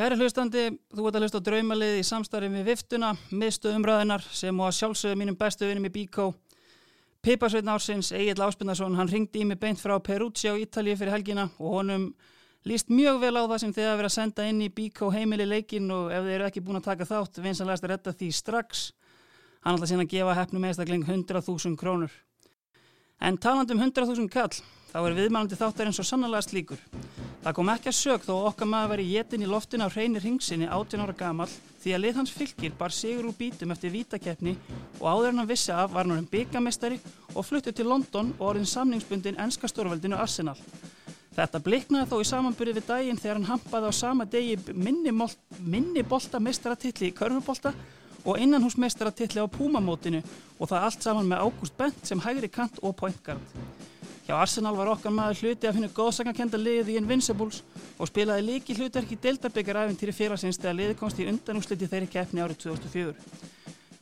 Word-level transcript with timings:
Kæri 0.00 0.16
hlustandi, 0.16 0.62
þú 0.96 1.02
ert 1.10 1.16
að 1.18 1.24
hlusta 1.26 1.38
á 1.44 1.44
draumalið 1.44 1.98
í 1.98 2.04
samstarfi 2.08 2.48
með 2.48 2.70
Viftuna, 2.70 3.10
miðstu 3.36 3.68
umræðinar 3.76 4.22
sem 4.32 4.56
og 4.56 4.70
að 4.70 4.78
sjálfsögðu 4.78 5.18
mínum 5.20 5.36
bestu 5.36 5.66
vinnum 5.68 5.84
í 5.84 5.92
Bíkó. 5.92 6.30
Piparsveitn 7.20 7.68
ársins, 7.68 8.08
Egil 8.16 8.40
Áspindarsson, 8.40 8.96
hann 8.96 9.10
ringdi 9.12 9.42
í 9.42 9.44
mig 9.50 9.60
beint 9.60 9.76
frá 9.76 9.98
Perúci 10.00 10.48
á 10.48 10.56
Ítalið 10.56 11.02
fyrir 11.02 11.12
helgina 11.12 11.44
og 11.58 11.74
honum 11.74 12.06
líst 12.64 12.88
mjög 12.88 13.20
vel 13.26 13.34
á 13.36 13.44
það 13.44 13.60
sem 13.60 13.76
þið 13.76 13.90
að 13.90 14.00
vera 14.00 14.12
að 14.14 14.16
senda 14.16 14.48
inn 14.48 14.64
í 14.64 14.72
Bíkó 14.72 15.12
heimili 15.12 15.50
leikin 15.50 15.92
og 15.92 16.08
ef 16.16 16.24
þið 16.24 16.36
eru 16.38 16.48
ekki 16.48 16.64
búin 16.64 16.80
að 16.80 16.88
taka 16.88 17.10
þátt, 17.12 17.44
vinsanlegast 17.44 17.84
að 17.84 17.92
retta 17.92 18.16
því 18.16 18.30
strax. 18.40 18.86
Hann 19.60 19.76
ætla 19.76 19.90
síðan 19.92 20.06
að 20.06 20.12
gefa 20.16 20.40
hefnum 20.40 20.64
eðstakling 20.70 21.04
100.000 21.04 21.76
krónur. 21.76 22.16
En 23.20 23.36
talandum 23.36 23.76
100.000 23.76 24.30
kall, 24.32 24.54
þá 24.88 25.00
er 25.04 25.14
viðmælandi 25.18 25.56
þáttar 25.60 25.90
eins 25.90 25.98
og 26.00 26.06
sannlega 26.08 26.40
slíkur. 26.40 26.80
Það 27.40 27.54
kom 27.56 27.70
ekki 27.72 27.90
að 27.90 27.96
sög 27.96 28.22
þó 28.24 28.32
okkar 28.50 28.68
maður 28.68 28.90
veri 28.94 29.04
jétin 29.14 29.44
í 29.44 29.48
loftin 29.48 29.84
af 29.84 29.94
reynir 29.96 30.24
hingsinni 30.24 30.66
18 30.68 31.04
ára 31.04 31.14
gamal 31.16 31.48
því 31.80 31.94
að 31.96 32.02
lið 32.04 32.18
hans 32.20 32.32
fylgir 32.36 32.74
bar 32.76 32.92
sigur 32.92 33.28
úr 33.28 33.36
bítum 33.36 33.72
eftir 33.72 33.92
vítakeppni 33.92 34.56
og 34.98 35.06
áður 35.06 35.30
en 35.30 35.42
hann 35.42 35.48
vissi 35.48 35.72
af 35.72 35.92
var 35.92 36.08
hann 36.08 36.28
byggamestari 36.32 36.98
og 37.34 37.44
fluttu 37.44 37.72
til 37.72 37.88
London 37.88 38.34
og 38.38 38.46
orðin 38.50 38.68
samningsbundin 38.68 39.40
ennska 39.40 39.68
stórveldinu 39.68 40.16
Arsenal. 40.20 40.56
Þetta 41.36 41.62
bliknaði 41.64 42.10
þó 42.10 42.20
í 42.20 42.28
samanbyrði 42.28 42.76
við 42.80 42.88
daginn 42.88 43.20
þegar 43.20 43.38
hann 43.38 43.50
hampaði 43.52 43.88
á 43.88 43.92
sama 44.00 44.28
degi 44.28 44.58
minni, 44.72 45.12
minni 45.60 46.04
bolta 46.04 46.40
mestaratilli 46.40 47.08
í 47.08 47.16
körfubolta 47.16 47.72
og 48.24 48.40
innanhúsmestaratilli 48.40 49.40
á 49.40 49.46
Púmamótinu 49.48 50.22
og 50.58 50.68
það 50.68 50.86
allt 50.86 51.06
saman 51.06 51.28
með 51.30 51.44
Ágúst 51.46 51.76
Bent 51.78 52.06
sem 52.06 52.20
hægri 52.20 52.50
kant 52.52 52.80
og 52.82 52.96
pointgard. 52.96 53.54
Hjá 54.26 54.36
Arsenal 54.36 54.76
var 54.76 54.92
okkar 54.92 55.10
maður 55.10 55.40
hluti 55.42 55.66
að 55.66 55.78
finna 55.78 55.88
góðsakakenda 55.94 56.58
liðið 56.60 56.92
í 56.92 56.98
Invincibles 57.00 57.62
og 57.98 58.10
spilaði 58.10 58.44
líki 58.46 58.76
hlutverk 58.78 59.10
í 59.10 59.18
Deltabyggar-æfintýri 59.24 60.14
félagsins 60.14 60.60
þegar 60.60 60.76
liðið 60.78 60.98
komst 61.00 61.18
í 61.18 61.26
undanúsliti 61.30 61.88
þeirri 61.90 62.10
keppni 62.12 62.44
árið 62.44 62.60
2004. 62.66 63.14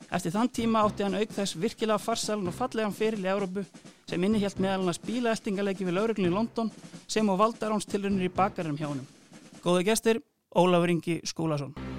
Eftir 0.08 0.32
þann 0.34 0.50
tíma 0.52 0.82
átti 0.84 1.04
hann 1.04 1.16
auk 1.16 1.32
þess 1.36 1.56
virkilega 1.60 2.00
farsalun 2.00 2.48
og 2.48 2.56
fallegan 2.56 2.96
feril 2.96 3.24
í 3.24 3.30
Európu 3.32 3.64
sem 4.08 4.24
innihjalt 4.24 4.60
meðal 4.60 4.82
hann 4.82 4.92
að 4.94 4.98
spíla 5.00 5.34
eltingalegi 5.36 5.88
við 5.88 5.98
lauruglun 5.98 6.30
í 6.30 6.34
London 6.34 6.72
sem 7.06 7.28
og 7.28 7.40
valdaránstilrunir 7.42 8.30
í 8.30 8.32
bakarum 8.32 8.76
hjá 8.80 8.88
hann. 8.88 9.04
Góðu 9.64 9.84
gestir, 9.88 10.22
Ólafur 10.56 10.96
Ingi 10.96 11.20
Skúlason. 11.28 11.97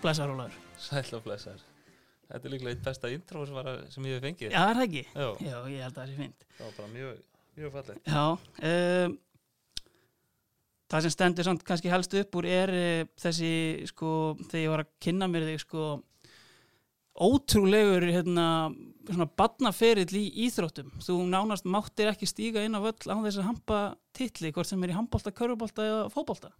Blessar 0.00 0.30
Ólaður 0.32 0.56
Sæl 0.80 1.16
og 1.18 1.24
blessar 1.26 1.58
Þetta 2.30 2.46
er 2.46 2.52
líklega 2.54 2.76
eitt 2.76 2.84
besta 2.84 3.10
intro 3.10 3.42
sem, 3.44 4.04
ég 4.06 4.14
hef 4.14 4.22
fengið. 4.22 4.52
Já, 4.54 4.60
það 4.60 4.70
er 4.70 4.84
ekki? 4.84 5.00
Já. 5.10 5.26
Já, 5.42 5.56
ég 5.72 5.82
held 5.84 5.90
að 5.90 5.98
það 5.98 6.12
sé 6.12 6.18
fint 6.20 6.46
Það 6.54 6.62
var 6.62 6.76
bara 6.76 6.92
mjög, 6.94 7.18
mjög 7.58 7.74
fallið 7.74 7.98
Já 8.06 8.22
um, 8.70 9.16
Það 10.90 11.04
sem 11.06 11.14
stendur 11.14 11.46
samt 11.46 11.66
kannski 11.66 11.90
helst 11.92 12.14
upp 12.18 12.38
úr 12.40 12.48
er 12.50 12.72
uh, 12.74 13.10
þessi, 13.22 13.50
sko, 13.90 14.12
þegar 14.48 14.62
ég 14.64 14.72
var 14.72 14.82
að 14.82 14.94
kynna 15.04 15.28
mér 15.30 15.46
þig, 15.46 15.60
sko 15.62 15.84
ótrúlegur, 17.20 18.06
hérna 18.10 18.46
svona 19.04 19.26
badnaferill 19.38 20.16
í 20.18 20.24
íþróttum. 20.46 20.90
Þú 21.04 21.20
nánast 21.30 21.66
máttir 21.68 22.10
ekki 22.10 22.26
stíga 22.26 22.64
inn 22.66 22.74
á 22.74 22.82
völl 22.82 22.96
á 23.06 23.16
þess 23.22 23.38
að 23.38 23.46
hampa 23.52 23.80
titli, 24.16 24.50
hvort 24.56 24.70
sem 24.70 24.82
er 24.82 24.90
í 24.90 24.96
handbólta, 24.96 25.30
körubólta 25.36 25.86
eða 25.86 26.10
fóbólta 26.10 26.50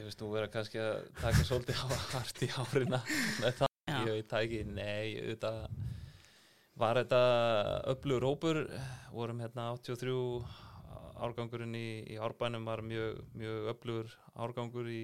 Mér 0.00 0.06
finnst 0.08 0.22
nú 0.24 0.30
vera 0.32 0.48
kannski 0.48 0.78
að 0.80 0.94
taka 1.18 1.42
svolítið 1.44 1.80
á 1.84 1.88
hart 2.14 2.38
í 2.40 2.46
árina 2.56 2.98
með 3.42 3.58
það, 3.58 3.72
Já. 3.84 3.96
ég 3.98 4.14
veit 4.14 4.30
það 4.30 4.44
ekki 4.46 4.60
nei, 4.64 5.08
auðvitað 5.20 5.58
var 6.80 7.00
þetta 7.02 7.18
öflugur 7.92 8.24
hópur 8.24 8.60
vorum 9.12 9.42
hérna 9.44 9.66
83 9.76 10.14
árgangurinn 11.20 11.76
í, 11.76 11.84
í 12.14 12.16
árbænum 12.16 12.64
var 12.64 12.80
mjög, 12.80 13.20
mjög 13.36 13.68
öflugur 13.74 14.16
árgangur 14.40 14.88
í 14.88 15.02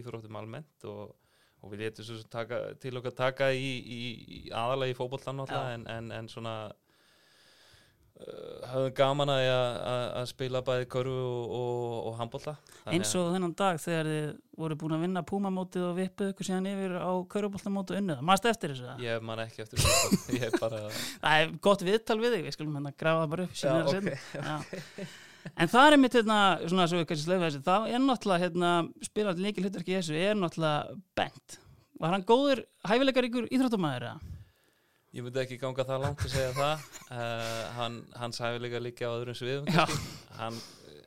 íþróttum 0.00 0.40
almennt 0.40 0.88
og, 0.88 1.12
og 1.60 1.74
við 1.74 1.84
letum 1.84 2.08
svo 2.08 2.16
taka, 2.32 2.62
til 2.80 2.96
okkar 3.02 3.18
taka 3.20 3.50
í, 3.52 3.68
í, 3.84 4.00
í 4.48 4.96
fótbollan 4.96 5.44
Já. 5.44 5.60
en, 5.74 5.84
en, 5.92 6.08
en 6.22 6.32
svona 6.32 6.56
uh, 8.24 8.64
höfum 8.72 8.94
gaman 8.98 9.32
að, 9.32 9.44
að, 9.48 10.02
að 10.20 10.26
spila 10.32 10.62
bæði 10.66 10.88
körfu 10.94 11.14
og, 11.28 11.54
og, 11.58 11.94
og 12.10 12.18
handbolta 12.20 12.56
Þannig 12.82 12.98
eins 12.98 13.14
og 13.20 13.30
þennan 13.34 13.54
dag 13.58 13.80
þegar 13.82 14.10
þið 14.12 14.26
voru 14.58 14.78
búin 14.80 14.96
að 14.96 15.04
vinna 15.06 15.24
púmamótið 15.28 15.86
og 15.86 15.94
vippuð 15.98 16.32
ykkur 16.32 16.48
síðan 16.48 16.70
yfir 16.72 16.96
á 16.98 17.12
körubóltamótu 17.34 17.98
unnið, 17.98 18.24
maður 18.26 18.52
eftir 18.52 18.74
þessu 18.74 18.88
það? 18.88 19.06
Ég 19.06 19.24
man 19.28 19.44
ekki 19.44 19.64
eftir 19.64 19.86
ég 20.38 20.48
er 20.48 20.58
bara 20.58 20.82
Það 20.90 21.44
er 21.44 21.56
gott 21.68 21.86
viðtal 21.86 22.18
við 22.22 22.36
þig, 22.36 22.44
við 22.48 22.58
skulum 22.58 22.76
hérna 22.80 22.94
grafa 22.98 23.24
það 23.24 23.32
bara 23.36 23.48
upp 23.48 23.58
Já, 23.62 23.72
okay. 23.86 24.18
Já. 24.34 25.08
En 25.56 25.70
það 25.70 25.92
er 25.92 26.00
mitt 26.02 26.16
hérna, 26.18 26.38
svona 26.66 26.86
svo 26.90 27.00
við 27.00 27.06
kannski 27.10 27.26
slöfum 27.26 27.46
þessu, 27.46 27.62
þá 27.64 27.76
er 27.88 28.02
náttúrulega 28.02 28.44
hérna, 28.44 28.72
spilandi 29.06 29.44
líkil 29.44 29.64
hlutverki 29.64 29.94
í 29.94 29.96
þessu, 29.98 30.18
er 30.18 30.36
náttúrulega 30.38 30.98
bent. 31.18 31.58
Var 32.02 32.14
hann 32.14 32.26
góður 32.28 32.64
hæfileikar 32.88 33.28
ykkur 33.28 33.48
íþróttumæður 33.54 34.08
eða? 34.10 34.34
Ég 35.16 35.24
myndi 35.24 35.40
ekki 35.40 35.56
ganga 35.60 35.84
það 35.88 36.02
langt 36.04 36.24
að 36.26 36.32
segja 36.34 36.50
það. 36.56 36.82
Uh, 37.08 37.62
hann, 37.78 37.94
Hans 38.20 38.40
hæfi 38.44 38.60
líka 38.60 38.80
líka 38.82 39.08
á 39.08 39.16
öðrum 39.16 39.36
sviðum 39.38 39.70
hann, 40.36 40.58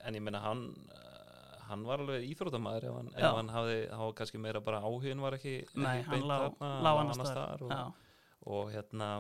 En 0.02 0.18
ég 0.18 0.24
meina 0.26 0.42
hann 0.42 0.64
uh, 0.90 1.60
hann 1.68 1.84
var 1.86 2.02
alveg 2.02 2.26
íþróttamæður 2.32 2.88
ef 2.90 2.96
hann, 2.98 3.12
ef 3.16 3.36
hann 3.38 3.52
hafði, 3.54 3.78
þá 3.94 4.06
kannski 4.18 4.42
meira 4.42 4.64
bara 4.66 4.82
áhugin 4.84 5.22
var 5.24 5.38
ekki, 5.38 5.54
Nei, 5.78 6.00
ekki 6.02 6.16
hann 6.16 6.26
lá, 6.28 6.38
þarna, 6.48 6.72
lá 6.82 6.92
annars 7.04 7.22
staðar. 7.30 7.62
og, 7.68 7.72
Já. 7.72 8.18
og 8.56 8.74
hérna 8.74 9.12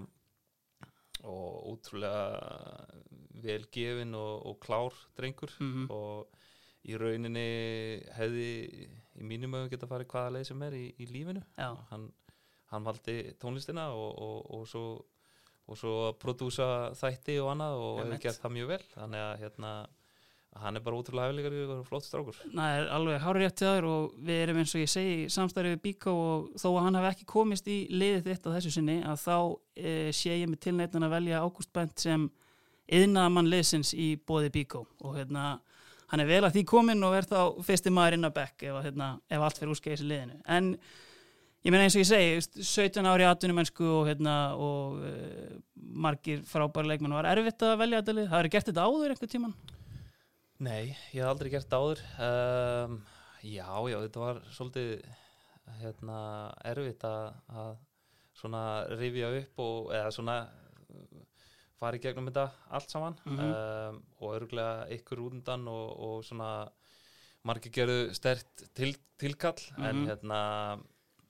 og 1.21 1.67
útrúlega 1.75 2.25
vel 3.45 3.65
gefin 3.73 4.15
og, 4.17 4.45
og 4.49 4.57
klár 4.65 4.97
drengur. 5.17 5.53
Mhm. 5.61 5.85
og 5.93 6.39
í 6.89 6.97
rauninni 6.97 7.45
hefði 8.17 8.47
í 9.21 9.25
mínum 9.29 9.53
öfum 9.53 9.69
geta 9.69 9.85
farið 9.85 10.09
hvaða 10.09 10.31
leið 10.39 10.47
sem 10.49 10.63
er 10.65 10.73
í, 10.79 10.85
í 10.97 11.05
lífinu. 11.13 11.43
Já. 11.59 11.69
hann, 11.91 12.07
hann 12.71 12.85
valdi 12.87 13.17
tónlistina 13.41 13.89
og, 13.95 14.11
og, 14.15 14.37
og 14.57 14.67
svo 14.69 14.85
og 15.71 15.79
svo 15.79 15.95
að 16.09 16.19
prodúsa 16.19 16.67
þætti 16.99 17.37
og 17.41 17.53
annað 17.53 17.79
og 17.79 17.97
hefur 18.01 18.21
gert 18.25 18.43
það 18.43 18.55
mjög 18.57 18.71
vel. 18.73 18.83
Þannig 18.95 19.23
að 19.23 19.33
hérna 19.45 19.71
hann 20.61 20.75
er 20.75 20.83
bara 20.83 20.97
útrúlega 20.99 21.29
hefðilegar 21.29 21.77
og 21.77 21.85
flott 21.87 22.03
strákur. 22.03 22.39
Er 22.59 22.89
alveg 22.91 23.21
hárið 23.23 23.45
rétt 23.45 23.57
til 23.61 23.67
þaður 23.69 23.87
og 23.87 24.17
við 24.27 24.41
erum 24.41 24.59
eins 24.59 24.73
og 24.75 24.83
ég 24.83 24.91
segi 24.91 25.13
í 25.21 25.29
samstarfið 25.31 25.77
við 25.77 25.83
Bíkó 25.85 26.15
og 26.25 26.49
þó 26.59 26.67
að 26.73 26.81
hann 26.87 26.99
hef 26.99 27.07
ekki 27.13 27.27
komist 27.31 27.69
í 27.71 27.77
liðið 27.93 28.27
þitt 28.27 28.49
á 28.51 28.55
þessu 28.57 28.73
sinni 28.75 28.97
að 29.07 29.21
þá 29.21 29.37
e, 29.79 29.93
sé 30.17 30.35
ég 30.35 30.51
mig 30.51 30.59
tilneitin 30.65 31.07
að 31.07 31.15
velja 31.15 31.43
Ágúst 31.45 31.71
Bent 31.71 32.03
sem 32.03 32.27
yðnaðamann 32.91 33.51
liðsins 33.53 33.93
í 33.95 34.09
bóði 34.27 34.51
Bíkó 34.57 34.83
og 34.99 35.15
hérna 35.15 35.53
hann 36.11 36.19
er 36.19 36.27
vel 36.27 36.43
að 36.43 36.57
því 36.57 36.65
komin 36.67 37.07
og 37.07 37.15
er 37.15 37.29
þá 37.29 37.63
fyrsti 37.63 37.95
maður 37.95 38.17
inn 38.17 38.27
að 38.27 38.35
bekk 38.41 38.67
ef, 38.67 38.81
hérna, 38.89 39.13
ef 39.31 39.47
allt 39.47 39.61
fyrir 39.61 39.71
úrskeiðis 39.71 40.03
í 40.03 40.09
liðinu. 40.09 40.41
En 40.51 40.73
ég 41.65 41.71
meina 41.73 41.83
eins 41.85 41.95
og 41.95 42.01
ég 42.03 42.09
segi 42.09 42.63
17 42.65 43.05
ári 43.11 43.25
atvinnum 43.27 43.59
mennsku 43.61 43.85
og, 43.85 44.07
hérna, 44.09 44.35
og 44.57 45.01
e, 45.05 45.11
margir 45.77 46.41
frábæri 46.49 46.89
leikmenn 46.93 47.13
var 47.13 47.27
erfitt 47.29 47.61
að 47.67 47.77
velja 47.83 48.01
þetta 48.01 48.15
lið? 48.17 48.29
Það 48.31 48.39
eru 48.43 48.51
gert 48.55 48.69
þetta 48.71 48.85
áður 48.87 49.13
einhver 49.15 49.31
tíman 49.35 49.53
Nei, 50.61 50.95
ég 51.13 51.23
hef 51.23 51.25
aldrei 51.31 51.49
gert 51.49 51.69
það 51.71 51.83
áður. 51.87 52.01
Um, 52.21 52.99
Já, 53.41 53.65
já, 53.89 53.95
þetta 54.03 54.19
var 54.21 54.39
svolítið 54.53 54.89
hérna, 55.81 56.17
erfitt 56.69 57.05
að, 57.09 57.31
að 57.57 57.71
svona 58.37 58.59
rifja 58.99 59.31
upp 59.39 59.61
og 59.65 59.89
eða 59.97 60.11
svona 60.13 60.35
uh, 60.45 61.23
fara 61.81 61.97
í 61.97 62.03
gegnum 62.03 62.29
þetta 62.29 62.43
allt 62.77 62.93
saman. 62.93 63.17
Mhm. 63.25 63.49
um, 63.49 63.97
og 64.21 64.35
örgulega 64.37 64.85
ykkur 64.99 65.23
úndan 65.31 65.65
og, 65.73 65.87
og 66.05 66.21
svona 66.29 66.51
margir 67.49 67.73
gerðu 67.73 68.13
stert 68.13 68.67
til, 68.77 68.93
tilkall. 69.17 69.57
En 69.81 70.03
Mhm. 70.03 70.07
hérna 70.11 70.41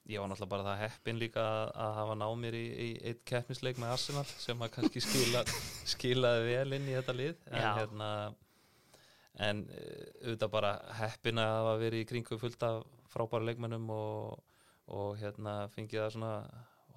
ég 0.10 0.20
var 0.20 0.28
náttúrulega 0.32 0.50
bara 0.50 0.64
það 0.66 0.80
heppin 0.82 1.20
líka 1.22 1.42
að, 1.46 1.72
að 1.86 1.94
hafa 2.00 2.16
náð 2.22 2.36
mér 2.42 2.56
í, 2.58 2.64
í 2.68 2.90
eitt 3.12 3.22
keppnisleik 3.30 3.78
með 3.80 3.92
Arsenal 3.96 4.26
sem 4.26 4.62
að 4.66 4.72
kannski 4.76 5.02
skila, 5.08 5.44
skilaði 5.94 6.48
vel 6.56 6.74
inn 6.80 6.90
í 6.90 6.96
þetta 6.98 7.16
lið 7.20 7.36
en 7.52 7.62
Já. 7.62 7.72
hérna 7.80 8.10
en 9.42 9.62
eh, 9.72 10.08
auðvitað 10.26 10.52
bara 10.52 10.72
heppin 11.00 11.40
að 11.40 11.54
hafa 11.60 11.76
verið 11.86 12.04
í 12.04 12.08
kringu 12.10 12.38
fullt 12.42 12.64
af 12.68 12.82
frábæra 13.14 13.48
leikmennum 13.52 13.90
og, 13.94 14.42
og 14.92 15.14
hérna 15.22 15.68
fengið 15.76 16.04
að 16.08 16.16
svona 16.18 16.34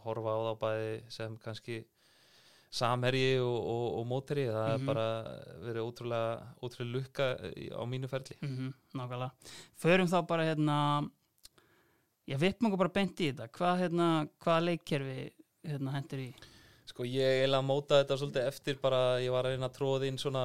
horfa 0.05 0.35
á 0.35 0.39
þá 0.49 0.53
bæði 0.65 0.95
sem 1.15 1.37
kannski 1.45 1.83
samherji 2.75 3.37
og, 3.39 3.55
og, 3.71 3.85
og 4.01 4.07
mótherji 4.11 4.49
það 4.51 4.65
Mhm. 4.67 4.75
er 4.75 4.87
bara 4.89 5.07
verið 5.63 5.85
ótrúlega 5.87 6.33
ótrúlega 6.59 6.95
lukka 6.97 7.27
í- 7.55 7.71
á 7.71 7.83
mínu 7.87 8.09
ferli 8.11 8.35
mm 8.43 8.73
Nákvæmlega. 8.99 9.31
Förum 9.79 10.11
þá 10.11 10.19
bara 10.27 10.45
hérna, 10.49 10.79
já, 12.29 12.37
vippum 12.41 12.69
okkur 12.71 12.83
bara 12.85 12.95
beint 12.95 13.21
í 13.21 13.31
þetta. 13.33 13.49
Hvað, 13.55 13.79
hérna, 13.85 14.09
hvaða 14.45 14.65
leikkerfi 14.71 15.17
hérna, 15.65 15.95
hendur 15.97 16.23
í? 16.25 16.31
Sko 16.89 17.07
ég 17.09 17.41
eiginlega 17.41 17.65
mótaði 17.65 18.05
þetta 18.05 18.19
svolítið 18.21 18.49
eftir 18.51 18.81
bara 18.83 18.99
ég 19.25 19.33
var 19.33 19.47
að 19.49 19.55
reyna 19.57 19.71
að 19.71 19.77
tróða 19.79 20.09
inn 20.11 20.19
svona 20.21 20.43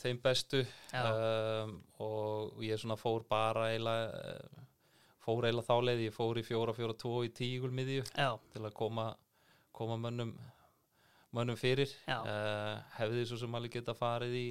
þeim 0.00 0.18
bestu 0.24 0.62
um, 1.00 1.74
og 2.04 2.62
ég 2.64 2.80
svona 2.80 2.96
fór 3.00 3.22
bara 3.28 3.66
eiginlega 3.72 4.22
eh, 4.32 4.64
fór 5.24 5.44
eiginlega 5.48 5.68
þáleið, 5.68 6.02
ég 6.08 6.16
fór 6.16 6.40
í 6.40 6.44
fjóra, 6.44 6.74
fjóra, 6.76 6.96
tvo 7.00 7.22
í 7.24 7.30
tígulmiðju 7.36 8.02
Já, 8.16 8.30
til 8.52 8.64
að 8.64 8.74
koma, 8.80 9.06
koma 9.76 9.96
mönnum 10.00 10.32
mönnum 11.34 11.56
fyrir 11.58 11.90
uh, 12.08 12.78
hefði 12.98 13.24
svo 13.26 13.36
sem 13.40 13.56
alveg 13.58 13.72
geta 13.80 13.94
farið 13.98 14.36
í 14.40 14.46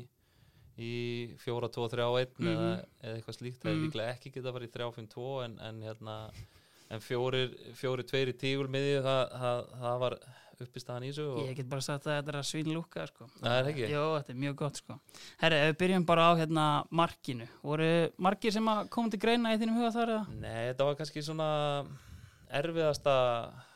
í 0.83 0.93
fjóra, 1.37 1.67
tvo, 1.69 1.85
þrjá, 1.85 2.07
einn 2.17 2.31
Mhm. 2.41 2.47
eða, 2.49 3.13
eitthvað 3.13 3.35
slíkt, 3.37 3.61
hefði 3.61 3.75
Mhm. 3.77 3.83
líklega 3.87 4.13
ekki 4.17 4.31
geta 4.33 4.53
farið 4.55 4.69
í 4.69 4.73
þrjá, 4.73 4.87
fimm, 4.95 5.07
tvo 5.11 5.27
en, 5.45 5.59
en 5.61 5.81
hérna 5.85 6.15
en 6.93 7.03
fjórir, 7.03 7.51
fjórir, 7.77 8.07
tveir 8.09 8.31
í 8.33 8.37
tígulmiðju 8.37 9.03
það, 9.05 9.35
það, 9.41 9.67
það 9.83 9.99
var 10.03 10.17
uppistaðan 10.63 11.05
í 11.07 11.09
þessu 11.11 11.25
og 11.33 11.41
ég 11.47 11.57
get 11.57 11.69
bara 11.71 11.83
sagt 11.83 12.07
að 12.07 12.17
þetta 12.19 12.31
er 12.33 12.37
að 12.39 12.47
svín 12.47 12.71
lúka 12.71 13.05
sko. 13.09 13.27
Það 13.39 13.57
er 13.57 13.69
ekki? 13.71 13.89
Jó, 13.91 14.03
þetta 14.19 14.33
er 14.33 14.39
mjög 14.43 14.55
gott 14.61 14.79
sko. 14.79 14.97
Herri, 15.41 15.59
við 15.65 15.75
byrjum 15.81 16.07
bara 16.07 16.29
á 16.29 16.31
hérna 16.39 16.65
markinu, 17.01 17.49
voru 17.65 17.91
margir 18.21 18.55
sem 18.55 18.71
að 18.71 18.81
koma 18.93 19.13
til 19.13 19.21
greina 19.23 19.53
í 19.55 19.59
þínum 19.61 19.81
huga 19.81 19.91
þar? 19.97 20.15
Nei, 20.37 20.69
þetta 20.69 20.89
var 20.89 20.97
kannski 21.01 21.25
svona 21.25 21.49
erfiðasta 22.53 23.15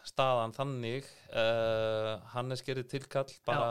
staðan 0.08 0.54
þannig 0.56 1.08
uh, 1.34 2.18
Hannes 2.32 2.64
gerir 2.64 2.88
tilkall 2.88 3.30
bara 3.48 3.70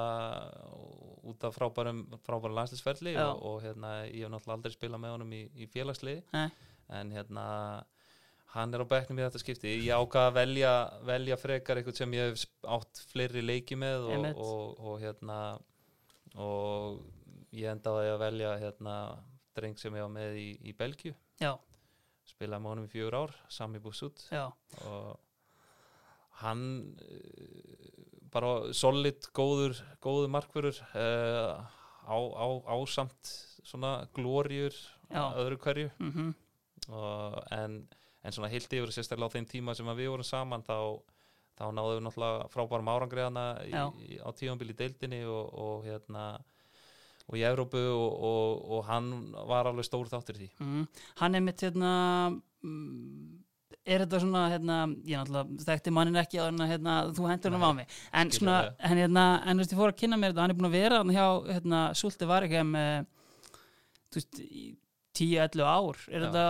út 1.26 1.46
af 1.46 1.54
frábærum, 1.56 2.04
frábærum 2.26 2.56
landslisferli 2.58 3.14
Já. 3.14 3.30
og, 3.30 3.42
og 3.46 3.62
hérna, 3.64 3.98
ég 4.10 4.26
hef 4.26 4.32
náttúrulega 4.32 4.58
aldrei 4.58 4.74
spilað 4.74 5.02
með 5.02 5.14
honum 5.16 5.32
í, 5.34 5.42
í 5.56 5.68
félagsliði 5.70 6.24
Nei. 6.34 6.48
en 6.98 7.14
hérna 7.14 7.46
hann 8.56 8.74
er 8.74 8.84
á 8.84 8.86
bekknum 8.88 9.20
í 9.20 9.24
þetta 9.26 9.42
skipti. 9.42 9.74
Ég 9.84 9.92
ákvað 10.00 10.30
að 10.30 10.36
velja, 10.40 10.72
velja 11.08 11.38
frekar 11.40 11.80
eitthvað 11.80 12.00
sem 12.00 12.16
ég 12.16 12.30
hef 12.32 12.46
átt 12.76 13.02
fleiri 13.12 13.44
leiki 13.44 13.78
með 13.78 14.08
og, 14.08 14.14
Einmitt. 14.16 14.40
og, 14.42 14.80
og 14.80 14.98
hérna 15.02 15.38
og 16.36 17.02
ég 17.56 17.70
endaði 17.72 18.12
að 18.12 18.22
velja 18.24 18.56
hérna 18.60 18.96
dreng 19.56 19.78
sem 19.80 19.94
ég 19.96 20.04
var 20.04 20.12
með 20.12 20.40
í, 20.40 20.48
í 20.68 20.74
Belgíu. 20.76 21.14
Já, 21.40 21.54
spilaði 22.28 22.64
með 22.64 22.74
honum 22.74 22.88
í 22.88 22.92
fjögur 22.92 23.18
ár, 23.22 23.36
Sami 23.52 23.80
Busut. 23.82 24.24
Já, 24.32 24.48
og 24.84 25.14
hann 26.42 26.64
eh, 27.00 27.86
bara 28.32 28.72
solid, 28.76 29.28
góður 29.36 29.78
góður 30.04 30.32
markverður 30.34 30.80
uh, 30.92 31.62
á, 32.04 32.16
á, 32.16 32.46
ásamt 32.76 33.30
svona 33.66 33.92
glóriur 34.16 34.76
öðru 35.10 35.60
hverju. 35.62 35.92
Mhm, 36.02 36.34
og, 36.92 37.38
en, 37.56 37.80
en 38.26 38.34
svona 38.34 38.50
heilt 38.50 38.72
yfir 38.72 38.92
sérstaklega 38.94 39.30
á 39.30 39.34
þeim 39.36 39.46
tíma 39.50 39.76
sem 39.78 39.88
að 39.90 40.02
við 40.02 40.10
vorum 40.12 40.26
saman 40.26 40.64
þá, 40.66 40.76
þá 41.58 41.64
náðum 41.70 41.94
við 41.94 42.04
náttúrulega 42.08 42.50
frábærum 42.52 42.92
árangriðana 42.92 43.46
á 43.62 44.28
tífambil 44.34 44.72
í 44.72 44.78
deildinni 44.82 45.22
og, 45.30 45.54
og 45.54 45.86
hérna 45.86 46.26
og 47.26 47.38
í 47.38 47.42
Evrópu 47.46 47.80
og, 47.90 48.20
og, 48.28 48.60
og 48.76 48.84
hann 48.86 49.10
var 49.48 49.66
alveg 49.70 49.86
stór 49.86 50.10
þáttur 50.10 50.38
því. 50.38 50.52
Mhm. 50.62 50.86
Hann 51.22 51.38
er 51.38 51.42
mitt 51.42 51.64
hérna 51.64 51.90
mm, 52.62 53.42
er 53.86 54.02
þetta 54.02 54.20
svona 54.22 54.44
hérna, 54.50 54.78
ég 55.06 55.20
náttúrulega 55.20 55.66
þekkti 55.66 55.94
mannin 55.94 56.20
ekki 56.22 56.40
á 56.42 56.46
hérna, 56.46 56.70
hérna 56.70 56.96
þú 57.14 57.28
hendur 57.30 57.54
hann 57.56 57.66
á 57.66 57.72
mig. 57.80 58.00
En 58.12 58.32
svona, 58.34 58.56
en 58.78 59.02
hérna, 59.02 59.26
en 59.42 59.54
þú 59.54 59.62
veist, 59.62 59.74
ég 59.74 59.82
fór 59.82 59.92
að 59.92 60.00
kynna 60.02 60.18
mér 60.18 60.34
þetta 60.34 60.44
hann 60.44 60.54
er 60.54 60.58
búin 60.58 60.70
að 60.70 60.78
vera 60.78 60.98
þarna 61.02 61.16
hjá, 61.18 61.28
hérna, 61.54 61.82
Súlti 61.98 62.30
var 62.30 62.46
ekki 62.46 62.64
þú 64.06 64.20
veist, 64.20 64.42
í 64.46 64.66
10-11 65.16 65.64
ár. 65.66 65.98
Er 66.12 66.24
þetta, 66.26 66.44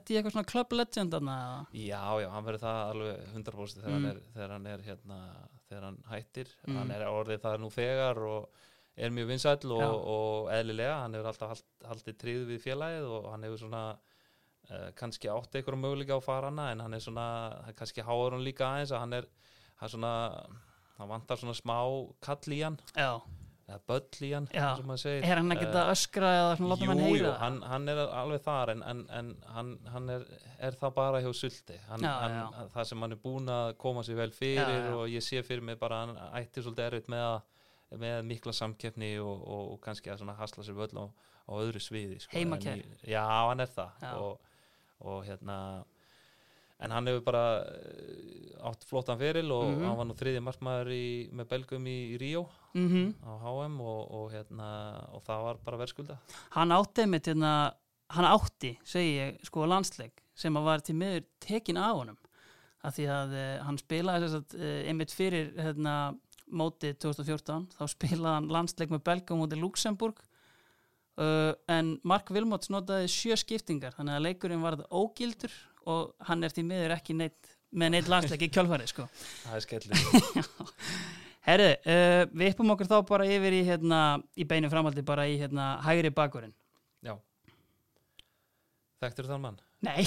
eitthvað 0.00 0.34
svona 0.34 0.48
club 0.50 0.72
legend 0.78 1.14
eða? 1.18 1.36
Já, 1.76 2.02
já, 2.22 2.28
hann 2.34 2.46
verður 2.48 2.64
það 2.64 2.80
alveg 2.94 3.22
100% 3.34 3.84
þegar, 3.84 3.90
Mm. 3.90 4.04
hann, 4.04 4.10
er, 4.10 4.20
þegar 4.34 4.50
hann 4.56 4.66
er 4.66 4.84
hérna 4.88 5.18
þegar 5.70 5.84
hann 5.88 5.98
hættir, 6.10 6.48
Mm. 6.66 6.76
hann 6.80 6.90
er 6.90 7.06
orðið 7.06 7.40
það 7.44 7.58
nú 7.60 7.70
þegar 7.70 8.18
og 8.26 8.48
er 8.96 9.10
mjög 9.10 9.28
vinsæll 9.30 9.72
og, 9.72 10.06
og 10.14 10.48
eðlilega, 10.52 10.96
hann 11.02 11.14
hefur 11.14 11.28
alltaf 11.30 11.48
hald, 11.54 11.66
haldið 11.88 12.16
tríð 12.18 12.46
við 12.50 12.64
félagið 12.64 13.06
og 13.08 13.30
hann 13.30 13.42
hefur 13.46 13.58
svona 13.62 13.84
uh, 14.70 14.90
kannski 14.98 15.28
átt 15.30 15.54
einhverjum 15.56 15.80
möguleika 15.84 16.18
á 16.18 16.22
farana 16.22 16.70
en 16.72 16.80
hann 16.80 16.94
er 16.94 17.00
svona, 17.00 17.24
kannski 17.78 18.02
háður 18.02 18.36
hann 18.36 18.44
líka 18.44 18.66
aðeins 18.66 18.92
að 18.92 19.00
hann 19.04 19.12
er, 19.20 19.26
hann 19.80 19.88
svona 19.94 20.12
hann 20.98 21.08
vantar 21.08 21.38
svona 21.40 21.54
smá 21.56 21.78
kall 22.20 22.52
í 22.52 22.60
hann. 22.62 22.76
Já, 22.94 23.20
eða 23.70 23.78
böll 23.90 24.26
í 24.26 24.30
hann, 24.34 24.46
er 24.52 25.38
hann 25.40 25.54
að 25.54 25.90
öskra 25.92 26.30
eða 26.36 26.50
láta 26.58 26.84
Jú, 26.84 26.88
mann 26.90 27.02
jú, 27.04 27.10
heyra? 27.14 27.30
hann, 27.40 27.58
hann 27.70 27.88
er 27.92 28.00
alveg 28.04 28.42
þar 28.44 28.72
en, 28.74 28.82
en, 28.90 29.00
en 29.20 29.30
hann, 29.54 29.70
hann 29.94 30.10
er, 30.16 30.26
er 30.58 30.76
það 30.80 30.94
bara 30.98 31.22
hjá 31.24 31.30
sulti. 31.40 31.78
Hann, 31.88 32.04
hann, 32.04 32.58
það 32.74 32.88
sem 32.90 33.06
hann 33.06 33.16
er 33.16 33.22
búin 33.22 33.52
að 33.54 33.70
koma 33.80 34.04
sér 34.06 34.18
vel 34.20 34.30
fyrir 34.34 34.60
Já, 34.60 34.82
já. 34.88 34.90
og 34.98 35.04
ég 35.14 35.24
sé 35.26 35.42
fyrir 35.46 35.64
mig 35.70 35.78
bara 35.80 36.02
hann 36.04 36.16
ætti 36.40 36.64
svolítið 36.66 36.88
erfitt 36.88 37.08
með, 37.14 37.40
með 38.02 38.18
mikla 38.32 38.56
samkeppni 38.60 39.14
og, 39.22 39.32
og, 39.46 39.72
og 39.76 39.80
kannski 39.86 40.12
að 40.12 40.26
hasla 40.40 40.66
sér 40.66 40.78
völl 40.78 40.92
á, 40.98 41.06
á 41.46 41.52
öðru 41.60 41.80
sviði 41.82 42.20
sko. 42.24 42.34
Heimakær. 42.36 42.82
Já, 43.06 43.24
hann 43.48 43.62
er 43.64 43.70
það. 43.70 44.04
Og, 44.20 44.52
og 45.00 45.24
hérna 45.26 45.56
en 46.80 46.90
hann 46.94 47.06
hefur 47.10 47.24
bara 47.26 47.42
eh, 47.66 48.54
átt 48.70 48.84
flottan 48.88 49.18
feril 49.20 49.50
og 49.52 49.66
Mhm. 49.74 49.84
hann 49.86 49.96
var 49.98 50.06
nú 50.08 50.14
þriði 50.16 50.40
markmaður 50.44 50.90
í, 50.92 51.04
með 51.32 51.48
Belgum 51.48 51.86
í, 51.86 51.98
í 52.14 52.18
Ríó 52.20 52.46
mm 52.74 53.14
á 53.26 53.32
HM 53.44 53.80
og, 53.80 54.00
og, 54.14 54.26
hérna, 54.32 54.68
og 55.12 55.22
það 55.26 55.42
var 55.46 55.56
bara 55.64 55.78
verðskulda. 55.80 56.18
Hann 56.56 56.70
átti 56.72 57.02
einmitt 57.04 57.26
hérna, 57.26 57.52
hann 58.10 58.24
átti, 58.28 58.76
segi 58.84 59.16
ég, 59.18 59.38
sko 59.44 59.66
landsleik 59.66 60.22
sem 60.34 60.54
að 60.56 60.64
var 60.64 60.80
til 60.80 60.94
miður 60.96 61.24
tekin 61.40 61.76
af 61.76 61.96
honum. 61.96 62.18
Af 62.82 62.94
því 62.96 63.06
að 63.12 63.32
uh, 63.36 63.64
hann 63.66 63.76
spilaði 63.78 64.28
að 64.30 64.54
uh, 64.56 64.88
einmitt 64.88 65.12
fyrir 65.12 65.50
hérna, 65.60 66.14
mótið 66.50 66.96
2014 66.98 67.66
þá 67.76 67.82
spilaði 67.92 68.34
hann 68.38 68.48
landsleik 68.48 68.90
með 68.90 69.04
Belgum 69.04 69.38
mótið 69.42 69.60
Luxemburg 69.60 70.22
uh, 71.20 71.52
en 71.68 71.98
Mark 72.02 72.30
Wilmots 72.34 72.70
notaði 72.72 73.06
sjö 73.12 73.36
skiptingar 73.38 73.94
þannig 73.98 74.16
að 74.16 74.24
leikurinn 74.26 74.62
var 74.64 74.76
þetta 74.78 74.90
ógildur 74.96 75.52
og 75.90 76.28
hann 76.28 76.46
er 76.46 76.54
til 76.54 76.66
miður 76.68 76.94
ekki 76.96 77.16
neitt 77.18 77.56
með 77.70 77.94
neitt 77.94 78.10
landsleik 78.10 78.46
í 78.46 78.50
kjálfarið 78.54 78.90
sko. 78.90 79.06
Það 79.44 79.58
er 79.58 79.66
skellur. 79.66 80.46
Herðu, 81.46 81.70
uh, 81.88 82.22
við 82.36 82.52
uppum 82.52 82.74
okkur 82.74 82.90
þá 82.90 82.98
bara 83.08 83.28
yfir 83.30 83.56
í, 83.56 83.62
hérna, 83.64 84.00
í 84.36 84.44
beinu 84.48 84.68
framhaldi 84.72 85.04
bara 85.06 85.24
í 85.30 85.38
hérna, 85.40 85.72
hægri 85.86 86.10
bakurinn 86.12 86.52
Já. 87.06 87.14
Þekktur 89.00 89.30
þann 89.30 89.46
mann? 89.46 89.56
Nei, 89.80 90.02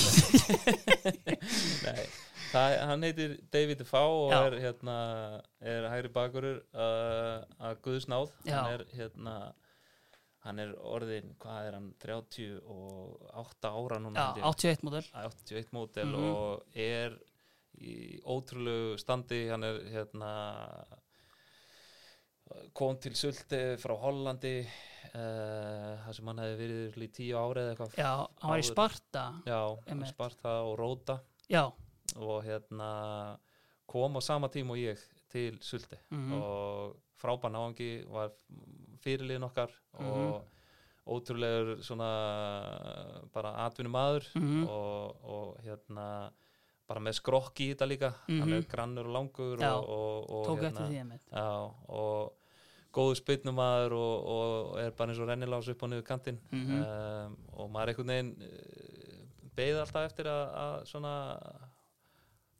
Nei. 1.87 2.03
Það, 2.51 2.75
hann 2.85 3.05
heitir 3.07 3.31
David 3.49 3.79
Defoe 3.81 4.27
og 4.27 4.33
er 4.37 4.59
hérna 4.61 4.95
er 5.57 5.87
hægri 5.89 6.11
bakurur 6.13 6.59
uh, 6.77 7.41
að 7.57 7.79
Guðsnáð 7.87 8.29
hann 8.51 8.75
er 8.75 8.83
hérna 8.93 9.37
hann 10.43 10.59
er 10.59 10.73
orðin, 10.75 11.35
hvað 11.39 11.67
er 11.67 11.73
hann 11.77 11.93
38 12.03 13.69
ára 13.69 13.99
núna 14.03 14.25
ég. 14.37 14.43
81 14.43 14.83
módel 14.83 15.05
81 15.13 15.71
mótel 15.71 16.09
Mhm. 16.11 16.23
og 16.35 16.63
er 16.75 17.17
í 17.79 18.21
ótrúlegu 18.23 18.97
standi 18.99 19.47
hann 19.49 19.63
er 19.63 19.79
hérna 19.93 20.31
kom 22.75 22.97
til 23.01 23.15
Sulti 23.17 23.59
frá 23.81 23.95
Hollandi 23.97 24.57
uh, 24.61 25.95
það 26.03 26.13
sem 26.17 26.27
hann 26.29 26.41
hefði 26.43 26.57
verið 26.59 27.05
í 27.07 27.09
tíu 27.17 27.39
ári 27.39 27.63
eða 27.63 27.71
eitthvað 27.73 27.95
Já, 27.97 28.11
hann 28.43 28.51
var 28.53 28.61
í. 28.61 28.67
Sparta 28.67 29.23
Já, 29.47 29.59
Einmitt. 29.87 30.11
Sparta 30.13 30.53
og 30.67 30.75
Róta 30.79 31.15
Já, 31.49 31.63
og 32.19 32.43
hérna 32.45 32.91
kom 33.89 34.19
á 34.19 34.21
sama 34.23 34.49
tíma 34.53 34.75
og 34.75 34.81
ég 34.83 34.99
til 35.33 35.57
Sulti 35.61 35.97
Mhm. 36.11 36.33
og 36.41 36.95
frábæn 37.23 37.55
áhangi 37.55 37.89
var 38.11 38.31
fyrirliðin 39.03 39.47
okkar 39.49 39.71
Mhm. 39.99 40.09
og 40.11 40.43
ótrúlegur 41.07 41.81
svona 41.83 42.09
bara 43.33 43.51
atvinnum 43.65 43.91
maður 43.95 44.27
Mhm. 44.35 44.67
og, 44.67 45.15
og 45.23 45.57
hérna 45.65 46.31
bara 46.87 46.99
með 46.99 47.15
skrokk 47.19 47.59
í 47.63 47.73
þetta 47.73 47.87
líka 47.87 48.13
hann 48.27 48.49
Mhm. 48.49 48.53
er 48.53 48.61
grannur 48.69 49.05
og 49.07 49.13
langur 49.15 49.57
Já, 49.59 49.73
og, 49.73 49.89
og, 49.89 50.29
og 50.29 50.47
tók 50.47 50.63
eftir 50.63 50.87
því 50.87 51.19
já, 51.31 51.73
og 51.89 52.33
góður 52.93 53.15
spynnum 53.17 53.55
maður 53.55 53.91
og, 53.97 54.25
og 54.27 54.77
er 54.79 54.91
bara 54.91 55.09
eins 55.11 55.19
og 55.19 55.27
rennilás 55.27 55.69
upp 55.69 55.81
á 55.83 55.87
niður 55.87 56.03
kantinn 56.05 56.39
Mhm. 56.51 56.83
um, 56.83 57.37
og 57.57 57.69
maður 57.71 57.87
einhvern 57.87 58.07
veginn 58.07 58.41
uh, 58.41 59.49
beið 59.55 59.79
alltaf 59.81 60.05
eftir 60.11 60.25
að 60.25 60.85
svona 60.85 61.13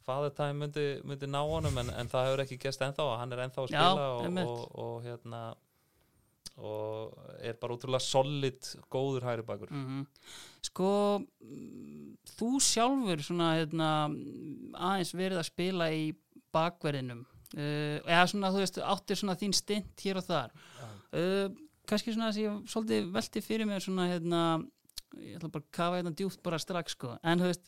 father 0.05 0.33
time 0.35 0.65
myndi, 0.65 0.87
myndi 1.07 1.29
ná 1.29 1.41
honum 1.41 1.77
en, 1.81 1.91
en 1.93 2.09
það 2.11 2.29
hefur 2.29 2.45
ekki 2.45 2.61
gest 2.65 2.81
ennþá 2.85 3.05
og 3.09 3.19
hann 3.21 3.35
er 3.35 3.45
ennþá 3.45 3.65
að 3.65 3.73
Já, 3.73 3.83
spila 3.83 4.09
og, 4.09 4.23
einmitt. 4.27 4.51
og, 4.51 4.79
og 4.85 5.05
hérna 5.07 5.43
og 6.53 7.15
er 7.41 7.55
bara 7.57 7.73
útrúlega 7.73 8.05
solid 8.05 8.67
góður 8.93 9.25
hæri 9.25 9.45
bakur 9.47 9.71
mm 9.73 10.03
Sko 10.63 10.89
mm, 11.19 12.13
þú 12.37 12.49
sjálfur 12.63 13.23
svona 13.25 13.49
hérna, 13.57 13.87
aðeins 14.79 15.11
verið 15.17 15.41
að 15.41 15.49
spila 15.49 15.89
í 15.91 16.05
bakverðinum 16.55 17.25
uh, 17.57 17.97
eða 17.99 18.27
svona 18.29 18.51
þú 18.53 18.61
veist 18.63 18.79
áttir 18.79 19.19
svona 19.19 19.37
þín 19.39 19.55
stint 19.57 20.05
hér 20.05 20.21
og 20.21 20.27
þar. 20.27 20.53
Uh, 21.13 21.49
kannski 21.89 22.13
svona 22.13 22.31
þess 22.31 22.39
að 22.39 22.45
ég 22.45 22.71
svolítið 22.73 23.11
velti 23.17 23.43
fyrir 23.43 23.69
mér 23.69 23.83
svona 23.83 24.07
hérna 24.11 24.43
ég 25.19 25.37
ætla 25.37 25.51
bara 25.53 25.65
að 25.65 25.73
kafa 25.77 25.99
hérna 25.99 26.15
djúpt 26.17 26.41
bara 26.45 26.61
strax 26.61 26.95
sko. 26.97 27.17
En 27.21 27.41
þú 27.41 27.51
veist 27.51 27.67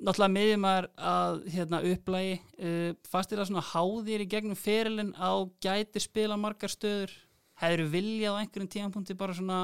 náttúrulega 0.00 0.34
miðjumar 0.34 0.88
að 0.96 1.40
hérna, 1.54 1.82
upplægi 1.92 2.36
uh, 2.40 2.90
fast 3.10 3.32
er 3.32 3.42
það 3.42 3.50
svona 3.50 3.66
háðir 3.70 4.24
í 4.24 4.30
gegnum 4.32 4.58
ferilinn 4.58 5.12
á 5.16 5.44
gæti 5.62 6.02
spila 6.02 6.38
margar 6.40 6.72
stöður? 6.72 7.12
Hefur 7.60 7.90
viljað 7.92 8.36
á 8.36 8.40
einhverjum 8.40 8.72
tímanpunkti 8.72 9.16
bara 9.20 9.36
svona 9.36 9.60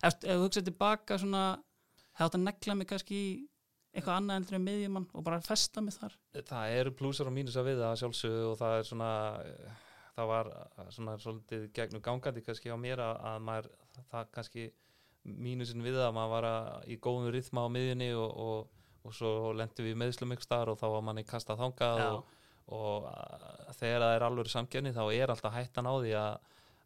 ef, 0.00 0.16
þú 0.22 0.38
hugsaði 0.46 0.70
tilbaka 0.70 1.18
svona 1.20 1.42
hefði 2.16 2.28
átt 2.28 2.38
að 2.38 2.44
negla 2.46 2.76
mig 2.78 2.88
kannski 2.88 3.20
eitthvað 3.92 4.16
annað 4.18 4.38
heldur 4.38 4.58
en 4.58 4.64
miðjumann 4.64 5.06
og 5.12 5.26
bara 5.26 5.42
festa 5.44 5.82
mig 5.84 5.96
þar? 5.96 6.16
Það 6.38 6.78
eru 6.78 6.94
plúsar 6.98 7.30
og 7.30 7.36
mínusar 7.36 7.66
við 7.66 7.82
það 7.82 8.00
sjálfsögðu 8.02 8.48
og 8.50 8.58
það 8.60 8.74
er 8.78 8.88
svona 8.88 9.12
eh, 9.44 9.84
það 10.16 10.30
var 10.32 10.50
eh, 10.54 10.90
svona 10.96 11.16
svolítið 11.22 11.68
gegnum 11.76 12.04
gangandi 12.04 12.44
kannski 12.46 12.72
á 12.74 12.76
mér 12.80 13.02
að, 13.04 13.14
að 13.30 13.46
maður 13.48 13.70
það 14.12 14.32
kannski 14.36 14.66
mínusin 15.28 15.84
við 15.84 15.98
það 15.98 16.08
að 16.08 16.18
maður 16.18 16.34
var 16.34 16.48
að, 16.48 16.68
í 16.88 16.98
góðum 17.04 17.32
rithma 17.34 17.64
á 17.66 17.68
miðjunni 17.74 18.10
og, 18.16 18.42
og, 18.48 18.77
og 19.04 19.14
svo 19.14 19.52
lendi 19.56 19.84
við 19.86 19.96
meðslum 20.02 20.32
ykkur 20.34 20.46
starf 20.48 20.74
og 20.74 20.78
þá 20.80 20.86
var 20.96 21.02
manni 21.06 21.24
kastað 21.24 21.60
þangað 21.62 22.02
og, 22.12 22.24
og 22.74 23.06
að, 23.12 23.46
þegar 23.78 24.02
það 24.04 24.14
er 24.18 24.26
alveg 24.28 24.50
samkjörni 24.52 24.92
þá 24.96 25.02
er 25.14 25.32
alltaf 25.34 25.54
hættan 25.54 25.86
á 25.90 25.94
því 26.02 26.14
að 26.18 26.38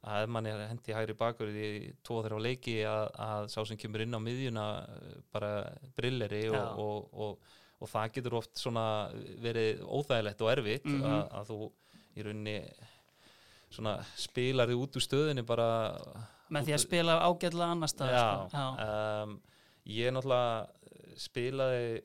að 0.02 0.24
ef 0.24 0.30
mann 0.34 0.46
er 0.50 0.60
hendi 0.66 0.94
hægri 0.96 1.14
bakur 1.14 1.50
í 1.54 1.66
tvo 2.02 2.16
þeirra 2.24 2.38
á 2.42 2.42
leiki 2.42 2.72
að, 2.90 3.04
að 3.22 3.44
sá 3.52 3.60
sem 3.68 3.78
kemur 3.78 4.02
inn 4.02 4.16
á 4.18 4.18
miðjuna 4.18 4.64
eh, 4.82 5.12
bara 5.30 5.50
brilleri 5.94 6.40
og, 6.50 6.80
og, 6.82 7.12
og, 7.14 7.52
og 7.78 7.90
það 7.92 8.08
getur 8.16 8.34
oft 8.40 8.64
verið 9.44 9.84
óþægilegt 9.86 10.42
og 10.42 10.50
erfitt 10.56 10.88
Mhm. 10.90 11.04
að, 11.06 11.22
að 11.38 11.52
þú 11.52 11.60
í 12.18 12.26
rauninni 12.26 12.56
svona 13.72 13.94
spilar 14.18 14.68
þig 14.68 14.82
út 14.82 14.98
úr 14.98 15.04
stöðinni 15.06 15.44
bara 15.46 15.68
með 16.52 16.66
því 16.66 16.74
að 16.76 16.82
spila 16.82 17.14
ágætlega 17.24 17.70
annar 17.72 17.88
stað 17.94 18.10
sko. 18.18 18.58
Um, 18.82 19.38
ég 19.86 20.12
náttúrulega 20.12 20.66
spilaði 21.20 22.02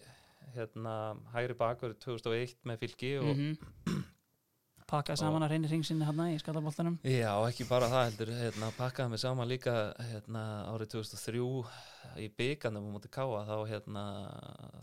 hérna 0.55 0.93
hægri 1.33 1.57
bakur 1.59 1.97
2001 2.03 2.55
með 2.67 2.85
fylki 2.85 3.17
og 3.21 3.33
mm 3.33 4.05
pakkaði 4.87 5.19
saman 5.19 5.43
að 5.43 5.53
reynir 5.53 5.71
ringsinni 5.73 6.05
hérna 6.07 6.29
í 6.31 6.37
skallaboltanum. 6.39 6.95
Já, 7.03 7.31
ekki 7.49 7.67
bara 7.67 7.89
það 7.91 8.05
heldur, 8.05 8.31
hérna, 8.39 8.69
pakkaði 8.77 9.11
mig 9.11 9.21
saman 9.21 9.49
líka 9.49 9.73
hérna, 10.13 10.43
árið 10.71 10.93
2003 10.95 11.41
í 12.23 12.29
byggandum 12.39 12.87
á 12.87 12.91
móti 12.95 13.11
Káa 13.11 13.43
þá, 13.49 13.55
hérna, 13.67 14.03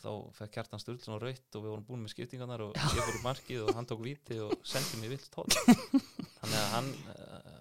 þá 0.04 0.10
fekk 0.36 0.54
Kjartan 0.58 0.82
Sturluson 0.82 1.20
raut 1.22 1.56
og 1.56 1.64
við 1.64 1.72
vorum 1.72 1.86
búin 1.88 2.04
með 2.04 2.14
skiptingarnar 2.14 2.66
og 2.66 2.76
ég 2.76 3.00
fór 3.00 3.16
í 3.16 3.24
markið 3.24 3.64
og 3.64 3.74
hann 3.78 3.88
tók 3.88 4.04
víti 4.04 4.38
og 4.44 4.52
sendi 4.68 5.00
mér 5.00 5.14
vilt 5.16 5.30
tótt 5.32 5.56
þannig 5.64 6.58
að 6.60 6.72
hann 6.76 6.94
uh, 7.16 7.52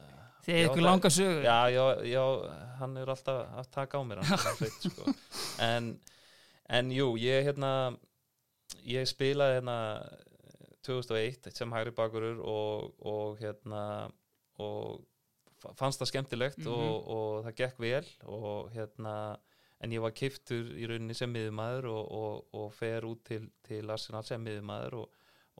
Þið 0.43 0.57
er 0.57 0.59
Já, 0.59 0.65
ykkur 0.67 0.83
langa 0.83 1.09
sögu. 1.15 1.43
Já, 1.45 1.57
já, 1.71 1.83
já, 2.03 2.23
hann 2.81 2.97
er 2.99 3.11
alltaf 3.13 3.53
að 3.61 3.69
taka 3.71 3.95
á 3.95 4.03
mér 4.03 4.19
hann, 4.19 4.41
sveit, 4.59 4.89
sko. 4.89 5.13
en, 5.71 5.93
en 6.73 6.91
jú, 6.91 7.11
ég 7.21 7.45
hérna 7.47 7.71
ég 8.89 9.05
spilaði 9.09 9.59
hérna 9.59 9.77
2001 10.83 11.51
sem 11.55 11.71
hægri 11.71 11.93
bakurur 11.95 12.39
og, 12.43 12.93
og 13.07 13.37
hérna 13.39 13.83
og 14.59 15.03
fa- 15.63 15.73
fannst 15.79 16.01
það 16.01 16.11
skemmtilegt 16.11 16.57
Mhm. 16.59 16.67
og, 16.73 17.07
og 17.17 17.45
það 17.45 17.55
gekk 17.61 17.79
vel 17.79 18.05
og 18.27 18.71
hérna 18.75 19.13
en 19.83 19.91
ég 19.91 20.01
var 20.03 20.11
kiftur 20.15 20.69
í 20.79 20.87
rauninni 20.87 21.15
sem 21.15 21.31
miðumæður 21.31 21.87
og, 21.91 22.11
og, 22.11 22.45
og 22.55 22.73
fer 22.73 23.03
út 23.07 23.23
til, 23.27 23.49
til 23.67 23.89
Arsenal 23.91 24.23
sem 24.23 24.43
miðumæður 24.43 24.93
og, 25.01 25.09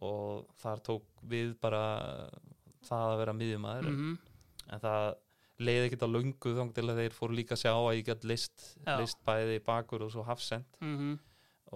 og 0.04 0.46
þar 0.62 0.80
tók 0.90 1.08
við 1.28 1.56
bara 1.62 2.30
það 2.84 3.10
að 3.14 3.18
vera 3.24 3.34
miðumæður 3.40 3.90
mm 3.92 4.14
en 4.74 4.80
það 4.80 5.16
leiði 5.60 5.90
ekkert 5.90 6.06
á 6.08 6.14
löngu 6.16 6.54
þóng 6.58 6.74
til 6.74 6.86
að 6.88 7.00
þeir 7.02 7.16
fóru 7.18 7.38
líka 7.38 7.56
að 7.56 7.64
sjá 7.64 7.74
að 7.74 7.96
ég 7.98 8.08
gætt 8.08 8.28
list, 8.30 8.66
list 9.00 9.20
bæði 9.28 9.60
bakur 9.66 10.06
og 10.06 10.12
svo 10.14 10.26
hafsend 10.26 10.66
-hmm. 10.82 11.18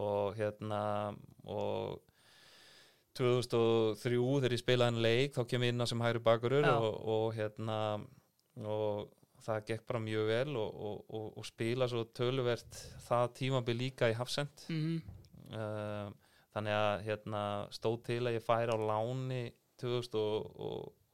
og 0.01 0.35
hérna 0.37 0.81
og 1.45 2.01
2003 3.17 4.17
þegar 4.41 4.53
ég 4.53 4.61
spilaði 4.61 4.95
en 4.95 5.01
leik 5.01 5.37
þá 5.37 5.43
kem 5.47 5.63
ég 5.63 5.73
inn 5.73 5.81
á 5.81 5.85
sem 5.89 6.01
hægri 6.01 6.19
bakurur 6.19 6.65
og, 6.65 7.07
og 7.07 7.35
hérna 7.35 7.77
og 8.65 9.09
það 9.41 9.65
gekk 9.65 9.87
bara 9.87 9.99
mjög 9.99 10.27
vel 10.27 10.55
og, 10.57 10.69
og, 10.75 11.05
og, 11.09 11.37
og 11.37 11.45
spila 11.45 11.87
svo 11.87 12.03
töluvert 12.13 12.73
það 13.07 13.33
tímabil 13.33 13.77
líka 13.77 14.09
í 14.09 14.17
hafsend 14.17 14.65
Mm 14.69 15.01
uh, 15.53 16.09
þannig 16.57 16.73
að 16.73 17.03
hérna 17.05 17.41
stóð 17.75 17.97
til 18.07 18.21
að 18.25 18.39
ég 18.39 18.45
færi 18.45 18.73
á 18.73 18.77
láni 18.81 19.43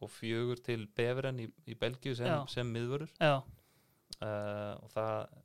2004 0.04 0.62
til 0.68 0.86
Beveren 0.98 1.42
í, 1.44 1.48
í 1.68 1.78
Belgíu 1.80 2.16
sem, 2.20 2.30
sem 2.52 2.70
miðvörur 2.76 3.10
uh, 3.24 4.76
og 4.80 4.92
það 4.94 5.42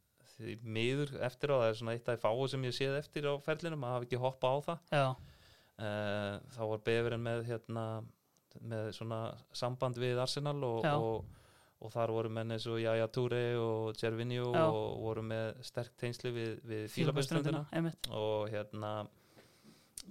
miður 0.62 1.16
eftir 1.26 1.50
á 1.50 1.56
það 1.58 1.68
er 1.68 1.78
svona 1.80 1.94
eitt 1.96 2.10
af 2.12 2.20
fáu 2.22 2.44
sem 2.50 2.66
ég 2.68 2.76
séð 2.76 2.98
eftir 3.00 3.26
á 3.26 3.34
ferlinum 3.42 3.82
að 3.86 3.94
hafa 3.96 4.06
ekki 4.06 4.20
hoppa 4.22 4.52
á 4.54 4.56
það. 4.68 4.92
Uh, 5.78 6.36
þá 6.54 6.62
var 6.72 6.84
Beveren 6.86 7.24
með 7.24 7.44
hérna 7.48 7.84
með 8.64 8.92
svona 8.96 9.18
samband 9.54 9.98
við 10.00 10.18
Arsenal 10.22 10.56
og, 10.66 10.86
og, 10.88 11.44
og 11.84 11.92
þar 11.94 12.12
voru 12.14 12.32
menn 12.34 12.54
eins 12.54 12.66
og 12.70 12.80
Jaya 12.82 13.06
Toure 13.12 13.42
og 13.60 13.98
Gervinho 13.98 14.50
Já. 14.54 14.64
og 14.66 14.98
voru 15.04 15.24
með 15.26 15.60
sterk 15.68 15.94
teinsli 16.00 16.32
við, 16.34 16.56
við 16.66 16.86
einmitt. 17.70 18.10
Og 18.10 18.48
hérna 18.52 18.92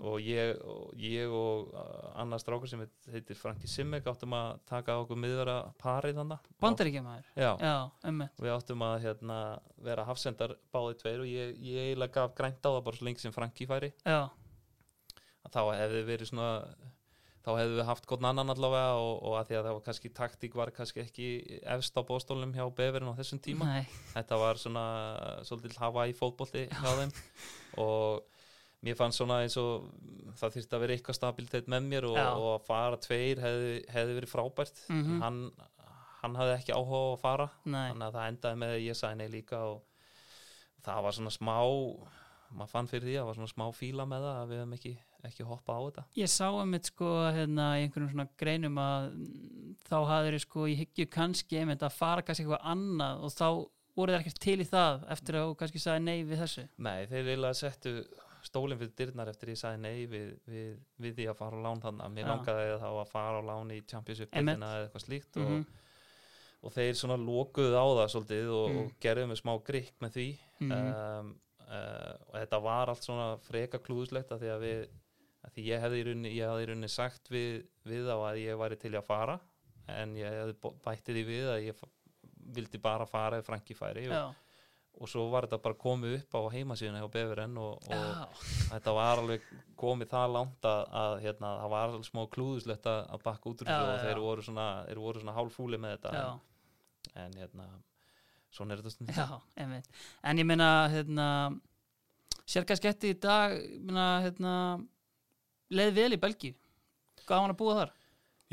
og 0.01 0.17
ég 0.21 0.59
og, 0.61 0.91
ég 1.01 1.31
og 1.33 1.71
uh, 1.73 2.09
annar 2.21 2.41
strákur 2.41 2.69
sem 2.69 2.83
heit- 2.83 3.07
heitir 3.13 3.37
Franki 3.39 3.67
Simmek 3.71 4.05
áttum 4.11 4.35
að 4.37 4.59
taka 4.69 4.97
okkur 5.01 5.17
miðvara 5.23 5.55
parið 5.81 6.19
þannig 6.19 6.49
Bandaríkjamaður, 6.61 7.29
Já, 7.35 7.51
já, 7.61 7.75
einmitt. 8.09 8.41
Við 8.43 8.53
áttum 8.57 8.83
að 8.85 8.97
hérna, 9.07 9.37
vera 9.89 10.05
hafsendar 10.09 10.53
báði 10.73 10.99
tveir 11.01 11.23
og 11.25 11.31
ég, 11.31 11.55
ég 11.65 11.87
eiginlega 11.87 12.13
gaf 12.21 12.35
grænt 12.37 12.61
á 12.61 12.69
það 12.69 12.83
bara 12.89 12.99
svo 13.01 13.09
lengi 13.09 13.23
sem 13.25 13.33
Franki 13.33 13.65
færi. 13.69 13.93
Já, 14.05 14.21
þá 15.49 15.59
hefði 15.79 16.03
verið 16.11 16.29
svona 16.33 16.47
þá 17.47 17.51
hefðu 17.55 17.75
við 17.77 17.85
haft 17.87 18.05
gott 18.11 18.23
annan 18.27 18.51
allavega 18.51 18.95
og, 18.99 19.21
og 19.23 19.35
að 19.39 19.45
því 19.49 19.55
að 19.55 19.67
það 19.69 19.75
var 19.77 19.83
kannski 19.85 20.09
taktík 20.17 20.55
var 20.59 20.71
kannski 20.75 20.99
ekki 21.05 21.27
efst 21.63 21.95
á 21.95 22.01
bóstólnum 22.03 22.51
hjá 22.51 22.65
Beverin 22.75 23.07
á 23.07 23.15
þessum 23.15 23.39
tíma. 23.39 23.69
Nei, 23.71 23.85
þetta 24.11 24.39
var 24.41 24.59
svona 24.59 24.83
svolítið 25.47 25.77
hafa 25.79 26.03
í 26.11 26.15
fótbolti 26.17 26.65
hjá 26.67 26.89
þeim. 26.99 27.13
Og 27.85 28.25
mér 28.85 28.97
fannst 28.99 29.21
svona 29.21 29.41
eins 29.43 29.57
og 29.61 29.87
það 30.37 30.57
þyrfti 30.57 30.77
að 30.77 30.83
vera 30.83 30.97
eitthvað 30.97 31.17
stabilitet 31.17 31.71
með 31.71 31.89
mér 31.91 32.07
og, 32.11 32.19
og 32.19 32.47
að 32.53 32.67
fara 32.67 32.99
tveir 33.01 33.41
hefði, 33.41 33.73
hefði 33.93 34.17
verið 34.19 34.33
frábært. 34.33 34.83
Mhm. 34.93 35.17
hann, 35.23 35.41
hann 36.21 36.37
hafði 36.37 36.55
ekki 36.59 36.77
áhuga 36.77 37.01
á 37.01 37.07
að 37.07 37.19
fara 37.23 37.49
nei. 37.63 37.87
þannig 37.91 38.07
að 38.07 38.17
það 38.19 38.31
endaði 38.31 38.61
með 38.63 38.75
að 38.75 38.85
ég 38.85 38.99
sæði 38.99 39.19
nei 39.21 39.27
líka 39.33 39.63
og 39.71 39.83
það 40.85 41.03
var 41.07 41.17
svona 41.17 41.33
smá 41.33 41.57
maður 42.55 42.71
fann 42.71 42.89
fyrir 42.89 43.07
því 43.07 43.15
að 43.15 43.21
það 43.21 43.29
var 43.29 43.37
svona 43.39 43.53
smá 43.53 43.65
fíla 43.75 44.05
með 44.07 44.25
það 44.25 44.37
að 44.41 44.51
við 44.51 44.61
hefum 44.61 44.75
ekki, 44.77 44.91
ekki 45.27 45.47
hoppa 45.47 45.75
á 45.75 45.79
þetta. 45.85 46.03
Ég 46.17 46.31
sá 46.31 46.45
einmitt 46.47 46.91
sko 46.91 47.09
hérna 47.35 47.65
í 47.77 47.85
einhverjum 47.85 48.11
svona 48.13 48.27
greinum 48.39 48.77
að 48.81 49.07
mm, 49.09 49.73
þá 49.87 49.97
hafður 50.11 50.37
sko 50.43 50.67
í 50.69 50.77
hyggju 50.79 51.07
kannski 51.17 51.59
einmitt 51.61 51.83
að 51.83 51.97
fara 51.97 52.23
kannski 52.25 52.45
eitthvað 52.45 52.69
annað 52.71 53.25
og 53.27 53.35
þá 53.35 53.49
voru 53.97 54.13
þeir 54.13 54.21
ekkert 54.21 54.41
til 54.45 54.57
í 54.61 54.69
það 54.69 55.05
eftir 55.15 55.39
að 55.39 55.49
þú 55.49 55.57
kannski 55.61 55.83
sagði 55.83 56.05
nei 56.05 56.17
við 56.29 56.43
þessu. 56.43 56.65
Nei, 56.87 56.97
þeir 57.09 57.31
eiginlega 57.31 57.59
settu 57.59 57.95
stólinn 58.47 58.79
fyrir 58.81 58.93
dyrnar 58.99 59.29
eftir 59.31 59.51
ég 59.53 59.59
sagði 59.59 59.81
nei 59.83 60.05
við, 60.11 60.29
við, 60.47 60.77
við 61.03 61.15
því 61.19 61.25
að 61.31 61.37
fara 61.41 61.57
á 61.59 61.65
lán 61.67 61.81
þannig 61.83 62.05
að 62.07 62.13
mér 62.17 62.25
Já. 62.25 62.29
langaði 62.33 62.77
þá 62.83 62.87
að 62.91 63.11
fara 63.11 63.41
á 63.41 63.43
lán 63.49 63.73
í 63.75 63.79
deildina 63.91 64.71
eða 64.77 64.85
eitthvað 64.87 65.05
slíkt 65.05 65.35
Mhm. 65.41 65.57
og, 65.57 65.65
og 66.67 66.73
þeir 66.73 66.93
svona 66.97 67.17
lokuðu 67.21 67.75
á 67.77 67.85
það 67.99 68.13
svolítið 68.15 68.47
og, 68.57 68.69
Mm. 68.71 68.77
og 68.85 68.93
gerðu 69.03 69.27
með 69.31 69.41
smá 69.43 69.53
grikk 69.63 69.93
með 70.01 70.11
því 70.17 70.27
Mhm. 70.59 70.71
um, 70.71 71.35
uh, 71.67 72.13
og 72.27 72.33
þetta 72.41 72.61
var 72.63 72.89
allt 72.89 73.03
svona 73.03 73.27
freka 73.43 73.77
klúðuslegt 73.79 74.31
að 74.31 74.39
því 74.41 74.49
að 74.55 74.63
við 74.65 74.87
að 75.47 75.51
því 75.53 75.63
ég 75.67 75.79
hefði 75.81 75.99
í 76.01 76.05
rauninni, 76.07 76.31
í 76.35 76.65
rauninni 76.67 76.89
sagt 76.89 77.29
við, 77.29 77.65
við 77.85 78.07
á 78.11 78.17
að 78.19 78.41
ég 78.41 78.57
væri 78.59 78.75
til 78.79 78.91
í 78.91 78.97
að 78.99 79.05
fara 79.05 79.39
en 79.87 80.15
ég 80.15 80.27
hefði 80.33 80.55
bo- 80.59 80.75
bætti 80.83 81.13
því 81.13 81.23
við 81.29 81.45
að 81.53 81.61
ég 81.67 81.83
vildi 82.57 82.81
bara 82.81 83.05
fara 83.05 83.37
ef 83.37 83.45
Franki 83.45 83.73
færi 83.75 84.07
og, 84.07 84.11
Já, 84.11 84.33
og 84.97 85.09
svo 85.11 85.27
var 85.29 85.45
þetta 85.45 85.59
bara 85.61 85.77
komið 85.79 86.15
upp 86.17 86.37
á 86.37 86.41
heimasíðuna 86.55 87.01
hjá 87.03 87.09
Befren 87.13 87.57
og, 87.61 87.89
og 87.93 88.43
þetta 88.71 88.93
var 88.97 89.21
alveg 89.21 89.45
komið 89.77 90.11
það 90.13 90.33
langt 90.33 90.67
að, 90.69 90.83
að 91.01 91.17
hérna, 91.25 91.51
það 91.61 91.73
var 91.73 91.85
alveg 91.87 92.07
smá 92.07 92.21
klúðuslegt 92.33 92.89
að, 92.89 93.11
bakka 93.25 93.51
út 93.51 93.61
úr 93.61 93.69
þessu 93.69 93.91
og 93.93 94.05
þeir 94.07 94.23
voru 94.23 94.45
svona, 94.47 94.67
svona 95.19 95.35
hálfúli 95.37 95.81
með 95.81 95.97
þetta 95.97 96.23
en, 96.23 96.41
en 97.25 97.37
hérna 97.41 97.67
svona 98.57 98.73
er 98.73 98.81
þetta 98.81 98.95
stundum. 98.95 99.17
Já, 99.17 99.41
En 100.23 100.41
ég 100.41 100.47
meina, 100.47 100.69
hérna 100.91 101.27
sér 102.47 102.65
kannski 102.67 102.89
eftir 102.89 103.13
í 103.13 103.19
dag 103.21 103.53
meina, 103.83 104.07
hérna 104.25 104.53
leið 105.73 105.93
vel 105.99 106.11
í 106.15 106.21
Belgíu? 106.21 106.57
Gáðan 107.27 107.53
að 107.53 107.59
búa 107.59 107.79
þar? 107.81 107.95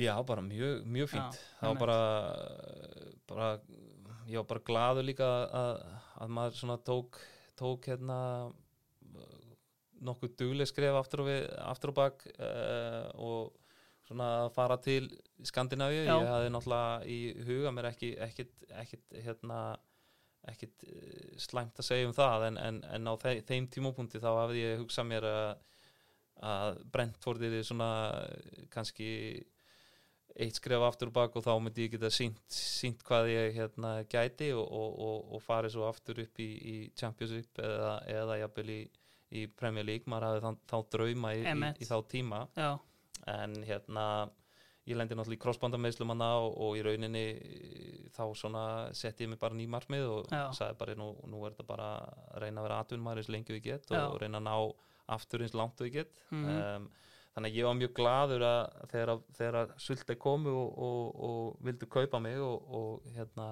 Já, 0.00 0.14
bara 0.26 0.42
mjög, 0.42 0.80
mjög 0.90 1.12
fínt. 1.12 1.36
Já, 1.38 1.58
það 1.60 1.70
var 1.70 1.82
bara, 1.84 1.98
bara 3.30 3.50
ég 4.26 4.40
var 4.40 4.48
bara 4.50 4.64
glaður 4.66 5.06
líka 5.06 5.28
að, 5.28 5.84
að 6.24 6.36
maður 6.38 6.60
svona 6.60 6.78
tók 6.84 7.20
tók 7.58 7.86
hérna 7.86 8.18
nokkuð 10.04 10.34
dugleg 10.40 10.68
skref 10.68 10.96
aftur 10.98 11.22
á, 11.22 11.24
við, 11.28 11.42
aftur 11.64 11.92
á 11.94 11.98
bak 12.00 12.24
uh, 12.34 13.06
og 13.14 13.54
svona 14.04 14.26
að 14.42 14.50
fara 14.56 14.76
til 14.84 15.06
Skandinavíu, 15.48 16.02
ég 16.04 16.28
hafði 16.28 16.50
náttúrulega 16.52 17.08
í 17.08 17.18
huga 17.46 17.72
mér 17.72 17.88
ekki 17.88 18.10
ekkit, 18.26 18.64
ekkit 18.82 19.16
hérna 19.24 19.60
ekkit 20.50 20.84
eh, 20.88 21.36
slæmt 21.40 21.78
að 21.80 21.86
segja 21.88 22.08
um 22.08 22.16
það 22.16 22.48
en, 22.50 22.58
en, 22.60 22.80
en 22.96 23.08
á 23.08 23.14
þe 23.20 23.38
þeim 23.48 23.68
tímópunkti 23.72 24.20
þá 24.20 24.30
hafði 24.42 24.64
ég 24.64 24.82
hugsað 24.82 25.08
mér 25.08 25.26
að, 25.30 25.62
að 26.50 26.80
Brentford 26.92 27.46
er 27.48 27.56
svona 27.64 27.90
eh, 28.26 28.66
kannski 28.72 29.08
eitt 30.36 30.56
skref 30.58 30.82
aftur 30.82 31.10
og 31.12 31.14
bak 31.14 31.36
og 31.38 31.44
þá 31.46 31.52
myndi 31.62 31.84
ég 31.86 31.92
geta 31.94 32.08
sínt, 32.10 33.02
hvað 33.06 33.28
ég 33.30 33.52
hérna 33.54 33.92
gæti 34.10 34.48
og, 34.56 34.64
og, 34.66 34.96
og, 35.06 35.32
og 35.36 35.42
farið 35.44 35.76
svo 35.76 35.84
aftur 35.88 36.18
upp 36.24 36.40
í, 36.42 36.48
í 36.58 36.76
Championship 36.98 37.60
eða, 37.62 37.92
eða 38.10 38.38
jafnvel 38.42 38.70
í, 38.74 38.80
í 39.38 39.44
Premier 39.46 39.86
League, 39.86 40.10
maður 40.10 40.26
hafði 40.32 40.42
þá, 40.46 40.56
þá 40.72 40.96
drauma 40.96 41.34
í, 41.38 41.44
í, 41.78 41.86
þá 41.86 41.96
tíma 42.10 42.40
já, 42.58 42.72
en 43.30 43.54
hérna 43.68 44.06
ég 44.84 44.98
lendi 44.98 45.16
náttúrulega 45.16 45.38
í 45.38 45.44
crossbandameðslum 45.46 46.10
hana 46.12 46.26
og, 46.42 46.58
og 46.60 46.74
í 46.76 46.82
rauninni 46.84 47.22
eh, 47.38 48.00
þá 48.12 48.26
setti 48.92 49.24
ég 49.24 49.30
mig 49.32 49.38
bara 49.40 49.56
ný 49.56 49.64
markmið 49.70 50.04
og 50.10 50.26
Já. 50.34 50.42
sagði 50.58 50.76
bara 50.82 50.96
nú, 50.98 51.06
nú 51.30 51.40
er 51.46 51.54
þetta 51.54 51.68
bara 51.70 51.86
að 52.02 52.42
reyna 52.42 52.60
að 52.60 52.66
vera 52.68 52.80
atvinnumæður 52.84 53.22
eins 53.22 53.30
lengi 53.32 53.54
og 53.54 53.60
ég 53.62 53.64
get 53.70 53.88
Já. 53.94 54.02
og 54.10 54.18
reyna 54.20 54.42
að 54.42 54.48
ná 54.50 54.56
aftur 55.14 55.46
eins 55.46 55.54
langt 55.56 55.80
og 55.80 55.88
ég 55.88 55.96
get 56.02 56.20
Mhm. 56.34 56.52
um, 56.52 56.90
þannig 57.34 57.50
að 57.52 57.58
ég 57.58 57.66
var 57.68 57.74
mjög 57.80 57.92
gladur 57.98 58.44
að 58.46 58.64
þegar, 58.92 59.12
þegar 59.38 59.58
að 59.60 59.72
Sultei 59.82 60.16
komu 60.22 60.52
og, 60.54 60.78
og, 60.78 61.22
og 61.28 61.62
vildu 61.66 61.88
kaupa 61.90 62.20
mig 62.22 62.38
og, 62.40 62.66
og 62.80 63.14
hérna 63.16 63.48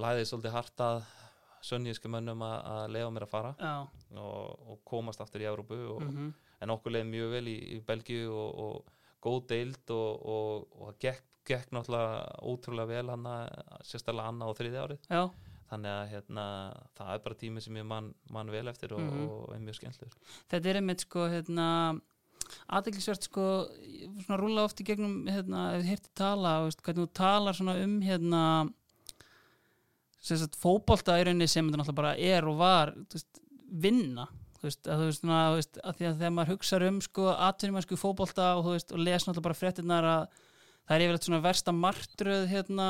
læði 0.00 0.26
svolítið 0.30 0.54
hart 0.56 0.84
að 0.86 1.02
sönnísku 1.66 2.08
mönnum 2.08 2.40
að, 2.46 2.86
leiða 2.94 3.10
mér 3.12 3.26
að 3.26 3.32
fara 3.34 3.50
og, 4.16 4.62
og 4.72 4.78
komast 4.88 5.20
aftur 5.20 5.42
í 5.44 5.48
Európu 5.50 5.76
og, 5.96 6.00
mhm, 6.06 6.30
en 6.64 6.72
okkur 6.74 6.94
leiði 6.94 7.10
mjög 7.10 7.34
vel 7.34 7.46
í, 7.52 7.56
í 7.76 7.80
Belgíu 7.84 8.30
og, 8.32 8.62
og 8.64 8.96
góð 9.20 9.42
deild 9.52 9.92
og, 9.92 10.22
og, 10.24 10.66
og 10.80 10.90
það 10.90 10.98
gekk, 11.04 11.24
gekk 11.50 11.70
náttúrulega 11.76 12.24
ótrúlega 12.48 12.88
vel 12.94 13.12
hann 13.12 13.28
sérstaklega 13.84 14.28
annað 14.32 14.52
og 14.52 14.58
þriði 14.60 14.80
árið. 14.80 15.08
Já, 15.10 15.22
þannig 15.70 15.92
að 15.92 16.08
hérna, 16.14 16.44
það 16.98 17.10
er 17.14 17.22
bara 17.26 17.38
tími 17.44 17.62
sem 17.64 17.76
ég 17.80 17.86
mann 17.86 18.08
man 18.32 18.50
vel 18.50 18.66
eftir 18.72 18.94
og, 18.96 19.00
Mhm. 19.04 19.26
og 19.28 19.52
er 19.54 19.60
mjög 19.66 19.76
skemmtlur 19.78 20.16
þetta 20.50 20.70
er 20.72 20.80
einmitt 20.80 21.04
sko 21.04 21.28
hérna 21.30 21.66
aðeinsvert 22.68 23.26
sko 23.28 23.46
svona 24.24 24.40
rúla 24.40 24.66
oft 24.66 24.82
í 24.82 24.86
gegnum 24.88 25.22
hérna, 25.30 25.70
ef 25.74 25.84
þið 25.84 25.90
hirti 25.94 26.12
tala, 26.18 26.56
veist, 26.66 26.82
hvernig 26.84 27.06
þú 27.06 27.14
talar 27.20 27.58
svona 27.58 27.78
um 27.84 27.96
hérna 28.04 28.42
fótbolta 30.60 31.16
í 31.18 31.24
rauninni 31.24 31.48
sem 31.48 31.66
þetta 31.66 31.80
náttúrulega 31.80 32.02
bara 32.02 32.16
er 32.18 32.46
og 32.48 32.60
var 32.60 32.94
veist, 33.14 33.40
vinna 33.70 34.28
þú 34.60 34.68
veist, 34.68 34.84
að, 34.84 35.00
þú 35.00 35.08
veist, 35.08 35.22
svona, 35.22 35.40
veist, 35.56 35.80
að 35.80 36.04
að 36.10 36.20
þegar 36.20 36.36
maður 36.36 36.52
hugsa 36.54 36.80
um 36.90 37.00
sko 37.04 37.26
atvinnumennsku 37.32 37.96
í 37.96 38.00
fótbolta 38.00 38.52
og 38.58 38.68
og 38.68 39.00
les 39.00 39.24
náttúrulega 39.24 39.46
bara 39.48 39.60
fréttinnar 39.60 40.08
að 40.10 40.26
það 40.84 40.94
er 40.96 41.04
yfirleitt 41.06 41.28
svona 41.28 41.44
versta 41.44 41.72
martröð 41.72 42.46
hérna 42.50 42.88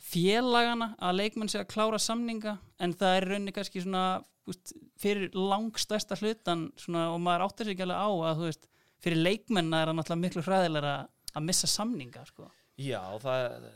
félagana 0.00 0.94
að 0.98 1.18
leikmenn 1.20 1.50
sé 1.52 1.60
að 1.60 1.70
klára 1.72 2.00
samninga 2.00 2.58
en 2.80 2.92
það 2.96 3.16
er 3.16 3.28
rauninni 3.30 3.54
kannski 3.56 3.84
svona 3.84 4.04
veist, 4.48 4.74
fyrir 5.00 5.32
langstæsta 5.36 6.18
hlutan 6.20 6.68
svona, 6.80 7.10
og 7.14 7.20
maður 7.24 7.46
áttir 7.46 7.68
sig 7.68 7.76
ekki 7.76 7.86
alveg 7.86 8.00
á 8.00 8.10
að 8.10 8.40
þú 8.40 8.48
veist, 8.48 8.68
fyrir 9.00 9.22
leikmenna 9.24 9.82
er 9.82 9.90
það 9.90 9.96
náttúrulega 10.00 10.24
miklu 10.26 10.42
hræðilega 10.46 10.94
að 11.36 11.46
missa 11.46 11.66
samninga 11.70 12.24
sko. 12.28 12.48
Já, 12.80 13.00
það 13.22 13.68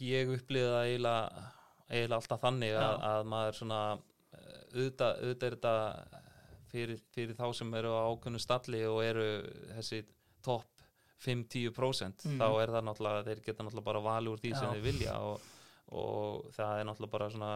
ég 0.00 0.30
upplýði 0.36 0.70
það 0.70 0.86
eiginlega, 0.88 1.44
eiginlega 1.90 2.18
alltaf 2.20 2.40
þannig 2.44 2.74
að, 2.80 2.94
að 3.10 3.26
maður 3.34 3.58
svona 3.60 3.80
eh, 3.92 4.60
auðvitað, 4.74 5.22
er 5.30 5.38
þetta 5.56 5.74
fyrir, 6.70 7.00
fyrir 7.14 7.34
þá 7.36 7.46
sem 7.58 7.74
eru 7.80 7.90
á 7.96 8.02
ákveðnu 8.14 8.40
stalli 8.40 8.82
og 8.88 9.00
eru 9.04 9.26
þessi 9.76 10.02
topp 10.46 10.66
5-10% 11.20 12.24
Mhm. 12.24 12.38
þá 12.40 12.46
er 12.62 12.70
það 12.72 12.84
náttúrulega, 12.86 13.24
þeir 13.26 13.40
geta 13.44 13.64
náttúrulega 13.66 13.88
bara 13.90 14.00
valið 14.06 14.32
úr 14.32 14.40
því 14.40 14.52
sem 14.56 14.68
Já. 14.68 14.72
þeir 14.72 14.84
vilja 14.86 15.16
og, 15.20 15.40
og 15.92 16.46
það 16.56 16.78
er 16.80 16.86
náttúrulega 16.88 17.12
bara 17.16 17.30
svona 17.34 17.50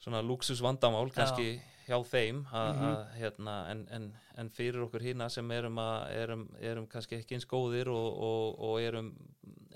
svona 0.00 0.22
luxus 0.24 0.60
vandamál 0.64 1.10
kannski 1.12 1.60
hjá 1.86 1.98
þeim 2.06 2.44
a, 2.52 2.72
Mhm. 2.72 2.84
a, 2.84 3.06
hérna, 3.18 3.54
en, 3.70 3.86
en, 3.90 4.12
en 4.38 4.48
fyrir 4.50 4.80
okkur 4.86 5.00
hína 5.02 5.28
sem 5.30 5.50
erum, 5.50 5.76
að, 5.78 6.10
erum, 6.22 6.48
erum 6.60 6.86
kannski 6.86 7.16
ekki 7.18 7.34
eins 7.36 7.46
góðir 7.50 7.88
og, 7.88 8.22
og, 8.22 8.60
og 8.60 8.80
erum 8.80 9.12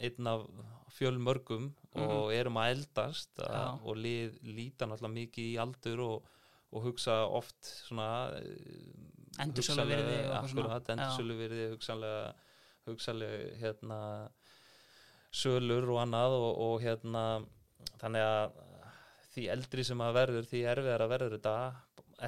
einn 0.01 0.27
af 0.27 0.47
fjölmörgum 0.95 1.73
og 1.95 2.33
erum 2.33 2.55
að 2.57 2.71
eldast 2.77 3.39
a, 3.41 3.43
Mhm. 3.49 3.55
Já. 3.55 3.79
og 3.85 3.97
lið, 3.97 4.31
líta 4.43 4.87
náttúrulega 4.87 5.19
mikið 5.19 5.45
í 5.53 5.57
aldur 5.59 6.01
og, 6.01 6.23
og 6.73 6.83
hugsa 6.83 7.27
oft 7.29 7.65
svona 7.89 8.31
eh, 8.39 9.43
Endursöluvirði 9.43 10.19
og 11.71 11.79
hugsanlega- 11.79 12.35
hugsanlega, 12.87 13.57
hérna 13.59 14.31
sölur 15.35 15.89
og 15.91 15.99
annað 16.05 16.35
og, 16.39 16.51
og 16.67 16.77
hérna 16.85 17.23
þannig 18.01 18.23
að 18.23 18.53
því 19.35 19.49
eldri 19.55 19.85
sem 19.85 20.01
að 20.05 20.15
verður 20.21 20.49
því 20.51 20.63
erfiðar 20.73 21.05
að 21.07 21.13
verður 21.15 21.37
þetta 21.39 21.57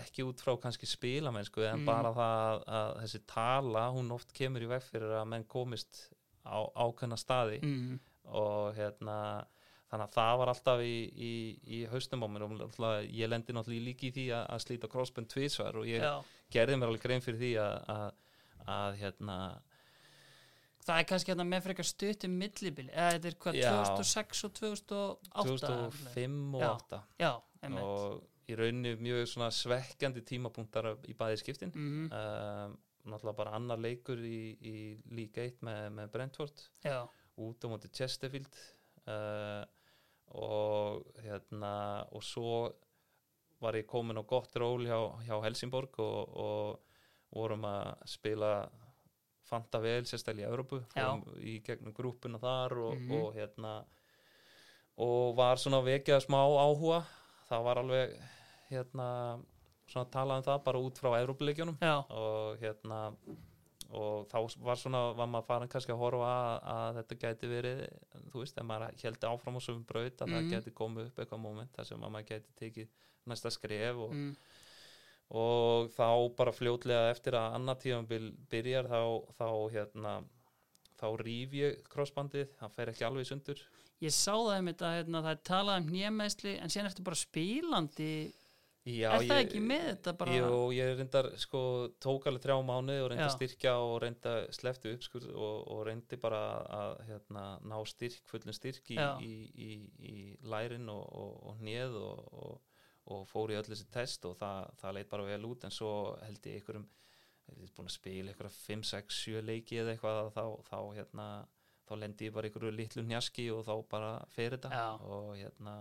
ekki 0.01 0.25
út 0.27 0.41
frá 0.43 0.53
kannski 0.61 0.87
spilamennsku 0.91 1.63
en 1.65 1.81
Mm. 1.81 1.87
bara 1.87 2.11
það 2.13 2.41
að, 2.51 2.63
að 2.79 2.95
þessi 3.05 3.21
tala 3.31 3.85
hún 3.95 4.11
oft 4.13 4.33
kemur 4.35 4.63
í 4.67 4.71
veg 4.71 4.83
fyrir 4.83 5.13
að 5.21 5.29
menn 5.31 5.45
komist 5.45 6.09
á 6.47 6.59
ákveðna 6.75 7.17
staði 7.19 7.61
mm. 7.63 7.99
og 8.35 8.75
hérna 8.77 9.19
þannig 9.87 10.09
að 10.09 10.17
það 10.17 10.39
var 10.41 10.51
alltaf 10.51 10.81
í, 10.83 10.97
í, 11.15 11.33
í 11.79 11.79
haustum 11.93 12.25
á 12.27 12.29
mér 12.29 12.43
og 12.49 12.57
náttúrulega- 12.57 13.07
ég 13.15 13.31
lendi 13.31 13.55
náttúrulega 13.55 13.87
líki 13.87 14.09
í 14.11 14.15
því 14.17 14.25
að, 14.35 14.45
að 14.57 14.63
slíta 14.67 14.91
crossbund 14.91 15.29
tvísvar 15.31 15.79
og 15.79 15.87
ég 15.87 16.03
Já. 16.03 16.15
gerði 16.51 16.77
mér 16.81 16.91
alveg 16.91 17.05
grein 17.07 17.23
fyrir 17.23 17.39
því 17.45 17.53
að, 17.63 17.77
að, 17.95 18.11
að 18.67 18.99
hérna 19.05 19.39
það 20.87 21.01
er 21.01 21.09
kannski 21.11 21.33
hérna 21.33 21.47
með 21.49 21.67
frekar 21.67 21.89
stutt 21.89 22.25
um 22.29 22.39
millibili 22.41 22.93
eða 22.93 23.17
þetta 23.17 23.31
er 23.31 23.37
hvað, 23.43 23.61
Já. 23.61 23.69
2006 23.75 24.47
og 24.47 24.57
2008 24.61 25.45
2005 25.51 26.41
og 26.55 26.65
Já. 26.65 26.73
2008 26.73 27.03
já, 27.23 27.31
einmitt. 27.63 27.85
Og 27.85 28.47
í 28.47 28.57
rauninni 28.59 28.95
mjög 29.03 29.29
svona 29.33 29.51
svekkjandi 29.55 30.23
tímapunktar 30.27 30.93
í 31.11 31.17
bæði 31.19 31.41
skiptin. 31.43 31.73
Mm 31.75 32.11
um, 32.11 32.83
náttúrulega 33.07 33.39
bara 33.39 33.55
annar 33.55 33.79
leikur 33.79 34.19
í, 34.19 34.41
í 34.67 34.77
League 35.15 35.39
1 35.39 35.61
með, 35.67 35.83
með 35.95 36.09
Brentford. 36.15 36.63
Já, 36.83 37.05
út 37.39 37.63
á 37.63 37.67
móti 37.71 37.91
Chesterfield 37.95 38.59
uh, 39.07 39.63
og 40.35 41.07
hérna 41.23 41.75
og 42.11 42.25
svo 42.27 42.57
var 43.63 43.79
ég 43.79 43.87
komin 43.89 44.19
á 44.19 44.25
gott 44.27 44.57
ról 44.59 44.85
hjá, 44.85 44.99
hjá 45.25 45.37
Helsingborg 45.45 46.01
og, 46.03 46.35
og 46.35 47.37
vorum 47.37 47.65
að 47.69 47.95
spila 48.11 48.51
fanta 49.47 49.79
vel 49.83 50.03
sérstaklega 50.05 50.49
í 50.49 50.51
Európu 50.51 50.81
í 51.41 51.57
gegnum 51.67 51.95
grúpuna 51.95 52.39
þar 52.43 52.73
og, 52.83 52.95
Mhm. 52.99 53.13
og 53.21 53.35
hérna 53.35 53.85
og 54.99 55.35
var 55.37 55.57
svona 55.61 55.83
vekjað 55.85 56.25
smá 56.27 56.41
áhuga 56.43 57.03
það 57.51 57.65
var 57.67 57.77
alveg 57.83 58.15
hérna 58.71 59.09
svona 59.87 60.11
talað 60.11 60.39
um 60.41 60.47
það 60.49 60.65
bara 60.65 60.79
út 60.83 60.99
frá 60.99 61.11
Európuleikjunum 61.21 61.77
já, 61.81 61.97
og 62.11 62.59
hérna 62.59 63.15
og 63.95 64.27
þá 64.27 64.57
var 64.67 64.75
svona, 64.81 65.01
var 65.15 65.29
maður 65.31 65.47
farin 65.47 65.69
kannski 65.71 65.93
að 65.95 66.01
horfa 66.01 66.31
að, 66.33 66.57
að 66.75 66.97
þetta 66.99 67.19
gæti 67.23 67.51
verið 67.53 67.83
þú 68.33 68.41
veist, 68.43 68.59
ef 68.59 68.67
maður 68.67 68.97
heldur 69.05 69.31
áfram 69.31 69.57
á 69.57 69.61
sögum 69.63 69.85
braut 69.87 70.17
að 70.19 70.27
Mhm. 70.27 70.35
það 70.35 70.51
gæti 70.57 70.73
komið 70.75 71.07
upp 71.07 71.17
eitthvað 71.23 71.41
moment 71.45 71.73
þar 71.77 71.87
sem 71.87 72.01
að 72.03 72.11
maður 72.17 72.27
gæti 72.33 72.57
tekið 72.59 72.89
næsta 73.27 73.51
skref 73.55 73.97
og, 73.97 74.11
mm. 74.13 74.37
Og 75.31 75.91
þá 75.97 76.09
bara 76.39 76.53
fljótlega 76.55 77.11
eftir 77.11 77.35
að 77.39 77.57
annar 77.59 77.79
tíðanbil 77.83 78.31
byrjar 78.53 78.87
þá, 78.91 79.01
þá 79.39 79.49
hérna 79.75 80.15
þá 80.97 81.07
rýf 81.21 81.53
ég 81.59 81.83
crossbandið, 81.93 82.53
það 82.61 82.77
fer 82.79 82.93
ekki 82.93 83.05
alveg 83.09 83.27
sundur. 83.29 83.61
Ég 84.01 84.13
sá 84.13 84.33
það 84.37 84.55
einmitt 84.59 84.83
að 84.85 84.95
hérna, 85.01 85.23
það 85.25 85.35
er 85.35 85.45
talað 85.49 85.79
um 85.83 85.93
nýjameðsli 85.93 86.57
en 86.61 86.73
síðan 86.73 86.91
ertu 86.91 87.05
bara 87.05 87.17
spilandi 87.21 88.11
Já, 88.87 89.09
er 89.17 89.25
það 89.27 89.41
ég- 89.41 89.47
ekki 89.49 89.61
með 89.67 89.85
þetta 89.89 90.13
bara? 90.21 90.35
Jú, 90.37 90.59
ég 90.77 90.91
reyndar 91.01 91.29
sko 91.43 91.61
tók 91.99 92.29
alveg 92.31 92.45
þrjá 92.45 92.57
mánuði 92.69 93.01
og 93.03 93.09
reyndi 93.11 93.25
að 93.27 93.33
styrkja 93.35 93.73
og 93.83 93.97
reyndi 94.05 94.31
að 94.31 94.45
sleftu 94.55 94.93
uppskurð 94.95 95.33
og, 95.35 95.57
og 95.75 95.81
reyndi 95.89 96.19
bara 96.23 96.43
að 96.77 96.93
hérna, 97.09 97.45
ná 97.67 97.77
styrk, 97.91 98.21
fullum 98.31 98.55
styrk 98.55 98.93
í, 98.95 98.99
í, 99.27 99.33
í, 99.59 99.71
í 100.07 100.15
lærin 100.47 100.87
og, 100.93 101.03
og, 101.03 101.33
og 101.51 101.59
hnið 101.65 101.99
og, 101.99 102.61
og, 103.07 103.27
fór 103.31 103.53
í 103.55 103.57
öll 103.59 103.67
þessi 103.69 103.87
test 103.95 104.25
og 104.29 104.37
það, 104.41 104.71
það 104.81 104.95
leit 104.99 105.11
bara 105.11 105.27
vel 105.29 105.45
út 105.51 105.65
en 105.65 105.75
svo 105.75 105.91
held 106.23 106.47
ég 106.51 106.61
einhverjum 106.61 106.87
ég 107.47 107.63
er 107.63 107.75
búin 107.77 107.87
að 107.87 107.95
spila 107.95 108.33
einhverja 108.33 108.55
5, 108.57 108.81
6, 108.91 109.19
7 109.29 109.43
leiki 109.47 109.77
eða 109.79 109.93
eitthvað 109.95 110.33
þá, 110.35 110.45
þá 110.67 110.79
hérna 110.97 111.27
þá 111.87 111.93
lendi 112.01 112.27
ég 112.27 112.35
bara 112.35 112.49
einhverju 112.51 112.73
litlu 112.75 113.05
njaski 113.07 113.45
og 113.55 113.61
þá 113.69 113.75
bara 113.93 114.09
fer 114.35 114.57
þetta. 114.57 114.73
Og 115.07 115.37
hérna 115.39 115.77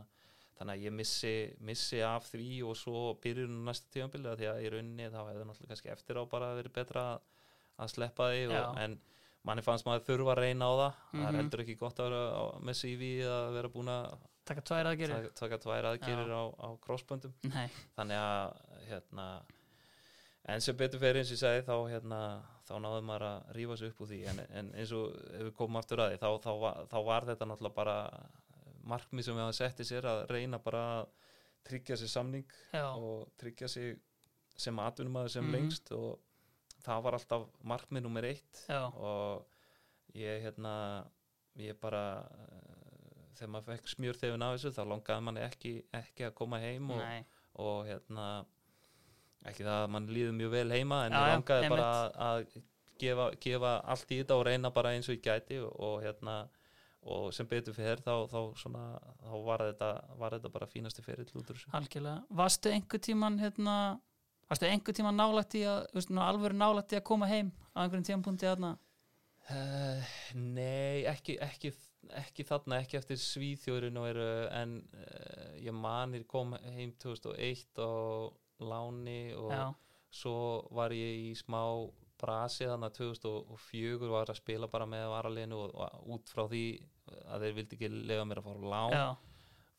þannig 0.60 0.76
að 0.76 0.84
ég 0.86 0.94
missi, 0.96 1.32
missi 1.66 2.02
af 2.06 2.28
því 2.30 2.50
og 2.70 2.78
svo 2.78 3.00
byrjur 3.24 3.50
nú 3.50 3.64
næsta 3.66 3.90
tíðanbili 3.96 4.36
því 4.40 4.46
að 4.52 4.62
í 4.62 4.70
rauninni 4.76 5.10
þá 5.10 5.18
hefði 5.26 5.48
náttúrulega 5.50 5.72
kannski 5.74 5.92
eftir 5.96 6.20
á 6.22 6.24
bara 6.32 6.52
verið 6.56 6.76
betra 6.78 7.08
að, 7.16 7.26
að 7.82 7.92
sleppa 7.96 8.30
því 8.32 8.46
og, 8.54 8.78
en 8.86 8.96
manni 9.46 9.66
fannst 9.66 9.86
maður 9.90 10.06
þurfa 10.12 10.32
að 10.36 10.40
reyna 10.46 10.70
á 10.70 10.74
það. 10.80 11.02
Það 11.10 11.20
Mhm. 11.20 11.26
er 11.34 11.40
heldur 11.42 11.64
ekki 11.66 11.76
gott 11.82 12.00
að 12.00 12.08
vera 12.12 12.22
á, 12.38 12.44
með 12.70 12.80
CV 12.84 13.10
að 13.26 13.50
vera 13.58 13.74
búin 13.74 13.92
að 13.98 14.16
taka 14.46 14.62
tvær 14.62 14.90
aðgerir 14.92 15.30
taka, 15.40 15.58
tvær 15.64 15.88
aðgerir 15.92 16.30
á, 16.32 16.44
á 16.62 16.68
crossböndum 16.86 17.34
þannig 17.98 18.20
að 18.22 18.56
hérna 18.90 19.28
en 20.54 20.62
sem 20.62 20.78
betur 20.78 21.02
fyrir 21.02 21.18
eins 21.24 21.32
og 21.32 21.38
ég 21.38 21.42
segi 21.42 21.66
þá 21.66 21.76
hérna 21.90 22.20
þá 22.68 22.74
náðum 22.82 23.08
maður 23.10 23.24
að 23.32 23.54
rífa 23.58 23.76
sig 23.78 23.90
upp 23.92 24.02
úr 24.06 24.10
því. 24.12 24.20
En, 24.30 24.40
en 24.60 24.68
eins 24.78 24.92
og 24.98 25.12
ef 25.34 25.42
við 25.48 25.54
komum 25.58 25.78
aftur 25.80 26.02
að 26.04 26.12
því 26.14 26.20
þá, 26.22 26.30
þá, 26.46 26.52
var, 26.62 26.78
þá 26.92 26.98
var 27.06 27.26
þetta 27.30 27.48
náttúrulega 27.50 27.78
bara 27.78 27.96
markmið 28.86 29.26
sem 29.26 29.38
við 29.38 29.44
hafa 29.46 29.56
settið 29.58 29.90
sér 29.90 30.08
að 30.12 30.22
reyna 30.30 30.60
bara 30.62 30.82
að 31.00 31.10
tryggja 31.66 31.98
sér 31.98 32.12
samning 32.14 32.46
já, 32.74 32.86
og 32.94 33.28
tryggja 33.42 33.70
sig 33.74 33.96
sem 34.58 34.78
atvinnumæður 34.82 35.34
sem 35.34 35.46
Mhm. 35.46 35.54
lengst. 35.58 35.92
Og 35.98 36.20
það 36.86 37.02
var 37.08 37.18
alltaf 37.18 37.48
markmið 37.66 38.04
nummer 38.06 38.24
eitt. 38.30 38.66
Já, 38.70 38.84
og 38.94 39.46
ég 40.14 40.42
hérna 40.46 40.76
ég 41.58 41.78
bara 41.82 42.04
þegar 43.38 43.54
maður 43.54 43.72
fekk 43.72 43.94
smjör 43.94 44.20
þegar 44.22 44.46
af 44.48 44.58
þessu 44.58 44.74
þá 44.76 44.84
longaði 44.92 45.26
manni 45.28 45.46
ekki, 45.46 45.74
ekki 46.00 46.28
að 46.28 46.36
koma 46.40 46.60
heim 46.64 46.92
og, 46.96 47.02
og 47.66 47.82
hérna 47.90 48.28
ekki 49.46 49.66
það 49.66 49.82
að 49.84 49.92
mann 49.96 50.12
líður 50.12 50.38
mjög 50.40 50.54
vel 50.56 50.68
heima 50.74 51.02
en 51.06 51.16
ég 51.16 51.26
já, 51.26 51.34
langaði 51.36 51.72
bara 51.76 51.90
að, 52.28 52.46
gefa, 53.02 53.30
gefa 53.46 53.74
allt 53.94 54.14
í 54.14 54.22
þetta 54.22 54.40
og 54.40 54.46
reyna 54.48 54.72
bara 54.74 54.96
eins 54.96 55.10
og 55.10 55.18
ég 55.18 55.26
gæti 55.26 55.60
og, 55.62 55.74
og 55.76 56.00
hérna 56.06 56.38
og 57.06 57.30
sem 57.38 57.46
betur 57.46 57.76
fyrir 57.78 58.02
þá, 58.02 58.26
þá, 58.32 58.40
svona, 58.58 58.84
þá 59.22 59.34
var, 59.46 59.64
þetta, 59.68 59.90
var 60.18 60.36
þetta 60.38 60.52
bara 60.56 60.70
fínasti 60.72 61.04
ferill 61.06 61.28
út 61.28 61.52
úr 61.52 61.54
þessu. 61.54 61.70
Algjörlega. 61.78 62.24
Varstu 62.40 62.72
einhver 62.74 63.04
tíman 63.06 63.38
hérna 63.38 63.76
Varstu 64.50 64.68
einhver 64.70 64.94
tíman 64.94 65.18
nálægt 65.18 65.56
í 65.58 65.64
að 65.66 65.86
veist, 65.96 66.12
nú, 66.14 66.22
alvöru 66.22 66.58
nálægt 66.58 66.94
í 66.94 67.00
að 67.00 67.06
koma 67.10 67.30
heim 67.30 67.52
á 67.74 67.82
einhverjum 67.82 68.06
tímapunkti 68.10 68.46
þarna? 68.46 68.76
Uh, 69.46 70.12
nei, 70.38 71.06
ekki, 71.10 71.38
ekki, 71.42 71.72
ekki 72.22 72.46
þarna, 72.48 72.80
ekki 72.84 73.00
eftir 73.00 73.20
Svíþjóðurinn 73.22 74.00
en 74.54 74.80
uh, 74.96 75.54
ég 75.62 75.76
manir 75.76 76.26
kom 76.30 76.56
heim 76.76 76.94
2001 77.02 77.82
á 77.82 77.94
láni 78.66 79.34
og 79.36 79.52
Já, 79.52 79.66
svo 80.16 80.40
var 80.76 80.94
ég 80.96 81.30
í 81.30 81.36
smá 81.38 81.62
brasi 82.22 82.68
þannig 82.70 82.94
að 82.94 83.00
2004 83.02 84.10
var 84.12 84.32
að 84.32 84.40
spila 84.40 84.70
bara 84.72 84.88
með 84.88 85.08
varaliðinu 85.12 85.62
og, 85.66 85.74
og 85.76 86.12
út 86.16 86.32
frá 86.32 86.46
því 86.48 86.66
að 87.06 87.46
þeir 87.46 87.56
vildi 87.60 87.78
ekki 87.78 87.90
lega 87.94 88.28
mér 88.28 88.42
að 88.42 88.48
fara 88.48 88.62
á 88.64 88.72
lán. 88.74 88.96
Já, 88.96 89.08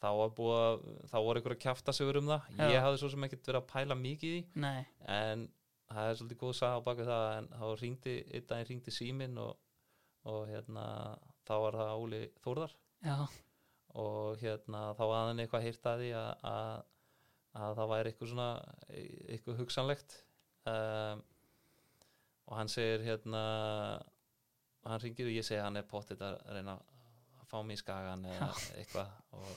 þá 0.03 0.09
var 0.21 0.35
búið 0.37 0.59
að, 0.63 0.83
þá 1.13 1.17
voru 1.27 1.43
ykkur 1.43 1.55
að 1.57 1.63
kjafta 1.65 1.95
sig 1.97 2.19
um 2.21 2.33
það, 2.33 2.51
Já. 2.59 2.67
ég 2.75 2.85
hafði 2.85 3.01
svo 3.03 3.13
sem 3.13 3.27
ekkert 3.27 3.49
verið 3.51 3.63
að 3.63 3.71
pæla 3.73 3.99
mikið 4.03 4.35
í 4.35 4.43
því. 4.43 4.65
Nei, 4.67 4.83
en 5.17 5.47
það 5.87 6.11
er 6.11 6.19
svolítið 6.21 6.43
góð 6.43 6.55
saga 6.61 6.83
á 6.83 6.87
baku 6.87 7.07
það 7.07 7.27
en 7.39 7.49
þá 7.55 7.67
ringdi, 7.81 8.17
einn 8.35 8.47
daginn 8.51 8.71
ringdi 8.71 8.95
síminn 8.95 9.41
og, 9.43 9.57
og 10.29 10.51
hérna 10.51 10.87
þá 11.47 11.55
var 11.63 11.79
það 11.81 12.03
Óli 12.03 12.21
Þórðar. 12.45 12.75
Já, 13.07 13.17
og 13.97 14.43
hérna 14.43 14.83
þá 14.97 15.03
var 15.07 15.29
hann 15.29 15.43
eitthvað 15.45 15.67
hýrt 15.67 15.89
að 15.89 16.05
að, 16.19 16.29
að, 16.51 16.83
að 17.63 17.79
það 17.79 17.93
væri 17.93 18.13
eitthvað 18.13 18.33
svona 18.33 18.49
eitthvað 18.97 19.63
hugsanlegt. 19.63 20.19
Um, 20.67 21.23
og 22.47 22.59
hann 22.59 22.71
segir 22.71 23.05
hérna 23.07 23.43
hann 24.87 25.03
ringir 25.03 25.31
og 25.31 25.35
ég 25.35 25.47
segi 25.47 25.63
hann 25.63 25.79
er 25.79 25.87
pottit 25.89 26.23
að 26.23 26.37
reyna 26.55 26.77
að 26.77 27.49
fá 27.51 27.57
mig 27.63 27.79
í 27.79 27.83
skagan 27.83 28.27
eða 28.31 28.51
eitthvað. 28.81 29.15
Og, 29.39 29.49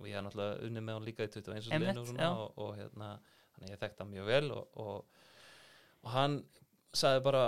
og 0.00 0.08
ég 0.08 0.16
er 0.16 0.24
náttúrulega 0.24 0.66
unni 0.66 0.84
með 0.84 0.98
hann 0.98 1.08
líka 1.08 1.28
í 1.28 1.32
21 1.32 1.68
og, 1.68 1.76
Einmitt, 1.76 2.00
og, 2.00 2.24
og, 2.30 2.64
og 2.64 2.74
hérna 2.78 3.10
þannig 3.54 3.74
ég 3.74 3.82
þekkt 3.82 4.02
hann 4.02 4.12
mjög 4.14 4.28
vel 4.30 4.52
og, 4.56 4.80
og, 4.80 5.24
og 6.04 6.12
hann 6.14 6.38
sagði 6.96 7.24
bara 7.26 7.44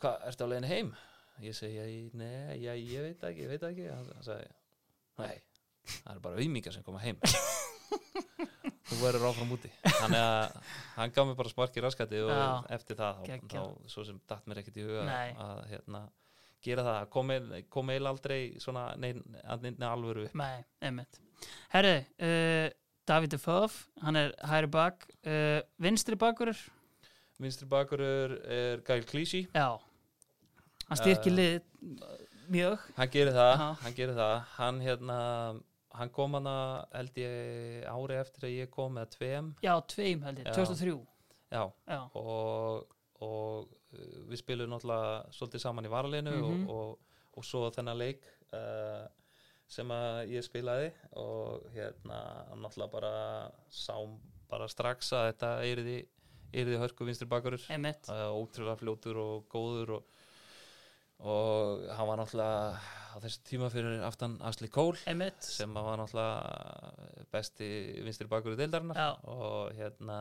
hvað, 0.00 0.22
ertu 0.30 0.48
á 0.48 0.50
leiðin 0.50 0.70
heim? 0.70 0.94
Ég 1.44 1.56
segi, 1.56 2.10
nei, 2.16 2.56
ég, 2.62 2.82
ég 2.90 3.04
veit 3.10 3.26
ekki 3.28 3.44
ég 3.44 3.52
veit 3.52 3.66
ekki, 3.68 3.88
hann, 3.92 4.10
sagði 4.24 4.48
nei, 5.20 5.36
það 6.02 6.12
er 6.14 6.22
bara 6.24 6.42
auðmíkja 6.42 6.74
sem 6.74 6.84
koma 6.86 7.02
heim. 7.04 7.20
Þú 8.86 8.98
verður 9.00 9.24
áfram 9.30 9.50
úti. 9.56 9.70
Þannig 9.82 10.20
að 10.22 10.70
hann 10.94 11.14
gaf 11.14 11.26
mér 11.26 11.38
bara 11.40 11.50
sparki 11.50 11.82
raskati 11.82 12.20
og 12.22 12.30
Já. 12.30 12.46
eftir 12.76 12.98
það 12.98 13.18
þá, 13.18 13.24
Geggjað. 13.32 13.72
þá 13.82 13.92
svo 13.92 14.04
sem 14.06 14.20
datt 14.30 14.46
mér 14.46 14.60
ekkert 14.62 14.78
í 14.78 14.84
huga 14.86 15.04
Nei. 15.08 15.32
að 15.42 15.62
hérna, 15.72 16.02
gera 16.66 16.84
það. 16.86 17.08
Kom 17.16 17.32
kom 17.74 17.92
eil 17.94 18.06
aldrei 18.06 18.40
svona 18.62 18.86
neinn 19.02 19.22
nein 19.34 19.86
alvöru 19.88 20.28
nei, 20.38 20.62
einmitt. 20.86 21.18
Herri, 21.74 21.96
uh, 22.22 22.68
David 23.06 23.34
Defoe 23.34 23.66
hann 24.06 24.18
er 24.22 24.32
hæri 24.50 24.70
bak 24.70 25.08
uh, 25.26 25.60
vinstri 25.82 26.18
bakurur, 26.18 26.58
vinstri 27.42 27.68
bakurur 27.70 28.38
er 28.46 28.86
Gail 28.86 29.04
Cleese 29.06 29.44
já 29.50 29.68
hann 30.88 30.98
styrkir 31.00 31.32
Eh, 31.32 31.36
lið 31.38 31.62
mjög. 32.50 32.78
hann 32.96 33.08
gerir 33.10 33.32
það, 33.34 33.52
Aha. 33.54 33.72
hann 33.82 33.94
gerir 33.94 34.14
það. 34.14 34.36
Hann 34.56 34.80
hérna 34.80 35.18
hann 35.96 36.10
kom 36.12 36.34
hana 36.36 36.86
held 36.92 37.14
ég 37.16 37.86
ári 37.88 38.18
eftir 38.20 38.44
að 38.48 38.56
ég 38.60 38.70
kom 38.70 38.92
með 38.98 39.06
tveim. 39.16 39.54
Já, 39.64 39.74
tveim 39.88 40.22
held 40.22 40.38
ég, 40.42 40.46
Já. 40.46 40.52
2003 40.52 41.06
já, 41.52 41.62
já, 41.88 42.00
og, 42.14 42.86
og 43.22 43.68
uh, 43.96 44.24
við 44.28 44.36
spilum 44.42 44.68
náttúrulega 44.74 45.24
svolítið 45.32 45.60
saman 45.64 45.86
í 45.88 45.92
varalinu 45.92 46.34
Mhm. 46.36 46.68
og, 46.68 46.74
og, 46.76 46.98
og 47.36 47.44
svo 47.44 47.70
þennan 47.70 47.96
leik 47.98 48.22
uh, 48.52 49.06
sem 49.66 49.88
að 49.88 50.28
ég 50.36 50.44
spilaði. 50.44 50.92
Og 51.16 51.64
hérna 51.74 52.20
náttúrulega 52.60 52.92
bara 52.92 53.50
sá 53.70 53.96
bara 54.48 54.68
strax 54.68 55.10
að 55.16 55.32
þetta 55.32 55.50
yrði, 55.66 55.96
yrði 56.54 56.76
hörku 56.78 57.04
vinstri 57.08 57.26
einmitt. 57.70 58.06
Uh, 58.08 58.30
ótrúlega 58.36 58.76
fljótur 58.78 59.16
og 59.16 59.48
góður 59.48 59.96
og, 59.96 60.04
og 61.24 61.86
hann 61.96 62.08
var 62.10 62.18
náttúrulega 62.20 62.76
á 62.76 63.16
þessu 63.22 63.40
tíma 63.48 63.70
fyrir 63.72 64.02
aftan 64.04 64.34
Asli 64.44 64.68
Kól 64.68 64.96
einmitt, 65.08 65.40
sem 65.42 65.72
var 65.72 65.96
náttúrulega 65.98 67.24
besti 67.32 67.68
vinstri 68.04 68.28
bakur 68.28 68.52
í 68.52 68.58
deildarinnar 68.60 68.96
Já. 69.00 69.08
og 69.24 69.72
hérna 69.78 70.18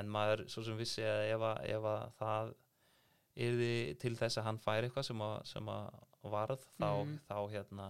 en 0.00 0.08
maður 0.08 0.46
svo 0.48 0.64
sem 0.64 0.78
vissi 0.78 1.04
að 1.04 1.26
ef 1.34 1.44
að, 1.50 1.58
ef 1.76 1.84
að 1.90 2.04
það 2.22 2.52
yrði 3.46 3.74
til 4.00 4.14
þess 4.16 4.38
að 4.40 4.46
hann 4.48 4.58
færi 4.60 4.88
eitthvað 4.88 5.06
sem 5.10 5.20
að, 5.24 5.36
sem 5.52 5.68
að 5.72 6.00
varð 6.32 6.64
þá, 6.78 6.88
Mhm. 7.02 7.18
þá 7.28 7.36
hérna 7.52 7.86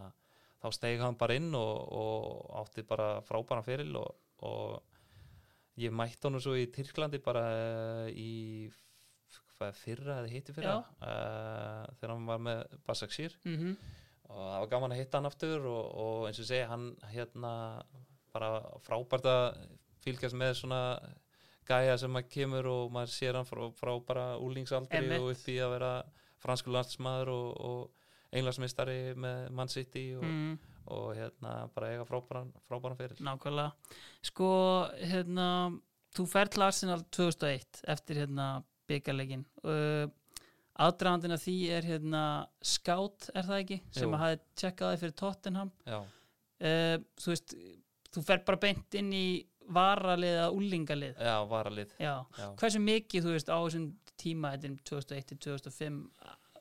þá 0.63 0.69
steig 0.73 1.01
hann 1.03 1.17
bara 1.19 1.35
inn 1.35 1.55
og, 1.55 1.93
og 1.93 2.51
átti 2.63 2.83
bara 2.87 3.21
frábæran 3.27 3.65
fyrir 3.67 3.95
og, 3.99 4.15
og 4.43 4.83
ég 5.79 5.91
mætti 5.95 6.27
honum 6.27 6.41
svo 6.43 6.55
í 6.59 6.67
Tyrklandi 6.71 7.19
bara 7.23 7.43
eh, 7.51 8.11
í 8.15 8.69
f- 8.71 8.92
hvað 9.63 9.81
fyrra 9.81 10.21
eða 10.21 10.33
hitti 10.35 10.55
fyrra 10.57 10.77
uh, 10.83 11.91
þegar 11.97 12.15
hann 12.17 12.31
var 12.35 12.47
með 12.51 12.79
Basaksír 12.85 13.41
mm 13.47 13.75
og 14.33 14.41
það 14.41 14.61
var 14.63 14.71
gaman 14.71 14.95
að 14.95 15.01
hitta 15.03 15.21
hann 15.21 15.29
aftur 15.29 15.67
og, 15.69 15.83
og 16.05 16.29
eins 16.29 16.41
og 16.41 16.49
segi 16.49 16.69
hann 16.69 16.89
hérna 17.13 17.53
bara 18.33 18.53
frábært 18.87 19.29
að 19.29 19.45
fylgjast 20.03 20.39
með 20.39 20.55
svona 20.63 20.83
gæja 21.69 21.99
sem 22.01 22.19
að 22.19 22.31
kemur 22.33 22.69
og 22.71 22.95
maður 22.95 23.13
sér 23.15 23.39
hann 23.39 23.49
frá, 23.49 23.63
frá 23.77 23.93
bara 24.07 24.27
úlingsaldri 24.43 24.99
Einmitt. 24.99 25.21
og 25.21 25.35
upp 25.35 25.53
í 25.53 25.59
að 25.63 25.75
vera 25.77 25.93
fransku 26.43 26.73
landsmaður 26.75 27.33
og, 27.35 27.49
og 27.69 28.33
englansmistari 28.33 29.15
með 29.21 29.45
Man 29.55 29.71
City 29.71 30.07
og, 30.17 30.25
mm, 30.25 30.53
og 30.97 31.07
hérna 31.19 31.55
bara 31.75 31.93
eiga 31.93 32.09
frábæran, 32.09 32.51
frábæran 32.67 32.99
fyrir 32.99 33.21
nákvæmlega. 33.23 33.95
Sko, 34.27 34.51
hérna 35.13 35.49
þú 36.17 36.27
fer 36.33 36.51
til 36.51 36.65
Arsenal 36.65 37.05
2001 37.13 37.85
eftir 37.93 38.25
hérna 38.25 38.49
byggarleikin 38.93 39.47
uh, 39.67 40.07
aðdragandina 40.83 41.37
því 41.41 41.57
er 41.77 41.89
hérna 41.91 42.25
scout, 42.65 43.29
er 43.35 43.49
það 43.49 43.63
ekki? 43.65 43.81
Sem 43.93 44.07
Jú. 44.07 44.13
að 44.17 44.23
hafi 44.25 44.43
tjekkað 44.63 44.93
þið 44.95 45.03
fyrir 45.03 45.17
Tottenham. 45.21 45.73
Uh, 45.93 46.95
þú 47.21 47.33
veist, 47.35 47.57
þú 48.13 48.25
fer 48.29 48.45
bara 48.47 48.63
beint 48.63 49.01
inn 49.01 49.11
í 49.17 49.27
varalið 49.73 50.39
eða 50.39 50.49
úlingalið 50.57 51.21
já, 51.23 51.37
varalið. 51.49 51.93
Já, 52.03 52.15
já. 52.39 52.49
hversu 52.61 52.81
mikið 52.83 53.27
þú 53.27 53.37
veist 53.37 53.53
á 53.53 53.59
þessum 53.59 53.87
tíma 54.21 54.53
þetta 54.55 54.69
er 54.69 54.77
2001-2005 54.91 56.01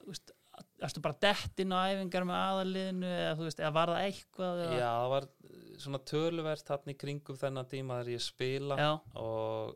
þú 0.02 0.14
veist, 0.14 0.34
erstu 0.82 1.04
bara 1.04 1.18
dett 1.22 1.62
inn 1.62 1.74
á 1.74 1.80
æfingar 1.92 2.26
með 2.28 2.40
aðaliðinu 2.40 3.12
eða 3.12 3.36
veist, 3.42 3.62
eða 3.62 3.74
var 3.76 3.94
það 3.94 4.08
eitthvað 4.08 4.64
eða? 4.66 4.80
já, 4.80 4.88
það 4.88 5.12
var 5.14 5.28
eh, 5.28 5.60
svona 5.84 6.02
töluvert 6.12 6.74
hann 6.74 6.94
í 6.94 6.98
kringum 7.04 7.40
þennan 7.42 7.70
tíma 7.72 8.00
þegar 8.00 8.14
ég 8.14 8.26
spila 8.26 8.78
og, 9.22 9.76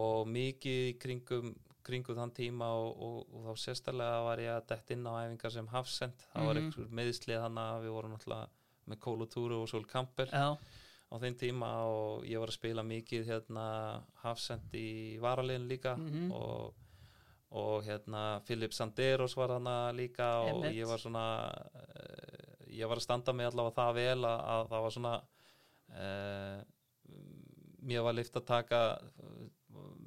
og 0.00 0.32
mikið 0.34 0.82
í 0.90 0.96
kringum, 1.02 1.52
kringum 1.86 2.16
þann 2.18 2.32
tíma 2.36 2.68
og, 2.80 2.88
og, 3.06 3.18
og 3.34 3.44
þá 3.48 3.62
sérstaklega 3.64 4.24
var 4.26 4.42
ég 4.42 4.52
að 4.56 4.66
dett 4.72 4.90
inn 4.96 5.06
á 5.06 5.12
æfingar 5.24 5.52
sem 5.54 5.68
hafsend 5.72 6.24
það 6.32 6.46
var 6.48 6.54
Mhm. 6.54 6.64
einhver 6.64 6.88
meðslið 7.00 7.40
hann 7.44 7.60
að 7.62 7.84
við 7.86 7.94
vorum 7.96 8.14
náttúrulega 8.16 8.48
með 8.90 9.00
Kólutúru 9.06 9.60
og 9.62 9.68
Sol 9.68 9.84
Kamper 9.90 10.26
já, 10.30 10.56
á 11.06 11.14
þeim 11.22 11.36
tíma 11.38 11.70
og 11.90 12.24
ég 12.26 12.38
var 12.42 12.48
að 12.52 12.58
spila 12.58 12.82
mikið 12.86 13.24
hérna 13.30 13.66
hafsend 14.22 14.74
í 14.74 15.18
varaliðin 15.22 15.68
líka 15.70 15.96
Mhm. 15.98 16.32
og, 16.32 16.74
og 17.50 17.84
hérna 17.86 18.40
Filip 18.44 18.72
Sanderos 18.74 19.36
var 19.36 19.48
hann 19.54 19.70
líka 19.96 20.42
og 20.42 20.64
Einmitt. 20.64 20.74
ég 20.76 20.86
var 20.86 20.98
svona 20.98 21.26
uh, 21.74 22.66
ég 22.68 22.86
var 22.88 22.96
að 22.98 23.02
standa 23.06 23.32
mig 23.32 23.46
allavega 23.46 23.74
það 23.78 23.94
vel 23.94 24.24
að, 24.24 24.40
að 24.54 24.68
það 24.68 24.82
var 24.82 24.90
svona 24.90 25.14
uh, 25.94 26.62
mér 27.86 28.02
var 28.02 28.16
lift 28.18 28.34
að 28.36 28.46
taka 28.48 28.80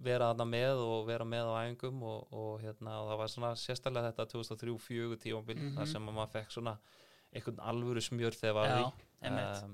vera 0.03 0.31
þarna 0.31 0.45
með 0.49 0.81
og 0.85 1.05
vera 1.07 1.25
með 1.27 1.49
á 1.51 1.53
æfingum 1.65 2.01
og, 2.07 2.27
og 2.33 2.61
hérna 2.63 2.97
og 3.01 3.09
það 3.11 3.17
var 3.21 3.31
svona 3.33 3.51
sérstaklega 3.59 4.11
þetta 4.11 4.25
2003-2004 4.33 5.17
tímabil 5.25 5.57
Mhm. 5.59 5.75
þar 5.77 5.87
sem 5.93 6.07
að 6.09 6.13
maður 6.19 6.33
fekk 6.37 6.51
svona 6.55 6.75
einhvern 7.33 7.59
alvöru 7.71 8.01
smjör 8.01 8.33
þegar 8.39 8.53
var 8.57 8.69
því 8.75 8.85
um, 9.65 9.73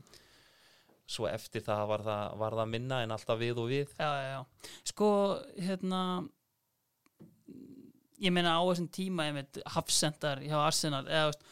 svo 1.07 1.27
eftir 1.29 1.61
það 1.61 1.83
var, 1.88 2.01
það 2.03 2.38
var 2.41 2.55
það 2.59 2.69
minna 2.73 3.01
en 3.05 3.11
alltaf 3.13 3.39
við 3.39 3.59
og 3.61 3.69
við 3.69 3.91
já, 3.99 4.09
já, 4.09 4.31
já. 4.33 4.71
sko, 4.89 5.09
hérna 5.61 6.01
ég 8.25 8.31
meina 8.33 8.55
á 8.57 8.61
þessum 8.65 8.88
tíma 8.95 9.27
einmitt, 9.29 9.59
hafsendar 9.75 10.39
hjá 10.43 10.55
Arsenal 10.65 11.03
eða, 11.05 11.29
veist, 11.29 11.43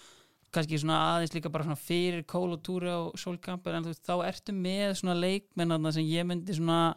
kannski 0.53 0.79
svona 0.79 0.97
aðeins 1.11 1.33
líka 1.35 1.51
bara 1.53 1.65
svona 1.67 1.79
fyrir 1.81 2.23
Kól 2.29 2.53
og 2.55 2.61
Túri 2.65 2.89
og 2.93 3.17
Solkampur 3.19 3.75
en 3.75 3.83
þú 3.85 3.91
veist, 3.93 4.05
þá 4.07 4.15
ertu 4.29 4.55
með 4.55 4.93
svona 4.99 5.15
leikmennarna 5.19 5.91
sem 5.95 6.07
ég 6.07 6.25
myndi 6.29 6.55
svona 6.57 6.95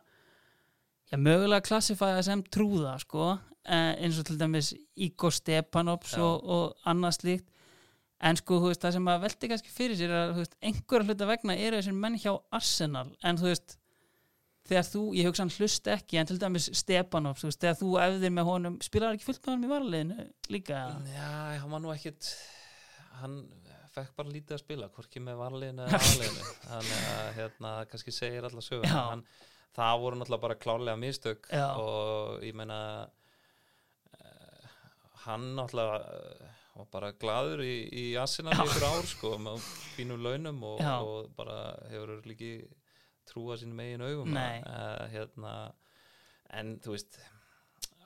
já, 1.11 1.17
mögulega 1.19 1.65
klassifæða 1.67 2.25
sem 2.27 2.45
trúða, 2.53 2.97
sko. 3.03 3.35
Eh, 3.67 3.93
eins 4.07 4.19
og 4.21 4.29
til 4.29 4.39
dæmis 4.39 4.73
Igor 5.03 5.35
Stepanops 5.35 6.15
og, 6.23 6.45
og 6.45 6.87
annað 6.87 7.17
slíkt. 7.21 7.49
En 8.27 8.39
sko, 8.39 8.61
veist, 8.65 8.81
það 8.81 8.95
sem 8.97 9.09
að 9.13 9.25
velti 9.27 9.49
kannski 9.51 9.73
fyrir 9.75 9.99
sér 9.99 10.15
að, 10.17 10.39
einhverja 10.65 11.11
hluta 11.11 11.27
vegna 11.29 11.57
eru 11.61 11.81
þessir 11.81 11.99
menn 11.99 12.17
hjá 12.17 12.31
Arsenal, 12.57 13.11
en 13.21 13.37
þú 13.37 13.51
veist 13.51 13.77
þegar 14.67 14.87
þú, 14.89 15.03
ég 15.19 15.29
hugsa 15.29 15.45
hann 15.45 15.53
hlust 15.53 15.91
ekki 15.93 16.19
en 16.19 16.31
til 16.31 16.39
dæmis 16.41 16.71
Stepanops, 16.81 17.43
þú 17.43 17.51
veist, 17.51 17.61
þegar 17.63 17.77
þú 17.83 17.91
efðir 18.07 18.33
með 18.39 18.49
honum, 18.49 18.79
spilar 18.83 19.11
hann 19.11 19.19
ekki 19.19 19.29
fullt 19.29 19.45
með 19.45 19.53
honum 19.53 19.67
í 19.67 19.73
varaliðinu 19.75 20.27
líka, 20.57 20.81
Já, 21.13 21.29
hann 21.61 21.75
var 21.75 21.85
nú 21.85 21.93
ekkit 21.93 22.31
hann 23.21 23.37
fekk 23.97 24.17
bara 24.19 24.33
lítið 24.33 24.57
að 24.57 24.63
spila 24.63 24.89
hvorki 24.93 25.23
með 25.25 25.39
varliðinu 25.41 25.87
eða 25.87 26.01
þannig 26.71 27.05
að 27.13 27.29
hérna 27.39 27.75
kannski 27.91 28.13
segir 28.15 28.49
alla 28.49 28.65
sögur 28.65 28.91
hann, 28.93 29.23
það 29.75 30.01
voru 30.03 30.21
náttúrulega 30.21 30.45
bara 30.47 30.59
klálega 30.61 30.97
mistök 31.01 31.49
Já. 31.51 31.67
og 31.77 32.45
ég 32.47 32.55
meina 32.57 32.79
uh, 34.17 34.69
hann 35.27 35.55
náttúrulega 35.59 35.99
uh, 36.01 36.55
var 36.77 36.89
bara 36.93 37.13
gladur 37.13 37.63
í, 37.65 37.75
í 37.89 38.05
í 38.13 38.17
ykkur 38.17 38.85
ár 38.85 39.07
sko 39.09 39.37
með 39.41 39.65
fínum 39.97 40.21
launum 40.23 40.63
og, 40.69 40.83
og 40.83 41.31
bara 41.37 41.73
hefur 41.91 42.21
líki 42.29 42.53
trúa 43.27 43.57
sínum 43.57 43.81
eigin 43.81 44.05
augum 44.05 44.37
uh, 44.37 45.07
hérna 45.13 45.57
en 46.55 46.77
þú 46.85 46.95
veist 46.95 47.19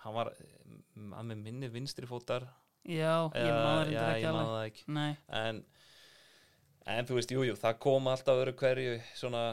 hann 0.04 0.16
var 0.16 0.32
að 0.32 1.28
með 1.30 1.42
minni 1.44 1.70
vinstri 1.72 2.08
fótar. 2.08 2.46
Já, 2.88 3.28
ég 3.36 3.44
já, 3.44 3.56
þetta 3.90 4.04
ekki. 4.14 4.28
Alveg 4.30 4.70
en, 5.40 5.60
en 6.86 7.08
þú 7.08 7.18
veist, 7.18 7.34
jújú, 7.34 7.50
jú, 7.50 7.58
það 7.60 7.78
kom 7.84 8.08
alltaf 8.10 8.40
öru 8.40 8.54
hverju 8.56 8.96
svona 9.18 9.44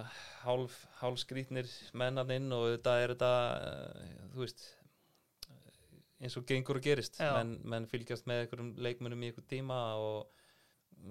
hálf, 0.46 0.80
hálf 1.02 1.22
skrítnir 1.22 1.70
mennan 1.98 2.32
inn 2.36 2.52
og 2.56 2.70
þetta 2.78 2.98
er 3.04 3.13
þetta 3.16 3.32
uh, 3.58 4.12
þú 4.34 4.44
veist 4.46 4.68
eins 6.18 6.38
og 6.40 6.48
gengur 6.50 6.80
og 6.80 6.86
gerist. 6.86 7.20
Menn, 7.22 7.58
menn 7.68 7.90
fylgjast 7.90 8.26
með 8.30 8.46
einhverjum 8.46 8.72
leikmennum 8.82 9.22
í 9.22 9.30
einhver 9.30 9.46
tíma 9.50 9.82
og, 10.02 10.46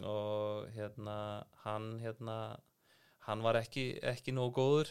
og 0.02 0.66
hérna 0.74 1.18
hann 1.62 1.92
hérna 2.02 2.38
hann 3.26 3.42
var 3.42 3.58
ekki, 3.58 3.88
ekki 4.06 4.34
nógu 4.34 4.54
góður 4.54 4.90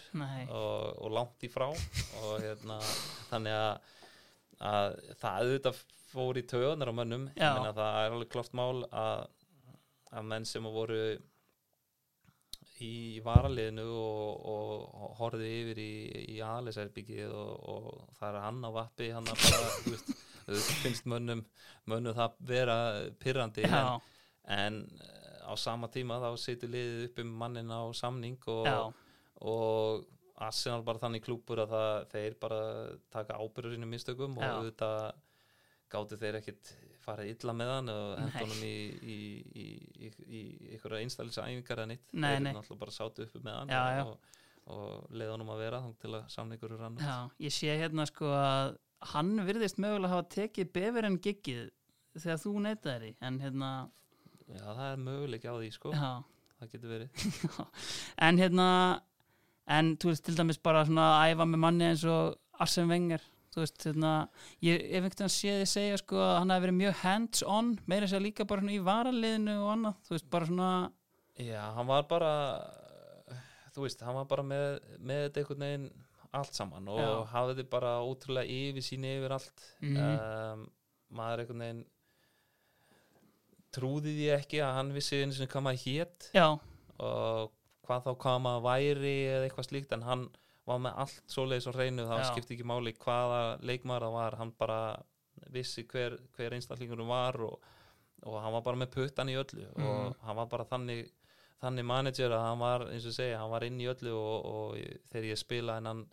og, 0.51 0.97
og 1.05 1.13
langt 1.15 1.43
í 1.47 1.49
frá 1.51 1.69
og 1.71 2.33
hérna 2.43 2.79
þannig 3.29 3.55
að, 3.55 3.93
að 4.71 4.97
það 5.21 5.37
auðvitað 5.45 5.83
fór 6.15 6.39
í 6.39 6.45
töðunar 6.47 6.91
á 6.91 6.95
mönnum. 6.95 7.25
Já. 7.35 7.47
Ég 7.49 7.57
meina, 7.59 7.75
það 7.75 7.99
er 8.01 8.15
alveg 8.15 8.31
klart 8.31 8.55
mál 8.55 8.85
að, 8.87 9.25
að 10.15 10.27
menn 10.31 10.47
sem 10.47 10.67
voru 10.71 10.99
í 12.83 13.21
varaliðinu 13.23 13.85
og, 13.87 14.47
og 14.51 15.13
horfið 15.19 15.45
yfir 15.47 15.79
í, 15.79 15.91
í 16.35 16.39
aðlisærbyggið 16.43 17.31
og, 17.31 17.51
og 17.71 18.15
það 18.17 18.29
er 18.31 18.41
hann 18.43 18.67
á 18.67 18.71
vappi 18.75 19.11
hann 19.15 19.29
að 19.31 19.43
bara, 19.45 19.69
þú 19.85 19.93
veist, 19.93 20.73
finnst 20.83 21.07
mönnum, 21.09 21.45
mönnum 21.89 22.17
það 22.17 22.35
vera 22.49 22.77
pyrrandi 23.21 23.63
en, 23.69 24.01
en 24.57 24.81
á 25.45 25.53
sama 25.59 25.87
tíma 25.93 26.19
þá 26.23 26.29
situr 26.41 26.73
liðið 26.73 27.07
upp 27.07 27.23
um 27.23 27.31
mannin 27.43 27.71
á 27.71 27.83
samning 27.95 28.37
og, 28.51 28.91
og 29.45 30.03
Arsenal 30.43 30.83
bara 30.83 30.99
þannig 30.99 31.23
klúpur 31.23 31.61
að 31.63 31.71
það, 31.71 31.93
þeir 32.11 32.39
bara 32.41 32.61
taka 33.13 33.39
ábyrður 33.39 33.77
sínum 33.77 33.93
mistökum 33.95 34.35
og 34.35 34.43
auðvitað 34.49 35.21
gáttu 35.95 36.19
þeir 36.19 36.41
ekkit 36.41 36.73
farið 37.05 37.31
illa 37.35 37.53
með 37.57 37.71
hann 37.73 37.91
og 37.93 38.07
henda 38.19 38.41
honum 38.43 38.63
í, 38.65 38.75
í, 39.15 39.17
í, 39.55 40.09
í, 40.25 40.41
einhverja 40.73 41.03
einstælisæfingar 41.05 41.83
eða 41.83 41.91
nýtt 41.93 42.15
Nei, 42.15 42.29
þeir 42.33 42.43
nei. 42.47 42.51
náttúrulega 42.57 42.81
bara 42.81 42.95
sátu 42.97 43.25
uppi 43.27 43.43
með 43.45 43.59
hann 43.59 43.73
Já, 43.75 43.83
já. 43.99 44.03
og, 44.09 44.41
og 44.75 45.15
leið 45.15 45.33
honum 45.35 45.53
að 45.55 45.63
vera 45.65 45.81
þannig 45.85 46.01
til 46.01 46.13
að 46.17 46.27
samningur 46.35 46.75
er 46.75 46.83
rann 46.85 46.99
já 47.05 47.15
ég 47.45 47.55
sé 47.55 47.77
hérna 47.79 48.07
sko 48.09 48.31
að 48.35 48.75
hann 49.15 49.33
virðist 49.45 49.81
mögulega 49.83 50.13
hafa 50.15 50.27
tekið 50.35 50.71
befur 50.73 51.05
en 51.09 51.19
giggið 51.21 51.65
þegar 52.15 52.39
þú 52.41 52.53
neytaði 52.63 53.11
en 53.27 53.41
hérna, 53.43 53.69
já, 54.47 54.63
það 54.63 54.87
er 54.87 55.03
möguleik 55.03 55.45
á 55.45 55.53
því 55.59 55.69
sko. 55.75 55.91
Já. 55.91 56.11
Það 56.55 56.69
getur 56.71 56.91
verið. 56.93 57.23
En 58.25 58.37
hérna 58.39 58.67
en 59.75 59.89
þú 59.99 60.11
veist 60.13 60.23
til 60.23 60.37
dæmis 60.37 60.59
bara 60.63 60.85
svona 60.87 61.07
að 61.17 61.33
æfa 61.33 61.47
með 61.51 61.61
manni 61.65 61.87
eins 61.89 62.05
og 62.07 62.37
Arsene 62.63 62.87
Wenger 62.93 63.25
þú 63.55 63.63
veist 63.63 63.85
hérna 63.87 64.13
ég 64.67 64.81
ef 64.83 64.95
einhvern 64.99 65.15
veginn 65.15 65.33
sé 65.35 65.53
þið 65.61 65.69
segja 65.73 65.99
sko 66.01 66.19
að 66.19 66.33
hann 66.41 66.51
hafi 66.53 66.65
verið 66.67 66.79
mjög 66.81 66.95
hands 67.05 67.43
on 67.57 67.69
meira 67.87 68.09
sér 68.11 68.23
líka 68.25 68.45
bara 68.49 68.61
svona 68.65 68.75
í 68.75 68.81
varaliðinu 68.83 69.55
og 69.63 69.69
annað 69.77 70.01
þú 70.09 70.15
veist 70.17 70.29
bara 70.35 70.49
svona 70.51 70.71
Já, 71.39 71.61
hann 71.75 71.87
var 71.89 72.03
bara 72.07 72.33
þú 73.75 73.83
veist, 73.87 74.03
hann 74.07 74.15
var 74.15 74.27
bara 74.31 74.43
með, 74.47 74.67
með 75.03 75.23
þetta 75.25 75.41
einhvern 75.41 75.65
veginn 75.65 75.87
allt 76.35 76.55
saman 76.55 76.87
og 76.91 76.99
Já. 76.99 77.09
hafði 77.31 77.63
bara 77.71 77.95
ótrúlega 78.03 78.51
yfir 78.51 78.83
síni 78.83 79.15
yfir 79.17 79.35
allt 79.39 79.65
Mhm. 79.81 79.97
um, 80.05 80.65
maður 81.15 81.43
einhvern 81.45 81.63
veginn 81.65 81.83
trúði 83.75 84.13
því 84.15 84.27
ekki 84.37 84.61
að 84.63 84.73
hann 84.77 84.93
vissi 84.95 85.19
eins 85.23 85.39
og 85.43 85.49
hvað 85.51 85.65
maður 85.67 85.83
hét 85.83 86.27
já, 86.35 86.45
og 87.03 87.51
hvað 87.85 88.05
þá 88.07 88.11
hvað 88.23 88.37
maður 88.45 88.63
væri 88.69 89.15
eða 89.33 89.47
eitthvað 89.49 89.67
slíkt 89.69 89.95
en 89.97 90.05
hann 90.07 90.23
var 90.65 90.79
með 90.81 90.95
allt 91.03 91.21
svoleiðis 91.29 91.67
hreinu 91.73 92.05
þá 92.09 92.15
Já. 92.17 92.23
skipti 92.31 92.55
ekki 92.55 92.65
máli 92.65 92.93
hvaða 92.97 93.41
leikmaður 93.61 94.07
það 94.07 94.15
var 94.17 94.35
hann 94.39 94.51
bara 94.59 94.79
vissi 95.53 95.83
hver, 95.91 96.17
hver 96.35 96.55
einstaklingurum 96.57 97.07
var 97.11 97.37
og, 97.45 97.59
og 98.25 98.39
hann 98.41 98.53
var 98.55 98.61
bara 98.65 98.77
með 98.81 98.93
puttan 98.95 99.29
í 99.29 99.35
öllu 99.37 99.67
Mhm. 99.75 99.85
og 99.85 100.15
hann 100.25 100.35
var 100.35 100.45
bara 100.47 100.65
þannig 100.65 101.11
þannig 101.61 101.85
manager 101.85 102.29
að 102.35 102.41
hann 102.49 102.59
var 102.59 102.85
eins 102.91 103.05
og 103.05 103.13
segja, 103.15 103.37
hann 103.39 103.49
var 103.51 103.63
inn 103.63 103.79
í 103.81 103.85
öllu 103.87 104.11
og, 104.13 104.45
og 104.45 104.75
þegar 105.11 105.29
ég 105.31 105.37
spila 105.37 105.77
þennan 105.79 106.05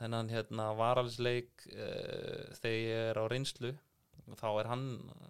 þennan 0.00 0.28
hérna 0.28 0.66
varalsleik 0.76 1.66
uh, 1.72 2.52
þegar 2.60 2.80
ég 2.82 3.10
er 3.10 3.16
á 3.16 3.24
reynslu 3.32 3.70
þá 4.36 4.46
er 4.60 4.66
hann 4.68 4.84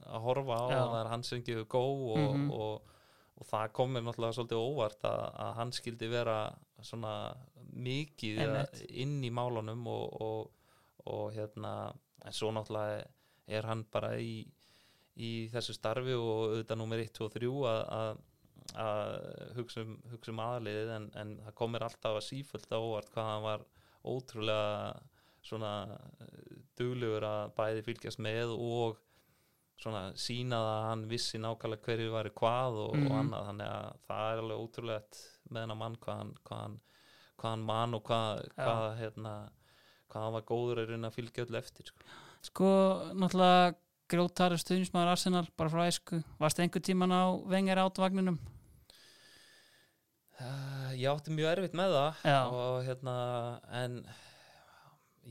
að 0.08 0.20
horfa 0.24 0.56
á 0.56 0.66
Já. 0.72 0.80
og 0.80 0.90
það 0.94 1.00
er 1.04 1.10
hann 1.12 1.22
sem 1.22 1.42
gefur 1.46 1.66
gó 1.76 1.82
og, 2.16 2.18
Mhm. 2.34 2.50
og, 2.50 2.82
og 3.36 3.46
það 3.46 3.72
kom 3.72 3.92
mér 3.92 4.02
náttúrulega 4.06 4.34
svolítið 4.38 4.64
óvart 4.64 5.02
að, 5.04 5.24
að 5.44 5.54
hann 5.60 5.72
skildi 5.72 6.08
vera 6.10 6.38
svona 6.82 7.12
mikið 7.76 8.38
inn 9.04 9.18
í 9.24 9.30
málunum 9.30 9.86
og, 9.92 10.20
og, 10.22 10.50
og 11.12 11.32
hérna 11.36 11.72
en 12.26 12.32
svo 12.34 12.50
náttúrulega 12.54 13.04
er 13.46 13.66
hann 13.68 13.84
bara 13.92 14.14
í, 14.18 14.40
í 15.16 15.30
þessu 15.52 15.74
starfi 15.76 16.14
og 16.16 16.30
auðvitað 16.50 16.80
nummer 16.80 16.98
1, 17.02 17.12
2 17.18 17.24
og 17.28 17.34
3 17.36 17.50
að, 17.70 17.82
að, 17.96 18.22
að 18.86 19.54
hugsa 19.58 19.84
um, 19.86 19.96
um 20.32 20.40
aðliðið 20.46 20.94
en, 20.96 21.10
en 21.22 21.34
það 21.44 21.54
kom 21.60 21.74
mér 21.76 21.86
alltaf 21.86 22.18
að 22.18 22.26
sífölda 22.30 22.80
óvart 22.82 23.12
hvað 23.14 23.30
hann 23.30 23.44
var 23.46 23.66
ótrúlega 24.06 24.96
svona 25.46 25.72
duglegur 26.78 27.24
að 27.26 27.52
bæði 27.56 27.84
fylgjast 27.86 28.20
með 28.22 28.52
og 28.56 28.98
svona 29.80 30.08
sína 30.18 30.58
að 30.64 30.82
hann 30.88 31.04
vissi 31.10 31.38
nákvæmlega 31.42 31.84
hverju 31.84 32.12
væri 32.14 32.32
hvað 32.40 32.78
og, 32.86 32.94
Mhm. 32.96 33.06
og 33.10 33.16
annað 33.20 33.46
þannig 33.50 33.70
að 33.76 33.98
það 34.08 34.32
er 34.32 34.42
alveg 34.42 34.62
ótrúlegt 34.64 35.18
með 35.50 35.60
hennar 35.62 35.80
mann 35.82 35.96
hvað 36.02 36.16
hann, 36.22 36.34
hvað 36.48 36.62
hann, 36.64 36.76
hvað 37.36 37.54
hann 37.54 37.66
mann 37.68 37.96
og 37.96 38.04
hvað, 38.06 38.44
hvað, 38.56 38.86
hérna, 39.00 39.34
hvað 40.12 40.26
hann 40.26 40.36
var 40.36 40.46
góður 40.48 40.82
að 40.82 40.92
reyna 40.92 41.10
að 41.10 41.18
fylgja 41.20 41.46
öll 41.46 41.60
eftir 41.60 41.90
sko. 41.92 42.10
sko 42.50 42.68
náttúrulega 43.14 43.74
grótari 44.06 44.58
stuðnismæður 44.62 45.14
Arsenal 45.14 45.46
bara 45.58 45.72
frá 45.72 45.86
æsku, 45.90 46.20
varst 46.38 46.60
einhver 46.62 46.84
tíman 46.84 47.14
á 47.14 47.34
Wenger 47.46 47.82
átvagninum 47.86 48.38
Uh, 50.36 50.92
ég 50.92 51.08
átti 51.08 51.32
mjög 51.32 51.54
erfitt 51.54 51.76
með 51.78 51.94
það 51.96 52.24
Já. 52.28 52.40
og 52.52 52.74
hérna 52.84 53.12
en 53.72 53.94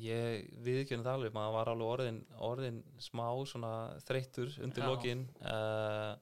ég 0.02 0.48
viðkjörnum 0.66 1.06
það 1.06 1.18
alveg 1.20 1.36
maður 1.36 1.54
var 1.54 1.70
alveg 1.70 1.92
orðin, 1.92 2.18
orðin 2.48 2.80
smá 2.98 3.28
svona 3.46 3.74
þreyttur 4.08 4.56
undir 4.66 4.88
lokin 4.90 5.22
uh, 5.46 6.18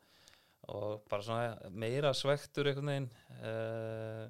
og 0.67 1.05
bara 1.07 1.23
svona 1.23 1.71
meira 1.71 2.11
svektur 2.17 2.67
einhvern 2.67 2.91
veginn 2.91 3.07
uh, 3.39 4.27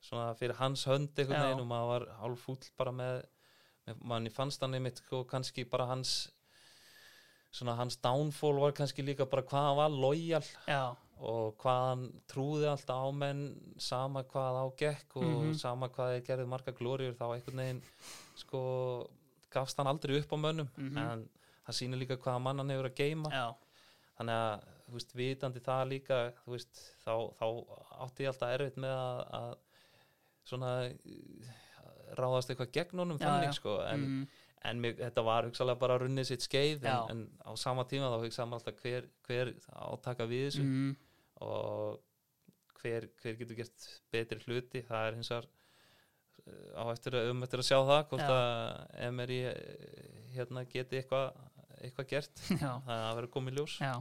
svona 0.00 0.34
fyrir 0.38 0.54
hans 0.60 0.84
hönd 0.86 1.10
einhvern 1.18 1.42
veginn 1.48 1.60
og 1.64 1.66
maður 1.70 1.88
var 1.92 2.06
hálf 2.20 2.44
fúll 2.46 2.70
bara 2.78 2.92
með, 2.92 3.22
með 3.86 4.02
manni 4.12 4.30
fannst 4.30 4.60
hann 4.62 4.74
einmitt 4.78 5.00
og 5.12 5.26
kannski 5.30 5.64
bara 5.68 5.86
hans 5.90 6.28
svona 7.50 7.74
hans 7.78 7.96
downfall 8.04 8.58
var 8.60 8.72
kannski 8.76 9.02
líka 9.02 9.26
bara 9.28 9.42
hvað 9.42 9.66
hann 9.68 9.76
var 9.80 9.90
lojal 10.04 10.44
og 11.18 11.56
hvað 11.58 11.80
hann 11.88 12.02
trúði 12.30 12.68
alltaf 12.70 13.00
á 13.02 13.10
menn 13.10 13.40
sama 13.82 14.22
hvað 14.28 14.58
á 14.62 14.66
gekk 14.78 15.16
og 15.16 15.24
Mhm. 15.48 15.54
sama 15.58 15.88
hvað 15.88 16.12
þeir 16.14 16.26
gerði 16.28 16.46
marga 16.48 16.72
glóriur 16.72 17.16
þá 17.18 17.24
einhvern 17.34 17.56
veginn 17.62 17.82
sko 18.36 18.60
gafst 19.50 19.76
hann 19.78 19.86
aldrei 19.88 20.18
upp 20.20 20.30
á 20.30 20.36
mönnum. 20.36 20.68
Mhm. 20.76 20.98
en 20.98 21.28
það 21.66 21.74
sýnir 21.78 21.98
líka 21.98 22.16
hvaða 22.16 22.40
mann 22.40 22.58
hann 22.58 22.68
hefur 22.70 22.90
að 22.90 22.94
geima 23.00 23.30
já, 23.32 23.54
þannig 24.18 24.34
að 24.34 24.62
þú 24.88 24.92
veist, 24.92 25.12
vitandi 25.16 25.60
það 25.60 25.88
líka 25.88 26.32
þú 26.44 26.52
veist, 26.54 26.74
þá, 27.04 27.12
þá 27.38 27.44
átti 28.04 28.22
ég 28.24 28.28
alltaf 28.28 28.54
erfitt 28.54 28.76
með 28.76 28.94
að, 28.94 29.18
að 29.40 29.56
svona 30.48 30.72
eh, 30.88 31.54
ráðast 32.18 32.52
eitthvað 32.52 32.74
gegn 32.78 33.04
honum 33.04 33.20
þannig 33.20 33.54
sko 33.56 33.78
en, 33.84 34.06
mm, 34.06 34.40
en 34.70 34.82
mér, 34.82 34.96
þetta 34.98 35.24
var 35.26 35.48
hugsalega 35.48 35.82
bara 35.82 35.98
runnið 36.02 36.30
sitt 36.32 36.46
skeið 36.46 36.88
en, 36.88 37.12
en 37.12 37.22
á 37.44 37.52
sama 37.60 37.86
tíma 37.90 38.10
þá 38.12 38.18
hugsaði 38.24 38.50
maður 38.50 38.72
alltaf 38.72 38.82
hver, 38.84 39.08
hver 39.28 39.52
átaka 39.68 40.28
við 40.30 40.48
þessu. 40.48 40.64
Mm, 40.64 40.96
og 41.46 42.00
hver, 42.82 43.08
hver 43.22 43.38
getur 43.38 43.58
gert 43.58 43.86
betri 44.12 44.42
hluti 44.46 44.82
það 44.86 45.06
er 45.06 45.18
hins 45.18 45.30
vegar 45.32 45.46
uh, 45.48 46.82
á 46.82 46.84
eftir 46.94 47.18
að, 47.18 47.30
um 47.34 47.46
eftir 47.46 47.62
að 47.62 47.68
sjá 47.70 47.78
það 47.78 48.02
hvort 48.10 48.24
Já. 48.24 48.34
að 48.34 49.06
Emery 49.08 49.38
eh, 49.52 50.18
hérna 50.34 50.64
geti 50.70 51.00
eitthvað 51.02 51.30
eitthvað 51.78 52.08
gert. 52.10 52.44
Já, 52.62 52.70
það 52.86 53.02
að 53.02 53.16
vera 53.20 53.32
komið 53.34 53.60
ljós. 53.60 53.78
Já. 53.82 53.94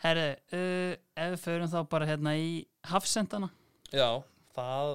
Herri, 0.00 0.28
uh, 0.56 0.92
ef 1.20 1.32
við 1.34 1.42
förum 1.42 1.72
þá 1.72 1.80
bara 1.92 2.08
hérna 2.08 2.36
í 2.40 2.52
hafsendana. 2.88 3.50
Já, 3.92 4.08
það, 4.56 4.94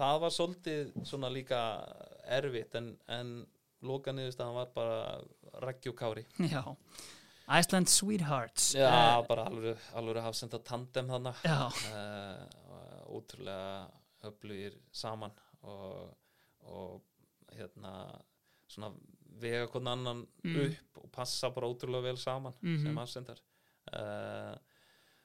það 0.00 0.20
var 0.24 0.32
svolítið 0.34 0.92
svona 1.08 1.30
líka 1.32 1.60
erfitt 2.38 2.74
en, 2.80 2.90
en 3.08 3.32
loka 3.86 4.12
niðurstaðan 4.12 4.56
var 4.58 4.70
bara 4.74 4.98
Raggi 5.64 5.90
og 5.92 5.96
Kári 6.00 6.24
Já. 6.50 6.62
Iceland 7.50 7.88
Sweethearts. 7.90 8.68
Já, 8.78 8.86
Eh, 8.90 9.22
bara 9.26 9.44
alveg, 9.50 9.78
alveg 9.98 10.20
hafsenda 10.22 10.60
tandem 10.62 11.08
þannig 11.10 11.40
já, 11.42 11.56
uh, 11.90 13.00
ótrúlega 13.10 13.88
öflugir 14.28 14.76
saman 14.94 15.32
og, 15.66 16.12
og 16.70 17.00
hérna 17.56 17.94
svona 18.70 18.92
vega 19.40 19.66
hvern 19.72 19.88
annan 19.96 20.26
Mm. 20.44 20.56
upp 20.68 21.02
og 21.02 21.10
passa 21.12 21.50
bara 21.50 21.66
ótrúlega 21.66 22.02
vel 22.02 22.16
saman 22.16 22.54
Mhm. 22.62 22.82
sem 22.84 22.98
afsendar 23.02 23.40
uh, 23.92 24.54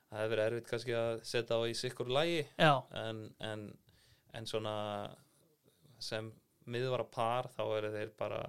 það 0.10 0.18
hefur 0.22 0.34
verið 0.34 0.46
erfitt 0.50 0.70
kannski 0.72 0.96
að 0.98 1.22
setja 1.24 1.56
á 1.58 1.62
í 1.70 1.74
sikkur 1.78 2.08
lægi 2.10 2.48
já, 2.58 2.74
en, 2.94 3.22
en, 3.40 3.68
en 4.36 4.50
svona 4.50 4.76
sem 6.02 6.28
miðvara 6.70 7.06
par 7.08 7.50
þá 7.54 7.64
eru 7.78 7.92
þeir 7.94 8.14
bara 8.20 8.42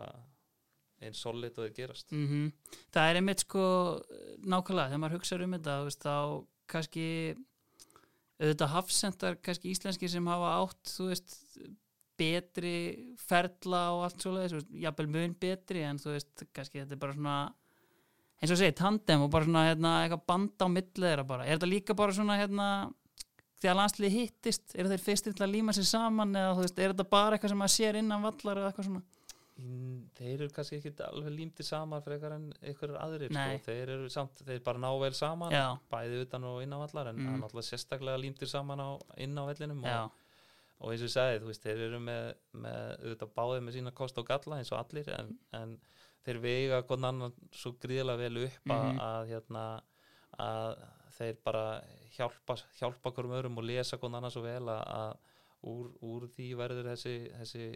eins 1.04 1.20
solid 1.20 1.56
og 1.58 1.66
þeir 1.66 1.74
gerast. 1.76 2.12
Mm 2.12 2.52
það 2.92 3.10
er 3.10 3.18
einmitt 3.20 3.44
sko 3.44 3.64
nákvæmlega, 4.40 4.88
þegar 4.88 5.02
maður 5.02 5.16
hugsaður 5.18 5.44
um 5.44 5.56
þetta 5.56 5.74
veist, 5.84 6.06
þá 6.06 6.46
kannski 6.66 7.08
auðvitað 8.40 8.72
hafsendar 8.72 9.36
kannski 9.40 9.72
íslenski 9.72 10.08
sem 10.08 10.26
hafa 10.26 10.54
átt 10.62 10.92
þú 10.92 11.10
veist, 11.10 11.36
betri 12.16 13.12
ferla 13.20 13.82
og 13.92 14.06
allt 14.06 14.24
veist, 14.24 14.72
jafnvel 14.72 15.08
mun 15.12 15.36
betri 15.40 15.84
en 15.84 16.00
þú 16.00 16.16
veist, 16.16 16.46
kannski 16.52 16.80
þetta 16.80 16.96
er 16.96 17.02
bara 17.04 17.16
svona 17.16 17.36
eins 18.40 18.52
og 18.52 18.60
segir, 18.60 18.76
tandem 18.76 19.24
og 19.24 19.32
bara 19.32 19.48
svona 19.48 19.64
hérna, 19.70 19.92
eitthvað 20.04 20.26
band 20.28 20.64
á 20.64 20.66
milli 20.68 21.08
þeirra 21.08 21.24
bara. 21.28 21.46
Er 21.46 21.56
þetta 21.56 21.70
líka 21.70 21.96
bara 21.96 22.16
svona 22.16 22.36
hérna 22.40 22.68
þegar 23.62 23.76
landslið 23.80 24.12
hittist, 24.18 24.74
eru 24.76 24.88
þeir 24.92 25.04
fyrstir 25.06 25.34
til 25.36 25.46
að 25.46 25.54
líma 25.56 25.72
sér 25.76 25.86
saman 25.88 26.34
eða 26.36 26.54
þú 26.58 26.64
veist, 26.66 26.78
er 26.78 26.92
þetta 26.94 27.06
bara 27.10 27.36
eitthvað 27.38 27.48
sem 27.54 27.58
maður 27.62 27.76
sér 27.76 27.96
innan 28.02 28.22
vallar 28.22 28.56
eða 28.62 28.72
eitthvað 28.72 28.90
svona 28.90 29.02
Mm, 29.56 30.10
þeir 30.12 30.34
eru 30.44 30.48
kannski 30.52 30.76
ekki 30.76 30.90
alveg 31.00 31.32
límti 31.32 31.64
saman 31.64 32.02
fyrir 32.04 32.32
en 32.34 32.42
einhverjur 32.60 32.98
aðrir 33.00 33.30
sko. 33.32 33.54
þeir 33.64 33.88
eru 33.94 34.08
samt, 34.12 34.42
þeir 34.44 34.58
bara 34.66 34.78
ná 34.82 34.90
vel 35.00 35.14
saman 35.16 35.50
Já. 35.50 35.78
bæði 35.88 36.18
utan 36.26 36.44
og 36.44 36.58
inn 36.60 36.74
á 36.76 36.78
vallar 36.82 37.08
en 37.08 37.16
Mm. 37.16 37.24
það 37.24 37.32
er 37.32 37.40
náttúrulega 37.40 37.70
sérstaklega 37.70 38.20
límtir 38.20 38.48
saman 38.52 38.78
á, 38.84 39.00
inn 39.16 39.32
á 39.32 39.44
vellinum 39.48 39.80
og, 39.82 40.12
og 40.82 40.92
eins 40.92 41.00
og 41.00 41.08
ég 41.08 41.14
sagði, 41.16 41.40
þú 41.40 41.46
veist, 41.48 41.62
þeir 41.64 41.80
eru 41.88 41.98
með, 42.04 42.34
með 42.52 43.00
auðvitað 43.00 43.32
báðið 43.38 43.64
með 43.64 43.72
sína 43.78 43.94
kost 43.94 44.18
og 44.18 44.26
galla 44.28 44.58
eins 44.60 44.72
og 44.72 44.78
allir 44.84 45.08
en, 45.18 45.38
en 45.54 45.78
þeir 46.26 46.40
hvern 46.84 47.04
annan 47.08 47.32
svo 47.50 47.72
gríðlega 47.80 48.18
vel 48.18 48.44
upp 48.44 48.68
að, 48.76 48.92
Mhm. 48.92 49.00
að, 49.00 49.28
hérna, 49.32 49.64
að 50.38 50.76
þeir 51.16 51.36
bara 51.42 51.80
hjálpa, 52.16 52.56
hjálpa 52.78 53.12
hverjum 53.12 53.36
öðrum 53.38 53.60
og 53.60 53.66
lesa 53.68 53.98
hvern 54.00 54.18
annan 54.18 54.32
svo 54.34 54.44
vel 54.44 54.62
að, 54.72 54.82
að 54.96 55.70
úr, 55.72 55.90
úr 56.06 56.28
því 56.34 56.48
verður 56.58 56.90
þessi, 56.92 57.16
þessi 57.40 57.66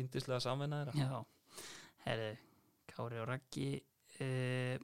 yndislega 0.00 0.40
samvinna 0.42 0.82
þeirra. 0.82 1.04
Já, 1.04 1.62
herri, 2.06 2.32
Kári 2.90 3.20
og 3.22 3.30
Raggi 3.30 3.68
uh, 3.78 4.82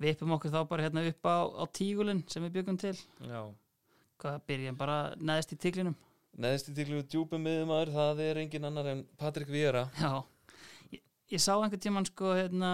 Við 0.00 0.14
uppum 0.14 0.36
okkur 0.38 0.52
þá 0.54 0.60
bara 0.68 0.84
hérna 0.86 1.02
upp 1.04 1.26
á, 1.28 1.38
á 1.60 1.64
tígulinn 1.76 2.22
sem 2.32 2.44
við 2.46 2.54
byggum 2.54 2.78
til. 2.80 2.94
Já. 3.20 3.42
Hvað 4.20 4.38
byrjum 4.48 4.78
bara 4.80 4.96
neðst 5.20 5.52
í 5.52 5.58
tíglinum? 5.60 5.96
Neðst 6.40 6.70
í 6.70 6.76
tíklu 6.76 7.02
djúpum 7.04 7.42
miðumæður, 7.44 7.90
það 7.92 8.22
er 8.24 8.40
engin 8.40 8.64
annar 8.64 8.88
en 8.94 9.02
Patrik 9.20 9.50
Viera. 9.52 9.82
Já, 10.00 10.22
ég, 10.94 11.02
ég 11.34 11.42
sá 11.42 11.52
einhvern 11.58 11.82
tímann 11.84 12.08
sko 12.08 12.32
hérna 12.38 12.70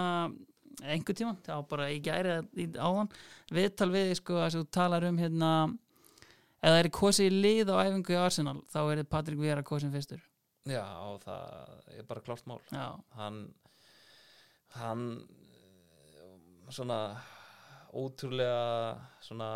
einhvern 0.83 1.17
tímann, 1.19 1.39
það 1.47 1.61
var 1.61 1.67
bara 1.71 1.89
í 1.93 1.99
gæri 2.05 2.33
eða 2.37 2.87
áðan, 2.89 3.11
viðtal 3.57 3.91
við 3.95 4.15
sko 4.19 4.41
að 4.43 4.57
þú 4.59 4.65
talar 4.77 5.07
um 5.09 5.19
hérna 5.21 5.51
það 6.61 6.79
er 6.81 6.89
kosið 6.95 7.29
í 7.31 7.41
lið 7.45 7.71
á 7.73 7.77
æfingu 7.85 8.15
í 8.17 8.19
Arsenal 8.21 8.59
þá 8.73 8.79
er 8.83 9.01
þið 9.01 9.09
Patrik 9.13 9.41
Vera 9.41 9.63
kosin 9.67 9.93
fyrstur. 9.95 10.23
Já, 10.67 10.83
það 11.23 11.95
er 11.95 12.07
bara 12.09 12.25
klárt 12.27 12.47
mál. 12.51 12.59
Já, 12.75 12.87
Hann, 13.15 13.37
hann, 14.75 15.05
svona 16.75 16.99
ótrúlega, 17.97 18.97
svona, 19.23 19.51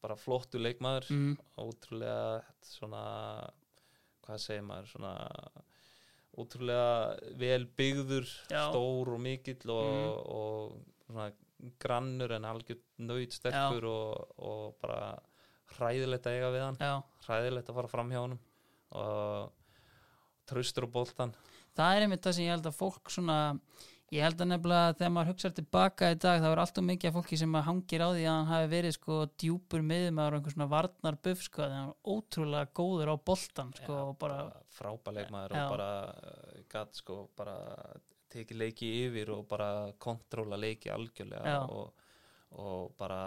bara 0.00 0.16
flottu 0.16 0.60
leikmaður, 0.62 1.10
mm, 1.10 1.32
ótrúlega, 1.60 2.44
svona, 2.64 3.02
hvað 4.24 4.38
segir 4.44 4.62
maður, 4.64 4.92
svona, 4.94 5.14
ótrúlega 6.40 7.36
vel 7.40 7.64
byggður, 7.78 8.26
Já. 8.50 8.62
stór 8.70 9.12
og 9.14 9.20
mikill 9.20 9.70
og, 9.70 9.90
Mm. 9.90 10.34
og 10.34 10.76
svona 11.10 11.30
grannur 11.78 12.32
en 12.32 12.44
algjör 12.48 12.78
nöyt 12.98 13.32
sterkur 13.36 13.84
og, 13.84 14.34
og 14.38 14.76
bara 14.80 15.18
hræðilegt 15.76 16.24
að 16.26 16.36
eiga 16.38 16.52
við 16.54 16.62
hann 16.64 16.78
já 16.80 17.02
hræðilegt 17.26 17.68
að 17.68 17.74
fara 17.80 17.88
fram 17.92 18.10
hjá 18.10 18.20
honum 18.22 18.38
og 18.92 19.52
traustur 20.50 20.86
á 20.88 20.90
boltan 20.90 21.34
það 21.76 21.96
er 21.96 22.02
einmitt 22.06 22.24
það 22.24 22.34
sem 22.38 22.44
ég 22.48 22.54
held 22.56 22.66
að 22.70 22.78
fólk 22.80 23.12
svona 23.12 23.36
ég 24.10 24.24
held 24.24 24.40
að 24.42 24.48
nefnilega 24.50 24.94
þegar 24.98 25.12
maður 25.14 25.30
hugsaður 25.30 25.56
tilbaka 25.60 26.08
í 26.10 26.16
dag 26.18 26.40
það 26.42 26.52
er 26.52 26.60
alltaf 26.64 26.86
mikið 26.86 27.10
af 27.10 27.16
fólki 27.16 27.38
sem 27.38 27.56
hangir 27.68 28.02
á 28.02 28.08
því 28.10 28.24
að 28.24 28.32
hann 28.34 28.48
hafi 28.50 28.70
verið 28.72 28.94
sko 28.96 29.18
djúpur 29.38 29.84
miðumæður 29.86 30.34
og 30.34 30.40
einhver 30.40 30.54
svona 30.56 30.70
varnar 30.72 31.18
buff 31.26 31.44
sko 31.46 31.62
þegar 31.62 31.76
hann 31.76 31.90
var 31.92 32.16
ótrúlega 32.16 32.72
góður 32.80 33.12
á 33.14 33.16
boltan 33.30 33.70
sko 33.78 33.98
og 34.08 34.16
bara, 34.18 34.38
frábæleikmaður 34.74 35.54
Já. 35.54 35.62
og 35.62 35.74
bara 35.76 35.90
uh, 36.10 36.56
gat 36.72 36.98
sko 36.98 37.18
bara 37.38 37.56
tekið 38.30 38.62
leiki 38.64 38.88
yfir 39.04 39.30
og 39.36 39.44
bara 39.50 39.70
kontróla 40.02 40.58
leiki 40.58 40.90
algjörlega 40.90 41.54
Já. 41.54 41.60
og, 41.70 42.10
og 42.58 42.96
bara 42.98 43.20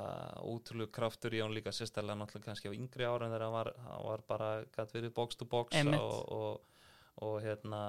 ótrúlega 0.43 0.91
kraftur 1.00 1.38
í 1.38 1.39
hann 1.43 1.56
líka 1.56 1.72
sérstaklega 1.72 2.19
náttúrulega 2.19 2.50
kannski 2.52 2.67
á 2.67 2.76
yngri 2.76 3.08
ára 3.08 3.32
þegar 3.32 3.48
hann 3.48 3.56
var, 3.56 3.72
hann 3.88 4.04
var 4.10 4.28
bara 4.28 4.52
gat 4.76 4.91
verið 4.91 5.15
box 5.15 5.39
to 5.39 5.48
box 5.48 5.80
og, 5.88 6.19
og, 6.28 6.91
og 7.24 7.39
hérna 7.48 7.84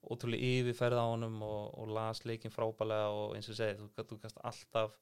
ótrúlega 0.00 0.48
yfirferð 0.60 0.96
á 0.96 1.06
honum 1.12 1.42
og, 1.44 1.74
og 1.82 1.90
las 1.92 2.22
leikin 2.24 2.52
frábælega 2.54 3.10
og 3.12 3.34
eins 3.36 3.48
og 3.52 3.58
segið, 3.58 3.82
þú, 3.96 4.04
þú 4.08 4.18
kannst 4.22 4.38
alltaf 4.48 4.94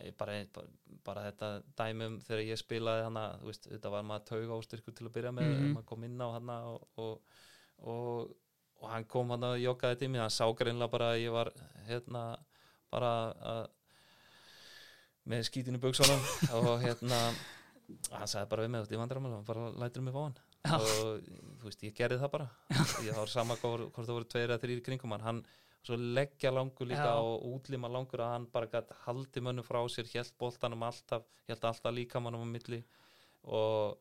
eh, 0.00 0.10
bara, 0.18 0.34
bara, 0.52 0.68
bara 1.06 1.22
þetta 1.30 1.50
dæmum 1.80 2.18
þegar 2.26 2.42
ég 2.44 2.60
spilaði 2.60 3.06
hana, 3.06 3.24
þú 3.40 3.48
veist, 3.50 3.68
þetta 3.72 3.92
var 3.94 4.04
maður 4.10 4.26
tauga 4.32 4.58
ástyrkur 4.60 4.96
til 4.98 5.06
að 5.08 5.14
byrja 5.16 5.32
með, 5.32 5.48
mm 5.48 5.60
Mhm. 5.62 5.72
maður 5.78 5.86
kom 5.92 6.04
inn 6.04 6.20
á 6.20 6.28
hana 6.34 6.58
og, 6.74 6.84
og, 6.96 7.38
og, 7.80 8.34
og 8.82 8.90
hann 8.90 9.04
kom 9.08 9.30
hann 9.32 9.48
að 9.48 9.62
joggaði 9.64 9.98
til 10.02 10.08
mér, 10.12 10.26
hann 10.26 10.36
sá 10.36 10.44
greinlega 10.52 10.92
bara 10.92 11.12
að 11.14 11.22
ég 11.24 11.32
var 11.32 11.52
hérna 11.88 12.24
bara 12.92 13.12
að 13.54 13.66
með 15.24 15.46
skítinu 15.48 15.80
buksunum 15.80 16.20
og 16.58 16.82
hérna 16.84 17.18
hann 18.12 18.28
sagði 18.28 18.48
bara 18.50 18.66
við 18.66 18.74
þú 18.74 18.80
veist, 18.82 18.92
ég 18.92 19.00
vandrar 19.00 19.22
hann 19.24 19.44
bara 19.48 19.70
lætur 19.80 20.04
mig 20.04 20.12
fá 20.14 20.20
hann. 20.26 20.36
Og 20.72 21.26
þú 21.60 21.68
veist, 21.68 21.84
ég 21.84 21.96
gerði 21.96 22.20
það 22.22 22.32
bara. 22.32 22.48
Ég 23.04 23.16
var 23.16 23.30
sama 23.32 23.56
hvort 23.60 23.92
það 23.98 24.16
voru 24.16 24.30
tveir 24.30 24.50
eða 24.50 24.62
þrýr 24.62 24.82
kringum 24.86 25.14
hann, 25.16 25.24
hann 25.24 25.42
svo 25.84 25.98
leggja 25.98 26.52
langur 26.54 26.88
líka 26.88 27.10
Já. 27.10 27.20
og 27.20 27.44
útlima 27.44 27.90
langur 27.92 28.22
að 28.24 28.32
hann 28.32 28.46
bara 28.52 28.70
gætt 28.72 28.94
haldi 29.04 29.42
mönnum 29.44 29.66
frá 29.66 29.82
sér, 29.92 30.08
hjælt 30.08 30.32
boltanum 30.40 30.86
alltaf 30.86 31.26
hjælt 31.48 31.66
alltaf 31.68 31.92
líka 31.92 32.22
mannum 32.24 32.46
á 32.48 32.48
milli 32.48 32.80
og 33.44 33.98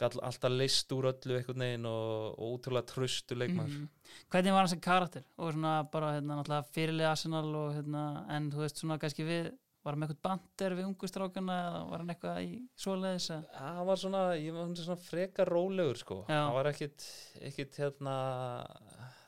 gætt 0.00 0.18
alltaf 0.20 0.52
leist 0.52 0.92
úr 0.92 1.08
öllu 1.12 1.38
einhvern 1.38 1.64
veginn 1.64 1.88
og, 1.88 2.36
og 2.36 2.58
útrúlega 2.58 2.88
tröstu 2.92 3.38
leikmaður. 3.38 3.80
Mhm. 3.80 3.88
hvernig 4.28 4.52
var 4.52 4.64
hann 4.64 4.72
sem 4.74 4.84
karakter? 4.84 5.24
Og 5.38 5.54
svona 5.54 5.74
bara 5.90 6.12
hérna 6.18 6.62
fyrirlið 6.74 7.10
Arsenal 7.14 7.54
og 7.62 7.74
hérna 7.78 8.04
en 8.36 8.52
þú 8.52 8.64
veist 8.66 8.84
svona 8.84 9.00
kannski 9.00 9.24
við 9.24 9.52
var 9.80 9.94
hann 9.94 10.02
með 10.02 10.10
eitthvað 10.12 10.24
bandir 10.26 10.76
við 10.76 10.88
ungustrákana 10.90 11.58
var 11.88 12.02
hann 12.02 12.12
eitthvað 12.12 12.40
í 12.44 12.50
svoleiðis 12.80 13.28
hann 13.56 13.86
var 13.88 14.00
svona, 14.00 14.22
ég 14.36 14.56
var 14.56 14.72
svona 14.76 15.00
frekar 15.00 15.48
rólegur 15.48 16.00
sko, 16.00 16.18
Já. 16.28 16.42
hann 16.42 16.56
var 16.58 16.68
ekkit 16.72 17.06
ekkit 17.48 17.78
hérna 17.80 18.16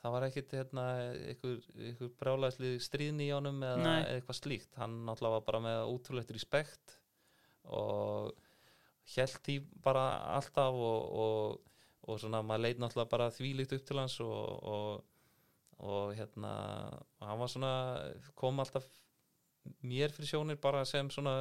það 0.03 0.15
var 0.17 0.27
ekkit 0.27 0.55
hérna 0.59 0.87
einhver 1.31 2.13
brjálæðsli 2.21 2.73
stríðni 2.83 3.29
í 3.29 3.35
honum 3.35 3.63
eða 3.65 3.83
Nei. 3.85 4.01
eitthvað 4.17 4.41
slíkt, 4.41 4.73
hann 4.81 4.99
náttúrulega 5.07 5.39
var 5.39 5.47
bara 5.47 5.63
með 5.69 5.83
útrúlegt 5.95 6.35
respekt 6.35 6.99
og 7.71 8.33
held 9.15 9.39
því 9.47 9.57
bara 9.85 10.05
alltaf 10.37 10.75
og, 10.75 11.07
og, 11.23 11.71
og 12.11 12.21
svona 12.21 12.43
maður 12.45 12.67
leit 12.67 12.83
náttúrulega 12.83 13.15
bara 13.15 13.31
þvílíkt 13.35 13.77
upp 13.79 13.87
til 13.89 14.01
hans 14.03 14.19
og, 14.25 14.69
og, 14.75 15.39
og 15.87 16.13
hérna 16.19 16.53
hann 17.23 17.41
var 17.41 17.53
svona, 17.55 17.73
kom 18.39 18.61
alltaf 18.63 18.89
mér 19.83 20.13
fyrir 20.15 20.29
sjónir 20.33 20.61
bara 20.61 20.85
sem 20.89 21.11
svona 21.11 21.37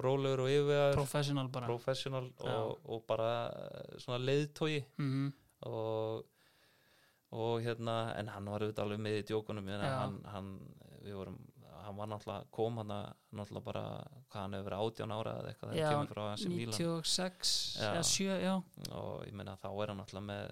rólegur 0.00 0.44
og 0.46 0.50
yfirvegar 0.50 0.94
professional 0.96 1.48
bara. 1.52 1.66
Professional 1.66 2.30
og, 2.38 2.76
og 2.84 3.04
bara 3.08 3.30
eh, 3.50 3.94
svona 4.02 4.20
leiðtói 4.22 4.80
mm 4.98 5.30
og, 5.68 6.24
og 7.36 7.62
hérna 7.64 7.96
en 8.18 8.30
hann 8.32 8.46
var 8.48 8.64
auðvitað 8.64 8.86
alveg 8.86 9.02
með 9.04 9.18
í 9.18 9.24
djókunum 9.28 9.66
hann, 9.82 10.14
hann, 10.32 10.48
við 11.04 11.18
vorum, 11.18 11.36
hann 11.84 11.98
var 11.98 12.10
náttúrulega 12.12 12.48
kom 12.54 12.80
hann 12.80 12.94
náttúrulega 12.94 13.66
bara 13.66 13.84
hvað 14.30 14.40
hann 14.40 14.56
hefur 14.56 14.68
verið 14.70 14.86
átján 14.86 15.14
ára 15.18 15.34
eða 15.42 15.52
eitthvað 15.52 15.74
Já, 15.74 15.76
þegar 15.76 15.92
kemur 15.92 16.14
frá 16.14 16.22
AC 16.30 16.46
Milan. 16.48 16.78
96 16.78 17.54
Já. 17.76 17.90
eða 17.90 18.08
7, 18.12 18.40
já, 18.46 18.54
og 19.02 19.26
ég 19.28 19.36
meina 19.36 19.56
þá 19.60 19.68
er 19.70 19.92
hann 19.92 20.02
náttúrulega 20.02 20.28
með 20.30 20.50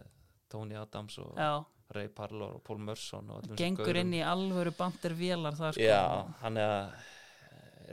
Tony 0.49 0.79
Adams 0.79 1.19
og 1.23 1.37
já. 1.37 1.53
Ray 1.97 2.09
Parlour 2.13 2.59
og 2.59 2.65
Paul 2.65 2.83
Merson 2.85 3.31
og 3.33 3.55
gengur 3.57 3.97
inn 3.97 4.13
í 4.13 4.21
alvöru 4.21 4.75
bandir 4.77 5.15
vélar 5.17 5.57
þar 5.57 5.77
sko. 5.77 5.87
Já, 5.87 6.03
hann 6.43 6.61
er 6.61 6.75
að 6.75 6.99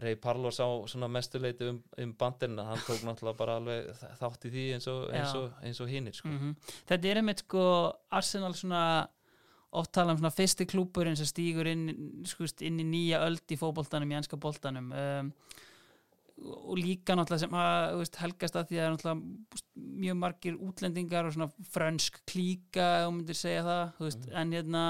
Ray 0.04 0.18
Parlour 0.20 0.52
sá 0.52 0.66
svona 0.92 1.08
mestuleiti 1.08 1.70
um, 1.72 1.78
um 2.04 2.14
bandin 2.20 2.60
hann 2.60 2.82
tók 2.84 3.06
náttúrulega 3.08 3.40
bara 3.40 3.56
alveg 3.62 3.92
þátt 4.20 4.48
í 4.50 4.52
því 4.52 4.66
eins 4.76 4.88
og, 4.92 5.06
eins 5.16 5.36
og, 5.40 5.46
eins 5.64 5.80
og 5.80 5.92
hinnir 5.92 6.18
sko. 6.18 6.32
Mhm. 6.32 6.56
Þetta 6.90 7.12
er 7.12 7.22
einmitt 7.22 7.46
sko 7.46 7.64
Arsenal 8.20 8.58
svona 8.58 8.82
oft 9.76 9.94
tala 9.96 10.14
um 10.14 10.20
svona 10.20 10.34
fyrsti 10.36 10.68
klúburinn 10.72 11.18
sem 11.20 11.28
stígur 11.28 11.68
inn, 11.72 11.88
skust, 12.28 12.64
inn 12.64 12.80
í 12.80 12.88
nýja 12.88 13.24
öld 13.26 13.44
í 13.52 13.60
fótboltanum, 13.60 14.12
í 14.12 14.20
enska 14.20 14.40
boltanum. 14.40 14.92
Um, 14.92 15.32
og 16.38 16.76
líka 16.78 17.16
náttúrulega 17.16 17.40
sem 17.46 17.54
að 17.56 17.98
veist, 18.02 18.16
helgast 18.20 18.56
að 18.60 18.68
því 18.70 18.80
að 18.84 18.90
náttúrulega 18.94 20.00
mjög 20.04 20.18
margir 20.20 20.58
útlendingar 20.60 21.26
og 21.30 21.34
svona 21.34 21.52
frönsk 21.72 22.18
klíka 22.28 22.88
ef 23.00 23.06
þú 23.08 23.12
myndir 23.16 23.40
segja 23.40 23.64
það 23.64 23.84
veist, 24.04 24.26
Mhm. 24.26 24.36
en 24.42 24.52
hérna 24.52 24.84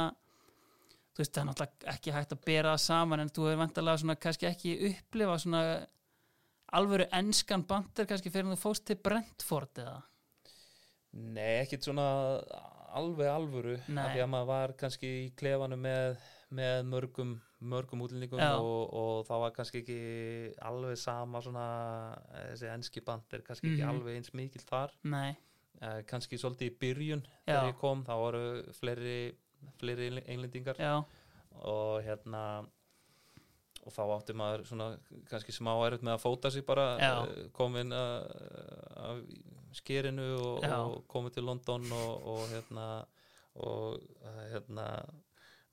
þú 1.16 1.22
veist, 1.22 1.34
það 1.34 1.41
er 1.43 1.50
náttúrulega 1.52 1.93
ekki 1.96 2.12
hægt 2.16 2.34
að 2.34 2.46
bera 2.46 2.74
það 2.74 2.82
saman 2.86 3.20
en 3.20 3.30
þú 3.30 3.46
hefur 3.46 3.62
vantarlega 3.62 3.98
svona 4.02 4.16
kannski 4.20 4.50
ekki 4.50 4.74
upplifa 4.89 5.38
svona 5.39 5.62
alvöru 6.74 7.06
enskan 7.14 7.64
bandir 7.64 8.06
kannski 8.10 8.32
fyrir 8.34 8.50
að 8.50 8.56
þú 8.58 8.62
fóst 8.66 8.86
til 8.86 8.96
Brentford 8.96 9.74
eða 9.86 10.02
Nei, 11.14 11.62
ekkit 11.64 11.86
svona 11.88 12.41
alveg 12.96 13.30
alvöru 13.32 13.78
Nei. 13.88 14.04
af 14.04 14.12
því 14.16 14.24
að 14.26 14.30
maður 14.34 14.48
var 14.50 14.74
kannski 14.82 15.12
í 15.28 15.32
klefanum 15.38 15.80
með, 15.86 16.18
með 16.52 16.84
mörgum, 16.91 17.41
mörgum 17.66 18.01
útlendingum 18.05 18.39
og, 18.61 18.93
og 18.93 19.26
það 19.28 19.41
var 19.43 19.51
kannski 19.57 19.82
ekki 19.82 19.97
alveg 20.70 20.97
sama 21.01 21.41
svona 21.41 21.66
eh, 22.34 22.45
þessi 22.53 22.70
enski 22.74 23.03
band 23.07 23.34
er 23.38 23.41
kannski 23.47 23.72
ekki 23.74 23.84
Mhm. 23.84 23.89
alveg 23.95 24.16
eins 24.20 24.34
mikil 24.38 24.61
þar 24.70 24.93
Nei, 25.03 25.36
eh, 25.82 26.01
kannski 26.09 26.38
svolítið 26.41 26.72
í 26.72 26.78
byrjun 26.80 27.24
Já. 27.26 27.43
þegar 27.49 27.70
ég 27.74 27.78
kom, 27.82 28.03
þá 28.05 28.13
voru 28.22 28.45
fleiri, 28.80 29.18
fleiri 29.80 30.09
englendingar 30.28 30.76
já, 30.80 30.95
og 31.63 32.03
hérna 32.05 32.66
og 33.86 33.93
þá 33.93 34.01
átti 34.16 34.34
maður 34.34 34.63
svona 34.66 34.88
kannski 35.30 35.53
smá 35.53 35.74
erut 35.86 36.01
með 36.01 36.16
að 36.16 36.24
fóta 36.24 36.49
sig 36.51 36.66
bara 36.66 36.86
Já. 36.97 37.11
eh, 37.30 37.49
komin 37.53 37.91
að, 37.93 38.32
af 38.97 39.20
skerinu 39.76 40.26
og, 40.39 40.63
og 40.63 41.03
komið 41.11 41.34
til 41.36 41.43
London 41.45 41.86
og, 41.91 42.28
og 42.34 42.47
hérna 42.53 42.88
og 43.55 43.99
eh, 44.24 44.41
hérna 44.55 44.86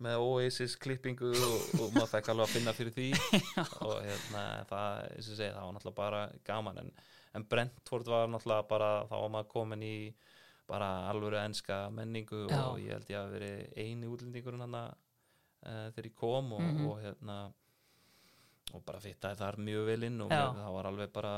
með 0.02 0.22
Oasis 0.26 0.74
klippingu 0.82 1.30
og, 1.32 1.64
og 1.80 1.94
maður 1.94 2.10
fekk 2.16 2.30
alveg 2.32 2.48
að 2.48 2.54
finna 2.56 2.74
fyrir 2.76 2.94
því 2.96 3.08
og 3.88 3.96
hérna 4.06 4.42
það, 4.70 5.00
segi, 5.28 5.48
það 5.54 5.62
var 5.66 5.76
náttúrulega 5.76 5.98
bara 6.00 6.22
gaman 6.48 6.82
en, 6.84 6.92
en 7.38 7.46
Brentford 7.52 8.10
var 8.12 8.28
náttúrulega 8.32 8.68
bara 8.70 8.90
þá 9.10 9.14
var 9.22 9.32
maður 9.36 9.50
komin 9.54 9.86
í 9.86 9.94
bara 10.72 10.90
alvöru 11.10 11.36
enska 11.42 11.80
menningu 11.92 12.44
Já. 12.48 12.60
og 12.70 12.78
ég 12.80 12.94
held 12.96 13.10
ég 13.12 13.18
að 13.20 13.32
veri 13.36 13.52
eini 13.82 14.08
útlendingurinn 14.08 14.62
hann 14.64 14.76
uh, 14.78 15.88
þegar 15.92 16.08
ég 16.10 16.14
kom 16.18 16.52
og, 16.56 16.62
Mhm. 16.62 16.86
og 16.88 17.00
hérna 17.02 17.38
og 18.72 18.80
bara 18.88 19.00
fittaði 19.04 19.36
þar 19.36 19.58
mjög 19.60 19.86
vel 19.90 20.04
inn 20.08 20.20
og 20.24 20.30
Já. 20.32 20.46
það 20.56 20.74
var 20.78 20.86
alveg 20.88 21.10
bara 21.12 21.32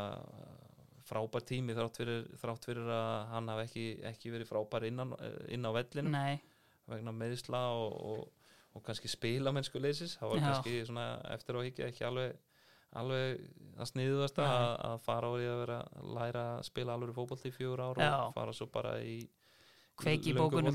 frábær 1.04 1.42
tími 1.44 1.74
þrátt 1.76 1.98
fyrir, 2.00 2.22
þrátt 2.40 2.64
fyrir 2.68 2.86
að 2.94 3.26
hann 3.32 3.48
hafi 3.52 3.64
ekki, 3.66 3.86
ekki 4.12 4.30
verið 4.32 4.48
frábær 4.52 4.86
inn 4.88 5.02
á, 5.02 5.06
inn 5.52 5.66
á 5.66 5.70
vellinu 5.76 6.12
nei 6.14 6.38
vegna 6.88 7.12
meðisla 7.16 7.60
og, 7.80 7.96
og, 8.74 8.82
kannski 8.86 9.10
spila 9.10 9.52
mennsku 9.54 9.80
leysis 9.82 10.16
það 10.20 10.32
var 10.32 10.42
Já. 10.42 10.44
kannski 10.48 10.74
svona 10.88 11.06
eftir 11.34 11.58
á 11.58 11.60
higgja 11.64 11.88
ekki 11.92 12.06
alveg 12.08 12.34
alveg 12.94 13.40
að 13.74 13.88
sniðuðast 13.90 14.36
Nei. 14.38 14.46
að, 14.46 14.74
að 14.88 15.00
fara 15.02 15.30
á 15.30 15.32
því 15.34 15.46
að 15.50 15.62
vera 15.64 15.78
að 15.82 16.10
læra 16.18 16.44
að 16.58 16.68
spila 16.68 16.94
alveg 16.94 17.16
fótbolt 17.16 17.48
í 17.48 17.54
fjögur 17.54 17.82
ár 17.82 18.02
Já. 18.02 18.12
og 18.26 18.36
fara 18.36 18.54
svo 18.54 18.68
bara 18.74 18.98
í 19.02 19.16
Kveiki 19.94 20.32
í 20.32 20.34
bókunum. 20.34 20.74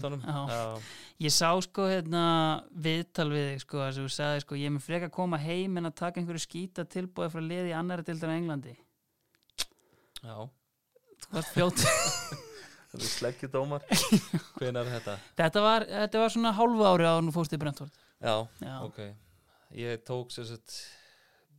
Ég 1.20 1.34
sá 1.36 1.50
sko 1.60 1.90
hérna 1.90 2.24
viðtal 2.72 3.28
við 3.34 3.50
þig 3.50 3.64
sko 3.66 3.82
að 3.84 3.98
þú 4.00 4.12
sagði 4.16 4.44
sko 4.46 4.60
ég 4.60 4.70
er 4.70 4.76
með 4.78 4.86
freka 4.86 5.10
að 5.10 5.16
koma 5.18 5.42
heim 5.44 5.76
en 5.82 5.90
að 5.92 5.98
taka 6.00 6.22
einhverju 6.22 6.46
skýta 6.46 6.88
tilbúið 6.88 7.34
frá 7.36 7.44
liði 7.44 7.74
í 7.74 7.76
annari 7.76 8.08
dildar 8.08 8.32
á 8.32 8.40
Englandi 8.40 8.78
já, 10.24 10.38
Þú 11.20 11.36
varst 11.36 11.60
er 11.60 12.46
sleggjudómar. 12.98 13.84
Hvenær 14.60 14.88
er 14.88 14.94
þetta? 14.98 15.18
þetta, 15.38 15.64
var, 15.66 15.88
þetta 16.06 16.24
var 16.24 16.34
svona 16.36 16.54
hálfu 16.58 16.88
ári 16.90 17.10
á 17.10 17.16
nú 17.22 17.34
fórst 17.36 17.54
í 17.54 17.60
Brentford. 17.62 17.94
Já, 18.20 18.36
Já, 18.64 18.76
ok. 18.86 19.04
Ég 19.78 20.02
tók 20.08 20.32
sér 20.34 20.48
sett 20.50 20.80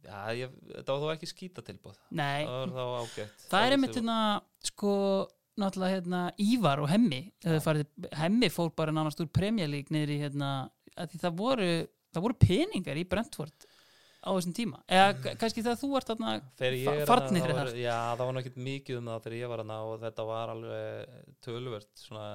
já, 0.03 0.17
ég, 0.35 0.55
þetta 0.73 0.97
var 0.97 1.03
þó 1.05 1.13
ekki 1.15 1.29
skýta 1.31 1.63
tilbúð 1.63 1.99
nei. 2.11 2.43
Það 2.43 2.57
var 2.57 2.73
þá 2.75 2.83
ágætt. 3.05 3.45
Það 3.47 3.67
er 3.67 3.71
Þá 3.71 3.77
einmitt 3.77 3.99
hérna 4.01 4.19
sko 4.67 4.95
náttúrulega 5.61 5.99
hérna 5.99 6.23
Ívar 6.41 6.83
og 6.83 6.91
Hemmi 6.91 7.21
farið, 7.63 7.87
Hemmi 8.19 8.51
fór 8.53 8.73
bara 8.77 8.95
nánast 8.95 9.21
úr 9.23 9.31
League 9.71 9.95
niður 9.95 10.15
í 10.17 10.21
hérna 10.25 10.51
það 10.97 11.37
voru, 11.39 11.71
það 12.11 12.27
voru 12.27 12.39
peningar 12.41 12.99
í 12.99 13.07
Brentford 13.09 13.70
á 14.21 14.31
þessum 14.37 14.55
tíma? 14.57 14.81
Eða 14.87 15.35
kannski 15.41 15.65
þegar 15.65 15.81
þú 15.81 15.91
ert 15.99 16.13
þarna 16.13 16.33
ég 16.37 16.89
er 16.93 17.09
farnir 17.09 17.45
þarna, 17.45 17.55
þá 17.55 17.59
var- 17.61 17.73
það. 17.73 17.81
Já, 17.81 17.99
það 18.21 18.25
var 18.27 18.37
náttúrulega 18.39 18.67
mikið 18.69 19.01
um 19.01 19.11
það 19.11 19.27
þegar 19.27 19.39
ég 19.41 19.53
var 19.55 19.65
hana 19.65 19.79
og 19.89 20.01
þetta 20.05 20.27
var 20.31 20.55
alveg 20.55 21.19
töluvert 21.47 21.93
svona 22.05 22.27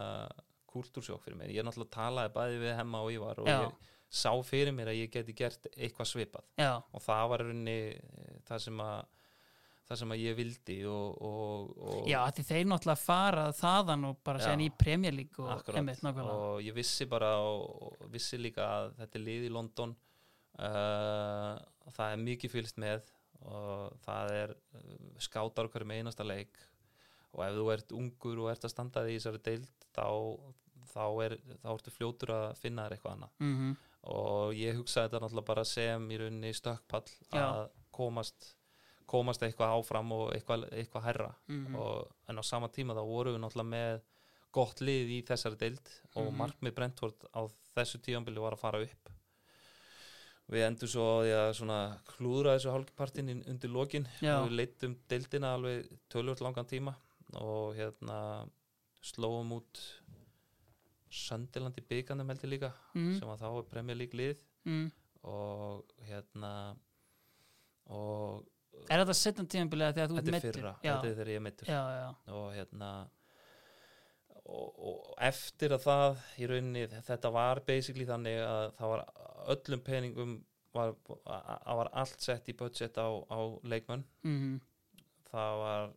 kúltúrsjók 0.75 1.23
fyrir 1.23 1.39
mér. 1.39 1.55
Ég 1.55 1.67
náttúrulega 1.67 1.95
talaði 1.95 2.33
bæði 2.35 2.61
við 2.65 2.77
hemma 2.81 3.03
og 3.05 3.11
Ívar 3.15 3.43
og 3.43 3.49
Já. 3.49 3.59
ég 3.63 3.91
sá 4.15 4.31
fyrir 4.45 4.73
mér 4.75 4.91
að 4.91 5.01
ég 5.01 5.11
geti 5.13 5.35
gert 5.35 5.67
eitthvað 5.75 6.09
svipað. 6.11 6.47
Já, 6.59 6.73
og 6.91 7.03
það 7.03 7.29
var 7.31 7.43
í 7.43 7.47
rauninni 7.49 7.77
eh, 7.95 8.39
það 8.47 8.65
sem 8.67 8.81
að 8.85 8.97
það 9.85 9.99
sem 10.01 10.13
að 10.15 10.21
ég 10.23 10.37
vildi 10.39 10.75
og, 10.89 11.17
og, 11.21 11.73
og 11.77 12.07
já 12.09 12.17
að 12.23 12.39
því 12.39 12.45
þeir 12.47 12.63
náttúrulega 12.71 13.01
fara 13.03 13.43
þaðan 13.53 14.07
og 14.09 14.15
bara 14.25 14.41
segja 14.41 14.73
Premier 14.81 15.13
League 15.13 15.45
og 15.45 15.69
og 16.25 16.63
ég 16.65 16.73
vissi 16.73 17.05
bara 17.09 17.35
og, 17.45 17.91
og 18.01 18.07
vissi 18.13 18.39
líka 18.41 18.65
að 18.65 18.95
þetta 19.03 19.19
er 19.19 19.25
lið 19.27 19.45
í 19.45 19.53
London 19.53 19.93
uh, 20.59 21.55
það 21.95 22.11
er 22.15 22.23
mikið 22.23 22.51
fylgst 22.55 22.77
með 22.81 23.03
og 23.45 23.95
það 24.05 24.31
er 24.39 24.53
uh, 24.55 24.93
skátar 25.21 25.67
okkur 25.69 25.85
með 25.85 26.01
einasta 26.03 26.25
leik 26.25 26.55
og 27.35 27.41
ef 27.45 27.55
þú 27.57 27.65
ert 27.73 27.91
ungur 27.91 28.39
og 28.45 28.51
ert 28.53 28.63
að 28.67 28.71
standa 28.71 29.03
því 29.05 29.15
í 29.15 29.17
þessari 29.19 29.41
deild 29.43 29.87
þá, 29.95 30.05
þá, 30.93 31.03
er, 31.25 31.37
þá 31.63 31.69
ertu 31.75 31.91
fljótur 31.91 32.31
að 32.31 32.45
finna 32.61 32.85
þér 32.87 32.97
eitthvað 32.97 33.17
annað. 33.17 33.35
Mm 33.43 33.75
og 34.05 34.51
ég 34.53 34.75
hugsaði 34.77 35.07
þetta 35.07 35.19
náttúrulega 35.23 35.47
bara 35.47 35.61
sem 35.65 36.03
í 36.13 36.17
rauninni 36.21 36.51
stökkpall 36.53 37.07
að 37.33 37.71
komast 37.89 38.51
komast 39.09 39.41
eitthvað 39.41 39.71
áfram 39.79 40.11
og 40.13 40.27
eitthvað, 40.35 40.67
eitthvað 40.77 41.03
herra 41.07 41.29
Mhm. 41.49 41.73
og, 41.75 42.11
en 42.29 42.37
á 42.37 42.43
sama 42.45 42.67
tíma 42.69 42.93
þá 42.93 43.01
vorum 43.01 43.33
við 43.33 43.41
náttúrulega 43.41 43.71
með 43.71 44.01
gott 44.53 44.79
lið 44.85 45.09
í 45.09 45.17
þessari 45.25 45.57
deild 45.57 45.89
og 46.15 46.27
Mhm. 46.29 46.37
markmið 46.37 46.75
Brentford 46.77 47.25
á 47.33 47.49
þessu 47.73 47.97
tíðanbili 48.05 48.39
var 48.45 48.53
að 48.53 48.59
fara 48.61 48.81
upp 48.85 49.09
við 50.51 50.65
endur 50.67 50.91
svo 50.91 51.05
á 51.05 51.17
því 51.23 51.33
að 51.35 51.47
klúðra 52.11 52.55
þessu 52.55 52.73
hálfpartin 52.73 53.31
undir 53.35 53.71
lokin. 53.73 54.07
Já. 54.21 54.37
við 54.45 54.57
leittum 54.59 54.97
deildina 55.09 55.53
alveg 55.57 55.89
tölvöld 56.13 56.43
langan 56.45 56.69
tíma 56.69 56.95
og 57.41 57.75
hérna 57.77 58.19
slóum 59.05 59.55
út 59.57 59.81
Söndiland 61.15 61.77
í 61.79 61.83
byggandum 61.87 62.27
heldur 62.33 62.51
líka 62.51 62.73
mm, 62.93 63.13
sem 63.19 63.29
að 63.31 63.43
þá 63.45 63.47
er 63.49 63.67
League 63.95 64.19
lið. 64.19 64.43
Mm. 64.65 64.89
og 65.29 65.95
hérna 66.09 66.51
og 67.93 68.43
Er 68.89 69.01
þetta 69.01 69.13
setjum 69.17 69.47
tímabilið 69.49 69.93
þegar 69.95 70.09
þú 70.09 70.15
ert 70.17 70.25
þetta 70.25 70.37
er 70.37 70.43
fyrra, 70.43 70.71
já, 70.83 70.89
þetta 70.89 71.07
er 71.07 71.13
þegar 71.15 71.29
ég 71.31 71.37
er 71.37 71.45
já, 71.95 72.09
og 72.35 72.47
hérna 72.53 72.89
og, 74.45 74.67
og 74.77 75.13
eftir 75.25 75.73
að 75.75 75.85
það 75.85 76.19
í 76.37 76.49
rauninni 76.51 76.85
þetta 76.93 77.31
var 77.33 77.61
basically 77.67 78.05
þannig 78.07 78.39
að 78.45 78.65
það 78.79 78.93
var 78.93 79.05
öllum 79.55 79.83
peningum 79.85 80.35
var, 80.75 80.95
að 81.25 81.79
var 81.79 81.91
allt 82.01 82.23
sett 82.23 82.49
í 82.51 82.55
budget 82.57 82.97
á, 82.99 83.07
á 83.07 83.39
leikmenn. 83.63 84.03
Mm, 84.27 84.57
það 85.31 85.59
var 85.61 85.93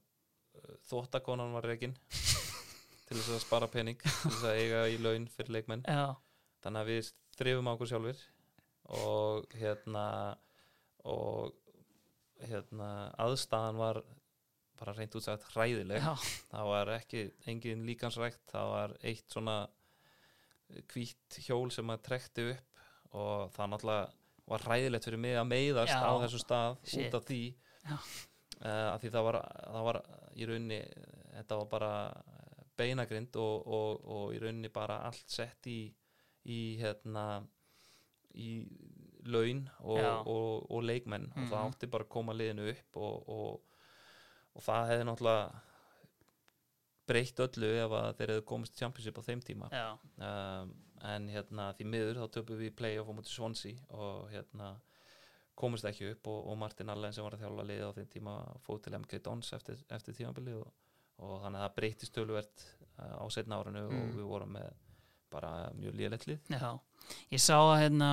þóttakonan 0.88 1.54
var 1.56 1.68
reikin 1.70 1.94
til 3.08 3.16
þess 3.16 3.36
að 3.36 3.44
spara 3.44 3.70
pening 3.72 4.00
til 4.02 4.32
þess 4.32 4.48
að 4.48 4.60
eiga 4.62 4.82
í 4.92 4.98
laun 5.02 5.28
fyrir 5.34 5.58
leikmenn. 5.58 5.86
Já, 5.86 6.14
þannig 6.64 6.84
að 6.84 6.92
við 6.92 7.12
þrifum 7.38 7.70
á 7.70 7.72
okkur 7.74 7.92
sjálfur 7.92 8.26
og 8.98 9.58
hérna 9.58 10.04
og 11.08 11.54
hérna 12.48 12.88
aðstæðan 13.20 13.80
var 13.80 14.00
bara 14.78 14.94
reynd 14.96 15.14
út 15.18 15.24
sagt 15.26 15.44
hræðileg 15.54 16.02
já, 16.02 16.14
það 16.52 16.68
var 16.72 16.92
ekki 16.98 17.24
engin 17.50 17.84
líkansrækt 17.88 18.44
það 18.52 18.70
var 18.74 18.96
eitt 19.02 19.30
svona 19.34 19.56
hvítt 20.92 21.38
hjól 21.46 21.70
sem 21.72 21.90
að 21.94 22.02
trekti 22.08 22.44
upp 22.52 23.14
og 23.18 23.50
það 23.54 23.70
náttúrulega 23.72 24.08
var 24.48 24.64
hræðilegt 24.64 25.04
fyrir 25.08 25.20
mig 25.20 25.36
að 25.36 25.48
meiðast 25.50 25.92
Já. 25.92 26.04
á 26.08 26.12
þessu 26.24 26.40
stað 26.42 26.76
Shit. 26.88 27.06
út 27.08 27.16
af 27.18 27.24
því 27.28 27.40
uh, 27.88 28.88
af 28.94 29.00
því 29.02 29.10
það 29.14 29.26
var, 29.28 29.38
það 29.68 29.86
var 29.88 29.98
í 30.38 30.48
rauninni 30.48 30.80
þetta 31.38 31.58
var 31.62 31.68
bara 31.72 31.92
beinagrind 32.78 33.36
og, 33.40 33.66
og, 33.66 34.04
og 34.08 34.34
í 34.36 34.40
rauninni 34.42 34.70
bara 34.72 35.00
allt 35.08 35.24
sett 35.32 35.66
í, 35.68 35.78
í 36.48 36.58
hérna 36.80 37.24
í 38.38 38.50
laun 39.28 39.64
og, 39.82 39.98
og, 40.30 40.68
og 40.70 40.84
leikmenn 40.86 41.26
og 41.34 41.48
það 41.50 41.56
Mhm. 41.58 41.72
átti 41.72 41.90
bara 41.90 42.04
að 42.06 42.12
koma 42.14 42.36
liðinu 42.36 42.68
upp 42.70 42.96
og, 43.02 43.32
og, 44.58 44.60
og 44.60 44.66
það 44.66 44.88
hefði 44.92 45.06
náttúrulega 45.08 45.64
breytt 47.08 47.40
öllu 47.40 47.68
ef 47.86 47.94
að 47.96 48.08
þeir 48.18 48.32
hefðu 48.34 48.44
komist 48.50 48.74
í 48.76 48.80
championship 48.82 49.16
á 49.16 49.22
þeim 49.24 49.40
tíma. 49.46 49.68
Um, 50.20 50.72
en 51.08 51.28
hérna 51.32 51.70
því 51.78 51.86
miður 51.88 52.18
þá 52.20 52.26
töpum 52.34 52.58
við 52.58 52.68
í 52.72 52.74
play-off 52.76 53.08
á 53.08 53.14
móti 53.16 53.30
Swansea 53.32 53.78
og 53.96 54.26
hérna 54.32 54.72
komist 55.58 55.86
ekki 55.88 56.10
upp 56.12 56.28
og, 56.30 56.42
og 56.52 56.58
Martin 56.60 56.90
Allen 56.92 57.14
sem 57.14 57.24
var 57.24 57.34
að 57.38 57.44
þjálfa 57.46 57.64
liðið 57.70 57.86
á 57.88 57.96
þeim 57.96 58.10
tíma 58.12 58.34
fóð 58.66 58.82
til 58.84 58.98
MK 58.98 59.22
Dons 59.24 59.52
eftir, 59.56 59.80
eftir 59.94 60.14
tímabilið 60.18 60.60
og, 60.60 60.68
og 61.24 61.40
þannig 61.44 61.62
að 61.62 61.64
það 61.64 61.76
breytist 61.80 62.14
töluvert 62.14 62.66
uh, 62.98 63.16
á 63.22 63.24
setna 63.34 63.58
árinu 63.62 63.86
og 63.88 63.96
Mm. 63.96 64.12
við 64.18 64.28
vorum 64.28 64.52
með 64.58 64.68
bara 65.32 65.50
mjög 65.76 65.96
lélegt 65.98 66.26
lið. 66.28 66.38
Já. 66.54 66.70
Ég 67.32 67.40
sá 67.42 67.56
að 67.58 67.80
hérna 67.82 68.10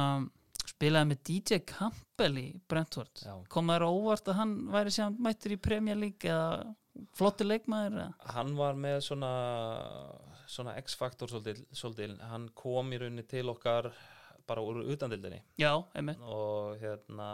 spilaði 0.86 1.12
með 1.12 1.22
DJ 1.30 1.62
Campbell 1.66 2.34
í 2.40 2.48
Brentford. 2.70 3.24
Kom 3.52 3.72
það 3.74 3.88
óvart 3.90 4.30
að 4.30 4.40
hann 4.40 4.56
væri 4.74 4.94
síðan 4.94 5.20
mættur 5.26 5.56
í 5.56 5.62
Premier 5.62 5.98
League 5.98 6.30
eða 6.30 6.76
flotti 7.18 7.46
leikmaður 7.46 7.98
eða? 8.00 8.32
hann 8.36 8.52
var 8.56 8.78
með 8.80 9.00
svona 9.10 9.32
svona 10.48 10.76
X-faktor 10.80 11.32
svolítil 11.32 12.14
hann 12.30 12.50
kom 12.56 12.94
í 12.94 13.00
rauninni 13.02 13.26
til 13.28 13.50
okkar 13.52 13.90
bara 14.48 14.64
úr 14.64 14.84
utandildinni 14.94 15.42
já, 15.60 15.74
og 15.76 16.78
hérna 16.80 17.30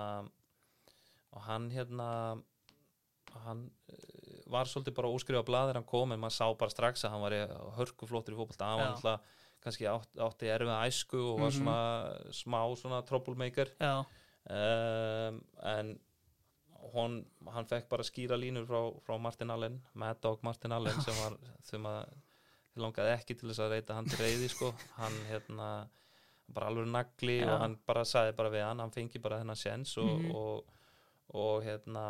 og 1.32 1.44
hann 1.46 1.68
hérna 1.72 2.08
hann 3.46 3.68
eh, 3.92 4.42
var 4.52 4.68
svolítið 4.68 4.98
bara 4.98 5.12
óskrifa 5.12 5.44
blaðir 5.48 5.80
hann 5.80 5.88
kom 5.88 6.12
en 6.12 6.20
maður 6.20 6.40
sá 6.40 6.48
bara 6.58 6.74
strax 6.74 7.06
að 7.06 7.14
hann 7.14 7.24
var 7.24 7.36
hörkuflottur 7.78 8.36
í 8.36 8.40
fótbolta. 8.40 8.68
Hann 8.68 8.82
var 8.82 8.90
alltaf 8.96 9.38
kannski 9.62 9.86
átt, 9.86 10.10
átti 10.18 10.50
erfið 10.50 10.72
æsku 10.88 11.20
og 11.34 11.40
var 11.44 11.52
svona 11.56 11.78
smá 12.34 12.62
svona 12.80 13.02
troublemaker 13.06 13.70
um, 13.82 15.42
en 15.64 15.92
hon, 16.94 17.20
hann 17.54 17.68
fekk 17.70 17.88
bara 17.92 18.04
skýra 18.08 18.38
línur 18.40 18.66
frá, 18.66 18.82
frá 19.06 19.18
Martin 19.22 19.52
Allen 19.54 19.80
Mad 19.94 20.20
Dog 20.24 20.42
Martin 20.44 20.72
Allen 20.74 20.98
sem 21.06 21.14
var 21.14 21.38
að 22.02 22.14
þið 22.72 22.82
langaði 22.86 23.14
ekki 23.18 23.36
til 23.38 23.50
þess 23.52 23.60
að 23.66 23.74
reyta 23.76 23.96
hann 23.98 24.08
til 24.10 24.20
reyði 24.24 24.48
sko 24.50 24.72
hann 24.98 25.18
hérna 25.30 25.70
bara 26.52 26.68
alveg 26.72 26.88
nagli 26.92 27.38
Já. 27.42 27.48
og 27.54 27.60
hann 27.64 27.78
bara 27.88 28.04
sagði 28.08 28.36
bara 28.36 28.50
við 28.52 28.66
hann 28.66 28.80
hann 28.84 28.92
fengi 28.96 29.20
bara 29.24 29.40
þennan 29.44 29.60
sjens 29.60 29.98
og, 30.02 30.10
Mhm. 30.22 30.32
og, 30.36 30.78
og 31.36 31.64
hérna 31.64 32.06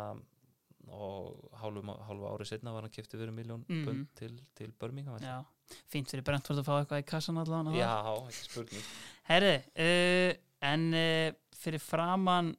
og 0.92 1.50
hálfu, 1.60 1.92
ári 2.32 2.44
setna 2.48 2.72
var 2.74 2.82
hann 2.82 2.90
kiptið 2.90 3.20
fyrir 3.22 3.34
miljón 3.36 3.62
Mhm. 3.68 3.84
pund 3.86 4.06
til, 4.18 4.40
til 4.54 4.72
Birmingham 4.72 5.18
já 5.22 5.44
fínt 5.92 6.10
fyrir 6.12 6.24
Brentford 6.26 6.62
að 6.62 6.68
fá 6.68 6.74
eitthvað 6.78 7.04
í 7.04 7.06
kassan 7.12 7.40
allan 7.42 7.70
já, 7.76 7.92
ekki 8.16 8.48
spurning. 8.48 8.88
Herri, 9.28 9.54
uh, 9.86 10.32
en 10.72 10.88
uh, 10.94 11.28
fyrir 11.62 11.82
framann 11.82 12.52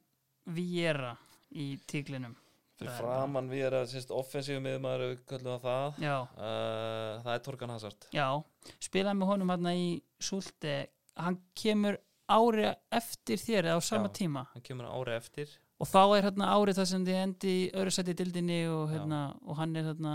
Viera 0.54 1.14
í 1.56 1.74
tíklinum 1.88 2.34
fyrir 2.74 2.90
Það 2.90 3.00
framann 3.00 3.52
erum 3.54 3.86
sérst 3.88 4.12
offensíu 4.14 4.60
miðmaður 4.62 5.04
við 5.04 5.20
köllum 5.30 5.52
það 5.52 5.68
það. 5.68 6.00
Já, 6.04 6.16
uh, 6.20 7.10
það 7.24 7.32
er 7.34 7.44
Torgan 7.46 7.74
Hazard. 7.74 8.08
Já, 8.14 8.28
spilaði 8.82 9.20
með 9.20 9.30
honum 9.32 9.52
hérna 9.54 9.74
í 9.78 9.88
Súlte 10.18 10.74
hann 11.20 11.38
kemur 11.58 11.98
ári 12.30 12.70
eftir 12.94 13.40
þér 13.40 13.70
eða 13.70 13.78
á 13.78 13.82
sama 13.84 14.08
Já. 14.08 14.16
tíma? 14.20 14.46
hann 14.54 14.64
kemur 14.64 14.88
ári 14.90 15.18
eftir. 15.18 15.52
Og 15.82 15.90
þá 15.90 16.02
er 16.16 16.26
hérna 16.28 16.52
árið 16.54 16.78
það 16.78 16.88
sem 16.90 17.04
þið 17.06 17.20
endi 17.20 17.52
í 17.52 17.64
öðru 17.74 17.92
sæti 17.92 18.14
dildinni 18.16 18.60
og, 18.70 18.84
hérna, 18.92 19.20
og 19.42 19.58
hann 19.58 19.74
er 19.76 19.88
hérna 19.90 20.14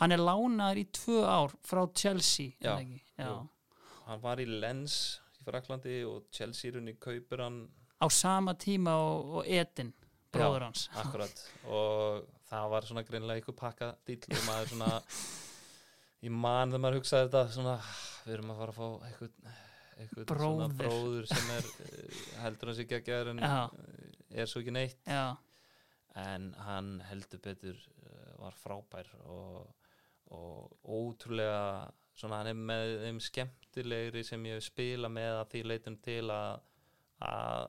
hann 0.00 0.12
er 0.16 0.22
lánaður 0.22 0.80
í 0.82 0.86
tvö 1.00 1.20
ár 1.24 1.54
frá 1.66 1.82
Chelsea 1.96 2.52
Já? 2.62 2.76
Já. 3.18 3.30
hann 4.06 4.22
var 4.24 4.42
í 4.42 4.46
Lens 4.48 4.96
í 5.40 5.44
Fraklandi 5.46 5.98
og 6.08 6.26
Chelsea 6.34 6.74
runni 6.74 6.96
kaupir 7.00 7.42
hann 7.44 7.62
á 7.96 8.06
sama 8.12 8.54
tíma 8.60 8.94
og, 9.00 9.36
og 9.40 9.46
Edin 9.48 9.92
bróður 10.34 10.66
hans 10.68 10.88
akkurat 11.00 11.38
og 11.64 12.26
það 12.50 12.66
var 12.74 12.86
svona 12.88 13.04
greinilega 13.08 13.40
ykkur 13.42 13.56
pakka 13.56 13.92
dýll 14.06 14.26
og 14.36 14.42
maður 14.50 14.72
svona 14.74 14.90
í 16.26 16.32
mann 16.32 16.72
þegar 16.74 16.82
maður 16.84 16.98
hugsaði 17.00 17.28
þetta 17.30 17.54
svona 17.56 17.76
við 18.26 18.34
erum 18.36 18.52
að 18.52 18.60
fara 18.60 18.74
að 18.74 18.78
fá 18.80 19.08
eitthvað, 19.08 19.56
eitthvað 19.96 20.28
svona 20.28 20.68
Bróðir. 20.68 20.76
bróður 20.82 21.26
sem 21.32 21.50
er 21.56 21.68
eh, 21.86 22.20
heldur 22.44 22.70
hans 22.72 22.82
ekki 22.84 22.98
að 23.00 23.04
gera 23.08 23.32
en 23.34 23.42
Já. 23.46 23.56
eh, 23.80 24.40
er 24.42 24.50
svo 24.50 24.60
ekki 24.62 24.74
neitt 24.76 25.08
já, 25.08 25.24
en 26.26 26.48
hann 26.66 26.88
heldur 27.08 27.40
betur 27.44 27.76
uh, 27.78 28.32
var 28.42 28.56
frábær 28.60 29.08
og, 29.30 29.70
og 30.34 30.72
ótrúlega 30.82 31.86
svona 32.16 32.40
hann 32.40 32.50
er 32.50 32.58
með 32.58 32.92
þeim 33.04 33.18
skemmtilegri 33.22 34.24
sem 34.24 34.48
ég 34.48 34.64
spila 34.64 35.10
með 35.12 35.40
að 35.42 35.50
því 35.52 35.62
leitum 35.70 35.98
til 36.04 36.22
að, 36.32 36.62
að 37.28 37.66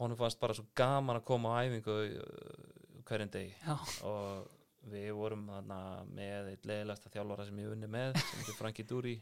honum 0.00 0.20
fannst 0.20 0.40
bara 0.40 0.56
svo 0.56 0.66
gaman 0.76 1.20
að 1.20 1.26
koma 1.28 1.56
á 1.56 1.64
æfingu 1.66 1.96
uh, 2.06 3.02
hverjum 3.06 3.32
degi. 3.32 3.52
Já, 3.60 3.76
og 4.08 4.48
við 4.90 5.12
vorum 5.18 5.46
þarna 5.50 5.78
með 6.14 6.50
eitt 6.52 6.66
leiðilegasta 6.68 7.12
þjálfara 7.12 7.46
sem 7.48 7.62
ég 7.62 7.70
unni 7.74 7.88
með 7.90 8.18
sem 8.20 8.40
heitir 8.40 8.58
Franki 8.58 8.84
Dúri 8.86 9.14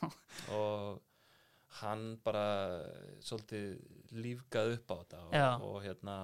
og 0.58 1.02
hann 1.80 2.16
bara 2.24 2.46
svolítið 3.22 4.14
lífgað 4.14 4.74
upp 4.76 4.90
á 4.90 4.96
þetta 4.96 5.22
og, 5.24 5.68
og 5.68 5.78
hérna 5.84 6.16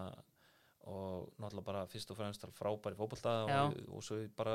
og 0.88 1.32
náttúrulega 1.38 1.64
bara 1.66 1.86
fyrst 1.86 2.10
og 2.10 2.16
fremst 2.16 2.44
frábæri 2.56 2.96
fótbolta 2.96 3.34
Já. 3.48 3.60
og, 3.66 3.74
og 3.96 4.02
svo 4.06 4.16
bara 4.36 4.54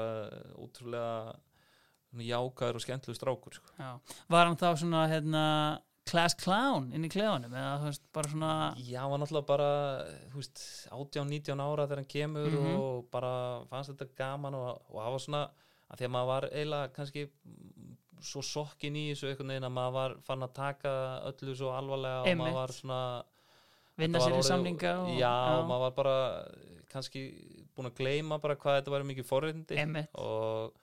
útrúlega 0.58 1.36
jákaður 2.16 2.80
og 2.80 2.82
skemmtilegur 2.86 3.18
strákur 3.20 3.54
sko. 3.58 3.74
var 4.30 4.46
hann 4.48 4.56
þá 4.58 4.72
svona 4.80 5.04
hérna 5.12 5.44
class 6.06 6.36
clown 6.38 6.92
inn 6.94 7.06
í 7.06 7.10
bara 8.14 8.30
svona 8.30 8.52
Já, 8.78 9.02
hann 9.02 9.12
var 9.12 9.20
náttúrulega 9.24 9.48
bara 9.50 9.70
þú 10.32 10.40
veist, 10.40 10.64
18-19 10.92 11.62
ára 11.66 11.88
þegar 11.88 12.02
hann 12.04 12.12
kemur 12.16 12.50
Mhm. 12.52 12.76
og 12.80 13.10
bara 13.12 13.66
fannst 13.70 13.92
þetta 13.92 14.10
gaman 14.16 14.56
og, 14.56 14.82
það 15.06 15.12
var 15.12 15.20
svona 15.20 15.44
að 15.92 15.98
því 16.00 16.06
að 16.06 16.14
maður 16.16 16.28
var 16.34 16.44
eiginlega 16.52 16.94
kannski 16.94 17.26
mm, 17.30 17.98
svo 18.22 18.42
sokkin 18.42 18.96
í 18.96 19.04
þessu 19.14 19.28
einhvern 19.30 19.52
veginn 19.54 19.68
að 19.70 19.76
maður 19.76 19.94
var 19.94 20.16
fann 20.26 20.44
að 20.44 20.54
taka 20.54 20.94
öllu 21.30 21.56
svo 21.56 21.70
alvarlega 21.76 22.22
og 22.22 22.28
Einmitt. 22.28 22.46
maður 22.46 22.54
var 22.62 22.72
svona 22.74 23.24
vinna 23.98 24.20
sér 24.20 24.38
í 24.40 24.44
samninga 24.44 24.94
og, 25.04 25.14
Já, 25.20 25.34
og 25.60 25.68
maður 25.70 25.86
var 25.86 25.96
bara 26.00 26.18
kannski 26.92 27.22
búin 27.76 27.90
að 27.92 27.98
gleyma 28.00 28.38
bara 28.42 28.56
hvað 28.56 28.80
þetta 28.82 28.92
var 28.94 29.04
mikið 29.08 29.32
Einmitt. 29.78 30.10
og, 30.16 30.74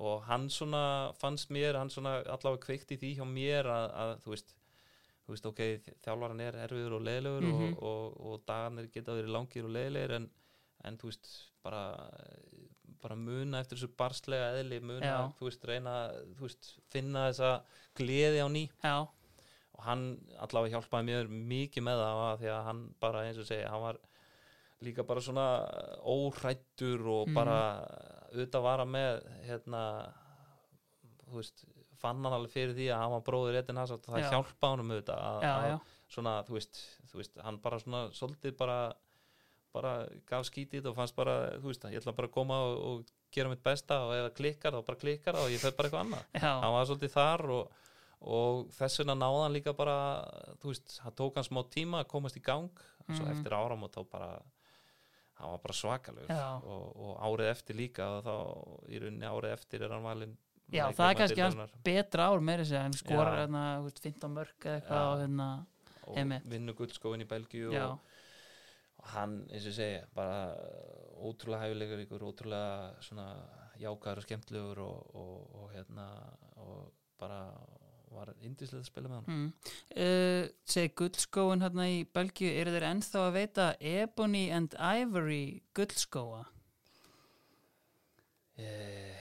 og 0.00 0.22
hann 0.26 0.48
svona 0.50 1.12
fannst 1.20 1.50
mér, 1.50 1.76
hann 1.78 1.90
svona 1.90 2.18
allavega 2.24 2.64
kveikt 2.66 2.90
í 2.94 2.98
því 2.98 3.10
hjá 3.18 3.26
mér 3.28 3.66
að, 3.70 3.86
að 4.04 4.14
þú 4.24 4.34
veist 4.34 4.54
þú 5.26 5.34
veist, 5.36 5.46
ok, 5.46 5.60
þjálfaran 6.02 6.40
er 6.42 6.56
erfiður 6.64 6.96
og 6.98 7.02
leiðilegur 7.06 7.44
Mhm. 7.46 7.74
og, 7.78 7.82
og, 7.82 8.16
og 8.32 8.40
dagarnir 8.48 8.88
geta 8.90 9.12
verið 9.14 9.30
langir 9.36 9.64
og 9.68 9.70
leiðilegir 9.76 10.14
en, 10.16 10.30
en 10.84 10.96
þú 10.98 11.10
veist, 11.12 11.28
bara 11.62 11.82
bara 13.00 13.14
muna 13.16 13.60
eftir 13.62 13.78
þessu 13.78 13.94
barslega 13.96 14.48
eðli 14.60 14.80
muna, 14.84 15.06
Já. 15.06 15.20
þú 15.38 15.46
veist, 15.46 15.62
reyna 15.64 15.92
þú 16.36 16.42
veist, 16.48 16.66
finna 16.92 17.28
þessa 17.30 17.52
gleði 17.96 18.42
á 18.44 18.48
ný 18.52 18.64
já, 18.82 18.96
hann 19.86 20.04
allavega 20.38 20.76
hjálpaði 20.78 21.08
mér 21.10 21.28
mikið 21.50 21.84
með 21.86 22.00
það 22.04 22.38
því 22.42 22.48
að 22.54 22.64
hann 22.68 22.80
bara 23.00 23.24
eins 23.28 23.38
og 23.42 23.48
segja 23.48 23.70
hann 23.72 23.84
var 23.84 23.98
líka 24.80 25.04
bara 25.04 25.20
svona 25.20 25.46
óhrættur 26.08 27.02
og 27.06 27.28
Mhm. 27.28 27.34
bara 27.34 27.58
auðvitað 28.32 28.62
vara 28.62 28.84
með 28.86 29.22
hérna 29.48 29.82
þú 31.30 31.36
veist, 31.40 31.64
fann 32.00 32.22
hann 32.24 32.32
alveg 32.32 32.50
fyrir 32.54 32.74
því 32.74 32.86
að 32.90 33.00
hann 33.02 33.12
var 33.14 33.20
bróður 33.26 33.58
Edin 33.60 33.76
Hazard 33.76 34.06
og 34.08 34.14
það 34.14 34.22
Já. 34.24 34.30
hjálpa 34.32 34.70
honum 34.72 34.90
auðvitað 34.94 35.20
að, 35.20 35.44
að 35.44 35.80
svona, 36.10 36.34
þú 36.48 36.56
veist, 36.56 36.80
þú 37.12 37.20
veist, 37.20 37.36
hann 37.44 37.58
bara 37.62 37.78
svona 37.78 38.00
svolítið 38.16 38.56
bara 38.58 38.78
bara 39.72 39.92
gaf 40.26 40.48
skítið 40.48 40.88
og 40.90 40.96
fannst 40.96 41.14
bara, 41.14 41.52
þú 41.62 41.68
veist, 41.70 41.84
ég 41.92 42.00
ætla 42.00 42.14
bara 42.16 42.26
að 42.26 42.32
koma 42.34 42.56
og, 42.66 42.78
og 42.88 43.04
gera 43.30 43.48
mitt 43.52 43.62
besta 43.62 44.00
og 44.08 44.14
ef 44.16 44.24
það 44.24 44.34
klikkar 44.40 44.72
þá 44.74 44.80
bara 44.88 44.98
klikkar 44.98 45.34
það 45.38 45.44
og 45.44 45.52
ég 45.54 45.60
fer 45.62 45.76
bara 45.78 45.88
eitthvað 45.88 46.06
annað 46.06 46.40
hann 46.64 46.74
var 46.74 46.88
svolítið 46.88 47.12
þar 47.14 47.44
og, 47.54 47.70
og 48.20 48.68
þess 48.76 48.98
vegna 49.00 49.14
náði 49.16 49.42
hann 49.42 49.54
líka 49.56 49.72
bara 49.76 49.94
þú 50.60 50.72
veist, 50.74 50.98
hann 51.04 51.12
tók 51.16 51.34
hann 51.40 51.44
smá 51.46 51.62
tíma 51.72 52.02
að 52.04 52.08
komast 52.12 52.36
í 52.36 52.42
gang. 52.42 52.68
Svo 53.10 53.24
Mhm. 53.24 53.32
eftir 53.32 53.52
áramót 53.56 53.94
þá 53.96 54.04
bara 54.10 54.42
hann 55.40 55.50
var 55.50 55.58
bara 55.58 55.72
svakalegur. 55.74 56.28
Já. 56.28 56.60
og, 56.62 56.96
og 56.96 57.18
árið 57.24 57.50
eftir 57.50 57.74
líka 57.76 58.04
og 58.18 58.24
þá 58.24 58.34
í 58.92 59.00
rauninni 59.00 59.26
árið 59.26 59.52
eftir 59.56 59.82
er 59.82 59.88
hann 59.90 60.02
valinn 60.04 60.36
Já, 60.70 60.92
það 60.92 61.10
er 61.10 61.14
kannski 61.18 61.36
deildarinnar. 61.40 61.70
betra 61.82 62.26
ár 62.30 62.40
meira 62.40 62.62
sér 62.62 62.84
en 62.84 62.92
skorar 62.92 63.38
hérna 63.40 63.62
þú 63.80 63.84
veist, 63.88 64.00
15 64.04 64.34
mörg 64.36 64.60
eða 64.60 64.80
eitthvað 64.80 65.06
og 65.10 65.18
hérna 65.24 65.66
og 66.06 66.50
vinnu 66.50 66.74
guldskóin 66.74 67.22
í 67.24 67.26
Belgíu 67.26 67.72
og, 67.72 67.98
og 68.98 69.06
hann, 69.14 69.46
eins 69.50 69.66
og 69.66 69.72
segja, 69.72 70.04
bara 70.14 70.54
ótrúlega 71.18 71.64
hæfilegur 71.64 72.04
ykkur, 72.04 72.20
ótrúlega 72.30 72.94
svona 73.02 73.26
jákar 73.80 74.18
og 74.20 74.22
skemmtlegur 74.28 74.78
og, 74.78 75.10
og, 75.16 75.50
og 75.56 75.70
hérna 75.74 76.06
og 76.58 76.92
bara 77.18 77.40
var 78.14 78.32
indislega 78.42 78.82
að 78.82 78.88
spila 78.90 79.10
með 79.10 79.18
hann 79.20 79.36
mm. 79.36 79.74
uh, 80.04 80.44
segi 80.68 80.92
gullskóin 80.98 81.64
hérna 81.64 81.88
í 81.90 82.00
Belgíu 82.10 82.52
eru 82.62 82.74
þeir 82.74 82.88
ennþá 82.90 83.26
að 83.26 83.36
veita 83.38 83.66
Ebony 83.80 84.46
and 84.54 84.74
Ivory 84.78 85.44
gullskóa? 85.76 86.44
Eh, 88.60 89.20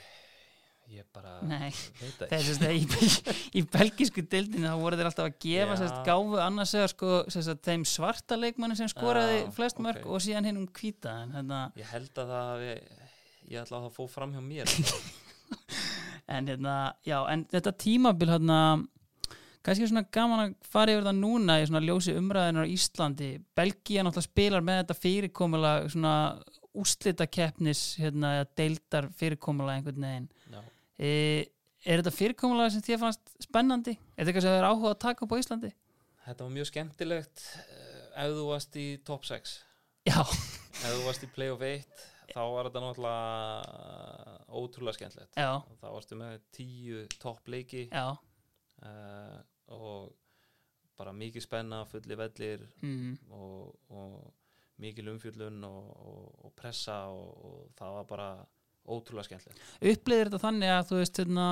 ég 0.90 1.06
bara 1.14 1.38
Nei, 1.46 1.70
veit 2.02 2.24
það 2.34 2.74
í, 2.74 3.12
í 3.62 3.64
belgísku 3.70 4.24
dildinu 4.26 4.72
þá 4.72 4.82
voru 4.82 5.00
þeir 5.00 5.12
alltaf 5.12 5.30
að 5.30 5.38
gefa 5.46 5.78
sérst 5.80 6.02
gáfu 6.08 6.42
annars 6.44 6.74
eða 6.76 6.90
sko 6.92 7.12
sérst 7.32 7.64
þeim 7.68 7.86
svarta 7.88 8.40
leikmanni 8.40 8.78
sem 8.80 8.90
skoraði 8.92 9.44
Já, 9.44 9.52
flest 9.60 9.80
mörg 9.86 10.02
ok. 10.02 10.10
og 10.16 10.26
síðan 10.26 10.50
hinn 10.50 10.60
um 10.64 10.68
hvíta 10.80 11.20
en 11.24 11.38
hérna, 11.38 11.62
ég 11.80 11.94
held 11.94 12.12
að 12.18 12.34
það 12.34 12.50
hafi, 12.50 12.74
ég 13.54 13.64
ætla 13.64 13.80
að 13.80 13.88
það 13.88 13.96
fóð 14.00 14.12
fram 14.18 14.36
hjá 14.36 14.44
mér 14.50 14.76
en 16.30 16.48
hérna 16.50 16.78
já, 17.08 17.18
en 17.32 17.44
þetta 17.52 17.76
tímabil 17.84 18.32
hérna 18.32 18.60
kannski 19.66 19.86
er 19.86 19.92
svona 19.92 20.06
gaman 20.16 20.44
að 20.46 20.56
fara 20.72 20.96
yfir 20.96 21.08
það 21.10 21.20
núna 21.20 21.60
í 21.60 21.68
svona 21.68 21.84
ljósi 21.84 22.16
umræðinar 22.18 22.70
á 22.70 22.74
Íslandi. 22.74 23.30
Belgía 23.58 24.06
náttúrulega 24.06 24.30
spilar 24.30 24.66
með 24.66 24.82
þetta 24.84 25.00
fyrirkomulag 25.04 25.90
svona 25.94 26.16
úslita 26.80 27.28
keppnis 27.28 27.84
hérna, 28.00 28.38
eða 28.40 28.50
deildar 28.62 29.10
fyrirkomulag 29.20 29.80
einhvern 29.80 30.06
veginn. 30.08 30.30
E, 31.00 31.12
er 31.84 32.02
þetta 32.02 32.16
fyrirkomulag 32.16 32.72
sem 32.72 32.86
þér 32.86 33.04
fannst 33.04 33.36
spennandi? 33.44 33.98
Er 34.16 34.24
þetta 34.24 34.32
eitthvað 34.32 34.48
sem 34.48 34.56
þið 34.56 34.62
er 34.62 34.70
áhuga 34.70 34.94
að 34.94 35.02
taka 35.04 35.26
upp 35.26 35.36
á 35.36 35.42
Íslandi? 35.42 35.74
þetta 36.30 36.46
var 36.46 36.54
mjög 36.54 36.70
skemmtilegt 36.70 37.44
eh, 37.58 38.24
ef 38.24 38.38
þú 38.38 38.46
varst 38.52 38.80
í 38.80 38.88
top 39.08 39.26
6 39.28 39.56
Já, 40.08 40.22
ef 40.22 40.86
þú 40.86 41.04
varst 41.08 41.26
í 41.26 41.30
play 41.34 41.52
of 41.54 41.64
8 41.66 42.19
þá 42.34 42.42
var 42.54 42.70
þetta 42.70 42.84
náttúrulega 42.84 44.40
ótrúlega 44.60 44.98
skemmtilegt. 44.98 45.38
Já, 45.38 45.52
þá 45.82 45.88
varstu 45.94 46.20
með 46.20 46.42
tíu 46.56 47.04
topp 47.22 47.52
leiki 47.52 47.86
uh, 47.94 49.38
og 49.76 50.14
bara 51.00 51.16
mikið 51.16 51.46
spenna, 51.46 51.84
fulli 51.88 52.18
vellir 52.20 52.66
mm, 52.84 53.12
og, 53.36 53.76
og 53.96 54.80
mikil 54.84 55.14
umfjöllun 55.14 55.62
og, 55.68 55.92
og, 56.12 56.24
og 56.48 56.56
pressa 56.60 57.02
og, 57.12 57.30
og 57.50 57.76
það 57.80 58.00
var 58.00 58.10
bara 58.10 58.30
ótrúlega 58.90 59.28
skemmtilegt. 59.30 59.62
Upplýðir 59.80 60.30
þetta 60.30 60.42
þannig 60.44 60.74
að 60.74 60.90
þú 60.90 61.00
veist 61.00 61.22
hérna 61.22 61.48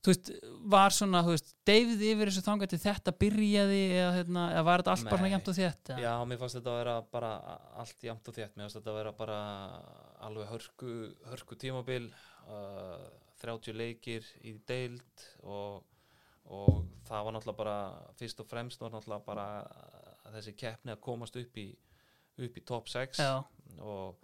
þú 0.00 0.12
veist, 0.12 0.30
var 0.72 0.94
svona, 0.96 1.22
þú 1.26 1.34
veist 1.34 1.50
deyfið 1.68 2.04
yfir 2.08 2.30
þessu 2.30 2.44
þangað 2.46 2.72
til 2.72 2.80
þetta 2.84 3.14
byrjaði 3.20 3.80
eða, 3.88 4.12
hérna, 4.16 4.44
eða 4.54 4.64
var 4.68 4.82
þetta 4.82 4.94
allt 4.94 5.10
bara 5.10 5.26
Nei. 5.26 5.32
jæmt 5.34 5.50
og 5.52 5.58
þétt? 5.58 5.92
Já, 6.00 6.12
mér 6.30 6.40
fannst 6.40 6.58
þetta 6.58 6.72
að 6.72 6.80
vera 6.80 6.94
bara 7.16 7.32
allt 7.82 8.06
jæmt 8.08 8.30
og 8.30 8.38
þétt, 8.38 8.54
mér 8.54 8.66
fannst 8.66 8.78
þetta 8.80 8.92
að 8.94 8.98
vera 9.00 9.14
bara 9.20 9.40
alveg 10.28 10.50
hörku, 10.54 10.94
hörku 11.32 11.60
tímabil 11.60 12.08
uh, 12.48 13.06
30 13.44 13.76
leikir 13.76 14.26
í 14.44 14.54
deild 14.68 15.26
og, 15.44 15.84
og 16.48 16.82
það 17.08 17.28
var 17.28 17.36
náttúrulega 17.36 17.60
bara 17.60 17.78
fyrst 18.20 18.42
og 18.42 18.48
fremst 18.48 18.82
var 18.82 18.92
náttúrulega 18.94 19.28
bara 19.28 19.46
þessi 20.30 20.56
keppni 20.56 20.94
að 20.94 21.04
komast 21.04 21.36
upp 21.40 21.60
í 21.60 21.70
í 22.40 22.64
top 22.64 22.88
6 22.88 23.20
Já, 23.20 23.42
og, 23.84 24.16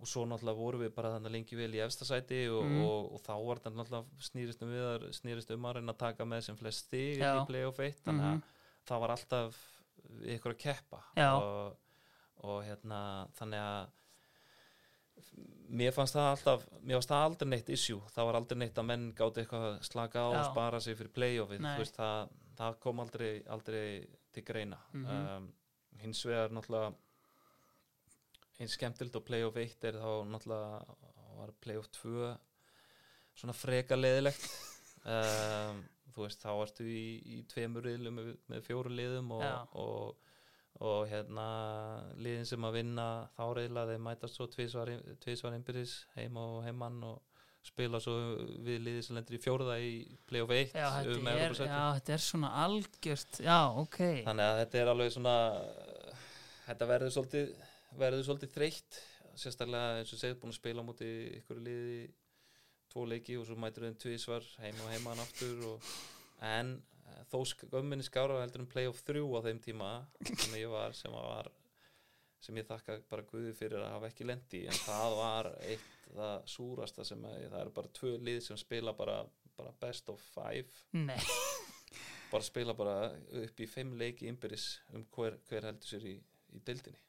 og 0.00 0.06
svo 0.10 0.24
náttúrulega 0.26 0.56
vorum 0.58 0.80
við 0.82 0.94
bara 0.94 1.12
þannig 1.18 1.32
lengi 1.32 1.56
vel 1.56 1.70
í 1.74 1.80
efsta 1.84 2.04
sæti 2.04 2.48
og, 2.50 2.64
Mhm. 2.64 2.82
og, 2.84 3.12
og 3.14 3.20
þá 3.22 3.34
var 3.46 3.56
þetta 3.60 3.76
náttúrulega 3.78 4.04
snýrist 4.28 4.62
um 4.62 4.68
við 4.74 4.84
að 4.90 5.08
snýrist 5.20 5.50
um 5.54 5.62
að 5.64 5.74
reyna 5.76 5.92
að 5.94 5.98
taka 5.98 6.24
með 6.24 6.42
sem 6.42 6.56
flest 6.56 6.86
stig 6.86 7.18
í 7.22 7.46
playoff 7.46 7.78
1 7.80 8.00
þannig 8.04 8.24
að 8.24 8.34
Mhm. 8.34 8.42
það 8.86 9.00
var 9.00 9.10
alltaf 9.10 9.60
ykkur 10.24 10.52
að 10.54 10.58
keppa 10.58 11.02
og, 11.40 11.76
og 12.44 12.64
hérna 12.64 13.28
þannig 13.38 13.60
að 13.60 13.88
mér 15.74 15.92
fannst 15.96 16.14
það 16.16 16.28
alltaf 16.34 16.64
mér 16.84 16.98
fannst 16.98 17.10
það 17.12 17.24
aldrei 17.28 17.48
neitt 17.54 17.68
issue 17.74 18.00
það 18.14 18.26
var 18.28 18.38
aldrei 18.38 18.58
neitt 18.58 18.78
að 18.78 18.86
menn 18.90 19.06
gáti 19.16 19.42
eitthvað 19.42 19.64
að 19.70 19.82
slaka 19.88 20.18
á 20.20 20.26
og 20.28 20.36
Já. 20.38 20.44
spara 20.50 20.80
sig 20.80 20.96
fyrir 20.98 21.12
playoffið 21.16 21.60
það, 21.96 22.28
það 22.58 22.78
kom 22.80 23.00
aldrei, 23.00 23.32
aldrei 23.46 24.06
til 24.32 24.42
greina 24.44 24.78
Mhm. 24.92 25.06
um, 25.36 25.52
hins 26.02 26.24
vegar 26.26 26.50
náttúrulega 26.50 26.94
eins 28.60 28.76
skemmtild 28.78 29.16
og 29.18 29.24
playoff 29.26 29.58
1 29.58 29.88
er 29.88 29.98
þá 29.98 30.10
náttúrulega 30.30 31.14
var 31.38 31.54
playoff 31.64 31.90
2 31.96 32.28
svona 33.34 33.56
freka 33.56 33.98
leðilegt 33.98 34.46
um, 35.04 35.82
þú 36.14 36.26
veist 36.26 36.44
þá 36.44 36.52
varstu 36.60 36.86
í, 36.86 37.06
í 37.34 37.40
tveimur 37.50 37.86
riðlum 37.88 38.20
með, 38.20 38.30
með 38.52 38.68
fjóru 38.68 38.92
liðum 38.94 39.32
og, 39.34 39.42
Já. 39.42 39.56
og, 39.82 40.32
og 40.86 41.04
hérna 41.10 41.46
liðin 42.14 42.46
sem 42.48 42.66
að 42.68 42.78
vinna 42.78 43.08
þá 43.34 43.44
reyðla 43.58 43.86
þeir 43.90 44.02
mætast 44.06 44.38
svo 44.38 44.48
tvísvar, 44.52 44.94
innbyrðis 45.56 45.96
heima 46.14 46.46
og 46.54 46.66
heimann 46.68 47.02
og 47.10 47.22
spila 47.64 47.98
svo 48.02 48.14
við 48.62 48.82
liði 48.84 49.02
sem 49.06 49.16
lendur 49.16 49.38
í 49.38 49.40
fjóruða 49.40 49.78
í 49.80 49.92
playoff 50.28 50.52
1 50.52 50.74
já, 50.76 50.88
um 51.16 51.30
er, 51.32 51.54
já, 51.56 51.84
þetta 51.96 52.12
er 52.12 52.24
svona 52.28 52.50
algjört 52.60 53.38
Já, 53.40 53.58
ok. 53.80 54.00
Þannig 54.26 54.44
að 54.44 54.58
þetta 54.60 54.82
er 54.82 54.90
alveg 54.92 55.14
svona 55.14 55.36
þetta 56.66 56.90
verður 56.90 57.14
svolítið 57.16 57.54
verður 57.98 58.26
svolítið 58.26 58.54
þreytt 58.54 59.00
sérstaklega 59.38 60.00
eins 60.00 60.12
og 60.14 60.20
segið 60.20 60.40
búin 60.42 60.54
að 60.54 60.60
spila 60.60 60.84
á 60.84 60.88
móti 60.88 61.10
ykkur 61.40 61.60
liði 61.64 61.98
tvo 62.92 63.04
leiki 63.10 63.38
og 63.40 63.46
svo 63.48 63.56
mætur 63.58 63.88
þeim 63.88 63.98
tvísvar 63.98 64.46
heima 64.62 64.84
og 64.84 64.92
heimaðan 64.92 65.24
aftur 65.24 65.64
og, 65.72 65.88
en 66.46 66.76
eh, 66.78 67.22
þó 67.32 67.38
gömminni 67.72 68.06
skára 68.06 68.40
heldur 68.42 68.64
um 68.64 68.70
playoff 68.70 69.02
3 69.06 69.24
á 69.24 69.40
þeim 69.48 69.60
tíma 69.64 69.90
sem 70.28 70.56
ég 70.60 70.70
var 70.70 70.94
sem 70.96 71.14
var 71.14 71.50
sem 72.44 72.60
ég 72.60 72.68
þakka 72.68 72.98
bara 73.10 73.24
Guði 73.26 73.54
fyrir 73.56 73.80
að 73.80 73.94
hafa 73.96 74.10
ekki 74.10 74.26
lendi 74.28 74.64
en 74.68 74.80
það 74.84 75.18
var 75.18 75.50
eitt 75.64 75.90
það 76.14 76.34
súrasta 76.54 77.06
sem 77.08 77.24
að 77.26 77.38
það 77.48 77.60
eru 77.62 77.72
bara 77.78 77.92
tvö 77.98 78.12
lið 78.28 78.42
sem 78.44 78.60
spila 78.60 78.92
bara, 78.94 79.22
bara 79.56 79.72
best 79.80 80.10
of 80.12 80.20
five. 80.34 80.68
Nei, 80.92 81.16
bara 82.30 82.44
spila 82.44 82.76
bara 82.76 82.98
upp 83.40 83.64
í 83.64 83.70
fimm 83.70 83.96
leiki 83.98 84.28
innbyrðis 84.28 84.68
um 84.94 85.06
hver, 85.16 85.40
hver 85.48 85.70
heldur 85.70 85.94
sér 85.94 86.06
í, 86.12 86.18
í 86.52 86.62
deildinni 86.68 87.00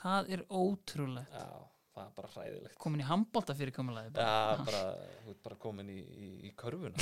það 0.00 0.32
er 0.36 0.46
ótrúlegt. 0.48 1.34
Já, 1.34 1.66
það 1.96 2.06
er 2.06 2.14
bara 2.16 2.32
hræðilegt. 2.36 2.78
Komin 2.80 3.04
í 3.04 3.08
handbólta 3.10 3.56
fyrirkomulagi 3.58 4.14
já, 4.14 4.64
bara, 4.68 4.80
þú 5.24 5.34
ert 5.34 5.44
bara 5.46 5.60
komin 5.66 5.92
í, 5.92 6.00
í, 6.00 6.30
í 6.48 6.54
körfuna. 6.58 6.96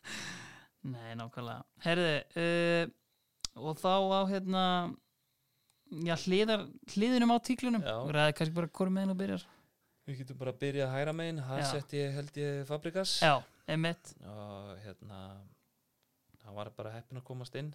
Nei, 0.94 1.12
nákvæmlega. 1.20 1.60
Herði, 1.84 2.16
uh, 2.40 3.62
og 3.68 3.80
þá 3.80 3.94
á 3.96 4.20
hérna 4.30 4.64
Já, 5.90 6.14
hliðar, 6.22 6.68
hliðinum 6.94 7.32
á 7.34 7.38
tíklunum. 7.42 7.82
Ræði 7.82 8.34
kannski 8.38 8.54
bara 8.54 8.68
hvort 8.70 8.92
með 8.94 9.02
henn 9.02 9.12
og 9.14 9.16
byrjar. 9.18 9.46
Við 10.06 10.20
getum 10.22 10.38
bara 10.38 10.52
að 10.54 10.60
byrja 10.62 10.84
að 10.86 10.92
hæra 10.94 11.14
megin. 11.18 11.40
Það 11.48 11.62
sett 11.66 11.94
ég 11.98 12.12
held 12.14 12.38
ég 12.38 12.60
Fabrikas 12.68 13.16
Já, 13.22 13.32
emitt 13.70 14.12
og 14.22 14.70
hérna 14.84 15.18
hann 16.44 16.56
var 16.56 16.70
bara 16.76 16.92
heppin 16.94 17.20
að 17.20 17.26
komast 17.26 17.58
inn. 17.58 17.72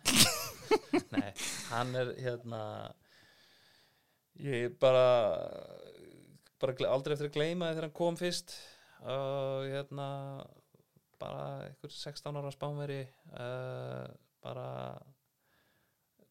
Nei, 1.14 1.30
hann 1.70 1.92
er 2.00 2.14
hérna 2.24 2.62
ég 4.44 4.78
bara 4.82 5.06
bara 6.60 6.90
aldrei 6.90 7.16
eftir 7.16 7.30
að 7.30 7.36
gleyma 7.36 7.72
þegar 7.72 7.90
hann 7.90 7.98
kom 7.98 8.20
fyrst. 8.20 8.56
Og 9.06 9.68
hérna 9.70 10.08
bara 11.20 11.44
einhver 11.68 11.92
16 11.94 12.40
ára 12.40 12.52
spánveri 12.54 13.02
uh, 13.38 14.08
bara 14.44 14.70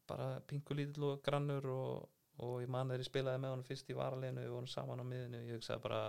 bara 0.08 0.40
pingulítill 0.48 1.06
og 1.08 1.22
grannur 1.24 1.66
og, 1.72 2.08
og 2.44 2.60
ég 2.62 2.70
man 2.70 2.90
þegar 2.90 3.04
ég 3.04 3.08
spilaði 3.08 3.42
með 3.42 3.54
honum 3.54 3.68
fyrst 3.68 3.90
í 3.90 3.96
varaleginu, 3.96 4.44
við 4.44 4.52
vorum 4.52 4.70
saman 4.70 5.00
á 5.00 5.04
miðinu 5.08 5.40
ég 5.46 5.58
hugsaði 5.58 5.84
bara 5.86 6.00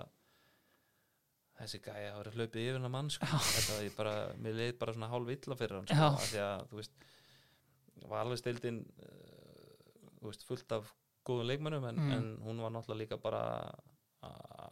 þessi 1.55 1.79
gæja 1.85 2.11
hafa 2.11 2.23
verið 2.23 2.39
hlaupið 2.39 2.65
yfir 2.65 2.77
hennar 2.77 2.91
mann 2.91 3.11
sko. 3.13 3.29
þetta 3.29 3.77
var 3.77 3.85
ég 3.85 3.95
bara, 3.95 4.15
mér 4.43 4.57
leið 4.59 4.73
bara 4.81 4.95
svona 4.97 5.11
hálf 5.13 5.31
illa 5.37 5.59
fyrir 5.61 5.77
hann 5.79 5.87
sko, 5.87 6.09
af 6.09 6.27
því 6.27 6.41
að 6.43 6.65
þú 6.71 6.81
veist 6.81 7.07
valvistildin 8.11 8.81
þú 10.19 10.27
veist, 10.27 10.45
fullt 10.49 10.75
af 10.75 10.91
góðum 11.25 11.47
leikmönnum 11.49 11.85
en, 11.89 11.95
Mm. 11.95 12.11
en 12.17 12.25
hún 12.45 12.61
var 12.61 12.71
náttúrulega 12.75 13.01
líka 13.03 13.17
bara 13.21 13.43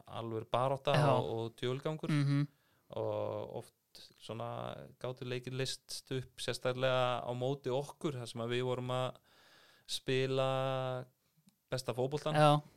alveg 0.07 0.47
baróta 0.51 0.93
og, 1.13 1.29
og 1.37 1.55
djölgangur 1.61 2.09
mm 2.11 2.47
og 2.93 3.55
oft 3.57 4.01
svona 4.21 4.75
gátu 5.01 5.25
leikir 5.25 5.53
list 5.57 6.11
upp 6.13 6.37
sérstaklega 6.37 7.25
á 7.25 7.31
móti 7.33 7.71
okkur 7.73 8.13
þar 8.19 8.29
sem 8.29 8.41
að 8.43 8.51
við 8.53 8.63
vorum 8.67 8.91
að 8.93 9.15
spila 9.89 10.47
besta 11.73 11.93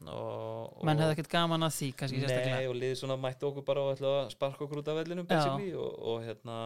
og, 0.09 0.85
menn 0.89 0.97
hefði 1.03 1.17
ekkert 1.19 1.29
gaman 1.35 1.67
að 1.69 1.75
því 1.77 1.89
kannski 2.01 2.17
Nei, 2.21 2.25
sérstaklega 2.25 2.71
og 2.71 2.77
liðið 2.81 2.97
svona 3.03 3.17
mætti 3.21 3.45
okkur 3.51 3.67
bara 3.69 3.83
og 3.85 3.93
ætla 3.97 4.13
að 4.23 4.31
sparka 4.33 4.65
okkur 4.65 4.81
út 4.81 4.89
af 4.89 4.97
vellinum 5.03 5.29
og, 5.85 5.99
og 6.13 6.25
hérna 6.25 6.57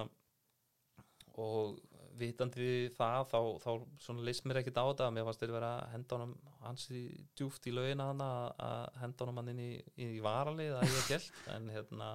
og 1.34 1.78
vitandi 2.20 2.72
það 2.94 3.30
þá, 3.32 3.38
þá 4.04 4.10
leist 4.26 4.46
mér 4.46 4.60
ekkert 4.60 4.80
á 4.80 4.84
þetta. 4.90 5.12
Mér 5.14 5.28
fannst 5.28 5.44
þeir 5.44 5.54
vera 5.56 5.70
að 5.78 5.94
henda 5.94 6.18
honum 6.18 6.34
hans 6.64 6.90
í 6.94 7.04
djúft 7.38 7.70
í 7.70 7.74
laugina 7.74 8.10
hana 8.10 8.28
að 8.66 9.00
henda 9.04 9.24
honum 9.24 9.40
hann 9.40 9.54
inn 9.54 9.64
í, 9.64 9.70
í 9.96 10.10
varalið 10.24 10.76
að 10.78 10.92
ég 10.94 11.08
gælt 11.14 11.40
en 11.54 11.72
hérna 11.72 12.10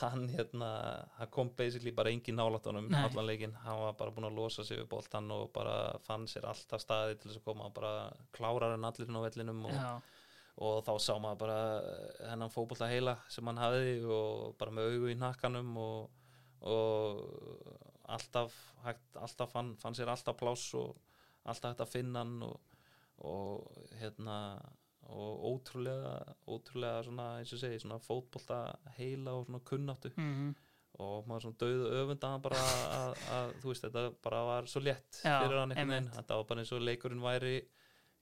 hann 0.00 0.28
hérna 0.28 0.68
hann 1.16 1.30
kom 1.30 1.50
basically 1.56 1.92
bara 1.92 2.10
engin 2.12 2.36
nálætt 2.36 2.68
honum 2.68 2.88
allan 2.94 3.26
leikinn, 3.26 3.56
hann 3.64 3.80
var 3.80 3.96
bara 3.98 4.12
búinn 4.14 4.28
að 4.28 4.36
losa 4.36 4.64
sig 4.64 4.78
við 4.78 4.88
boltan 4.92 5.30
og 5.34 5.48
bara 5.54 5.98
fann 6.04 6.26
sér 6.28 6.46
alltaf 6.50 6.82
staði 6.82 7.16
til 7.16 7.30
þess 7.30 7.40
að 7.40 7.46
koma 7.48 7.70
bara 7.74 7.92
klárar 8.36 8.76
en 8.76 8.84
allir 8.84 9.08
inn 9.08 9.18
á 9.18 9.24
vellinum 9.24 9.64
og, 9.70 9.74
Já, 9.74 9.90
og 10.68 10.78
þá 10.86 10.92
sá 11.00 11.12
maður 11.16 11.40
bara 11.44 11.58
hennan 12.30 12.52
fótbolta 12.52 12.90
heila 12.90 13.16
sem 13.32 13.48
hann 13.48 13.62
hafði 13.62 13.96
og 14.04 14.54
bara 14.60 14.76
með 14.76 14.92
augu 14.92 15.12
í 15.12 15.18
nakkanum 15.18 15.76
og, 15.82 16.10
og 16.60 17.22
alltaf, 18.08 18.56
hægt, 18.84 19.16
alltaf 19.20 19.52
fann, 19.52 19.74
fann 19.80 19.96
sér 19.96 20.10
alltaf 20.12 20.38
pláss 20.40 20.72
og 20.78 20.96
alltaf 21.44 21.74
hægt 21.74 21.84
að 21.84 21.92
finna 21.92 22.24
hann 22.24 22.42
og, 22.46 22.78
og 23.28 23.88
hérna 24.00 24.38
og 25.08 25.44
ótrúlega 25.48 26.14
ótrúlega 26.50 27.04
svona 27.06 27.28
eins 27.38 27.52
og 27.56 27.60
segi 27.62 27.78
svona 27.80 28.00
fótbolta 28.02 28.58
heila 28.98 29.38
og 29.38 29.46
svona 29.48 29.64
kunnáttu. 29.64 30.12
Mm 30.16 30.56
og 30.98 31.26
maður 31.28 31.44
svona 31.46 31.58
döðu 31.62 31.90
öfundan 32.00 32.42
bara 32.42 32.60
að, 32.96 33.20
að 33.36 33.52
þú 33.62 33.70
veist 33.70 33.84
þetta 33.86 34.04
bara 34.24 34.40
var 34.48 34.70
svo 34.70 34.80
létt 34.82 35.20
Já, 35.22 35.36
fyrir 35.44 35.60
hann 35.60 35.74
einhvern 35.74 35.92
veginn. 35.92 36.08
þetta 36.16 36.38
var 36.40 36.48
bara 36.48 36.64
eins 36.64 36.72
og 36.74 36.82
leikurinn 36.82 37.22
væri 37.22 37.52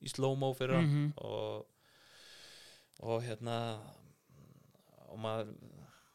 í 0.04 0.12
slow-mo 0.12 0.50
fyrir 0.58 0.76
hann. 0.76 0.90
Mhm. 0.90 1.14
og, 1.24 1.64
og 3.06 3.24
hérna 3.24 3.56
og 5.06 5.18
maður 5.22 5.54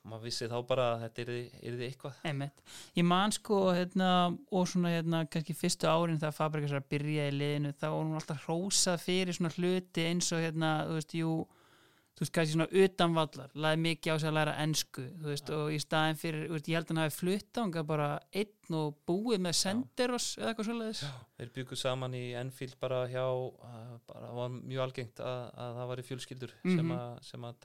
maður 0.04 0.24
vissi 0.26 0.48
þá 0.50 0.58
bara 0.68 0.86
að 0.96 1.02
þetta 1.06 1.22
yrði, 1.26 1.42
yrði 1.70 1.88
eitthvað. 1.92 2.20
Einmitt. 2.26 2.62
Ég 2.98 3.06
man 3.06 3.32
sko 3.36 3.62
hérna, 3.76 4.12
og 4.52 4.68
svona 4.72 4.96
hérna, 4.96 5.24
kannski 5.30 5.54
fyrstu 5.54 5.88
árin 5.92 6.18
þegar 6.22 6.38
Fabrikas 6.40 6.72
er 6.74 6.82
að 6.82 6.90
byrja 6.96 7.28
í 7.30 7.36
liðinu 7.38 7.74
þá 7.78 7.88
var 7.92 8.04
hún 8.06 8.18
alltaf 8.20 8.46
hrósað 8.48 9.04
fyrir 9.06 9.38
svona 9.38 9.54
hluti 9.58 10.08
eins 10.10 10.32
og 10.34 10.42
hérna, 10.42 10.72
þú 10.90 10.98
veist, 10.98 11.14
jú 11.22 11.34
þú 12.12 12.26
veist, 12.26 12.34
kannski 12.36 12.54
svona 12.58 12.68
utanvallar 12.84 13.54
laði 13.56 13.80
mikið 13.86 14.12
á 14.14 14.16
sig 14.22 14.30
að 14.30 14.36
læra 14.36 14.56
ensku 14.66 15.06
þú 15.22 15.30
veist, 15.32 15.50
og 15.56 15.72
í 15.72 15.78
staðin 15.82 16.20
fyrir, 16.20 16.44
þú 16.50 16.58
veist, 16.58 16.68
ég 16.70 16.76
held 16.78 16.90
að 16.90 16.92
hann 16.92 17.04
hafi 17.06 17.16
flutt 17.22 17.62
ánga 17.62 17.84
bara 17.88 18.10
einn 18.42 18.76
og 18.82 18.98
búið 19.08 19.42
með 19.46 19.56
senderos 19.62 20.28
eða 20.38 20.52
eitthvað 20.52 20.68
svoleiðis. 20.70 21.02
Þeir 21.40 21.54
byggu 21.56 21.78
saman 21.80 22.14
í 22.18 22.26
Enfield 22.42 22.76
bara 22.84 23.00
hjá 23.10 23.26
bara 24.12 24.30
var 24.38 24.54
mjög 24.58 24.84
algengt 24.90 25.24
að, 25.24 25.42
að 25.66 25.80
það 25.80 25.90
var 25.94 26.02
í 26.04 26.06
fjölskyldur 26.10 26.54
sem, 26.62 26.78
Mhm. 26.82 26.94
að, 27.00 27.18
sem 27.32 27.48
að 27.50 27.60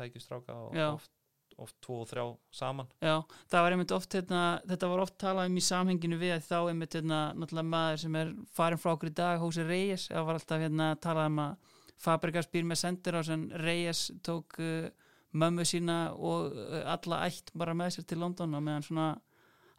oft, 1.63 1.77
tvo 1.85 2.01
og 2.03 2.11
þrjá 2.11 2.25
saman. 2.59 2.89
Já, 3.05 3.15
það 3.53 3.65
var 3.65 3.77
einmitt 3.77 3.95
oft 3.97 4.17
hérna, 4.17 4.43
þetta 4.69 4.91
var 4.93 5.03
oft 5.05 5.17
talað 5.21 5.51
um 5.51 5.57
í 5.57 5.65
samhenginu 5.65 6.19
við 6.21 6.45
þá 6.47 6.59
einmitt 6.61 6.97
hérna, 6.99 7.21
náttúrulega 7.37 7.71
maður 7.71 8.03
sem 8.03 8.19
er 8.21 8.35
farin 8.57 8.83
frá 8.83 8.93
okkur 8.93 9.13
í 9.13 9.17
dag, 9.17 9.41
Hósi 9.43 9.65
Reyes 9.67 10.09
það 10.11 10.29
var 10.29 10.41
alltaf 10.41 10.65
hérna 10.65 10.91
talað 11.03 11.31
um 11.33 11.43
að 11.47 11.73
Fabrikas 11.97 12.51
býr 12.53 12.67
með 12.69 12.83
sendir 12.83 13.17
á 13.17 13.21
sem 13.25 13.47
Reyes 13.63 14.03
tók 14.27 14.59
uh, 14.61 14.89
mömmu 15.33 15.65
sína 15.65 16.01
og 16.13 16.53
uh, 16.53 16.83
alla 16.93 17.23
ætt 17.25 17.55
bara 17.57 17.77
með 17.77 17.97
sér 17.97 18.09
til 18.11 18.21
London 18.21 18.59
og 18.59 18.65
meðan 18.67 18.85
svona 18.85 19.09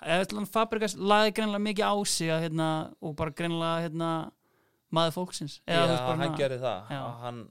eða 0.01 0.45
Fabrikas 0.49 0.97
laði 0.97 1.35
greinlega 1.37 1.65
mikið 1.67 1.93
á 1.93 1.95
sig 2.09 2.33
að, 2.33 2.43
hérna, 2.47 2.69
og 3.01 3.15
bara 3.17 3.33
greinlega 3.37 3.85
hérna, 3.85 4.11
maður 4.93 5.15
fólksins. 5.19 5.59
Já, 5.65 5.81
hann 6.07 6.37
gerði 6.37 6.59
það. 6.61 6.91
Og 6.97 7.23
hann, 7.23 7.41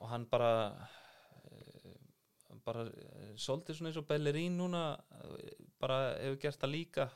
og 0.00 0.10
hann 0.12 0.26
bara 0.30 0.50
bara 2.64 2.86
eh, 2.86 3.34
svolítið 3.36 3.76
svona 3.78 3.90
eins 3.90 3.98
og 4.00 4.06
Bellerín 4.08 4.56
núna 4.58 4.82
eh, 5.20 5.52
bara 5.80 5.98
hefur 6.18 6.40
gert 6.40 6.60
það 6.62 6.72
líka 6.74 7.06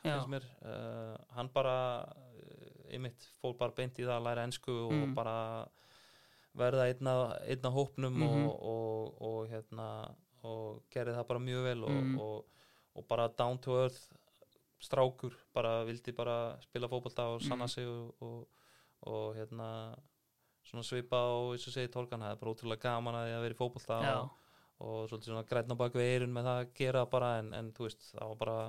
uh, 0.63 1.17
hann 1.35 1.49
bara 1.53 1.75
uh, 2.05 2.93
einmitt 2.93 3.25
fór 3.41 3.55
bara 3.57 3.71
beint 3.77 3.97
í 3.99 4.05
það 4.05 4.17
að 4.19 4.25
læra 4.27 4.43
ensku 4.47 4.71
og 4.87 4.93
Mm. 4.93 5.15
bara 5.15 5.67
verða 6.57 6.87
einna, 6.89 7.13
einna 7.45 7.69
hópnum 7.71 8.13
Mhm. 8.17 8.45
og, 8.47 8.63
og, 8.63 9.21
og 9.21 9.47
hérna 9.49 10.15
og 10.43 10.83
gerði 10.91 11.13
það 11.17 11.27
bara 11.27 11.39
mjög 11.39 11.63
vel 11.63 11.83
og, 11.83 11.89
Mm. 11.91 12.19
og, 12.19 12.45
og 12.95 13.07
bara 13.07 13.27
down 13.27 13.57
to 13.59 13.75
earth 13.83 13.99
strákur, 14.81 15.33
bara 15.53 15.83
vildi 15.85 16.11
bara 16.15 16.57
spila 16.61 16.87
fótbolta 16.87 17.25
og 17.35 17.41
sanna 17.41 17.65
Mhm. 17.65 17.69
sig 17.69 17.87
og, 17.87 18.15
og, 18.21 18.47
og 19.03 19.35
hérna 19.35 19.95
svona 20.65 20.83
svipa 20.83 21.17
og 21.17 21.53
eins 21.53 21.67
og 21.67 21.73
segi 21.73 21.87
tólkan 21.91 22.19
það 22.21 22.31
er 22.31 22.35
bara 22.35 22.51
ótrúlega 22.53 22.81
gaman 22.81 23.15
að 23.15 23.25
því 23.27 23.33
að 23.37 23.41
vera 23.41 23.53
í 23.53 23.57
fótbolta 23.57 24.01
Já. 24.03 24.19
og, 24.21 24.29
og 24.79 25.09
svolítið 25.09 25.31
svona 25.33 25.47
grætna 25.49 25.75
bak 25.79 25.93
við 25.97 26.07
eirun 26.13 26.31
með 26.35 26.47
það 26.49 26.59
að 26.63 26.69
gera 26.79 27.05
bara 27.11 27.31
en, 27.41 27.49
en 27.53 27.71
þú 27.75 27.87
veist, 27.87 28.05
það 28.13 28.29
var 28.31 28.39
bara 28.43 28.59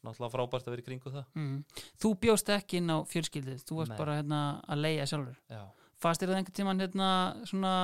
náttúrulega 0.00 0.32
frábært 0.32 0.68
að 0.68 0.72
vera 0.74 0.82
í 0.82 0.86
kringu 0.88 1.10
það 1.12 1.24
Mhm. 1.36 1.58
Þú 2.00 2.12
bjóst 2.22 2.48
ekki 2.54 2.78
inn 2.80 2.88
á 2.94 2.98
fjölskyldið 3.04 3.64
þú 3.68 3.76
varst 3.82 3.92
Nei. 3.92 3.98
bara 4.00 4.16
hérna, 4.20 4.40
að 4.68 4.80
leia 4.86 5.06
sjálfur 5.10 5.36
þér 6.22 6.30
það 6.30 6.38
einhvern 6.38 6.56
tímann 6.56 6.80
hérna 6.80 7.10
svona 7.50 7.74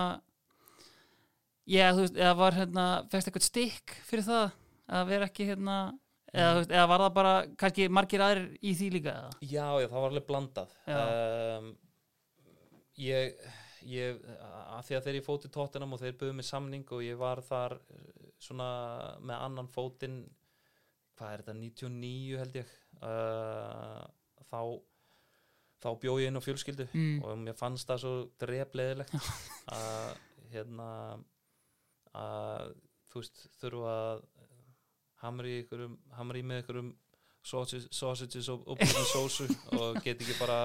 já 1.67 1.91
þú 1.93 2.01
veist, 2.07 2.17
eða 2.17 2.35
var 2.39 2.57
hérna 2.57 2.87
fegst 3.13 3.29
eitthvað 3.29 3.47
stikk 3.51 3.97
fyrir 4.09 4.25
það 4.25 4.51
að 4.97 5.09
vera 5.11 5.27
ekki 5.29 5.47
hérna 5.51 5.77
eða, 6.33 6.51
þú 6.55 6.61
veist, 6.63 6.73
eða 6.79 6.89
var 6.93 7.05
það 7.05 7.15
bara 7.19 7.35
kannski 7.61 7.89
margir 7.93 8.25
aðrir 8.25 8.49
í 8.63 8.73
því 8.79 8.91
líka 8.97 9.13
eða? 9.13 9.31
já, 9.43 9.67
já 9.83 9.89
það 9.91 10.01
var 10.01 10.11
alveg 10.15 10.27
blandað 10.31 10.75
um, 10.97 11.71
ég, 13.03 13.37
ég 13.87 14.19
að 14.27 14.89
því 14.89 14.97
að 14.99 15.05
þegar 15.07 15.19
ég 15.21 15.27
fóti 15.27 15.51
tóttinam 15.53 15.95
og 15.95 16.03
þeir 16.03 16.19
buðu 16.21 16.35
mig 16.39 16.49
samning 16.49 16.93
og 16.97 17.05
ég 17.05 17.19
var 17.21 17.43
þar 17.47 17.77
eh, 17.95 18.27
svona 18.43 18.69
með 19.23 19.45
annan 19.47 19.71
fótinn 19.73 20.19
hvað 21.17 21.33
er 21.33 21.43
þetta, 21.45 21.55
99 21.63 22.41
held 22.43 22.59
ég 22.59 22.73
uh, 23.01 24.03
þá 24.51 24.61
þá 25.81 25.89
bjó 26.03 26.17
ég 26.21 26.31
inn 26.31 26.37
á 26.41 26.45
fjölskyldu 26.45 26.87
Mm. 26.93 27.23
og 27.25 27.39
mér 27.41 27.57
fannst 27.57 27.89
það 27.89 28.03
svo 28.03 28.13
drefleðilegt 28.43 29.15
að 29.73 30.19
hérna 30.53 30.89
að 32.17 32.75
þú 33.13 33.23
veist 33.23 33.43
þurfa 33.61 33.95
að 33.97 34.23
hamra 35.23 35.49
í 35.49 35.59
ykkurum 35.63 35.97
hamra 36.19 36.41
í 36.41 36.45
með 36.45 36.63
ykkurum 36.65 36.93
sausages, 37.47 37.87
sausages 37.95 38.49
og, 38.53 38.67
búin 38.81 39.09
sósu 39.13 39.47
og 39.79 40.01
get 40.05 40.21
ekki 40.21 40.37
bara 40.41 40.59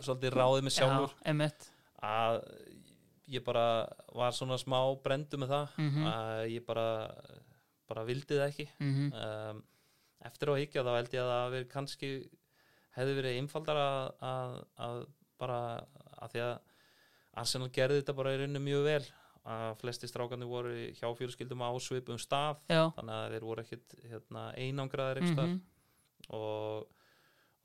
svolítið 0.00 0.36
ráðið 0.36 0.66
mig 0.68 0.76
sjálfur. 0.76 1.14
Já, 1.18 1.30
emitt 1.34 1.68
að 2.02 2.40
ég 3.30 3.44
bara 3.46 3.64
var 4.16 4.32
svona 4.34 4.56
smá 4.58 4.78
brendu 5.04 5.38
með 5.38 5.52
það 5.54 5.76
Mhm. 5.78 6.06
að 6.10 6.50
ég 6.54 6.64
bara 6.66 6.86
bara 7.90 8.04
vildi 8.06 8.36
það 8.38 8.48
ekki. 8.48 8.68
Mm 8.80 9.12
um, 9.12 9.62
eftir 10.24 10.50
á 10.52 10.54
higgja 10.60 10.82
þá 10.84 10.90
held 10.96 11.14
ég 11.14 11.22
að 11.24 11.30
það 11.32 11.50
veri 11.54 11.68
kannski 11.72 12.08
hefði 12.96 13.14
verið 13.16 13.38
einfaldar 13.40 13.78
að, 13.80 14.10
að, 14.20 14.56
að 14.78 14.98
bara 15.40 15.60
að 16.20 16.30
því 16.34 16.40
að 16.44 16.58
Arsenal 17.40 17.68
gerði 17.72 18.00
þetta 18.02 18.14
bara 18.18 18.34
í 18.34 18.38
rauninu 18.42 18.60
mjög 18.60 18.84
vel 18.84 19.04
að 19.50 19.76
flesti 19.80 20.08
strákandi 20.10 20.46
voru 20.50 20.74
hjá 20.98 21.06
fjölskyldum 21.16 21.62
á 21.64 21.70
svipum 21.80 22.18
stað 22.20 22.58
Já. 22.68 22.90
þannig 22.98 23.14
að 23.16 23.30
þeir 23.34 23.46
voru 23.48 23.62
ekkit 23.64 23.94
hérna, 24.10 24.42
einangraðir 24.60 25.22
mm 25.24 25.36
mhm, 25.38 25.60
og 26.36 26.86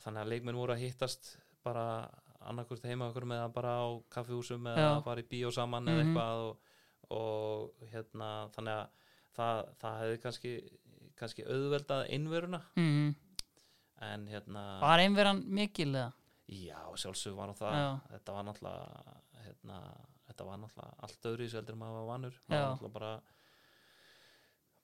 þannig 0.06 0.22
að 0.24 0.32
leikmenn 0.32 0.56
voru 0.62 0.74
að 0.78 0.84
hittast 0.86 1.34
bara 1.66 2.08
annarkvort 2.52 2.86
heima 2.88 3.10
okkur 3.12 3.26
með 3.30 3.44
að 3.46 3.54
bara 3.58 3.74
á 3.82 3.86
kaffihúsum 4.16 4.68
eða 4.72 4.88
að 4.96 5.04
fara 5.08 5.24
í 5.24 5.28
bíó 5.32 5.52
saman 5.54 5.88
eða 5.92 6.04
Mhm. 6.04 6.08
eitthvað 6.16 6.44
og, 6.46 6.58
og 7.16 7.88
hérna 7.92 8.30
þannig 8.56 8.80
að 8.80 8.88
það, 9.36 9.62
það 9.82 10.00
hefði 10.02 10.22
kannski 10.26 10.54
kannski 11.16 11.46
auðveldað 11.48 12.10
innveruna 12.18 12.62
mhm. 12.76 13.16
en 14.10 14.28
hérna 14.28 14.66
Var 14.82 15.00
einveran 15.06 15.44
mikil 15.48 15.92
eða? 15.94 16.12
já, 16.48 16.82
sjálfsög 16.96 17.36
var 17.36 17.54
það 17.58 17.74
Já. 17.80 17.88
þetta 18.12 18.34
var 18.36 18.44
náttúrulega 18.50 19.16
hérna, 19.46 19.80
þetta 20.28 20.46
var 20.46 20.60
náttúrulega 20.62 20.94
allt 21.08 21.26
öðru 21.32 21.48
í 21.48 21.54
en 21.58 21.80
maður 21.80 21.96
var 22.00 22.10
vanur 22.12 22.36
maður 22.48 22.62
var 22.62 22.76
náttúrulega 22.76 22.94
bara 23.00 23.14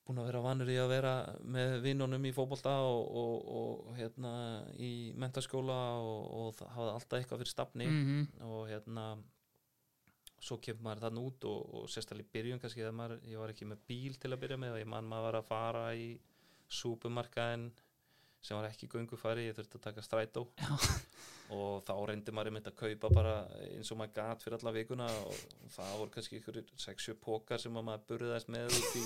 búin 0.06 0.18
að 0.18 0.28
vera 0.30 0.42
vanur 0.42 0.70
í 0.72 0.78
að 0.82 0.90
vera 0.90 1.12
með 1.56 1.76
vinnunum 1.84 2.24
í 2.26 2.32
fótbolta 2.34 2.72
og, 2.86 3.02
og, 3.20 3.52
og 3.58 3.92
hérna 3.98 4.32
í 4.82 5.12
mentaskóla 5.18 5.78
og, 6.02 6.24
og 6.40 6.64
hafði 6.74 6.96
alltaf 6.96 7.18
eitthvað 7.18 7.44
fyrir 7.44 7.52
stafni. 7.52 7.86
Mhm, 7.86 8.26
og 8.48 8.66
hérna 8.70 9.06
svo 10.42 10.58
kemur 10.58 10.88
maður 10.88 11.04
þann 11.04 11.22
út 11.22 11.46
og, 11.46 11.60
og 11.78 11.88
sérstaklega 11.92 12.26
í 12.26 12.32
byrjun 12.34 12.62
kannski 12.62 12.82
þegar 12.82 12.98
maður, 12.98 13.20
ég 13.30 13.38
var 13.38 13.52
ekki 13.54 13.68
með 13.70 13.84
bíl 13.86 14.18
til 14.18 14.32
að 14.32 14.40
byrja 14.42 14.58
með 14.58 14.80
ég 14.80 14.90
man 14.90 15.06
maður 15.10 15.38
að 15.38 15.48
fara 15.52 15.84
í 15.94 16.08
súpumarkaðin 16.72 17.68
sem 18.42 18.58
var 18.58 18.66
ekki 18.66 18.88
göngufæri, 18.90 19.46
ég 19.46 19.54
þurfti 19.54 19.78
að 19.78 19.84
taka 19.86 20.02
strætó. 20.02 20.48
Og 21.52 21.82
þá 21.86 21.92
reyndi 22.08 22.32
maður 22.34 22.50
einmitt 22.50 22.70
að 22.70 22.78
kaupa 22.80 23.10
bara 23.12 23.34
eins 23.66 23.90
og 23.92 23.98
maður 24.00 24.14
gat 24.18 24.44
fyrir 24.44 24.58
alla 24.58 24.72
vikuna 24.76 25.08
og 25.26 25.42
það 25.74 25.92
voru 25.98 26.14
kannski 26.14 26.38
ykkur 26.38 26.60
6-7 26.84 27.16
pókar 27.22 27.60
sem 27.62 27.76
að 27.76 27.86
maður 27.88 28.06
burðast 28.12 28.50
með 28.52 28.72
út 28.78 28.96
í, 28.98 29.04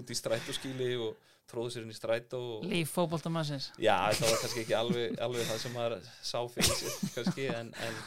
út 0.00 0.12
í 0.12 0.18
strætóskíli 0.18 0.90
og 1.06 1.32
tróði 1.50 1.74
sér 1.74 1.86
inn 1.86 1.94
í 1.94 1.96
strætó 1.96 2.42
Líf 2.66 2.92
fótboltamassins 2.96 3.70
Já, 3.78 3.96
þetta 4.10 4.30
var 4.30 4.42
kannski 4.42 4.62
ekki 4.64 4.78
alveg, 4.78 5.18
alveg 5.26 5.50
það 5.50 5.62
sem 5.62 5.76
maður 5.76 6.12
sá 6.30 6.38
fyrir 6.54 6.80
sér 6.82 7.14
kannski 7.14 7.48
en, 7.54 7.72
en, 7.86 8.00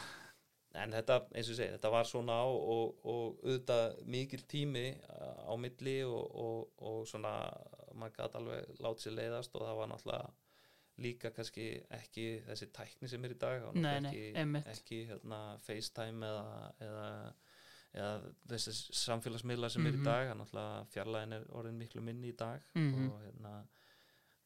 en 0.84 0.96
þetta, 0.98 1.18
eins 1.34 1.50
og 1.50 1.58
segi, 1.58 1.74
þetta 1.78 1.94
var 1.96 2.10
svona 2.10 2.36
á 2.36 2.46
og, 2.46 3.00
og 3.02 3.40
auðvitað 3.46 4.04
mikil 4.12 4.44
tími 4.50 4.86
á 5.00 5.52
milli 5.58 5.98
og, 6.06 6.22
og, 6.44 6.84
og 6.84 7.02
svona 7.10 7.34
maður 7.96 8.20
gæti 8.20 8.40
alveg 8.40 8.78
látið 8.84 9.06
sér 9.06 9.18
leiðast 9.18 9.56
og 9.56 9.66
það 9.66 9.80
var 9.80 9.92
náttúrulega 9.94 10.30
líka 11.00 11.30
kannski 11.34 11.66
ekki 11.96 12.26
þessi 12.46 12.66
tækni 12.76 13.08
sem 13.08 13.24
er 13.24 13.34
í 13.34 13.38
dag 13.40 13.62
það 13.64 13.78
Nei, 13.80 14.00
nei, 14.04 14.10
ekki, 14.10 14.64
ekki 14.74 14.98
hérna, 15.10 15.38
FaceTime 15.64 16.26
eða, 16.26 16.72
eða, 16.86 17.06
eða 17.94 18.32
þessi 18.52 18.74
samfélagsmiðla 19.00 19.70
sem 19.72 19.86
er 19.86 19.92
Mhm. 19.96 20.00
í 20.00 20.04
dag, 20.04 20.26
það 20.26 20.32
er 20.34 20.40
náttúrulega 20.42 20.86
fjarlæðin 20.94 21.32
er 21.38 21.46
orðin 21.60 21.78
miklu 21.80 22.02
minni 22.04 22.32
í 22.32 22.36
dag 22.36 22.60
Mhm. 22.74 23.08
og 23.10 23.20
hérna 23.26 23.54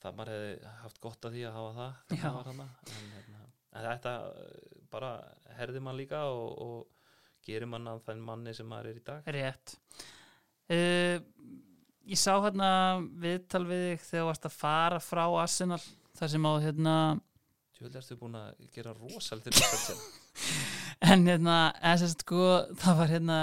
það 0.04 0.14
maður 0.16 0.32
hefði 0.34 0.72
haft 0.82 1.00
gott 1.00 1.20
að 1.24 1.32
því 1.38 1.44
að 1.48 1.52
hafa 1.58 1.74
það 2.08 2.18
maður 2.22 2.34
var 2.34 2.44
þarna. 2.44 2.68
en, 2.86 3.12
hérna, 3.16 3.44
en 3.74 3.84
þetta 3.90 4.14
uh, 4.30 4.82
bara 4.90 5.12
herði 5.58 5.80
mann 5.82 5.96
líka 5.96 6.22
og, 6.30 6.58
og 6.58 6.86
gerir 7.46 7.66
mann 7.66 7.86
að 7.88 8.02
þann 8.06 8.20
manni 8.24 8.54
sem 8.54 8.66
maður 8.68 8.90
er 8.90 9.00
í 9.00 9.04
dag 9.04 9.24
Rétt 9.26 9.76
uh, 10.70 11.18
Ég 12.04 12.20
sá 12.20 12.34
hérna 12.44 13.00
viðtal 13.16 13.64
við 13.64 13.82
þig 13.96 14.00
þegar 14.04 14.22
þú 14.22 14.26
varst 14.28 14.44
að 14.50 14.56
fara 14.60 14.98
frá 15.00 15.22
Arsenal 15.40 15.80
þar 16.18 16.34
sem 16.34 16.48
á 16.48 16.52
hérna 16.64 16.96
Tjóðlega 17.74 18.00
ertu 18.00 18.16
búin 18.20 18.36
að 18.38 18.50
gera 18.74 18.92
hérna. 18.94 19.94
en 21.10 21.24
hérna, 21.26 21.56
en 21.82 21.98
sagt 21.98 22.22
sko 22.22 22.50
það 22.80 23.00
var 23.00 23.14
hérna 23.16 23.38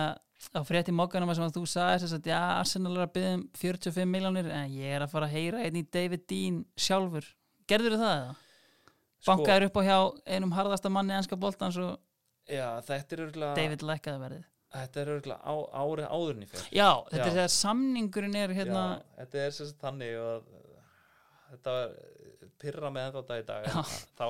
á 0.55 0.61
frétti 0.65 0.93
mokkanum 0.95 1.33
sem 1.35 1.45
að 1.45 1.57
þú 1.59 1.65
sagði 1.69 2.07
að 2.15 2.29
já, 2.31 2.39
Arsenal 2.57 2.93
er 2.95 3.03
að 3.05 3.13
byggja 3.17 3.33
um 3.37 3.43
45 3.59 4.07
miljónir 4.09 4.47
en 4.51 4.71
ég 4.73 4.95
er 4.95 5.03
að 5.05 5.11
fara 5.11 5.27
að 5.27 5.35
heyra 5.35 5.65
einn 5.65 5.77
í 5.79 5.83
David 5.93 6.23
Dean 6.31 6.61
sjálfur 6.79 7.27
gerður 7.69 7.99
það 8.01 8.15
eða? 8.15 8.39
Bankaður 9.27 9.67
upp 9.67 9.77
á 9.77 9.81
hjá 9.85 9.97
einum 10.33 10.55
harðasta 10.55 10.89
manni 10.89 11.13
ennska 11.17 11.37
boltans 11.39 11.77
og 11.81 11.99
Já, 12.49 12.81
þetta 12.87 13.15
er 13.15 13.23
örgulega 13.27 13.59
David 13.59 13.85
lækkaði 13.85 14.23
verðið 14.23 14.47
Þetta 14.71 15.01
er 15.01 15.11
örgulega 15.13 15.43
á, 15.45 15.53
árið 15.83 16.07
áðurinn 16.07 16.45
í 16.45 16.49
fyrr 16.49 16.65
Já, 16.73 16.89
þetta 17.11 17.21
Já. 17.21 17.27
er 17.27 17.35
þegar 17.37 17.53
samningurinn 17.57 18.39
er 18.39 18.55
hérna 18.57 18.81
Já, 18.81 19.05
þetta 19.19 19.43
er 19.43 19.55
sagt 19.59 19.83
þannig 19.83 20.17
og 20.23 20.49
þetta 21.51 21.75
var 21.77 21.93
pyrra 22.61 22.91
með 22.93 23.19
dag 23.27 23.43
í 23.43 23.47
dag 23.47 23.69
þá 24.19 24.27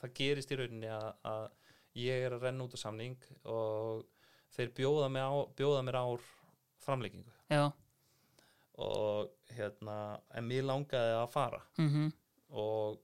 það 0.00 0.14
gerist 0.16 0.52
í 0.52 0.58
rauninni 0.60 0.90
að, 0.94 1.10
að 1.30 1.44
ég 2.00 2.24
er 2.26 2.36
að 2.36 2.46
renna 2.46 2.66
út 2.66 2.76
á 2.76 2.80
samning 2.80 3.18
og 3.44 4.06
þeir 4.54 4.72
bjóða, 4.76 5.10
mig 5.12 5.22
á, 5.22 5.32
bjóða 5.58 5.84
mér 5.86 6.00
ár 6.00 6.26
framleikingu 6.84 7.36
Já, 7.50 7.68
og 8.80 9.30
hérna 9.56 9.96
en 10.36 10.48
mér 10.48 10.66
langaði 10.68 11.14
að 11.18 11.30
fara. 11.34 11.60
Mhm, 11.78 12.10
og 12.60 13.00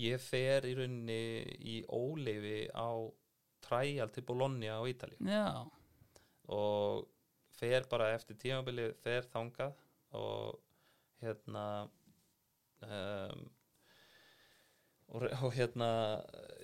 ég 0.00 0.20
fer 0.20 0.66
í 0.68 0.74
rauninni 0.78 1.20
í 1.60 1.76
óleifi 1.86 2.68
á 2.72 2.88
træjal 3.64 4.10
til 4.12 4.24
Bologna 4.24 4.80
á 4.80 4.82
Ítali 4.88 5.16
já. 5.20 5.68
Og 6.50 7.06
fer 7.60 7.84
bara 7.90 8.14
eftir 8.14 8.38
tímabili 8.40 8.90
fer 9.04 9.28
þangað 9.28 9.76
og 10.16 10.58
hérna 11.20 11.64
um, 12.86 13.44
og, 15.10 15.24
og 15.42 15.52
hérna 15.56 15.90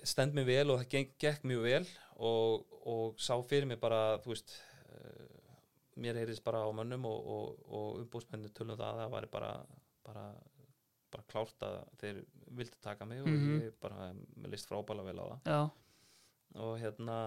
stend 0.07 0.35
mér 0.37 0.47
vel 0.47 0.71
og 0.71 0.81
það 0.81 0.91
gekk, 0.95 1.15
gekk 1.23 1.47
mjög 1.49 1.63
vel 1.67 1.87
og, 2.17 2.65
og 2.87 3.17
sá 3.21 3.35
fyrir 3.47 3.67
mér 3.69 3.79
bara 3.81 4.01
þú 4.23 4.31
veist 4.33 4.53
uh, 4.87 5.55
mér 5.99 6.19
heyrðist 6.21 6.45
bara 6.45 6.63
á 6.63 6.69
mönnum 6.71 7.05
og, 7.09 7.27
og, 7.37 7.65
og 7.67 7.99
umbúsmennu 8.03 8.51
tölum 8.55 8.77
það 8.79 8.87
að 8.93 9.01
það 9.03 9.15
væri 9.17 9.31
bara 9.33 9.51
bara, 10.07 10.25
bara 11.11 11.25
klárt 11.33 11.65
að 11.67 11.79
þeir 12.01 12.21
vildi 12.57 12.79
taka 12.83 13.05
mig 13.09 13.19
og 13.21 13.27
Mhm. 13.27 13.57
ég 13.67 13.73
bara 13.83 14.13
list 14.47 14.69
frábæla 14.69 15.03
vel 15.03 15.19
á 15.19 15.25
það. 15.27 15.39
Já, 15.51 15.59
og 16.63 16.77
hérna 16.79 17.17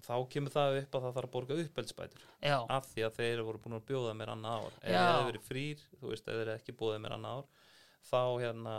þá 0.00 0.14
kemur 0.32 0.52
það 0.54 0.76
upp 0.84 0.94
að 0.94 1.02
það 1.02 1.14
þarf 1.16 1.26
að 1.28 1.32
borga 1.34 1.56
uppeldsbætur. 1.64 2.22
Af 2.76 2.86
því 2.92 3.02
að 3.08 3.16
þeir 3.18 3.42
voru 3.44 3.58
búin 3.64 3.74
að 3.80 3.88
bjóða 3.90 4.14
mér 4.16 4.30
annað 4.36 4.62
ár. 4.62 4.76
Ég 4.86 4.94
hefði 5.10 5.26
verið 5.32 5.48
frýr, 5.50 5.82
þú 6.00 6.12
veist, 6.12 6.28
ef 6.30 6.38
þeir 6.38 6.46
hefði 6.52 6.60
ekki 6.62 6.76
bjóðað 6.78 7.02
mér 7.04 7.16
annað 7.18 7.40
ár 7.40 7.48
þá 8.08 8.20
hérna 8.42 8.76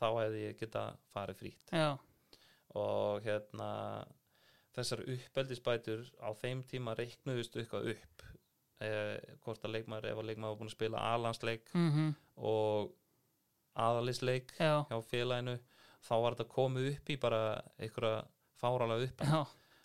þá 0.00 0.06
hefði 0.18 0.42
ég 0.48 0.58
geta 0.62 0.86
farið 1.12 1.40
frýtt 1.42 1.72
já. 1.76 1.90
Og 2.78 3.20
hérna 3.26 3.68
þessar 4.72 5.02
uppeldisbætur 5.12 6.06
á 6.24 6.32
þeim 6.40 6.62
tíma 6.64 6.94
reiknuðust 6.96 7.58
eitthvað 7.60 7.90
upp 7.92 8.22
eh, 8.80 9.18
hvort 9.44 9.64
að 9.68 9.74
leikmaður, 9.76 10.08
ef 10.14 10.22
að 10.22 10.28
leikmaður 10.30 10.54
var 10.54 10.60
búin 10.62 10.70
að 10.72 10.76
spila 10.78 11.02
alansleik 11.12 11.68
mhm, 11.76 12.14
og 12.40 12.94
aðalisleik 13.78 14.52
Já, 14.58 14.82
hjá 14.88 14.96
félaginu 15.08 15.58
þá 16.02 16.14
var 16.24 16.34
þetta 16.36 16.48
komið 16.56 16.88
upp 16.94 17.12
í 17.12 17.18
bara 17.22 17.42
einhverja 17.78 18.22
fáralega 18.62 19.06
upp 19.10 19.22
já. 19.28 19.42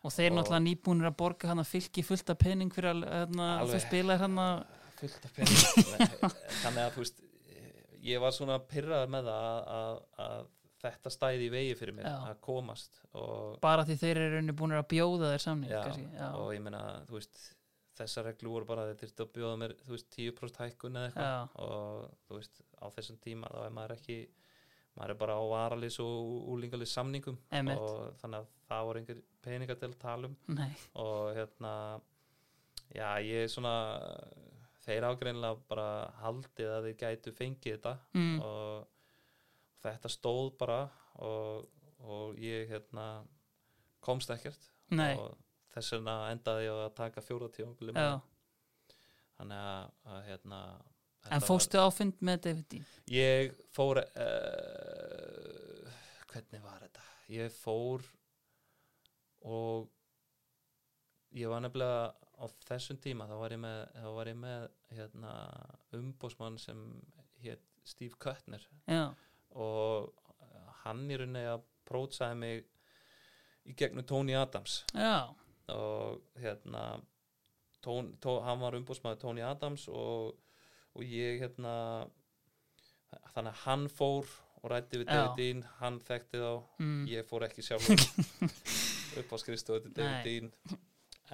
Og 0.07 0.13
þeir 0.13 0.31
Og- 0.31 0.37
náttúrulega 0.37 0.63
nýbúnir 0.63 1.09
að 1.09 1.15
borga 1.19 1.49
hann 1.51 1.59
að 1.61 1.71
fylgi 1.73 2.03
fullt 2.05 2.29
af 2.31 2.37
pening 2.39 2.71
fyrir 2.73 2.93
að 2.93 3.03
hérna, 3.11 3.47
að 3.57 3.63
Alveg. 3.65 3.83
spilaðir 3.87 4.23
hann 4.23 4.37
að 4.39 4.65
fullt 5.01 5.25
af 5.27 5.33
pening. 5.35 5.63
Þannig 6.63 6.83
að 6.83 6.91
þú 6.95 7.03
veist 7.03 7.23
ég 8.07 8.23
var 8.23 8.35
svona 8.35 8.59
pyrraður 8.63 9.11
með 9.13 9.29
það 9.31 9.59
að, 9.77 9.99
að, 10.27 10.47
þetta 10.77 11.11
stæði 11.13 11.45
í 11.47 11.51
vegi 11.53 11.75
fyrir 11.79 11.97
mér 11.97 12.07
Já. 12.07 12.15
að 12.29 12.41
komast 12.45 12.99
bara 13.63 13.85
því 13.87 13.99
þeir 14.03 14.19
eru 14.21 14.33
raunni 14.35 14.57
búin 14.57 14.75
að 14.77 14.89
bjóða 14.93 15.31
þér 15.33 15.43
samning 15.43 15.71
já, 15.73 16.27
og 16.37 16.51
ég 16.53 16.67
veist 17.11 17.39
þessar 17.97 18.27
reglu 18.29 18.51
voru 18.53 18.67
bara 18.69 18.85
að 18.85 18.91
þetta 18.93 19.07
er 19.07 19.23
að 19.25 19.31
bjóða 19.37 19.59
mér 19.63 19.73
veist 19.87 20.09
10% 20.13 20.59
hækkun 20.61 20.99
eða 20.99 21.09
eitthvað 21.09 21.63
og 21.65 22.35
veist 22.37 22.61
á 22.77 22.85
þessum 22.93 23.17
tíma 23.23 23.49
þá 23.53 23.61
er 23.63 23.73
maður 23.77 23.95
ekki 23.97 24.19
maður 24.97 25.13
er 25.13 25.19
bara 25.21 25.37
á 25.37 25.43
varalis 25.51 25.99
og 26.01 26.51
úlingalis 26.53 26.93
samningum 26.97 27.37
Einmitt. 27.53 27.81
og 27.81 28.19
þannig 28.21 28.43
að 28.43 28.51
það 28.69 28.85
voru 28.89 29.01
einhver 29.01 29.23
peningar 29.45 29.79
til 29.81 29.89
að 29.91 29.99
tala 30.01 30.29
um 30.29 30.37
Nei, 30.57 30.69
og 31.01 31.33
hérna 31.37 31.73
já 32.93 33.09
ég 33.25 33.45
er 33.45 33.51
svona 33.51 33.73
þeir 34.87 35.07
ágreinlega 35.09 35.59
bara 35.69 35.87
haldið 36.21 36.69
að 36.73 36.87
þeir 36.87 36.97
gætu 37.01 37.33
fengið 37.35 37.75
þetta 37.75 37.93
mm, 38.15 38.37
og 38.47 38.87
þetta 39.83 40.11
stóð 40.11 40.53
bara 40.59 40.79
og, 41.27 41.67
og 42.07 42.39
ég 42.41 42.69
hérna 42.71 43.07
komst 44.03 44.31
ekkert. 44.31 44.69
Nei, 44.95 45.13
og 45.19 45.35
þess 45.75 45.97
vegna 45.97 46.15
endaði 46.31 46.67
ég 46.69 46.83
að 46.85 46.93
taka 46.97 47.23
fjóra 47.25 47.49
tíma 47.53 47.73
já. 47.93 48.13
þannig 49.39 49.65
að, 49.71 49.89
að 50.13 50.21
hérna 50.31 50.61
En 51.27 51.43
fóstu 51.43 51.75
á 51.75 51.91
fund 51.91 52.21
með 52.23 52.45
var, 52.45 52.77
ég 53.11 53.51
fór 53.75 53.99
uh, 53.99 54.05
hvernig 56.31 56.61
var 56.63 56.79
þetta? 56.85 57.03
Ég 57.35 57.51
fór 57.51 58.05
og 59.43 59.89
ég 61.35 61.51
var 61.51 61.59
nefnilega 61.65 62.13
á 62.37 62.45
þessum 62.67 62.99
tíma 63.01 63.27
þá 63.29 63.35
var 63.41 63.55
ég 63.55 63.61
með, 63.63 63.79
var 64.17 64.29
ég 64.29 64.39
með 64.39 64.67
hérna, 64.93 65.33
umbósmann 65.97 66.59
sem 66.61 66.81
hétt 67.41 67.63
Steve 67.87 68.17
Kuttner. 68.21 68.63
Já, 68.89 69.09
og 69.57 70.13
hann 70.83 71.05
í 71.09 71.17
rauninni 71.19 71.45
að 71.49 71.65
prótsaði 71.87 72.39
mig 72.41 72.65
í 73.67 73.75
gegnum 73.77 74.05
Tony 74.07 74.35
Adams. 74.37 74.81
Já, 74.93 75.27
og 75.73 76.21
hérna 76.39 76.83
tón, 77.83 78.13
tó, 78.23 78.39
hann 78.45 78.61
var 78.61 78.77
umbúsmaður 78.77 79.21
Tony 79.23 79.43
Adams 79.45 79.87
og, 79.91 80.35
og 80.95 81.07
ég 81.07 81.41
hérna 81.43 81.73
þannig 83.33 83.53
að 83.53 83.63
hann 83.65 83.87
fór 83.91 84.29
og 84.61 84.69
rætti 84.73 85.01
við. 85.01 85.09
David 85.11 85.39
Dean 85.39 85.63
hann 85.81 85.99
þekkti 86.03 86.41
þá, 86.41 86.51
mm, 86.83 87.01
ég 87.11 87.27
fór 87.27 87.47
ekki 87.47 87.65
sjálfur 87.65 88.03
upp 89.21 89.33
á 89.33 89.37
skrifstofu 89.41 89.85
til 89.85 89.95
David. 89.97 90.27
Dean 90.27 90.79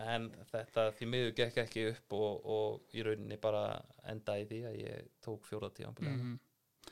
en 0.01 0.29
þetta 0.49 0.87
því 0.97 1.09
miður 1.09 1.35
gekk 1.37 1.59
ekki 1.65 1.85
upp 1.91 2.15
og, 2.17 2.47
og 2.55 2.95
í 2.97 3.03
rauninni 3.05 3.37
bara 3.41 3.65
endaði 4.09 4.47
því 4.49 4.61
að 4.69 4.79
ég 4.79 5.11
tók 5.23 5.45
fjóra 5.45 5.69
tíma 5.75 5.93
mm, 5.99 6.33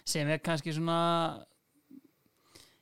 sem 0.05 0.29
er 0.29 0.43
kannski 0.43 0.75
svona 0.75 0.99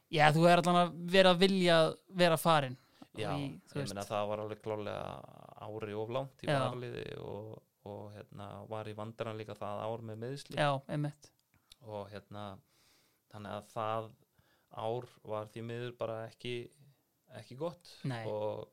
Já, 0.09 0.31
þú 0.33 0.47
er 0.49 0.59
allan 0.63 0.77
að 0.79 0.93
vera 1.13 1.33
að 1.35 1.41
vilja 1.43 1.79
vera 2.17 2.37
farin 2.41 2.77
Já, 3.17 3.29
í, 3.37 3.51
ég 3.75 3.89
meina 3.89 4.05
það 4.07 4.29
var 4.31 4.41
alveg 4.43 4.61
klálega 4.63 5.03
ári 5.65 5.95
of 5.97 6.13
langt 6.13 6.43
í 6.45 6.49
varliði 6.49 7.05
og, 7.21 7.59
og 7.89 8.07
hérna, 8.15 8.47
var 8.69 8.89
í 8.89 8.95
vandran 8.97 9.37
líka 9.37 9.57
það 9.57 9.83
ár 9.85 10.03
með 10.09 10.23
meðsli 10.23 10.57
Já, 10.57 10.69
einmitt. 10.89 11.29
Og 11.85 12.09
hérna 12.13 12.45
þannig 13.29 13.55
að 13.55 13.71
það 13.73 14.09
ár 14.69 15.07
var 15.33 15.49
því 15.53 15.65
miður 15.65 15.95
bara 15.99 16.19
ekki 16.27 16.53
ekki 17.37 17.57
gott. 17.59 17.91
Nei. 18.09 18.23
og, 18.25 18.69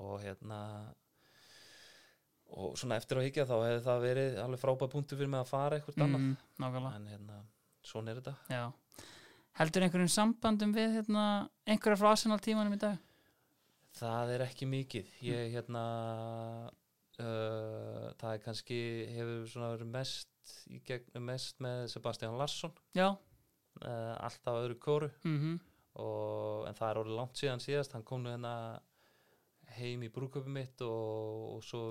og 0.00 0.20
hérna 0.22 0.60
og 2.52 2.76
svona 2.76 2.98
eftir 3.00 3.18
að 3.18 3.26
higgja 3.28 3.46
þá 3.48 3.54
hefði 3.56 3.84
það 3.86 4.02
verið 4.06 4.38
alveg 4.42 4.60
frábæð 4.60 4.92
punktur 4.92 5.20
fyrir 5.20 5.30
mig 5.32 5.40
að 5.40 5.52
fara 5.52 5.78
eitthvað 5.78 6.04
annað. 6.04 6.26
mm, 6.26 6.34
Nákvæmlega, 6.60 6.98
en 6.98 7.06
hérna, 7.12 7.38
svona 7.86 8.12
er 8.12 8.20
þetta. 8.20 8.34
Já. 8.52 9.08
Heldur 9.60 9.86
einhverjum 9.86 10.12
sambandum 10.12 10.74
við 10.76 10.98
hérna, 10.98 11.24
einhverja 11.68 12.00
frá 12.00 12.10
Arsenal 12.12 12.40
tímanum 12.44 12.76
í 12.76 12.80
dag? 12.82 13.00
Það 13.96 14.34
er 14.36 14.44
ekki 14.46 14.68
mikið. 14.68 15.10
Ég 15.24 15.50
hérna 15.56 15.82
uh, 17.20 18.06
það 18.20 18.30
er 18.30 18.44
kannski 18.44 18.78
hefur 19.12 19.50
svona 19.52 19.74
verið 19.74 19.92
mest 19.92 20.54
í 20.72 20.80
gegnum 20.86 21.28
mest 21.28 21.60
með 21.62 21.84
Sebastian 21.92 22.38
Larsson. 22.40 22.72
Já, 22.96 23.12
uh, 23.12 24.14
alltaf 24.16 24.62
öðru 24.62 24.78
kóru 24.82 25.10
mhm, 25.24 25.60
og, 26.00 26.64
en 26.68 26.78
það 26.78 26.88
er 26.88 27.02
orðið 27.02 27.20
langt 27.20 27.40
síðan 27.40 27.64
síðast. 27.64 27.96
Hann 27.96 28.06
kom 28.08 28.24
nú 28.24 28.32
hérna 28.32 28.54
heim 29.78 30.04
í 30.06 30.10
brúköpi 30.12 30.52
mitt 30.52 30.82
og, 30.86 31.56
og 31.56 31.64
svo 31.66 31.82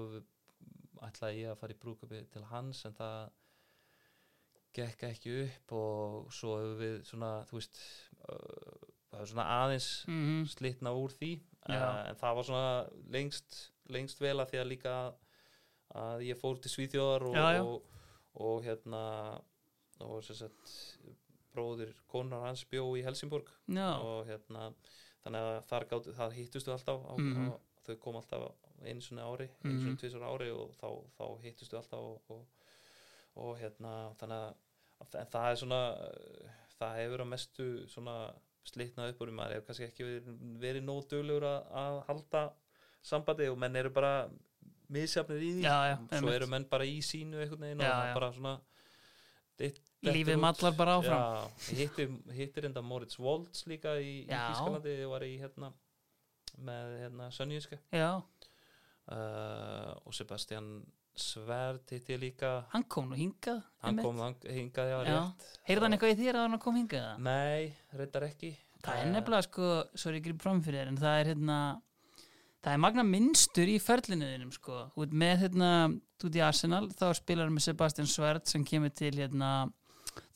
ætlaði 1.01 1.43
ég 1.45 1.51
að 1.51 1.59
fara 1.61 1.75
í 1.75 1.82
brúköpi 1.82 2.23
til 2.34 2.43
hans 2.51 2.86
en 2.86 2.97
það 2.97 3.32
gekk 4.75 5.03
ekki 5.09 5.36
upp 5.41 5.73
og 5.75 6.32
svo 6.32 6.55
hefur 6.59 6.77
við 6.79 6.97
svona 7.09 7.32
þú 7.49 7.57
veist 7.59 7.82
það 9.11 9.23
er 9.23 9.32
svona 9.34 9.47
aðeins 9.59 9.89
mhm. 10.07 10.43
slitna 10.51 10.93
úr 10.95 11.15
því. 11.17 11.32
Uh, 11.61 11.75
en 12.09 12.17
það 12.17 12.38
var 12.38 12.47
svona 12.47 12.69
lengst, 13.13 13.57
lengst 13.93 14.21
vel 14.23 14.38
að 14.39 14.53
því 14.53 14.61
að 14.61 14.69
líka 14.71 14.95
að 16.01 16.23
ég 16.25 16.39
fór 16.39 16.61
til 16.63 16.71
Svíþjóðar 16.71 17.27
og, 17.27 17.36
Já, 17.36 17.47
já. 17.57 17.63
og, 17.67 18.05
og 18.41 18.63
hérna 18.65 19.01
og 20.01 20.23
sem 20.25 20.38
sagt 20.39 20.71
bróðir 21.51 21.91
konar 22.09 22.47
hans 22.47 22.63
bjó 22.71 22.86
í 22.97 23.03
Helsingborg. 23.05 23.51
Og 23.99 24.23
hérna 24.29 24.69
þannig 25.21 25.49
að 25.49 25.57
þar, 25.67 25.88
gátu, 25.91 26.13
þar 26.17 26.38
hittustu 26.38 26.73
alltaf 26.73 27.03
á, 27.05 27.13
Mhm. 27.19 27.51
á, 27.51 27.59
þau 27.92 28.00
kom 28.06 28.16
alltaf 28.22 28.48
einu 28.82 29.02
svona 29.06 29.28
ári 29.30 29.48
einu 29.64 29.74
Mhm. 29.74 29.82
svona 29.86 30.00
tvisar 30.02 30.26
ári 30.32 30.50
og 30.56 30.72
þá, 30.80 30.88
þá 31.18 31.26
hittustu 31.44 31.78
alltaf 31.78 32.00
og, 32.00 32.22
og, 32.30 32.46
og 33.36 33.58
hérna 33.62 33.96
þannig 34.20 34.42
að 35.02 35.20
en 35.22 35.30
það 35.34 35.52
er 35.52 35.60
svona 35.62 35.82
það 36.80 36.96
hefur 37.02 37.22
að 37.26 37.30
mestu 37.32 37.68
svona 37.89 38.16
slitnað 38.66 39.12
upp 39.14 39.22
úr 39.26 39.32
maður 39.34 39.56
hefur 39.58 39.68
kannski 39.70 39.86
ekki 39.89 40.06
verið, 40.06 40.42
verið 40.62 40.84
nóg 40.86 41.08
duglegur 41.10 41.46
að, 41.50 41.62
að 41.84 42.00
halda 42.10 42.42
sambandi 43.02 43.48
og 43.50 43.58
menn 43.58 43.76
eru 43.82 43.89
bara 43.94 44.12
misjafnir 44.92 45.42
í 45.42 45.52
því 45.58 45.64
Já, 45.66 45.78
já, 45.89 45.96
svo 45.98 46.18
einmitt. 46.20 46.36
eru 46.36 46.48
menn 46.52 46.66
bara 46.70 46.86
í 46.86 46.98
sínu 47.06 47.39
einhvern 47.42 47.64
veginn 47.66 47.82
Já, 47.86 47.94
og 47.96 48.14
bara 48.20 48.30
svona 48.36 48.54
ditt- 49.62 49.82
lífið 50.06 50.39
mallar 50.42 50.76
bara 50.78 50.98
áfram 51.00 51.22
Já, 51.22 51.78
hittir, 51.80 52.10
hittir 52.38 52.66
enda 52.70 52.82
Moritz 52.86 53.18
Woltz 53.22 53.66
líka 53.70 53.96
í, 54.02 54.26
í 54.26 54.30
Já. 54.30 54.50
Þískalandi 54.52 54.94
ég 55.00 55.10
var 55.10 55.26
í 55.26 55.34
hérna 55.42 55.72
með 56.58 56.95
hérna 57.04 57.30
Sönjíska 57.32 57.78
já, 57.95 58.10
uh, 59.12 59.93
og 60.06 60.14
Sebastian 60.16 60.82
Sverd 61.22 61.91
hitti 61.91 62.14
ég 62.16 62.22
líka. 62.22 62.49
Hann 62.72 62.86
kom 62.88 63.10
nú 63.12 63.18
hingað 63.20 63.58
hann 63.84 63.97
kom 63.99 64.20
hingað 64.47 64.88
já, 64.93 64.97
Já. 65.04 65.16
rétt. 65.20 65.47
Heyrði 65.68 65.84
hann 65.84 65.95
eitthvað 65.97 66.14
í 66.14 66.20
þér 66.22 66.38
að 66.39 66.45
hann 66.47 66.62
kom 66.64 66.78
hingað? 66.80 67.10
Nei, 67.20 67.74
reyndar 67.99 68.28
ekki. 68.30 68.52
Það 68.82 68.95
er 69.02 69.06
Eh, 69.06 69.12
nefnilega 69.12 69.45
sko, 69.45 69.72
sorry 69.93 70.18
ég 70.22 70.24
grip 70.26 70.41
fram 70.41 70.62
fyrir 70.64 70.80
þér 70.82 70.88
en 70.93 70.97
það 71.02 71.20
er 71.20 71.30
hérna 71.34 71.58
það 72.64 72.72
er 72.74 72.78
magna 72.82 73.04
minnstur 73.04 73.68
í 73.70 73.76
ferlinuðinum 73.82 74.52
sko, 74.56 74.80
út 74.97 75.12
með 75.14 75.43
hérna 75.43 75.70
út 76.24 76.36
í 76.38 76.41
Arsenal, 76.45 76.88
þá 76.89 77.06
spilar 77.18 77.45
hann 77.49 77.56
með 77.58 77.68
Sebastian 77.68 78.08
Sverd 78.08 78.47
sem 78.47 78.64
kemur 78.66 78.89
til 78.95 79.12
hérna 79.18 79.52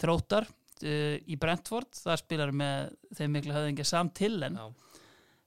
þróttar 0.02 0.46
uh, 0.84 1.16
í 1.26 1.38
Brentford. 1.40 1.88
Það 2.04 2.20
spilar 2.22 2.52
með 2.52 2.92
þeim 3.16 3.32
miklu 3.40 3.54
höfðingja 3.56 3.86
Sam 3.88 4.10
Tillen 4.12 4.60
Já, 4.60 4.68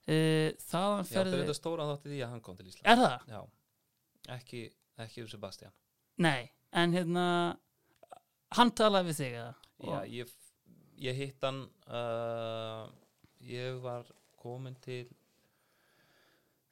uh, 0.09 0.49
þaðan 0.65 0.99
ég 0.99 1.05
átti 1.05 1.15
ferði 1.15 1.41
þetta 1.43 1.57
stóra 1.59 1.89
þátti 1.93 2.13
því 2.13 2.21
að 2.25 2.35
hann 2.35 2.45
kom 2.47 2.59
til 2.59 2.69
Ísland 2.71 2.91
er 2.93 3.03
það? 3.03 3.29
Já, 3.35 3.41
ekki, 4.39 4.65
ekki 5.05 5.25
um 5.25 5.31
Sebastian 5.33 5.77
Nei, 6.19 6.51
en 6.75 6.97
hérna 6.97 7.27
hann 8.59 8.75
talaði 8.79 9.13
við 9.13 9.21
þig 9.21 9.39
eða? 9.43 9.55
Já, 9.89 9.99
ég, 10.17 10.35
ég 11.05 11.23
hitt 11.23 11.47
hann 11.47 11.63
uh, 11.87 12.89
ég 13.47 13.79
var 13.85 14.09
komin 14.39 14.77
til 14.83 15.05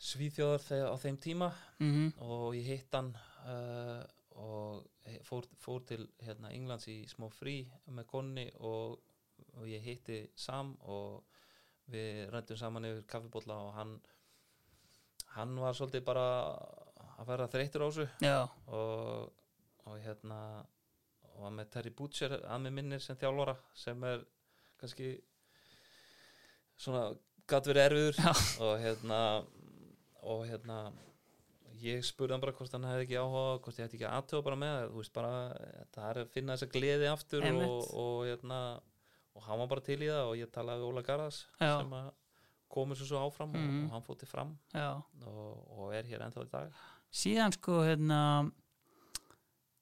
Svíþjóðar 0.07 0.61
þegar, 0.61 0.91
á 0.93 0.97
þeim 1.01 1.16
tíma 1.24 1.49
mm 1.80 2.11
og 2.26 2.51
ég 2.57 2.66
hitt 2.68 2.97
hann 2.97 3.14
uh, 3.47 4.03
og 4.37 4.84
fór, 5.24 5.47
fór 5.61 5.84
til 5.89 6.07
hérna, 6.20 6.51
Englands 6.53 6.89
í 6.93 6.99
smá 7.09 7.28
frí 7.32 7.62
með 7.89 8.09
konni 8.11 8.47
og, 8.61 8.99
og 9.57 9.68
ég 9.70 9.84
hitti 9.84 10.18
Sam 10.37 10.74
og 10.84 11.24
við 11.93 12.22
rættum 12.34 12.59
saman 12.61 12.89
yfir 12.89 13.05
kaffibólla 13.11 13.59
og 13.68 13.74
hann 13.76 13.97
hann 15.37 15.59
var 15.61 15.76
svolítið 15.76 16.05
bara 16.07 16.26
að 17.16 17.28
vera 17.30 17.49
þreyttur 17.53 17.84
á 17.84 17.89
þessu 17.89 18.07
og, 18.72 19.32
og 19.87 19.99
hérna 20.05 20.41
og 21.37 21.43
var 21.45 21.55
með 21.59 21.70
Terry 21.74 21.93
Butcher 21.97 22.39
að 22.39 22.62
með 22.64 22.76
minnir 22.78 23.03
sem 23.05 23.18
þjálfara 23.20 23.57
sem 23.76 24.05
er 24.09 24.24
kannski 24.80 25.11
svona 26.76 27.11
gatt 27.49 27.68
verið 27.70 27.89
erfiður 27.89 28.20
Já. 28.20 28.32
og 28.64 28.78
hérna 28.82 29.20
og 30.26 30.43
hérna 30.49 30.78
ég 31.82 32.05
spurði 32.07 32.34
hann 32.34 32.43
bara 32.43 32.57
hvort 32.57 32.74
hann 32.74 32.89
hefði 32.89 33.07
ekki 33.07 33.20
áhuga 33.20 33.61
hvort 33.64 33.78
ég 33.78 33.87
hefði 33.87 33.99
ekki 34.01 34.11
aðtöfa 34.11 34.47
bara 34.49 34.61
með 34.61 34.76
það, 35.12 36.05
er 36.09 36.20
að 36.22 36.30
finna 36.34 36.57
þessa 36.57 36.72
gleði 36.72 37.11
aftur 37.11 37.45
og, 37.45 37.49
Einmitt. 37.51 37.91
og 38.03 38.20
hérna 38.30 38.61
og 39.37 39.43
hann 39.47 39.59
var 39.61 39.68
bara 39.74 39.84
til 39.84 39.99
í 40.01 40.09
það 40.09 40.30
og 40.30 40.37
ég 40.41 40.51
talaði 40.55 40.82
við 40.82 40.89
Óla 40.91 41.03
Garðas 41.07 41.41
Já. 41.61 41.72
sem 41.80 41.95
komur 42.76 42.97
svo 42.99 43.07
svo 43.12 43.20
áfram 43.28 43.53
Mhm. 43.55 43.66
og, 43.66 43.84
og 43.87 43.93
hann 43.95 44.07
fótti 44.09 44.26
fram 44.28 44.57
og, 44.74 45.66
og 45.78 45.95
er 45.95 46.05
hér 46.09 46.24
ennþá 46.26 46.45
í 46.47 46.51
dag 46.51 46.72
síðan 47.12 47.53
sko 47.55 47.82
hérna 47.87 48.20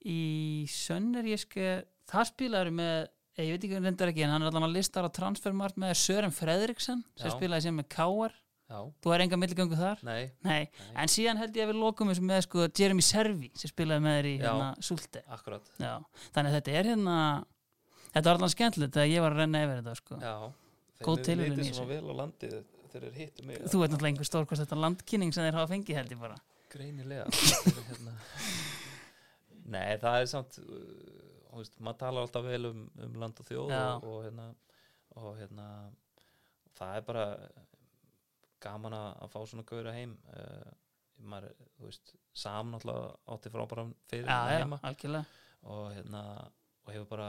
í 0.05 0.67
Sönneríske 0.69 1.85
það 2.11 2.29
spilaður 2.31 2.71
með 2.77 2.97
ég 3.41 3.51
veit 3.55 3.65
ekki 3.65 3.71
hvernig 3.73 3.89
reyndar 3.89 4.11
ekki 4.13 4.25
en 4.27 4.31
hann 4.35 4.45
er 4.45 4.51
allan 4.53 4.69
að 4.69 4.75
listar 4.77 5.07
á 5.09 5.11
transfermart 5.17 5.79
með 5.81 5.95
Sören 5.99 6.35
Fredriksson 6.35 7.01
sem 7.19 7.31
Já. 7.31 7.35
spilaði 7.39 7.67
sem 7.69 7.79
með 7.81 7.89
Káar 7.97 8.35
Já, 8.65 8.79
þú 9.05 9.13
er 9.15 9.21
enga 9.25 9.37
milligöngu 9.37 9.77
þar 9.77 9.99
nei, 10.07 10.31
Nei. 10.45 10.69
nei. 10.73 10.93
en 11.03 11.11
síðan 11.13 11.37
held 11.41 11.57
ég 11.57 11.67
að 11.67 11.73
við 11.75 11.81
lokum 11.83 12.09
þessu 12.13 12.25
með 12.25 12.45
sko 12.47 12.69
Jeremy 12.79 13.05
Servi 13.05 13.51
sem 13.61 13.71
spilaði 13.73 14.05
með 14.07 14.15
þér 14.19 14.29
í 14.31 14.37
hérna 14.41 14.69
Súlte 14.89 15.25
þannig 16.35 16.49
að 16.49 16.57
þetta 16.59 16.77
er 16.81 16.89
hérna 16.93 17.17
þetta 18.15 18.29
var 18.29 18.39
allan 18.39 18.55
skemmtilegt 18.55 18.97
þegar 18.97 19.11
ég 19.13 19.25
var 19.25 19.35
að 19.35 19.43
renna 19.43 19.65
yfir 19.67 19.83
þetta 19.83 19.99
sko. 20.01 20.21
Já, 20.23 20.35
þeir 21.01 21.45
þessu. 21.59 21.75
svona 21.75 21.91
vel 21.91 22.07
á 22.09 22.15
landið 22.23 22.57
þeir 22.95 23.07
eru 23.09 23.17
hittu 23.19 23.47
mig 23.47 23.63
þú 23.67 23.81
ert 23.83 23.93
náttúrulega 23.93 24.13
einhver 24.13 24.29
stórkost 24.29 24.63
þetta 24.63 24.79
landkynning 24.79 25.35
sem 25.35 25.47
þeir 25.47 25.59
hafa 25.59 25.71
fengið 25.73 25.99
held 25.99 26.15
ég 26.15 26.21
bara 26.21 26.39
greinilega 26.75 27.27
Þeir 27.35 27.81
hérna. 27.89 28.15
Nei, 29.75 29.97
það 30.03 30.19
er 30.21 30.31
samt 30.31 30.59
uh, 30.63 31.59
veist, 31.59 31.77
maður 31.81 32.01
talar 32.05 32.27
alltaf 32.27 32.47
vel 32.47 32.71
um, 32.71 32.85
um 33.07 33.19
land 33.19 33.43
og 33.43 33.49
þjóð 33.49 33.75
Já. 33.75 33.83
og, 33.97 34.07
og 34.13 34.25
hérna 34.29 34.49
og 35.15 35.29
hérna 35.41 35.69
það 36.79 36.99
er 36.99 37.07
bara 37.09 37.27
gaman 38.65 38.97
að 38.99 39.09
að 39.27 39.35
fá 39.35 39.39
svona 39.43 39.67
gauðra 39.69 39.95
heim 39.97 40.15
uh, 40.35 40.73
maður, 41.25 41.55
þú 41.79 41.89
veist, 41.89 42.15
Sam 42.35 42.75
náttúrulega 42.75 43.11
átti 43.35 43.53
frábæra 43.55 43.87
fyrir 44.11 44.29
já, 44.29 44.39
já, 44.51 44.63
heima 44.63 44.81
algjörlega 44.83 45.25
og 45.75 45.85
hérna 45.95 46.23
og 46.85 46.91
hefur 46.93 47.11
bara 47.15 47.29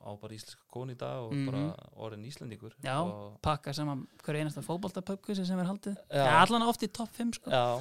á 0.00 0.10
bara 0.20 0.34
íslenska 0.34 0.62
koni 0.72 0.94
í 0.94 0.98
dag 0.98 1.22
og 1.26 1.32
Mhm. 1.32 1.46
bara 1.50 1.90
orðin 1.96 2.24
íslendingur. 2.26 2.72
Já. 2.82 2.96
pakka 3.42 3.72
saman 3.74 4.06
hverju 4.24 4.40
einasta 4.44 4.62
fótboltapöpkvísi 4.62 5.44
sem 5.46 5.58
er 5.58 5.64
haldið. 5.66 5.96
Já, 6.10 6.40
allan 6.46 6.62
oft 6.62 6.82
í 6.82 6.88
topp 6.92 7.10
5 7.12 7.32
sko. 7.34 7.50
Já, 7.50 7.80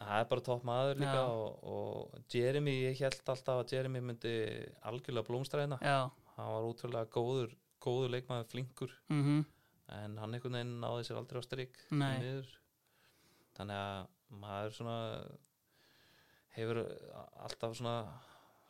það 0.00 0.20
er 0.20 0.24
bara 0.30 0.40
topp 0.40 0.64
maður 0.64 0.94
líka 1.00 1.20
og, 1.28 1.64
og 1.64 2.20
Jeremy, 2.32 2.70
ég 2.92 2.98
held 3.00 3.20
alltaf 3.26 3.64
að 3.64 3.72
Jeremy 3.72 4.00
myndi 4.00 4.72
algjörlega 4.84 5.26
blómstræðina 5.26 5.78
Já, 5.82 6.10
hann 6.36 6.46
var 6.54 6.62
útrúlega 6.72 7.06
góður 7.10 7.54
góður 7.80 8.10
leikmaður, 8.10 8.46
flinkur. 8.50 8.90
Mhm, 9.10 9.44
en 9.88 10.16
hann 10.18 10.32
einhvern 10.34 10.52
veginn 10.52 10.80
náði 10.80 11.04
sér 11.06 11.16
aldrei 11.18 11.40
á 11.40 11.46
niður 12.20 12.46
þannig 13.56 13.76
að 13.76 14.06
maður 14.30 14.72
svona 14.74 15.28
hefur 16.56 16.80
alltaf 17.44 17.76
svona, 17.76 17.96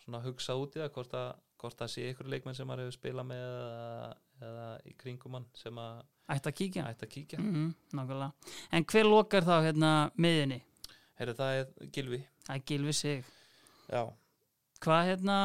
svona 0.04 0.20
hugsað 0.24 0.62
út 0.64 0.76
í 0.76 0.80
það 0.82 0.92
hvort 0.96 1.14
að, 1.14 1.34
hvort 1.60 1.82
að 1.82 1.92
sé 1.92 2.04
ykkur 2.10 2.28
leikmenn 2.32 2.56
sem 2.58 2.68
maður 2.68 2.86
hefur 2.86 2.96
spilað 2.98 3.28
með 3.30 3.44
eða, 3.46 4.10
eða 4.48 4.66
í 4.84 4.94
kringum 5.00 5.38
hann 5.38 5.46
sem 5.56 5.80
að 5.80 6.02
ætti 6.34 6.50
að 6.50 6.56
kíkja. 6.60 6.84
ætti 6.90 7.06
að 7.06 7.12
kíkja. 7.14 7.40
Mm 7.40 7.74
Nákvæmlega. 7.96 8.54
En 8.72 8.86
hver 8.92 9.08
lokar 9.08 9.46
þá 9.46 9.56
hérna 9.64 9.90
miðinni? 10.16 10.60
Heyrðu, 11.16 11.34
það 11.38 11.58
er 11.60 11.90
Gilvi 11.96 12.22
Það 12.46 12.54
er 12.56 12.64
Gilvi 12.70 12.92
sig. 12.92 13.24
Já, 13.88 14.02
Hvað 14.84 15.06
hérna 15.10 15.36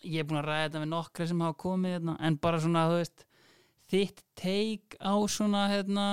Ég 0.00 0.22
er 0.22 0.28
búin 0.28 0.40
að 0.40 0.46
ræða 0.48 0.62
þetta 0.64 0.80
við 0.80 0.88
nokkra 0.94 1.24
sem 1.28 1.40
hafa 1.44 1.56
komið 1.60 1.92
hérna, 1.98 2.14
en 2.24 2.36
bara 2.40 2.60
svona, 2.62 2.86
þú 2.88 3.00
veist 3.02 3.26
þitt 3.90 4.22
teik 4.38 4.94
á 4.96 5.12
svona 5.28 5.66
hérna 5.68 6.06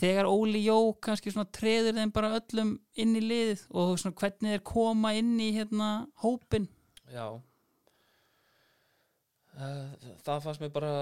þegar 0.00 0.26
Óli 0.30 0.64
Jó 0.64 0.78
kannski 1.02 1.30
svona 1.30 1.50
treður 1.54 1.98
þeim 2.00 2.12
bara 2.14 2.32
öllum 2.40 2.72
inn 2.98 3.14
í 3.18 3.22
liðið 3.22 3.62
og 3.70 3.92
svona 4.00 4.16
hvernig 4.18 4.56
þeir 4.56 4.64
koma 4.72 5.12
inn 5.18 5.36
í 5.42 5.52
hérna 5.54 5.90
hópin 6.24 6.66
Já 7.10 7.38
Það 10.24 10.42
fannst 10.44 10.60
mér 10.62 10.72
bara 10.72 10.92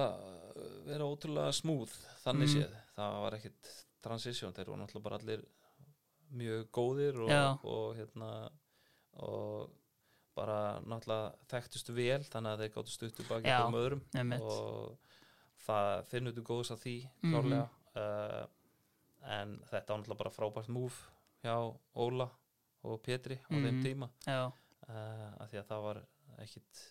eh, 0.56 0.62
vera 0.88 1.04
ótrúlega 1.08 1.52
smúð 1.54 1.92
þannig 2.24 2.48
Mm. 2.48 2.54
séð, 2.54 2.76
það 2.96 3.18
var 3.24 3.36
ekkit 3.38 3.72
transition, 4.02 4.52
þeir 4.52 4.66
voru 4.72 4.80
náttúrulega 4.82 5.02
bara 5.08 5.18
allir 5.20 5.44
mjög 6.32 6.64
góðir 6.72 7.20
og, 7.24 7.28
Já. 7.30 7.58
og 7.64 7.96
hérna 7.96 8.50
og 9.18 9.70
bara 10.36 10.80
náttúrulega 10.86 11.34
þekktustu 11.50 11.94
vel 11.96 12.20
þannig 12.22 12.52
að 12.52 12.58
þeir 12.62 12.74
gáttu 12.76 12.92
stutt 12.94 13.20
upp 13.24 13.30
að 13.36 13.42
geta 13.46 13.66
um 13.66 13.74
öðrum 13.74 14.02
Einmitt. 14.14 14.40
og 14.42 14.98
það 15.66 16.04
finnur 16.12 16.32
þú 16.36 16.42
góðs 16.50 16.70
að 16.74 16.82
því 16.84 16.96
Mhm. 17.22 17.32
klárlega 17.32 17.68
uh, 17.96 18.46
en 19.22 19.58
þetta 19.70 19.88
var 19.88 19.98
náttúrulega 19.98 20.18
bara 20.18 20.30
frábært 20.30 20.68
múf 20.68 21.00
hjá 21.42 21.56
Óla 21.96 22.28
og 22.84 23.02
Petri 23.02 23.36
á 23.36 23.48
þeim 23.50 23.80
Mhm. 23.80 23.82
tíma 23.84 24.10
uh, 24.28 24.52
af 25.40 25.50
því 25.50 25.58
að 25.58 25.66
það 25.66 25.82
var 25.82 26.02
ekkit, 26.38 26.84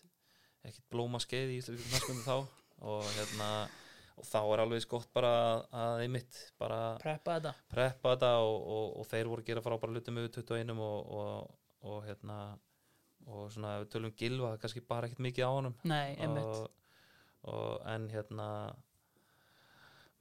ekkit 0.68 0.88
blóma 0.94 1.22
skeið 1.24 1.54
í 1.54 1.60
Íslandvíkum 1.62 1.92
knastmyndu 1.94 2.26
þá. 2.28 2.64
Og 2.88 3.04
hérna 3.16 3.50
og 4.18 4.26
þá 4.26 4.40
er 4.42 4.64
alveg 4.64 4.84
skott 4.84 5.10
bara 5.14 5.32
að 5.74 6.04
einmitt 6.06 6.40
bara 6.58 6.80
preppa 7.02 7.38
þetta. 7.38 7.54
preppa 7.70 8.16
þetta 8.16 8.32
og, 8.46 8.56
og, 8.74 8.88
og 9.02 9.10
þeir 9.12 9.30
voru 9.30 9.44
að 9.44 9.52
gera 9.52 9.64
frábæra 9.66 9.94
hluti 9.94 10.14
með 10.14 10.30
21 10.40 10.74
og, 10.74 11.12
og, 11.20 11.52
og 11.92 12.00
hérna 12.08 12.40
og 13.28 13.52
svona 13.54 13.76
við 13.82 13.92
tölum 13.94 14.16
gilva 14.18 14.56
kannski 14.62 14.82
bara 14.88 15.10
ekkit 15.10 15.22
mikið 15.26 15.50
á 15.50 15.52
honum. 15.52 15.78
Nei, 15.86 16.16
einmitt. 16.16 16.44
og, 16.48 16.70
og 17.54 17.82
en 17.92 18.08
hérna 18.10 18.48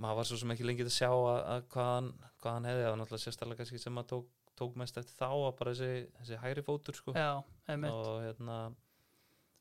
maður 0.02 0.18
var 0.20 0.28
svo 0.28 0.40
sem 0.40 0.52
ekki 0.52 0.66
lengi 0.66 0.84
að 0.84 0.96
sjá 0.96 1.08
að, 1.08 1.38
að 1.54 1.68
hvað, 1.72 1.92
hann, 1.92 2.10
hvað 2.42 2.58
hann 2.58 2.68
hefði. 2.70 2.82
Það 2.82 2.90
var 2.90 2.98
náttúrulega 3.00 3.24
sérstaklega 3.24 3.60
kannski 3.62 3.80
sem 3.80 3.96
maður 3.96 4.10
tók, 4.12 4.32
tók 4.60 4.80
mest 4.82 4.98
eftir 5.00 5.16
þá 5.16 5.28
að 5.30 5.52
bara 5.60 5.76
þessi, 5.78 6.08
þessi 6.18 6.40
hægri 6.42 6.66
fótur 6.66 6.98
sko. 6.98 7.14
Já, 7.16 7.30
og 7.78 8.10
hérna 8.26 8.58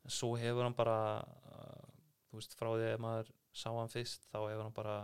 svo 0.07 0.35
hefur 0.37 0.63
hann 0.67 0.75
bara 0.77 0.97
uh, 1.23 1.85
þú 2.29 2.39
veist 2.41 2.55
frá 2.59 2.69
því 2.75 2.89
að 2.93 2.99
maður 3.05 3.31
sá 3.55 3.69
hann 3.71 3.89
fyrst 3.93 4.25
þá 4.31 4.37
hefur 4.49 4.63
hann 4.65 4.75
bara 4.75 4.97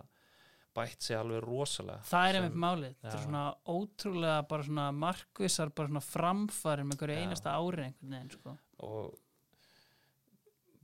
bætt 0.76 1.02
sig 1.04 1.18
alveg 1.20 1.42
rosalega 1.44 2.00
Það 2.08 2.28
er 2.30 2.38
einmitt 2.40 2.60
málið, 2.64 2.94
þetta 3.02 3.18
er 3.18 3.24
svona 3.26 3.46
ótrúlega 3.74 4.48
bara 4.48 4.64
svona 4.64 4.86
markvissar, 4.96 5.72
bara 5.76 5.90
svona 5.92 6.04
framfæri 6.06 6.86
með 6.88 7.02
hverju 7.02 7.18
Já. 7.18 7.24
einasta 7.26 7.56
ári 7.60 7.84
einhvern 7.90 8.14
veginn, 8.16 8.32
sko. 8.38 8.54
og 8.88 9.18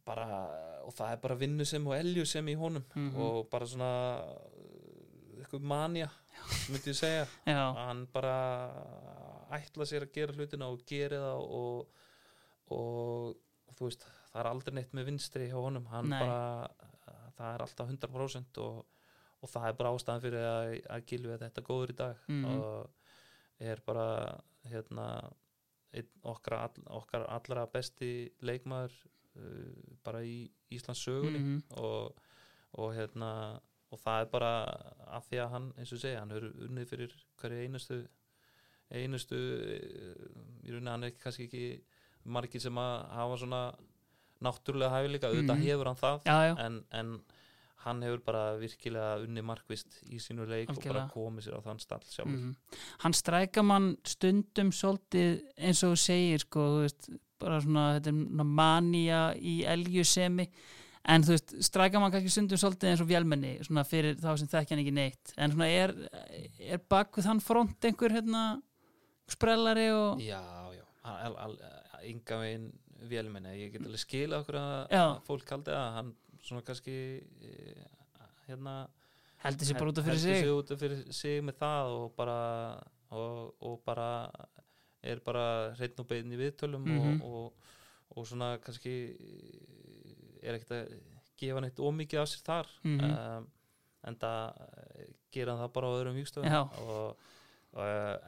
bara 0.07 0.27
og 0.87 0.93
það 0.95 1.11
er 1.13 1.21
bara 1.23 1.35
vinnu 1.39 1.65
sem 1.67 1.87
og 1.87 1.95
elju 1.97 2.25
sem 2.27 2.47
í 2.47 2.55
honum 2.59 2.83
Mhm. 2.95 3.15
og 3.19 3.49
bara 3.51 3.65
svona 3.67 3.91
uh, 4.23 5.41
eitthvað 5.41 5.61
manja 5.67 6.09
myndi 6.71 6.91
ég 6.93 6.99
segja 6.99 7.25
hann 7.87 8.05
bara 8.13 8.35
ætla 9.51 9.85
sér 9.87 10.05
að 10.07 10.13
gera 10.15 10.33
hlutina 10.35 10.67
og 10.71 10.83
gera 10.87 11.19
það 11.19 11.41
og, 11.59 11.87
og 12.71 13.35
þú 13.77 13.87
veist 13.89 14.05
það 14.31 14.39
er 14.43 14.49
aldrei 14.51 14.73
neitt 14.77 14.93
með 14.97 15.05
vinstri 15.11 15.47
hjá 15.49 15.57
honum 15.61 15.85
hann 15.91 16.09
Nei. 16.09 16.19
bara 16.19 16.69
það 17.37 17.53
er 17.53 17.63
alltaf 17.67 17.89
100% 17.93 18.57
og, 18.63 18.85
og 19.41 19.49
það 19.53 19.67
er 19.69 19.75
bara 19.79 19.91
ástæðan 19.95 20.23
fyrir 20.23 20.45
að, 20.49 20.71
að 20.95 21.05
Gilvi 21.11 21.33
er 21.35 21.43
þetta 21.45 21.65
góður 21.69 21.93
í 21.93 21.97
dag 22.03 22.23
Mhm. 22.27 22.45
og 22.45 22.89
er 23.59 23.81
bara 23.85 24.07
hérna 24.69 25.05
okkar, 26.27 26.53
all, 26.67 26.83
okkar 26.99 27.23
allra 27.31 27.65
besti 27.73 28.09
leikmaður 28.45 28.93
uh, 29.37 29.95
bara 30.03 30.21
í 30.25 30.49
Íslands 30.73 31.01
sögunni 31.07 31.39
Mhm. 31.39 31.63
og, 31.77 32.17
og 32.77 32.93
hérna 32.97 33.31
og 33.91 33.99
það 34.03 34.21
er 34.21 34.25
bara 34.33 34.51
af 35.15 35.29
því 35.29 35.37
að 35.45 35.49
hann 35.53 35.67
eins 35.77 35.93
og 35.93 35.99
segja, 36.01 36.19
hann 36.19 36.31
er 36.35 36.43
unnið 36.67 36.89
fyrir 36.89 37.13
hverju 37.39 37.61
einustu 37.63 38.01
einustu 38.91 39.37
í 39.37 40.71
rauninni 40.71 40.91
hann 40.91 41.03
er 41.07 41.11
kannski 41.21 41.47
ekki 41.47 41.63
margir 42.27 42.61
sem 42.61 42.75
að 42.81 42.93
hafa 43.17 43.37
svona 43.41 43.61
náttúrulega 44.43 44.93
hæfileika, 44.93 45.31
auðvitað 45.31 45.57
Mhm. 45.57 45.65
hefur 45.65 45.85
hann 45.89 45.95
það 46.03 46.23
já, 46.25 46.37
já, 46.47 46.55
en, 46.65 46.83
en 46.91 47.11
hann 47.87 48.01
hefur 48.03 48.19
bara 48.25 48.43
virkilega 48.59 49.23
unnið 49.23 49.43
markvist 49.47 49.99
í 50.11 50.19
sínu 50.21 50.45
leik 50.49 50.69
og 50.69 50.81
bara 50.83 51.07
komið 51.13 51.45
sér 51.47 51.57
á 51.57 51.61
þann 51.65 51.79
stall 51.79 52.03
sjálfur. 52.05 52.37
Mhm. 52.37 52.55
hann 53.03 53.13
strækar 53.13 53.63
mann 53.65 53.97
stundum 54.05 54.71
svolítið 54.71 55.41
eins 55.57 55.83
og 55.87 55.95
segir 55.97 56.39
sko, 56.43 56.59
þú 56.59 56.81
veist, 56.85 57.09
bara 57.39 57.59
svona 57.61 57.95
er 57.95 58.11
manía 58.11 59.35
í 59.37 59.63
elgjusemi 59.65 60.47
en 61.07 61.23
þú 61.23 61.29
veist, 61.37 61.53
strækar 61.63 61.99
mann 62.01 62.11
kannski 62.11 62.29
stundum 62.29 62.57
svolítið 62.57 62.89
eins 62.91 63.01
og 63.01 63.07
vélmenni, 63.07 63.57
svona 63.65 63.83
fyrir 63.87 64.15
þá 64.19 64.37
sem 64.37 64.47
þekkja 64.47 64.69
hann 64.75 64.83
ekki 64.85 64.93
neitt, 64.93 65.33
en 65.37 65.51
svona 65.51 65.69
er 65.69 65.95
er 66.59 66.77
bak 66.89 67.11
við 67.15 67.23
þann 67.29 67.41
front 67.41 67.79
einhver 67.85 68.11
hérna 68.11 68.61
sprellari 69.27 69.89
og 69.91 70.19
Já, 70.21 70.41
já, 70.73 70.83
al, 71.03 71.35
al, 71.37 71.57
ynga 72.05 72.37
veginn 72.41 72.67
vélmenni, 73.07 73.53
ég 73.61 73.71
get 73.73 73.85
alveg 73.85 73.99
skila 74.01 74.39
okkur 74.41 74.55
að, 74.57 74.87
Já. 74.91 75.03
fólk 75.27 75.49
haldi 75.53 75.71
að 75.71 75.91
hann 75.97 76.13
svona 76.41 76.61
kannski 76.65 76.95
eh, 77.41 77.83
hérna 78.47 78.87
heldur 79.43 79.67
sér 79.69 79.77
bara 79.79 79.91
út 79.91 79.97
af 80.01 80.05
fyrir 80.07 80.17
heldur 80.17 80.33
sig 80.33 80.43
sig 80.43 80.53
út 80.53 80.71
af 80.71 80.79
fyrir 80.81 81.13
sig 81.13 81.41
með 81.45 81.57
það 81.61 81.91
og 81.97 82.15
bara 82.17 82.37
og, 83.11 83.53
og 83.61 83.81
bara 83.85 84.07
er 85.03 85.19
bara 85.23 85.73
hreinn 85.77 85.99
og 86.01 86.07
bein 86.09 86.31
í 86.33 86.37
viðtölum 86.41 86.83
Mhm. 86.87 87.21
og, 87.21 87.27
og, 87.27 87.53
og 88.17 88.25
svona 88.27 88.57
kannski 88.63 88.95
er 90.43 90.57
ekkert 90.57 90.73
að 90.77 90.97
gefa 91.37 91.61
neitt 91.61 91.79
ómikið 91.79 92.21
af 92.23 92.29
sér 92.31 92.43
þar 92.47 92.67
Mhm. 92.83 93.11
um, 93.11 93.47
en 94.07 94.15
það 94.15 94.67
gera 95.31 95.55
það 95.59 95.73
bara 95.73 95.87
á 95.87 95.95
öðrum 95.99 96.17
og, 96.81 97.17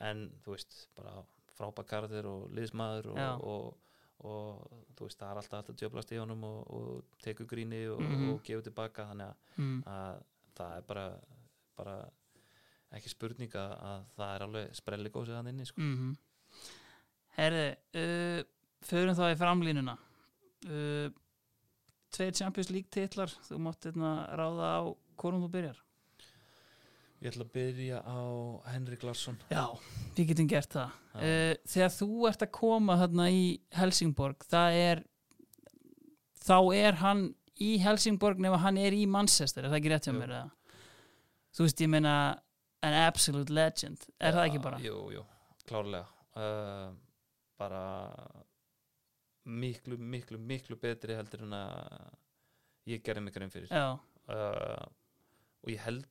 en 0.02 0.32
þú 0.44 0.52
veist 0.56 0.88
bara 0.96 1.24
frábakarðir 1.60 2.28
og 2.32 2.48
liðsmaður 2.56 3.12
Já. 3.20 3.30
og, 3.36 3.74
og, 4.24 4.30
og 4.30 4.86
þú 4.98 5.08
veist 5.10 5.20
það 5.22 5.32
er 5.34 5.42
alltaf 5.44 5.60
alltaf 5.60 5.80
djöblast 5.82 6.14
í 6.16 6.20
honum 6.22 6.44
og, 6.48 6.60
og 6.80 7.20
tekur 7.24 7.48
gríni 7.52 7.84
og, 7.92 8.02
Mhm. 8.04 8.30
og 8.34 8.42
gefur 8.48 8.66
tilbaka 8.66 9.06
þannig 9.12 9.28
að 9.28 9.62
mm. 9.64 9.84
að 9.88 10.24
það 10.60 10.78
er 10.78 10.88
bara, 10.90 11.06
bara 11.78 11.98
ekki 12.98 13.12
spurning 13.14 13.54
að, 13.56 13.74
að 13.92 14.06
það 14.18 14.36
er 14.36 14.46
alveg 14.48 14.76
sprelli 14.76 15.10
gósið 15.14 15.36
hann 15.40 15.52
inni 15.54 15.66
sko. 15.70 15.82
Mm 15.86 16.16
Herði 17.40 17.66
uh, 17.96 18.42
förum 18.84 19.16
þá 19.16 19.26
í 19.32 19.36
framlínuna 19.40 19.94
uh, 20.68 21.12
Tveir 22.12 22.34
Champions 22.36 22.72
League 22.74 22.90
titlar 22.92 23.32
þú 23.46 23.60
mátt 23.64 23.86
hérna 23.86 24.10
ráða 24.36 24.72
á 24.76 24.80
hvorum 25.22 25.46
þú 25.46 25.52
byrjar 25.54 25.78
Ég 27.20 27.34
ætla 27.34 27.44
að 27.44 27.52
byrja 27.58 27.98
á 28.08 28.20
Henrik 28.72 29.02
Larsson. 29.04 29.36
Já, 29.52 29.66
við 30.16 30.30
getum 30.32 30.48
gert 30.48 30.72
það. 30.72 30.94
Uh, 31.20 31.54
Þegar 31.68 31.90
þú 31.98 32.10
ert 32.30 32.46
að 32.46 32.52
koma 32.56 32.96
þarna 33.02 33.26
í 33.36 33.42
Helsingborg 33.76 34.46
er 34.56 35.02
þá 36.40 36.58
er 36.78 37.00
hann 37.02 37.26
í 37.60 37.74
Helsingborg 37.84 38.40
nema 38.40 38.62
hann 38.64 38.80
er 38.80 38.96
í 38.96 39.04
Manchester 39.10 39.66
er 39.66 39.74
það 39.74 39.82
ekki 39.82 39.92
rétt 39.92 40.08
hjá 40.08 40.16
mér? 40.16 40.36
Þú 41.56 41.66
veist, 41.66 41.84
ég 41.84 41.92
meina 41.92 42.14
an 42.86 42.96
absolute 42.96 43.52
legend, 43.52 44.06
er 44.22 44.38
það 44.38 44.46
ekki 44.48 44.62
bara? 44.64 44.80
Jú, 44.80 45.00
jú, 45.12 45.24
klárlega. 45.68 46.08
Uh, 46.40 46.94
bara 47.60 47.82
miklu, 49.50 49.98
miklu, 50.00 50.40
miklu 50.40 50.78
betri 50.80 51.18
heldur 51.18 51.44
en 51.44 51.58
að 51.58 52.94
ég 52.94 53.04
gerði 53.04 53.26
mig 53.26 53.36
grein 53.36 53.52
fyrir. 53.52 53.74
Uh, 53.76 54.88
og 55.66 55.74
ég 55.74 55.84
held 55.84 56.08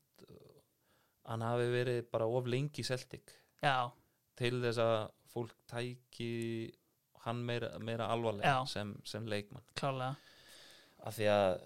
hann 1.29 1.45
hafi 1.45 1.69
verið 1.73 2.03
bara 2.13 2.27
of 2.27 2.47
lengi 2.51 2.85
Celtic. 2.87 3.35
Já, 3.63 3.91
til 4.39 4.61
þess 4.63 4.79
að 4.83 4.97
fólk 5.33 5.55
tæki 5.71 6.29
hann 7.25 7.43
meira, 7.45 7.73
meira 7.83 8.07
alvarlega 8.15 8.63
sem, 8.71 8.95
sem 9.05 9.27
leikmann. 9.29 9.65
Klálega. 9.77 10.15
Af 11.07 11.17
því 11.19 11.27
að 11.31 11.59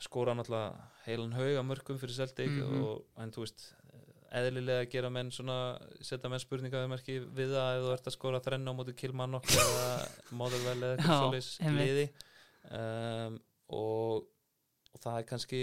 skora 0.00 0.34
náttúrulega 0.34 0.88
heilan 1.06 1.34
hauga 1.36 1.62
mörgum 1.66 1.98
fyrir 2.00 2.16
Celtic 2.16 2.50
Mhm. 2.50 2.82
og, 2.84 3.04
en 3.20 3.30
þú 3.32 3.44
veist 3.44 3.66
eðlilega 4.32 4.88
gera 4.90 5.10
menn 5.10 5.30
svona 5.34 5.56
setja 6.00 6.28
menn 6.30 6.38
spurningaðumerki 6.42 7.16
við 7.34 7.50
það 7.54 7.76
ef 7.78 7.84
þú 7.84 7.92
ert 7.96 8.06
að 8.10 8.14
skora 8.16 8.40
þrenna 8.40 8.70
á 8.70 8.78
móti 8.78 8.94
Kilmarnock 8.96 9.44
eða 9.50 10.08
Motherwell 10.38 10.82
eða 10.82 10.96
eitthvað 10.96 11.22
svoleiðis 11.24 11.48
einmitt. 11.60 11.86
liði. 11.86 12.04
Um, 12.70 13.40
og, 13.74 14.28
og 14.94 15.00
það 15.02 15.18
er 15.18 15.26
kannski 15.32 15.62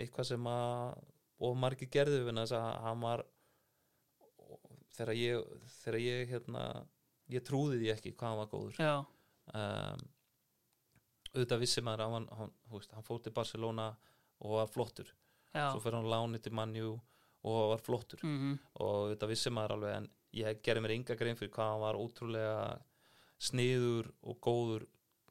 eitthvað 0.00 0.26
sem 0.32 0.48
að 0.50 0.98
og 1.40 1.56
margir 1.56 1.90
gerðu 1.92 2.22
við 2.26 2.40
þess 2.42 2.56
að 2.58 2.70
hann 2.84 3.04
var 3.04 3.24
þegar 4.96 5.16
ég 5.16 5.68
þegar 5.80 6.00
ég 6.04 6.32
hérna 6.34 6.64
ég 7.30 7.44
trúði 7.46 7.78
því 7.80 7.92
ekki 7.94 8.14
hvað 8.18 8.32
hann 8.32 8.40
var 8.40 8.50
góður. 8.50 8.80
Um, 9.50 10.04
auðvitað 11.30 11.62
vissi 11.62 11.82
maður 11.86 12.04
að 12.04 12.14
hann, 12.16 12.28
hann, 12.38 12.52
hann 12.96 13.06
fór 13.06 13.22
til 13.22 13.34
Barcelona 13.34 13.88
og 14.40 14.56
var 14.58 14.70
flottur. 14.70 15.10
Já. 15.54 15.70
Svo 15.70 15.82
fyrir 15.82 15.98
hann 16.00 16.10
láni 16.10 16.40
til 16.42 16.54
Manju 16.54 16.92
og 17.48 17.60
var 17.72 17.82
flottur. 17.84 18.22
Mm 18.26 18.58
og 18.80 18.94
auðvitað 18.94 19.32
vissi 19.34 19.52
maður 19.52 19.76
alveg 19.76 19.96
en 19.96 20.08
ég 20.36 20.62
gerði 20.64 20.84
mér 20.84 20.94
enga 20.94 21.18
grein 21.18 21.38
fyrir 21.38 21.52
hvað 21.54 21.72
hann 21.72 21.84
var 21.84 21.98
ótrúlega 21.98 22.62
sniður 23.40 24.10
og 24.22 24.38
góður 24.40 24.86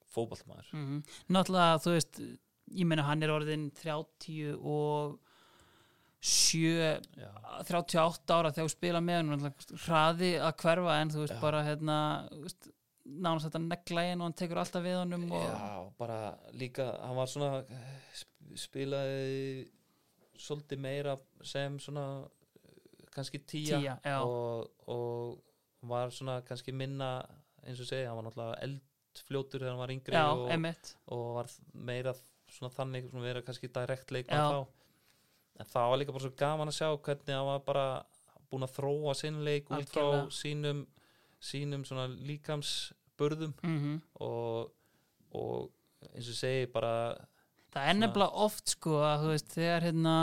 fótballmaður 0.09 0.69
-hmm. 0.73 1.01
Náttúrulega, 1.29 1.79
þú 1.83 1.91
veist 1.93 2.21
ég 2.73 2.85
meina 2.85 3.03
hann 3.03 3.23
er 3.23 3.33
orðin 3.33 3.71
30 3.71 4.57
og 4.59 5.19
7 6.19 6.99
Já, 7.15 7.29
38 7.69 8.33
ára 8.35 8.51
þegar 8.51 8.67
þú 8.67 8.73
spila 8.73 8.99
með 9.03 9.19
hann 9.21 9.53
hraði 9.85 10.31
að 10.43 10.55
hverfa 10.63 10.95
en 11.01 11.13
þú 11.13 11.21
veist 11.23 11.35
Já. 11.37 11.41
bara 11.43 11.61
hérna 11.67 11.97
nánast 13.09 13.47
þetta 13.47 13.61
negla 13.63 14.03
inn 14.11 14.21
og 14.21 14.27
hann 14.27 14.35
tekur 14.37 14.59
alltaf 14.61 14.83
við 14.85 14.97
honum 14.99 15.23
og, 15.31 15.45
Já, 15.47 15.69
bara 15.97 16.17
líka 16.59 16.89
hann 17.01 17.15
var 17.17 17.31
svona 17.31 17.51
sp- 18.13 18.57
spilaði 18.67 19.69
svolítið 20.39 20.81
meira 20.83 21.15
sem 21.43 21.79
svona 21.81 22.05
kannski 23.15 23.39
tíja, 23.41 23.79
Tía, 23.79 23.95
já. 24.05 24.19
og, 24.23 24.69
og 24.87 25.39
var 25.89 26.11
svona 26.13 26.39
kannski 26.45 26.71
minna 26.75 27.23
eins 27.65 27.79
og 27.81 27.87
segja, 27.89 28.11
hann 28.11 28.19
var 28.19 28.27
náttúrulega 28.29 28.59
eldfljótur 28.67 29.63
þegar 29.63 29.73
hann 29.73 29.81
var 29.81 29.93
yngri 29.95 30.15
já, 30.15 30.25
og, 30.29 30.51
og 31.15 31.25
var 31.39 31.49
meira 31.73 32.13
svona 32.49 32.71
þannig 32.75 33.09
svona 33.09 33.25
vera 33.25 33.43
kannski 33.45 33.71
direkt 33.73 34.13
leikmann 34.15 34.53
þá 34.53 34.78
en 35.59 35.69
það 35.69 35.89
var 35.91 36.01
líka 36.01 36.15
bara 36.15 36.25
svo 36.25 36.35
gaman 36.39 36.71
að 36.71 36.77
sjá 36.79 36.87
hvernig 37.07 37.35
hann 37.35 37.49
var 37.49 37.63
bara 37.65 37.87
búin 38.49 38.65
að 38.65 38.75
þróa 38.77 39.15
sinn 39.17 39.41
leik 39.45 39.69
út 39.73 39.91
frá 39.91 40.29
sínum 40.33 40.85
sínum 41.39 41.85
svona 41.87 42.07
líkamsbörðum 42.09 43.55
mm 43.63 43.97
og, 44.25 44.71
og 45.35 46.11
eins 46.15 46.29
og 46.31 46.39
segi 46.39 46.69
bara 46.73 46.93
það 47.73 47.89
er 47.91 47.97
nefnilega 47.99 48.45
oft 48.45 48.75
sko 48.75 49.01
að 49.05 49.25
þú 49.25 49.33
veist 49.35 49.51
þegar 49.55 49.85
hérna 49.87 50.15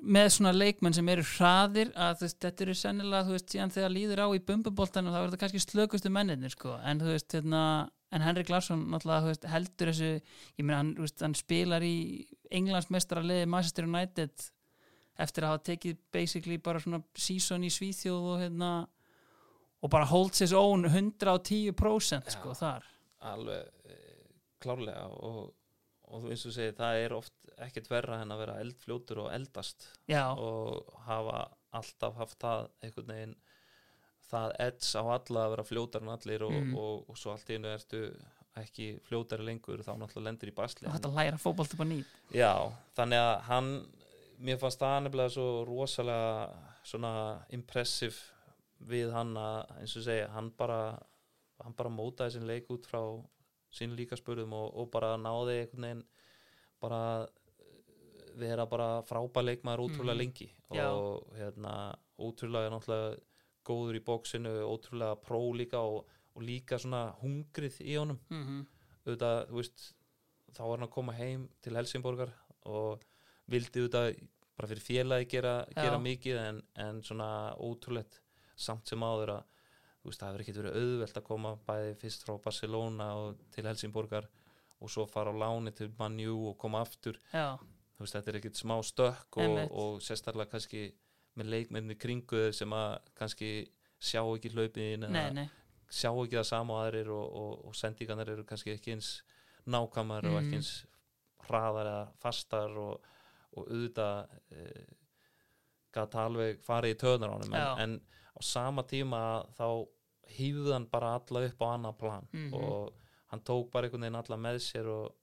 með 0.00 0.28
svona 0.34 0.52
leikmenn 0.54 0.96
sem 0.96 1.08
eru 1.12 1.24
hraðir 1.34 1.90
að 1.98 2.24
veist, 2.24 2.38
þetta 2.40 2.64
eru 2.64 2.76
sennilega 2.78 3.26
þú 3.26 3.34
veist, 3.36 3.48
síðan 3.52 3.72
þegar 3.74 3.94
líður 3.94 4.22
á 4.24 4.28
í 4.32 4.42
bumbuboltanum 4.48 5.14
þá 5.14 5.18
er 5.20 5.26
þetta 5.26 5.40
kannski 5.42 5.62
slökustu 5.64 6.12
menninir 6.12 6.54
sko. 6.54 6.76
En 6.88 7.02
þú 7.02 7.12
veist, 7.12 7.36
hérna, 7.36 7.62
en 8.10 8.24
Henrik 8.26 8.50
Larsson 8.50 8.86
náttúrulega, 8.90 9.24
þú 9.24 9.32
veist, 9.32 9.44
heldur 9.52 9.90
þessu 9.92 10.08
ég 10.12 10.64
meina, 10.64 10.80
hann, 10.80 10.94
þú 10.96 11.06
veist, 11.06 11.20
hann 11.24 11.36
spilar 11.38 11.84
í 11.86 11.96
Englandsmeistara 12.50 13.22
liði 13.24 13.50
Manchester 13.50 13.86
United 13.86 14.48
eftir 15.20 15.44
að 15.44 15.54
hafa 15.54 15.66
tekið 15.70 16.00
basically 16.14 16.58
bara 16.62 16.80
svona 16.82 17.02
season 17.18 17.66
í 17.66 17.70
Svíþjóð 17.72 18.32
og 18.32 18.40
hérna 18.42 18.70
og 19.80 19.92
bara 19.92 20.08
holds 20.08 20.42
his 20.44 20.54
own 20.56 20.86
110% 20.88 22.34
sko 22.34 22.54
Já. 22.54 22.58
þar 22.58 22.88
alveg 23.30 23.68
e, 23.84 23.98
klárlega 24.60 25.06
og, 25.12 25.52
og 26.10 26.26
eins 26.32 26.44
og 26.48 26.56
segi 26.56 26.76
það 26.76 27.04
er 27.04 27.16
oft 27.16 27.36
ekkert 27.60 27.90
verra 27.92 28.20
en 28.22 28.32
að 28.32 28.42
vera 28.44 28.58
eldfljótur 28.62 29.24
og 29.26 29.32
eldast 29.34 29.90
já, 30.08 30.32
og 30.32 30.88
hafa 31.06 31.46
alltaf 31.76 32.16
haft 32.20 32.38
það 32.40 32.68
einhvern 32.82 33.12
veginn 33.14 33.34
það 34.30 34.52
edds 34.66 34.92
á 34.96 35.02
alla 35.02 35.44
að 35.46 35.50
vera 35.56 35.64
fljótar 35.68 36.02
en 36.02 36.12
allir 36.14 36.42
og, 36.46 36.52
Mm. 36.52 36.74
og, 36.78 37.08
og 37.10 37.16
svo 37.18 37.32
allt 37.32 37.50
einu 37.50 37.68
ertu 37.74 38.02
ekki 38.60 39.00
fljótari 39.06 39.44
lengur 39.46 39.78
þá 39.86 39.92
náttúrulega 39.96 40.24
lendir 40.26 40.50
í 40.50 40.54
basli 40.54 40.86
og 40.88 40.94
þetta 40.96 41.12
læra 41.14 41.38
fótbolt 41.38 41.74
upp 41.74 41.80
á 41.80 41.86
nýtt 41.86 42.34
Já, 42.34 42.52
þannig 42.96 43.20
að 43.22 43.40
hann 43.50 43.70
mér 44.40 44.58
fannst 44.58 44.80
það 44.80 45.02
nefnilega 45.04 45.30
svo 45.36 45.46
rosalega 45.68 46.48
svona 46.84 47.12
impressiv 47.50 48.16
við 48.90 49.12
hann 49.12 49.34
að 49.36 49.70
eins 49.80 49.96
og 49.96 50.02
segja, 50.06 50.28
hann 50.34 50.50
bara 50.56 50.98
hann 51.62 51.74
bara 51.76 51.90
mótaði 51.92 52.32
sin 52.32 52.46
leik 52.48 52.70
út 52.72 52.86
frá 52.88 53.02
sín 53.70 53.92
líka 53.94 54.16
spurðum 54.16 54.52
og, 54.56 54.72
og 54.80 54.90
bara 54.90 55.16
náði 55.20 55.60
einhvern 55.60 55.82
veginn 55.84 56.04
bara 56.80 57.02
vera 58.40 58.64
bara 58.70 59.02
frábæð 59.06 59.44
leikmaður 59.50 59.82
ótrúlega 59.86 60.14
Mhm. 60.14 60.18
lengi 60.22 60.48
Já. 60.72 60.86
og 60.90 61.26
hérna 61.36 61.94
ótrúlega 62.18 62.70
náttúrulega 62.70 63.18
góður 63.66 63.98
í 64.00 64.04
bóksinu, 64.04 64.52
ótrúlega 64.66 65.18
pró 65.22 65.40
líka 65.56 65.80
og, 65.84 66.08
og 66.34 66.44
líka 66.44 66.78
svona 66.80 67.10
hungrið 67.20 67.80
í 67.84 67.96
honum. 68.00 68.20
Mm 68.30 68.66
auðvitað, 69.06 69.38
þú 69.48 69.60
veist 69.60 69.86
þá 70.50 70.60
var 70.64 70.74
hann 70.74 70.88
að 70.88 70.94
koma 70.96 71.14
heim 71.16 71.46
til 71.64 71.76
Helsingborgar 71.78 72.34
og 72.68 73.04
vildi 73.50 73.84
auðvitað 73.84 74.10
bara 74.58 74.70
fyrir 74.70 74.84
félagi 74.84 75.30
gera, 75.30 75.54
gera 75.72 76.00
mikið 76.02 76.40
en, 76.42 76.60
en 76.84 77.00
svona 77.06 77.30
ótrúlegt 77.56 78.20
samt 78.60 78.90
sem 78.90 79.00
áður 79.00 79.36
að 79.38 79.42
veist, 80.04 80.20
það 80.20 80.28
hefur 80.28 80.44
ekkert 80.44 80.60
verið 80.60 80.78
auðvelt 80.80 81.20
að 81.20 81.28
koma 81.30 81.54
bæði 81.68 81.94
fyrst 82.02 82.26
frá 82.26 82.34
Barcelona 82.44 83.10
og 83.20 83.44
til 83.54 83.66
Helsingborgar 83.68 84.28
og 84.80 84.92
svo 84.92 85.06
fara 85.08 85.32
á 85.32 85.40
láni 85.40 85.72
til 85.76 85.90
Manju 85.98 86.36
og 86.50 86.58
koma 86.60 86.80
aftur. 86.84 87.18
Veist, 88.00 88.14
þetta 88.16 88.32
er 88.32 88.40
ekkert 88.40 88.60
smá 88.60 88.78
stökk 88.84 89.40
og, 89.44 89.58
og 89.76 89.98
sérstaklega 90.04 90.54
kannski 90.54 90.86
með 91.40 91.50
leikmenni 91.54 91.96
kringu 92.00 92.44
þeir 92.46 92.54
sem 92.60 92.74
að 92.76 92.98
kannski 93.18 93.50
sjá 94.00 94.20
ekki 94.36 94.52
hlaupin 94.54 95.06
nei 95.10 95.48
sjá 95.90 96.10
ekki 96.12 96.36
það 96.38 96.46
sama 96.52 96.76
og 96.76 96.84
aðrir 96.86 97.08
og, 97.10 97.26
og, 97.42 97.64
og 97.70 97.74
sendingarnar 97.74 98.28
eru 98.36 98.44
kannski 98.46 98.76
ekki 98.76 98.92
eins 98.94 99.10
nákvæmar 99.66 100.24
og 100.30 100.36
Mhm. 100.36 100.44
ekki 100.44 100.60
eins 100.60 100.72
hraðar 101.48 101.88
eða 101.90 102.04
fastar 102.22 102.76
og, 102.78 103.00
og 103.58 103.66
auðvitað 103.66 104.28
e, 104.54 104.84
gata 105.92 106.24
alveg 106.28 106.60
farið 106.62 106.94
í 106.94 106.98
töðnar 107.00 107.32
á 107.34 107.38
Já. 107.42 107.64
en, 107.82 107.96
en 107.96 107.96
á 108.38 108.40
sama 108.46 108.84
tíma 108.86 109.20
þá 109.58 109.66
hýfði 110.36 110.72
hann 110.76 110.86
bara 110.92 111.16
alla 111.18 111.42
upp 111.48 111.64
á 111.64 111.66
annað 111.74 111.96
plan 111.98 112.28
Mhm. 112.32 112.54
og 112.54 112.92
hann 113.32 113.40
tók 113.46 113.70
bara 113.72 113.86
einhvern 113.88 114.06
veginn 114.06 114.20
alla 114.22 114.36
með 114.38 114.60
sér 114.62 114.86
og, 114.86 115.16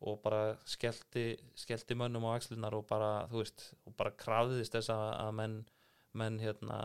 og, 0.00 0.20
bara 0.22 0.56
skellti, 0.68 1.32
skellti 1.58 1.96
mönnum 1.98 2.26
á 2.30 2.36
axlunar 2.36 2.76
og 2.78 2.86
bara, 2.86 3.26
þú 3.30 3.42
veist, 3.42 3.72
og 3.86 3.96
bara 3.98 4.14
krafðist 4.14 4.76
þess 4.76 4.92
að, 4.94 5.32
menn, 5.38 5.58
menn 6.18 6.38
hérna 6.42 6.78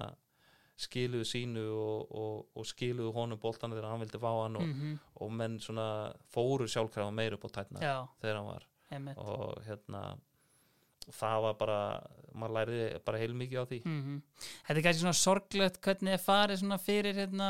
skiluðu 0.84 1.26
sínu 1.30 1.64
og, 1.78 2.14
og, 2.18 2.38
og 2.58 2.66
skiluðu 2.68 3.14
honum 3.14 3.40
boltana 3.42 3.78
þegar 3.78 3.92
hann 3.92 4.02
vildi 4.02 4.22
fá 4.22 4.30
hann 4.32 4.60
og, 4.60 4.70
mm 4.70 5.00
og 5.24 5.30
menn 5.32 5.54
svona 5.62 5.86
fóru 6.34 6.66
sjálfkrafa 6.68 7.14
meir 7.16 7.38
upp 7.38 7.46
á 7.48 7.50
tætna 7.56 7.80
já, 7.80 7.98
þegar 8.20 8.40
hann 8.42 8.50
var. 8.50 8.66
Einmitt. 8.92 9.20
Og 9.22 9.62
hérna 9.64 10.02
það 11.14 11.38
var 11.46 11.56
bara, 11.62 11.78
maður 12.34 12.56
læriði 12.58 12.88
bara 13.06 13.22
heilmikið 13.22 13.62
á 13.62 13.66
því. 13.70 13.80
Mm 13.88 14.18
Þetta 14.68 14.76
er 14.76 14.86
kannski 14.88 15.04
svona 15.06 15.22
sorglegt 15.22 15.80
hvernig 15.86 16.18
er 16.18 16.26
farið 16.26 16.64
svona 16.64 16.80
fyrir 16.82 17.22
hérna 17.22 17.50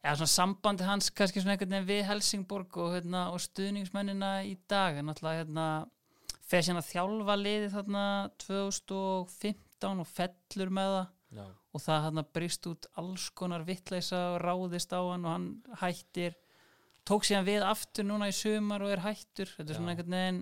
já, 0.00 0.12
svona 0.16 0.32
sambandi 0.32 0.86
hans 0.88 1.10
kannski 1.12 1.42
svona 1.42 1.56
einhvern 1.56 1.74
veginn 1.76 1.88
við 1.90 2.04
Helsingborg 2.08 2.76
og, 2.80 2.92
hérna, 2.96 3.26
og 3.34 3.42
stuðningsmennina 3.44 4.34
í 4.48 4.56
dag. 4.70 4.98
En 4.98 5.10
náttúrulega 5.10 5.44
hérna 5.44 5.66
fer 6.50 6.66
að 6.74 6.88
þjálfa 6.88 7.36
liði 7.38 7.72
þarna 7.74 8.04
2015 8.42 10.04
og 10.04 10.08
fellur 10.08 10.72
með 10.74 10.94
það. 10.96 11.08
Já, 11.30 11.44
og 11.46 11.82
það 11.84 12.04
hérna 12.08 12.22
brist 12.34 12.66
út 12.66 12.86
alls 12.98 13.28
konar 13.38 13.62
vittleisa 13.66 14.20
og 14.32 14.40
ráðist 14.42 14.90
á 14.90 14.98
hann 14.98 15.26
og 15.28 15.34
hann 15.36 15.50
hættir. 15.82 16.34
Tók 17.06 17.26
síðan 17.26 17.46
við 17.46 17.66
aftur 17.66 18.06
núna 18.08 18.30
í 18.30 18.34
sumar 18.34 18.82
og 18.82 18.90
er 18.94 19.04
hættur. 19.04 19.52
Þetta 19.54 19.70
er 19.70 19.78
svona 19.78 19.92
Já. 19.92 19.94
einhvern 19.94 20.16
veginn 20.16 20.40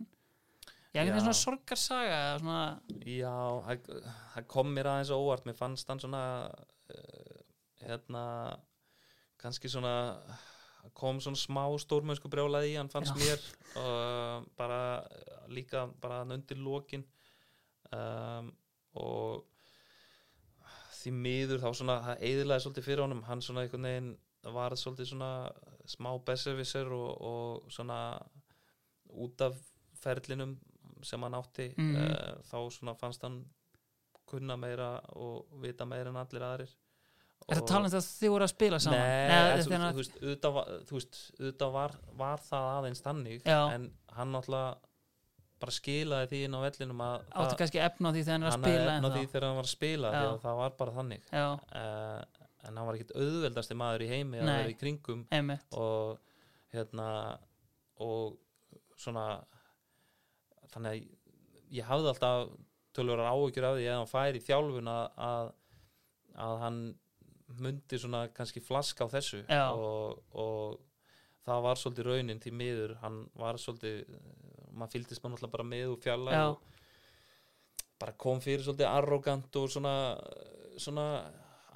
já, 0.94 1.02
Já. 1.02 1.02
veginn 1.02 1.26
svona 1.26 1.42
sorgarsaga 1.42 2.16
eða 2.22 2.38
svona, 2.42 2.62
Já 3.04 3.36
það, 3.66 3.92
það 4.32 4.48
kom 4.54 4.72
mér 4.72 4.90
aðeins 4.94 5.12
óvart. 5.12 5.44
Mér 5.48 5.58
fannst 5.60 5.92
hann 5.92 6.00
svona 6.02 6.24
uh, 6.48 7.38
hérna 7.84 8.24
kannski 9.38 9.68
svona 9.70 9.92
kom 10.94 11.18
svona 11.20 11.36
smá 11.38 11.64
stórmönsku 11.82 12.30
brjálaði 12.32 12.72
í 12.72 12.76
hann 12.78 12.88
fannst 12.92 13.12
Já. 13.14 13.20
mér 13.20 13.40
og 13.82 14.46
bara 14.56 14.80
líka 15.52 15.86
bara 16.00 16.20
hann 16.22 16.32
undir 16.38 16.56
lokin 16.62 17.04
um, 17.92 18.48
og 18.94 19.44
því 20.98 21.12
miður 21.14 21.60
þá 21.62 21.68
svona 21.78 21.98
það 22.06 22.24
eðilaði 22.30 22.64
svolítið 22.64 22.86
fyrir 22.88 23.04
honum 23.04 23.22
hann 23.28 23.42
svona 23.44 23.62
einhvern 23.66 23.86
veginn 23.88 24.10
var 24.54 24.74
svolítið 24.78 25.10
svona 25.12 25.30
smá 25.88 26.10
besservisser 26.26 26.90
og, 26.94 27.10
og 27.20 27.70
svona 27.74 27.98
út 29.18 29.40
af 29.46 29.56
ferlinum 30.02 30.56
sem 31.06 31.22
hann 31.22 31.36
átti 31.38 31.68
Mhm. 31.78 31.94
uh, 31.96 32.42
þá 32.50 32.58
svona 32.74 32.94
fannst 32.98 33.22
hann 33.22 33.44
kunna 34.28 34.56
meira 34.60 35.00
og 35.16 35.46
vita 35.62 35.84
meira 35.88 36.10
en 36.10 36.16
allir 36.20 36.42
aðrir 36.44 36.72
er 37.46 37.60
það 37.60 37.68
talað 37.70 37.86
um 37.88 37.94
það 37.94 38.08
þið 38.08 38.34
voru 38.34 38.46
að 38.46 38.52
spila 38.52 38.80
saman? 38.82 38.98
Nei, 38.98 39.28
Nei, 39.28 39.62
þú, 39.62 39.78
þú 39.78 40.00
veist, 40.00 40.18
auðvitað, 40.18 40.56
var, 40.58 40.74
auðvitað 41.38 41.72
var, 41.78 41.96
var 42.20 42.44
það 42.48 42.68
aðeins 42.74 43.04
þannig 43.04 43.46
Já. 43.46 43.60
en 43.76 43.88
hann 44.18 44.34
náttúrulega 44.34 44.76
bara 45.58 45.74
skilaði 45.74 46.28
því 46.30 46.40
inn 46.46 46.54
á 46.54 46.60
vellinum 46.62 47.00
að 47.02 47.14
áttu 47.42 47.58
kannski 47.58 47.80
efna 47.82 48.12
því 48.14 48.24
þegar 48.28 48.36
hann 48.36 48.44
er 48.44 48.48
að 48.48 48.54
hann 48.54 48.66
spila 48.66 48.90
á 48.90 48.94
ennþá. 48.98 49.12
því 49.14 49.30
þegar 49.32 49.46
hann 49.48 49.58
var 49.58 49.68
að 49.68 49.72
spila 49.72 50.12
því 50.12 50.20
að 50.28 50.36
það 50.44 50.60
var 50.60 50.76
bara 50.78 50.94
þannig. 50.98 51.24
Uh, 51.34 52.44
en 52.68 52.78
hann 52.78 52.88
var 52.88 52.98
ekkit 52.98 53.14
auðveldasti 53.16 53.78
maður 53.78 54.04
í 54.04 54.10
heimi 54.12 54.42
að 54.42 54.50
vera 54.52 54.72
í 54.72 54.78
kringum 54.78 55.24
einmitt. 55.34 55.78
og 55.78 56.20
hérna 56.74 57.08
og 58.04 58.38
svona 58.98 59.26
þannig 60.72 60.92
að 60.92 61.76
ég 61.78 61.88
hafði 61.88 62.12
alltaf 62.12 62.54
tölvörar 62.96 63.32
áhyggjur 63.32 63.68
af 63.68 63.76
því 63.78 63.88
að 63.88 63.98
hann 63.98 64.10
færi 64.10 64.40
í 64.40 64.46
þjálfun 64.46 64.90
að, 64.92 65.04
að, 65.28 65.50
að 66.46 66.56
hann 66.64 66.80
myndi 67.58 67.98
svona 68.00 68.26
kannski 68.34 68.60
flaska 68.64 69.06
á 69.06 69.12
þessu 69.12 69.42
og, 69.48 70.20
og 70.36 70.78
það 71.48 71.64
var 71.64 71.80
svolítið 71.80 72.10
raunin 72.10 72.42
til 72.42 72.52
miður 72.56 72.96
hann 73.02 73.22
var 73.38 73.58
svolítið 73.60 74.04
maður 74.76 74.94
fylgdist 74.96 75.22
maður 75.22 75.36
náttúrulega 75.36 75.56
bara 75.56 75.68
með 75.72 75.94
og 75.94 76.02
fjalla 76.04 76.42
og 76.50 76.58
bara 77.98 78.14
kom 78.20 78.42
fyrir 78.44 78.62
svolítið 78.66 78.90
arrogant 78.90 79.58
og 79.58 79.70
svona, 79.72 79.94
svona 80.78 81.06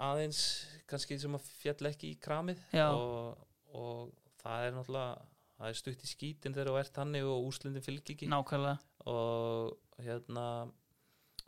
aðeins 0.03 0.43
kannski 0.91 1.19
sem 1.19 1.35
að 1.35 1.49
fjall 1.63 1.91
ekki 1.91 2.13
í 2.13 2.21
kramið 2.23 2.61
og, 2.85 3.47
og 3.73 4.13
það 4.43 4.67
er 4.69 4.77
náttúrulega 4.77 5.31
það 5.63 5.71
er 5.71 5.79
stutt 5.79 6.03
í 6.03 6.11
skítin 6.11 6.57
þegar 6.57 6.71
þú 6.73 6.79
ert 6.81 6.99
hannig 6.99 7.29
og 7.29 7.47
úslindin 7.47 7.85
fylgir 7.85 8.17
ekki. 8.17 8.29
Nákvæmlega. 8.31 8.81
Og 9.13 10.01
hérna 10.03 10.47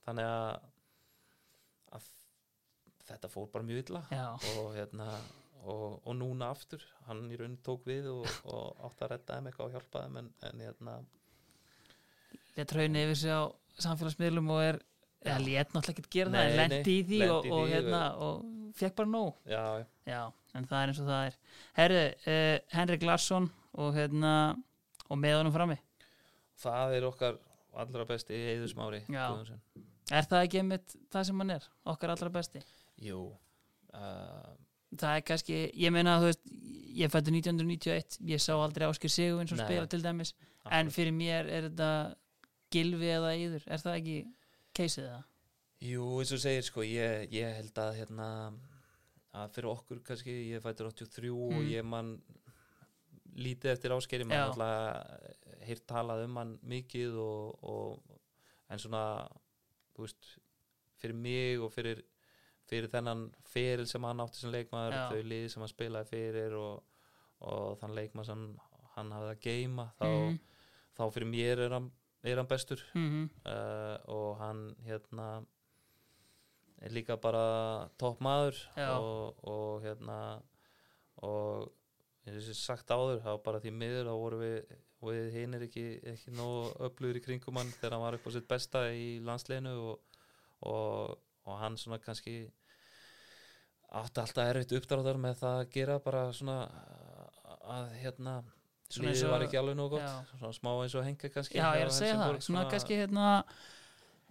þannig 0.05 0.29
að 0.29 0.69
þetta 3.09 3.31
fór 3.33 3.49
bara 3.53 3.67
mjög 3.67 3.85
illa. 3.85 4.05
Og 4.55 4.71
hérna 4.77 5.09
og, 5.65 6.01
og 6.05 6.17
núna 6.19 6.51
aftur, 6.53 6.83
hann 7.09 7.27
í 7.33 7.39
raun 7.41 7.57
tók 7.65 7.87
við 7.89 8.11
og, 8.13 8.27
og 8.51 8.83
átt 8.89 9.05
að 9.05 9.15
redda 9.15 9.39
þeim 9.39 9.51
eitthvað 9.51 9.69
og 9.69 9.77
hjálpa 9.77 10.03
þeim 10.05 10.19
en, 10.21 10.33
en 10.49 10.65
hérna. 10.65 10.97
Létt 12.55 12.75
raunni 12.77 13.07
yfir 13.07 13.21
sig 13.23 13.33
á 13.35 13.43
samfélagsmiðlum 13.85 14.53
og 14.55 14.61
er 14.65 14.81
eða 15.25 15.39
létt 15.41 15.73
náttúrulega 15.73 16.05
ekki 16.05 16.13
gera 16.19 16.35
það, 16.35 16.37
Nei, 16.37 16.51
en 16.51 16.61
lendi 16.61 16.99
í 16.99 17.07
því 17.09 17.23
og, 17.31 17.49
í 17.49 17.73
hérna 17.73 18.03
og 18.27 18.45
fekk 18.77 18.99
bara 19.01 19.13
nóg. 19.15 19.41
Já, 19.49 19.65
já, 20.11 20.21
en 20.59 20.69
það 20.69 20.83
er 20.83 20.93
eins 20.93 21.01
og 21.01 21.11
það 21.11 21.31
er. 21.31 21.41
Herru, 21.81 22.05
uh, 22.35 22.77
Henrik 22.77 23.09
Larsson 23.09 23.51
og 23.81 23.97
hérna 23.97 24.35
og 25.09 25.21
með 25.21 25.41
honum 25.41 25.55
frammi. 25.55 25.81
Það 26.61 26.99
er 26.99 27.09
okkar 27.09 27.41
allra 27.81 28.07
besti 28.07 28.37
Eður 28.53 28.71
Smári 28.71 29.01
Já. 29.09 29.25
Guðmundsson. 29.33 29.61
er 30.15 30.29
það 30.31 30.45
ekki 30.47 30.61
einmitt 30.61 30.95
það 31.11 31.25
sem 31.29 31.41
hann 31.43 31.55
er, 31.57 31.65
okkar 31.91 32.13
allra 32.15 32.31
besti 32.37 32.61
Jú 33.05 33.21
uh, 33.95 34.55
það 34.95 35.17
er 35.19 35.25
kannski, 35.27 35.59
ég 35.85 35.93
meina 35.95 36.17
þú 36.23 36.31
veist 36.31 36.45
ég 36.95 37.11
fættu 37.11 37.33
1991, 37.35 38.19
ég 38.31 38.43
sá 38.43 38.53
aldrei 38.55 38.87
Áskir 38.87 39.11
Sigurvinn 39.11 39.51
sem 39.51 39.59
Nei. 39.59 39.67
spila 39.67 39.89
til 39.91 40.03
dæmis 40.05 40.35
en 40.71 40.91
fyrir 40.95 41.13
mér 41.13 41.49
er 41.51 41.67
þetta 41.69 41.89
gilvi 42.75 43.11
eða 43.11 43.33
yður, 43.39 43.65
er 43.67 43.83
það 43.83 43.99
ekki 43.99 44.15
keisið 44.75 45.09
það? 45.11 45.25
Jú, 45.85 46.05
eins 46.23 46.33
og 46.33 46.41
segir 46.41 46.65
sko, 46.65 46.85
ég, 46.87 47.27
ég 47.35 47.59
held 47.59 47.81
að 47.83 47.99
hérna 47.99 48.29
að 49.35 49.51
fyrir 49.57 49.71
okkur 49.73 50.01
kannski, 50.07 50.35
ég 50.53 50.63
fættur 50.63 50.89
83 50.93 51.31
og 51.35 51.53
Mm. 51.59 51.69
ég 51.75 51.85
man 51.85 52.15
lítið 53.35 53.73
eftir 53.75 53.91
áskeri, 53.97 54.25
maður 54.31 54.55
alltaf 54.55 55.67
heyrt 55.67 55.87
talað 55.91 56.25
um 56.29 56.37
hann 56.39 56.53
mikið 56.63 57.17
og, 57.19 57.59
og 57.67 58.19
en 58.71 58.79
svona 58.79 59.03
þú 59.97 60.07
veist, 60.07 60.29
fyrir 61.03 61.19
mig 61.19 61.59
og 61.61 61.73
fyrir, 61.75 62.05
fyrir 62.71 62.89
þennan 62.93 63.27
feril 63.51 63.87
sem 63.91 64.05
hann 64.09 64.23
átti 64.25 64.41
sem 64.41 64.53
leikmaður, 64.55 64.95
Já. 64.97 65.09
þau 65.13 65.23
liði 65.31 65.51
sem 65.53 65.63
hann 65.65 65.73
spilaði 65.73 66.11
fyrir 66.15 66.55
og, 66.59 66.83
og 67.45 67.79
þann 67.83 67.95
leikmaður 67.99 68.31
sem 68.31 68.45
hann 68.95 69.11
hafði 69.13 69.33
að 69.35 69.43
geima 69.45 69.89
þá, 69.99 70.07
Mhm, 70.09 70.39
þá 70.97 71.03
fyrir 71.17 71.29
mér 71.35 71.65
er 71.67 71.75
hann, 71.77 71.91
er 72.25 72.37
hann 72.41 72.47
bestur. 72.49 72.81
Mhm, 72.95 73.25
uh, 73.45 73.97
og 74.15 74.39
hann 74.39 74.63
hérna 74.87 75.29
er 76.85 76.91
líka 76.93 77.17
bara 77.21 77.89
topp 77.99 78.21
maður 78.21 78.57
og, 79.01 79.37
og 79.49 79.83
hérna 79.85 80.19
og 81.23 81.71
eins 82.27 82.49
og 82.49 82.57
sagt 82.57 82.89
áður, 82.91 83.21
var 83.25 83.39
bara 83.45 83.61
því 83.61 83.71
miður 83.77 84.09
þá 84.09 84.15
voru 84.21 84.39
við, 84.41 84.75
við 85.05 85.31
hinn 85.37 85.55
er 85.59 85.65
ekki, 85.67 85.85
ekki 86.15 86.33
nógu 86.37 86.73
öflugur 86.87 87.19
í 87.21 87.23
kringum 87.25 87.57
hann 87.61 87.73
þegar 87.77 87.93
hann 87.97 88.05
var 88.07 88.17
upp 88.19 88.27
á 88.29 88.31
sitt 88.33 88.49
besta 88.49 88.83
í 88.97 89.21
landsleginu 89.25 89.75
og, 89.91 90.19
og, 90.65 91.19
og 91.47 91.59
hann 91.61 91.77
svona 91.81 91.99
kannski 92.03 92.37
átti 93.95 94.21
alltaf 94.25 94.49
erfitt 94.51 94.73
uppdráttar 94.79 95.19
með 95.23 95.39
það 95.43 95.57
að 95.61 95.71
gera 95.77 95.99
bara 96.03 96.25
svona 96.35 96.59
að 97.65 97.93
hérna 98.03 98.43
Svona 98.95 99.11
eins 99.11 99.23
og- 99.25 99.31
var 99.33 99.43
ekki 99.47 99.59
alveg 99.59 99.77
nógu 99.79 99.91
gott 99.97 100.03
Já. 100.05 100.25
svona 100.39 100.53
smá 100.55 100.71
eins 100.83 100.95
og 100.95 101.05
henga 101.07 101.29
kannski 101.33 101.57
Já, 101.59 101.69
ég 101.75 101.81
er 101.83 101.89
að 101.89 101.97
segja 101.99 102.15
það, 102.15 102.25
Helsingborg, 102.25 102.43
svona 102.47 102.71
kannski 102.71 102.99
hérna 103.01 103.45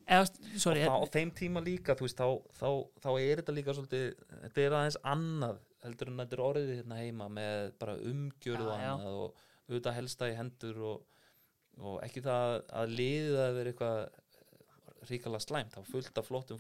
eða, 0.08 0.60
sorry, 0.60 0.84
og 0.88 0.94
á 0.94 1.12
þeim 1.16 1.32
tíma 1.34 1.64
líka 1.64 1.96
þú 1.96 2.06
veist, 2.08 2.18
þá, 2.20 2.28
þá, 2.60 2.70
þá 3.04 3.10
er 3.20 3.42
þetta 3.42 3.56
líka 3.58 3.74
svolítið, 3.74 4.06
þetta 4.44 4.62
er 4.68 4.76
aðeins 4.78 4.98
annað 5.04 5.58
heldur 5.84 6.08
en 6.12 6.18
þetta 6.22 6.38
er 6.38 6.44
orðið 6.48 6.74
hérna 6.78 7.00
heima 7.02 7.30
með 7.30 7.74
bara 7.80 7.96
umgjörð 7.98 8.68
og 8.68 8.78
Já, 8.78 8.84
já. 8.84 8.92
annað 8.94 9.18
og 9.24 9.42
auðvitað 9.70 9.98
helsta 9.98 10.30
í 10.32 10.36
hendur 10.38 10.82
og, 10.92 11.06
og 11.80 11.98
ekki 12.06 12.22
það 12.24 12.62
að 12.84 12.94
liðið 13.00 13.40
að 13.48 13.56
vera 13.58 13.74
eitthvað 13.74 14.23
ríkala 15.10 15.40
slæmt, 15.42 15.74
þá 15.76 15.84
fullt 15.92 16.18
af 16.18 16.26
flottum 16.28 16.58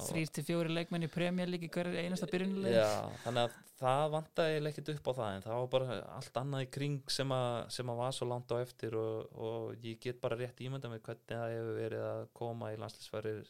og- 0.00 0.08
þrýr 0.10 0.30
til 0.32 0.44
fjóri 0.44 0.68
leikmenn 0.74 1.06
í 1.06 1.10
premjör 1.12 1.48
líki 1.52 1.70
hverju 1.70 1.96
einasta 2.02 2.26
byrjunulegi 2.30 2.74
Já, 2.74 3.10
þannig 3.24 3.42
að 3.44 3.56
það 3.80 4.16
eiginlega 4.54 4.72
ekkert 4.74 4.92
upp 4.96 5.06
á 5.06 5.12
það 5.20 5.30
en 5.36 5.42
það 5.46 5.60
var 5.60 5.68
bara 5.76 6.00
allt 6.16 6.32
annað 6.42 6.66
í 6.66 6.70
kring 6.70 7.02
sem 7.10 7.28
að, 7.28 7.70
sem 7.70 7.86
að 7.92 7.96
var 8.02 8.12
svo 8.12 8.26
langt 8.28 8.52
á 8.52 8.56
eftir 8.62 8.94
og, 8.96 9.32
og 9.36 9.74
ég 9.84 10.00
get 10.00 10.20
bara 10.20 10.36
rétt 10.36 10.60
ímynda 10.60 10.88
með 10.88 11.02
hvernig 11.02 11.26
það 11.32 11.56
hefur 11.56 11.80
verið 11.82 12.06
að 12.12 12.28
koma 12.32 12.72
í 12.72 12.76
landslýsfærir 12.80 13.42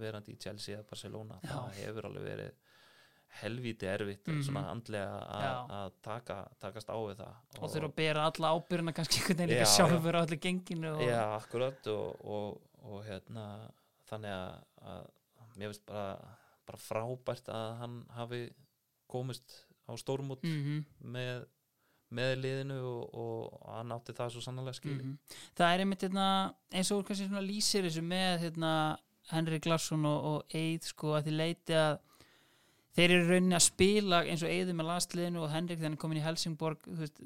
verandi 0.00 0.32
í 0.32 0.38
Chelsea 0.40 0.76
eða 0.78 0.86
Barcelona. 0.88 1.40
Já. 1.42 1.48
það 1.56 1.80
hefur 1.84 2.04
alveg 2.10 2.28
verið 2.30 2.52
helvíti 3.40 3.86
erfitt 3.86 4.26
Mhm. 4.26 4.42
svona 4.42 4.70
andlega 4.72 5.20
að- 5.70 5.92
taka, 6.02 6.48
takast 6.60 6.88
á 6.90 6.96
við 6.98 7.16
það. 7.20 7.34
Og 7.62 7.70
þurfa 7.70 7.88
að 7.90 7.94
bera 7.96 8.24
alla 8.26 8.48
ábyrjuna 8.58 8.92
kannski 8.92 9.20
einhvern 9.20 9.36
veginn 9.38 9.50
líka 9.54 9.66
Já, 9.66 9.76
sjálfur 9.76 10.14
á 10.18 10.20
allir 10.24 10.40
genginu 10.40 10.94
og, 10.96 11.00
Já, 11.06 11.22
akkurat 11.38 11.86
og, 11.86 12.24
og, 12.26 12.60
og 12.88 13.04
hérna 13.06 13.46
þannig 14.10 14.34
að, 14.34 14.52
að 14.92 15.56
mér 15.56 15.72
finnst 15.72 15.86
bara, 15.88 16.36
bara 16.68 16.82
frábært 16.82 17.50
að 17.52 17.70
hann 17.82 17.96
hafi 18.16 18.42
komist 19.10 19.64
á 19.90 19.92
stórmút 19.98 20.44
Mhm, 20.46 20.84
með, 21.12 21.44
með 22.14 22.34
liðinu 22.44 22.78
og, 22.86 23.14
og 23.14 23.70
hann 23.74 23.94
átti 23.94 24.14
það 24.16 24.34
svo 24.34 24.44
sannlega 24.44 24.78
skil 24.78 24.96
mhm. 24.96 25.16
það 25.58 25.74
er 25.74 25.84
einmitt 25.84 26.04
hérna, 26.06 26.26
eins 26.72 26.90
og 26.94 27.04
kannski 27.06 27.26
svona 27.28 27.46
lýsir 27.46 27.86
þessu 27.86 28.04
með 28.06 28.46
hérna, 28.46 28.72
Henrik 29.30 29.66
Larsson 29.66 30.06
og, 30.08 30.24
og 30.30 30.54
Eid 30.56 30.86
sko 30.86 31.14
að 31.14 31.28
því 31.28 31.34
leiti 31.36 31.76
að 31.78 31.98
þeir 32.96 33.12
eru 33.14 33.28
rauninni 33.28 33.54
að 33.54 33.66
spila 33.68 34.24
eins 34.26 34.42
og 34.42 34.50
Eidur 34.50 34.78
með 34.78 34.88
landsliðinu 34.90 35.44
og 35.44 35.52
Henrik 35.52 35.82
þannig 35.82 36.00
komin 36.02 36.18
í 36.18 36.24
Helsingborg 36.24 36.88
veist, 36.98 37.20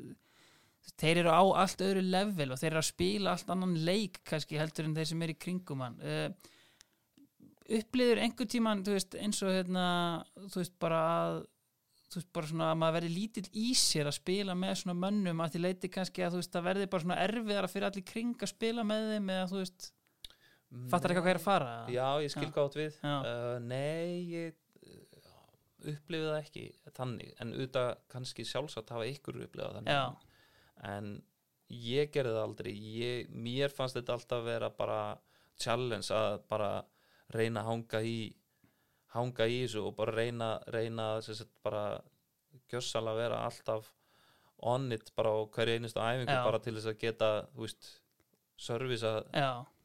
þeir 1.00 1.22
eru 1.22 1.32
á 1.32 1.42
allt 1.62 1.84
öðru 1.84 2.02
level 2.04 2.50
og 2.52 2.60
þeir 2.60 2.70
eru 2.72 2.82
að 2.82 2.90
spila 2.90 3.32
allt 3.32 3.54
annan 3.54 3.78
leik 3.86 4.20
kannski 4.28 4.60
heldur 4.60 4.88
en 4.88 4.94
þeir 4.98 5.10
sem 5.10 5.24
er 5.24 5.32
í 5.32 5.38
kringum 5.46 5.82
hann. 5.84 5.96
Uh, 6.04 6.52
upplýður 7.78 8.20
einhver 8.24 8.48
tíman 8.50 8.84
veist, 8.86 9.16
eins 9.16 9.40
og 9.44 9.54
hérna, 9.54 9.86
þú 10.52 10.60
veist 10.60 10.78
bara 10.82 11.02
að 11.08 11.42
þú 12.14 12.20
veist 12.20 12.32
bara 12.36 12.48
svona 12.50 12.66
að 12.70 12.78
maður 12.78 12.96
verði 12.98 13.12
lítill 13.14 13.46
í 13.58 13.68
sér 13.78 14.06
að 14.10 14.18
spila 14.20 14.54
með 14.58 14.74
svona 14.82 14.94
mönnum 15.00 15.40
að 15.42 15.54
því 15.54 15.62
leiti 15.64 15.90
kannski 15.90 16.22
að 16.22 16.34
þú 16.34 16.42
veist 16.42 16.58
að 16.58 16.66
verði 16.68 16.90
bara 16.92 17.04
svona 17.06 17.20
erfiðara 17.24 17.70
fyrir 17.72 17.88
allir 17.88 18.06
kring 18.06 18.34
að 18.44 18.52
spila 18.52 18.84
með 18.86 19.08
þeim 19.14 19.32
eða 19.34 19.48
þú 19.50 19.62
veist, 19.62 19.88
fattar 20.92 21.14
eitthvað 21.14 21.24
hvað 21.24 21.32
er 21.32 21.40
að 21.40 21.46
fara? 21.48 21.72
Já, 21.90 22.06
ég 22.22 22.34
skil 22.36 22.50
gátt 22.54 22.78
við. 22.78 23.00
Uh, 23.02 23.56
Nei, 23.64 24.12
ég 24.30 24.60
upplifið 25.84 26.30
það 26.30 26.38
ekki 26.38 26.64
þannig, 26.96 27.34
en 27.40 27.52
auðvitað 27.56 27.90
kannski 28.12 28.46
sjálfsagt 28.48 28.92
hafa 28.94 29.08
ykkur 29.10 29.42
upplifað 29.48 29.80
þannig. 29.80 29.98
Já. 29.98 30.33
En 30.84 31.22
ég 31.70 32.10
gerði 32.14 32.34
það 32.36 32.44
aldrei. 32.46 32.72
Ég, 33.00 33.30
mér 33.30 33.72
fannst 33.72 33.96
þetta 33.98 34.16
alltaf 34.18 34.44
vera 34.46 34.70
bara 34.70 34.98
challenge 35.60 36.10
að 36.14 36.40
bara 36.50 36.70
reyna 37.34 37.62
að 37.62 37.68
hanga 37.70 38.00
í 38.04 38.16
hanga 39.14 39.46
í 39.46 39.60
þessu 39.64 39.84
og 39.88 39.94
bara 39.96 40.12
reyna, 40.16 40.48
reyna 40.74 41.04
sagt, 41.22 41.50
bara 41.62 42.00
gjössalega 42.70 43.16
vera 43.16 43.42
alltaf 43.46 43.92
on 44.64 44.90
it 44.92 45.10
bara 45.16 45.30
á 45.34 45.38
hverju 45.54 45.76
einustu 45.78 46.00
æfingu 46.02 46.32
Já. 46.34 46.44
bara 46.44 46.58
til 46.62 46.74
þess 46.76 46.90
að 46.92 46.98
geta, 47.02 47.28
þú 47.54 47.64
veist 47.66 47.88
servisa 48.58 49.12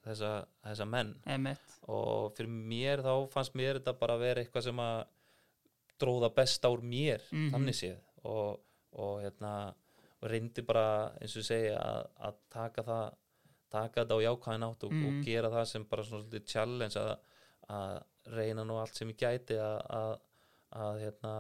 þessa, 0.06 0.32
þessa 0.66 0.86
menn. 0.90 1.14
Emitt 1.30 1.78
og 1.90 2.34
fyrir 2.38 2.50
mér 2.50 3.02
þá 3.06 3.14
fannst 3.34 3.56
mér 3.58 3.80
þetta 3.80 3.96
bara 4.00 4.16
að 4.18 4.24
vera 4.28 4.44
eitthvað 4.44 4.68
sem 4.70 4.82
að 4.84 5.00
dróða 6.00 6.30
best 6.36 6.66
ár 6.66 6.82
mér 6.82 7.22
Mhm. 7.32 7.50
þannig 7.54 7.76
séð. 7.76 7.98
Og, 8.24 8.60
og 8.94 9.22
hérna 9.24 9.74
og 10.22 10.30
reyndi 10.30 10.62
bara 10.68 10.86
eins 11.22 11.36
og 11.40 11.44
segi 11.48 11.70
að, 11.76 12.08
taka 12.50 12.84
það 12.84 13.14
taka 13.70 14.02
þetta 14.04 14.16
á 14.18 14.26
jákvæðin 14.26 14.66
átt 14.66 14.84
og, 14.84 14.92
Mhm. 14.94 15.06
og 15.20 15.26
gera 15.26 15.50
það 15.54 15.66
sem 15.66 15.84
bara 15.86 16.04
svona 16.04 16.24
svolítið 16.24 16.46
challenge 16.46 16.98
að, 17.00 17.12
að 17.70 18.04
reyna 18.34 18.64
nú 18.66 18.80
allt 18.82 18.96
sem 18.96 19.10
ég 19.10 19.18
gæti 19.18 19.58
að, 19.62 19.80
að, 19.90 20.14
að 20.72 21.00
hérna 21.04 21.34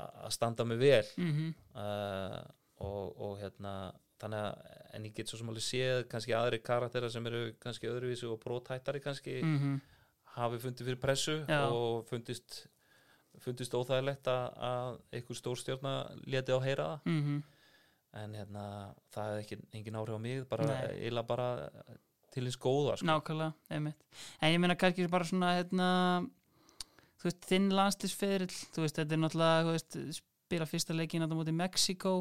að 0.00 0.30
standa 0.32 0.64
mig 0.64 0.78
vel 0.80 1.04
mm 1.16 1.54
uh, 1.74 2.40
og, 2.80 3.16
og 3.20 3.34
hérna 3.42 3.92
þannig 4.20 4.40
að 4.40 4.78
en 4.96 5.04
ég 5.04 5.14
get 5.14 5.28
svo 5.28 5.38
sem 5.38 5.48
alveg 5.52 5.64
séð 5.64 6.06
kannski 6.10 6.32
aðri 6.36 6.58
karaktera 6.64 7.10
sem 7.12 7.26
eru 7.26 7.52
kannski 7.60 7.88
öðruvísi 7.90 8.26
og 8.30 8.40
brótættari 8.40 9.00
kannski 9.04 9.40
-hmm. 9.42 9.80
hafi 10.36 10.58
fundið 10.58 10.84
fyrir 10.88 11.00
pressu 11.00 11.36
Já. 11.48 11.68
og 11.70 12.06
fundist 12.08 12.66
fundist 13.44 13.74
óþægilegt 13.74 14.28
að, 14.30 14.44
að 14.70 15.00
einhver 15.16 15.38
stórstjórna 15.38 15.94
leti 16.26 16.54
á 16.54 16.58
heyra 16.60 16.92
það. 16.92 17.08
Mm 17.10 17.40
en 18.18 18.34
hérna 18.34 18.64
það 19.14 19.32
er 19.32 19.40
ekki 19.44 19.58
engin 19.76 19.98
áhrif 20.00 20.18
á 20.18 20.20
mig 20.22 20.42
bara, 20.50 20.66
eila 20.98 21.22
bara 21.26 21.46
til 22.34 22.44
hins 22.46 22.58
góða 22.58 22.96
sko. 22.98 23.06
nákvæmlega, 23.06 23.52
emitt 23.76 24.20
en 24.40 24.54
ég 24.54 24.62
meina 24.62 24.76
kannski 24.78 25.06
bara 25.10 25.28
svona 25.28 25.52
hérna, 25.58 25.90
þú 27.20 27.28
veist, 27.28 27.46
þinn 27.46 27.70
landslisferill 27.76 28.50
þú 28.50 28.84
veist, 28.84 28.98
þetta 28.98 29.16
er 29.16 29.22
náttúrulega 29.24 29.76
veist, 29.76 29.98
spila 30.18 30.66
fyrsta 30.66 30.96
leikin 30.96 31.26
á 31.26 31.30
móti 31.30 31.54
Mexiko 31.54 32.14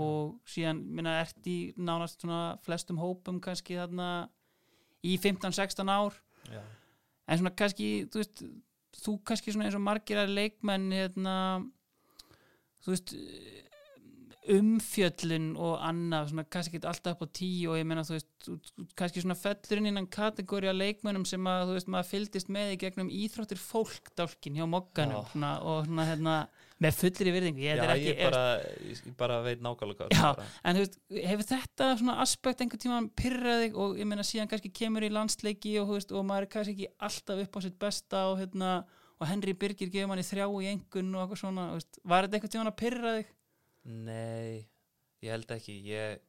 og 0.00 0.36
síðan, 0.50 0.82
minna, 0.86 1.16
ert 1.22 1.46
í 1.50 1.72
nánast 1.78 2.22
svona 2.22 2.58
flestum 2.66 2.98
hópum 3.02 3.40
kannski 3.42 3.78
þarna 3.78 4.28
í 5.02 5.16
15-16 5.18 5.90
ár. 5.90 6.14
Já. 6.50 6.60
en 7.26 7.40
svona 7.40 7.54
kannski, 7.58 7.88
þú 8.10 8.22
veist 8.22 8.42
þú 8.98 9.18
kannski 9.26 9.54
svona 9.54 9.68
eins 9.68 9.78
og 9.78 9.84
margir 9.84 10.20
að 10.20 10.34
leikmenn 10.36 10.90
hérna 10.94 11.34
þú 12.84 12.94
veist 12.94 13.14
umfjöllun 14.50 15.50
og 15.60 15.82
annað 15.84 16.30
svona 16.30 16.44
kannski 16.50 16.78
ekki 16.78 16.88
alltaf 16.88 17.16
upp 17.16 17.28
á 17.28 17.36
tíu 17.36 17.70
og 17.70 17.78
ég 17.78 17.86
meina 17.86 18.04
þú 18.06 18.16
veist 18.16 18.48
kannski 18.98 19.22
svona 19.22 19.36
fellurinn 19.38 19.90
innan 19.90 20.08
kategóri 20.10 20.70
að 20.70 20.80
leikmennum 20.80 21.26
sem 21.28 21.50
að 21.50 21.66
þú 21.68 21.76
veist 21.76 21.92
maður 21.92 22.10
fylgdist 22.10 22.50
með 22.56 22.72
í 22.74 22.80
gegnum 22.80 23.12
íþróttir 23.20 23.60
fólk 23.60 24.10
dálkin 24.18 24.56
hjá 24.58 24.66
mokkanum 24.70 25.20
og 25.20 25.84
svona 25.86 26.08
hérna 26.08 26.36
með 26.80 26.96
fullri 26.96 27.32
virðingu 27.34 27.62
ég, 27.64 27.80
Já, 27.80 27.84
ekki, 27.92 28.06
ég, 28.08 28.20
bara, 28.24 28.44
ég, 28.88 29.02
ég 29.10 29.16
bara 29.20 29.36
veit 29.44 29.64
nákvæmlega 29.64 30.08
Já. 30.14 30.30
En 30.64 30.78
veist, 30.80 30.96
hefur 31.12 31.48
þetta 31.50 31.90
svona 32.00 32.16
aspekt 32.24 32.64
einhvern 32.64 32.82
tímann 32.84 33.10
pyrrað 33.20 33.64
þig 33.64 33.76
og 33.84 34.00
ég 34.00 34.08
meina 34.08 34.24
síðan 34.26 34.48
kannski 34.50 34.72
kemur 34.80 35.04
í 35.04 35.12
landsleiki 35.12 35.74
og, 35.82 35.92
veist, 35.96 36.14
og 36.14 36.24
maður 36.28 36.48
er 36.48 36.52
kannski 36.54 36.76
ekki 36.76 36.88
alltaf 37.08 37.44
upp 37.44 37.60
á 37.60 37.60
sitt 37.66 37.78
besta 37.84 38.24
og, 38.30 38.40
hérna, 38.40 38.72
og 39.20 39.28
Henry 39.28 39.54
Birgir 39.60 39.92
gefur 39.92 40.10
manni 40.12 40.24
þrjá 40.24 40.46
í 40.48 40.72
engun 40.72 41.12
og 41.14 41.26
eitthvað 41.26 41.42
svona, 41.44 41.68
veist, 41.76 42.00
var 42.02 42.26
þetta 42.26 42.40
einhvern 42.40 42.56
tímann 42.56 42.72
að 42.72 42.80
pyrra 42.80 43.14
þig? 43.18 43.32
Nei, 44.08 44.66
ég 45.24 45.36
held 45.36 45.56
ekki 45.56 45.78
ég 45.90 46.20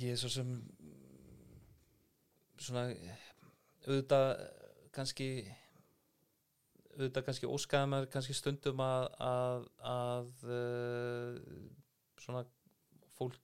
ég 0.00 0.14
er 0.14 0.18
svo 0.18 0.30
sem 0.32 0.54
svona 2.58 2.88
auðvitað 3.84 4.30
kannski 4.94 5.28
auðvitað 6.94 7.26
kannski 7.28 7.50
óskaði 7.50 7.90
maður 7.92 8.12
kannski 8.12 8.36
stundum 8.36 8.82
að 8.84 9.08
að, 9.28 9.66
að 9.94 10.44
uh, 10.46 11.58
svona 12.22 12.44
fólk 13.18 13.40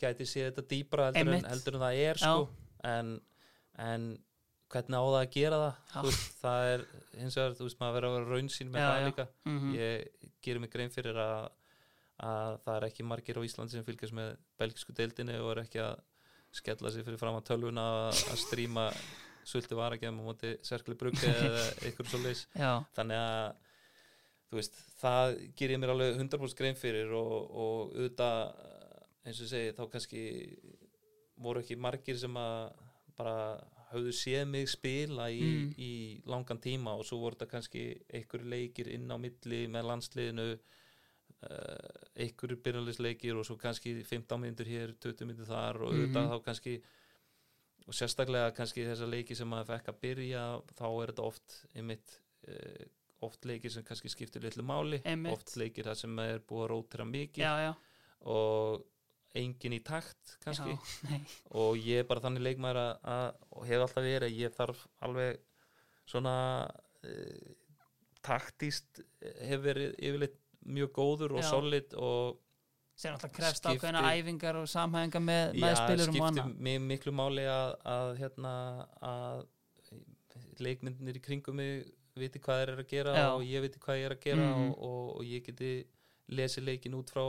gæti 0.00 0.26
séð 0.28 0.50
þetta 0.50 0.66
dýbra 0.70 1.10
heldur 1.10 1.36
en, 1.36 1.46
heldur 1.50 1.76
en 1.76 1.84
það 1.84 2.02
er 2.08 2.20
sko. 2.22 2.48
En, 2.88 3.14
en 3.84 4.10
hvernig 4.70 4.96
á 4.96 5.04
það 5.04 5.18
að 5.20 5.32
gera 5.34 5.60
það? 5.60 6.06
Veist, 6.06 6.36
það 6.40 6.66
er 6.72 6.84
hins 7.20 7.38
vegar, 7.38 7.56
þú 7.58 7.66
veist 7.66 7.80
maður 7.80 7.96
verður 7.96 8.10
að 8.10 8.16
vera 8.16 8.36
raunsýn 8.36 8.70
með 8.70 8.84
Já, 8.84 8.90
það 8.90 9.08
líka. 9.08 9.26
Mm 9.48 9.72
ég 9.76 10.28
gerir 10.40 10.62
mig 10.62 10.72
grein 10.72 10.94
fyrir 10.94 11.18
að, 11.20 11.48
að 12.24 12.60
það 12.64 12.76
er 12.76 12.86
ekki 12.88 13.04
margir 13.04 13.40
á 13.40 13.46
Íslandi 13.46 13.76
sem 13.76 13.84
fylgjast 13.84 14.16
með 14.16 14.30
belgisku 14.60 14.94
deildinni 14.96 15.36
og 15.40 15.50
er 15.52 15.64
ekki 15.66 15.82
að 15.84 15.98
skella 16.50 16.90
sig 16.90 17.04
fyrir 17.06 17.20
fram 17.20 17.36
að 17.38 17.50
tölvuna 17.50 17.84
að 18.08 18.38
stríma 18.40 18.88
sulti 19.44 19.74
varagem 19.78 20.18
á 20.18 20.22
móti 20.22 20.50
serkli 20.62 20.94
brugge 20.94 21.26
eða 21.30 21.64
ykkur 21.90 22.06
svo 22.10 22.18
leis 22.24 22.46
Já, 22.54 22.72
þannig 22.96 23.16
að 23.16 23.56
veist, 24.56 24.74
það 25.00 25.36
gerir 25.56 25.76
ég 25.76 25.80
mér 25.84 25.92
alveg 25.94 26.16
100% 26.18 26.56
grein 26.58 26.74
fyrir 26.78 27.12
og, 27.14 27.34
og 27.50 27.92
auðvitað 27.94 28.54
eins 29.26 29.40
og 29.44 29.50
segi 29.52 29.74
þá 29.76 29.82
kannski 29.92 30.22
voru 31.40 31.60
ekki 31.62 31.76
margir 31.80 32.18
sem 32.18 32.34
að 32.36 32.72
bara 33.16 33.36
höfðu 33.90 34.12
séð 34.14 34.44
mig 34.46 34.68
spila 34.70 35.28
í, 35.30 35.40
Mm. 35.42 35.70
í 35.78 35.92
langan 36.30 36.60
tíma 36.62 36.92
og 36.98 37.04
svo 37.04 37.18
voru 37.22 37.34
þetta 37.36 37.50
kannski 37.50 37.84
einhverju 38.14 38.48
leikir 38.52 38.88
inn 38.94 39.10
á 39.10 39.16
milli 39.18 39.64
með 39.68 39.88
landsliðinu 39.90 40.46
uh, 40.54 41.90
einhverju 42.20 42.58
byrjanleisleikir 42.64 43.36
og 43.40 43.46
svo 43.48 43.56
kannski 43.60 43.96
15 44.04 44.40
myndur 44.42 44.68
hér, 44.70 44.92
20 45.02 45.26
myndur 45.30 45.48
þar 45.48 45.80
og 45.82 45.92
auðvitað 45.94 46.22
Mhm. 46.26 46.30
þá 46.34 46.44
kannski 46.44 46.74
og 47.90 47.96
sérstaklega 47.98 48.54
kannski 48.54 48.86
þessa 48.86 49.08
leiki 49.10 49.34
sem 49.34 49.48
maður 49.50 49.72
fekk 49.72 49.90
að 49.90 50.00
byrja 50.04 50.46
þá 50.78 50.86
er 50.88 51.10
þetta 51.10 51.26
oft 51.26 51.56
einmitt 51.74 52.16
uh, 52.46 52.84
oft 53.26 53.48
leikir 53.48 53.72
sem 53.74 53.84
kannski 53.84 54.12
skiptir 54.12 54.44
litlu 54.46 54.64
máli. 54.64 55.00
Einmitt. 55.04 55.34
oft 55.34 55.56
leikir 55.58 55.90
það 55.90 55.98
sem 56.04 56.20
er 56.22 56.38
búið 56.46 56.64
að 56.64 56.70
rótira 56.72 57.06
mikið. 57.08 57.42
Já, 57.42 57.66
já, 57.66 57.72
og 58.30 58.86
engin 59.40 59.74
í 59.76 59.80
takt 59.86 60.36
kannski. 60.44 60.76
Já, 60.76 61.18
og 61.62 61.80
ég 61.82 62.04
er 62.04 62.08
bara 62.08 62.22
þannig 62.24 62.46
leikmaður 62.46 62.82
að, 62.84 62.92
að 63.14 63.26
og 63.50 63.66
hef 63.72 63.86
alltaf 63.86 64.06
verið 64.06 64.28
að 64.28 64.38
ég 64.38 64.54
þarf 64.54 64.84
alveg 65.08 65.42
svona 66.10 66.36
uh, 66.68 67.50
taktíst 68.24 69.02
hefur 69.40 69.66
verið 69.66 69.98
yfirleitt 69.98 70.38
mjög 70.70 70.94
góður 70.94 71.36
og 71.38 71.44
solid 71.46 71.94
og 71.96 72.38
sem 73.00 73.14
alltaf 73.14 73.32
krefst 73.32 73.62
Skipti- 73.64 73.78
ákveðina 73.80 74.02
æfingar 74.12 74.58
og 74.60 74.66
samhæfinga 74.68 75.20
með, 75.24 75.54
með 75.56 75.70
já, 75.72 75.78
spilurum 75.80 76.18
og 76.20 76.26
annað 76.28 76.58
mig 76.66 76.80
miklu 76.90 77.12
máli 77.16 77.46
að, 77.48 77.70
að 77.94 78.10
hérna 78.20 78.52
að 79.12 79.46
leikmyndinir 80.60 81.16
í 81.16 81.22
kringum 81.24 81.56
mig 81.60 81.86
viti 82.20 82.40
hvað 82.42 82.58
þeir 82.60 82.72
eru 82.74 82.82
að 82.84 82.90
gera 82.90 83.14
Já. 83.16 83.26
og 83.32 83.44
ég 83.46 83.62
viti 83.64 83.80
hvað 83.80 84.00
ég 84.00 84.08
er 84.10 84.14
að 84.16 84.20
gera 84.26 84.48
Mhm. 84.50 84.66
og, 84.66 84.82
og, 84.90 85.16
og 85.16 85.24
ég 85.24 85.44
geti 85.46 85.70
lesið 86.30 86.64
leikin 86.66 86.94
út 86.98 87.10
frá, 87.10 87.24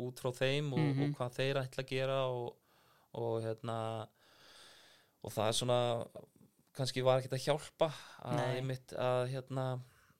út 0.00 0.20
frá 0.22 0.30
þeim 0.32 0.72
og, 0.72 0.78
Mhm. 0.78 1.02
og 1.02 1.18
hvað 1.18 1.34
þeir 1.36 1.60
ætla 1.64 1.84
að 1.84 1.90
gera 1.90 2.18
og, 2.30 2.56
og 3.14 3.42
hérna 3.44 3.76
og 5.22 5.30
það 5.34 5.48
er 5.48 5.52
svona 5.52 5.80
kannski 6.72 7.02
var 7.04 7.20
ekkert 7.20 7.36
að 7.36 7.44
hjálpa 7.44 7.90
að 8.24 8.86
að 8.96 9.28
hérna 9.34 9.64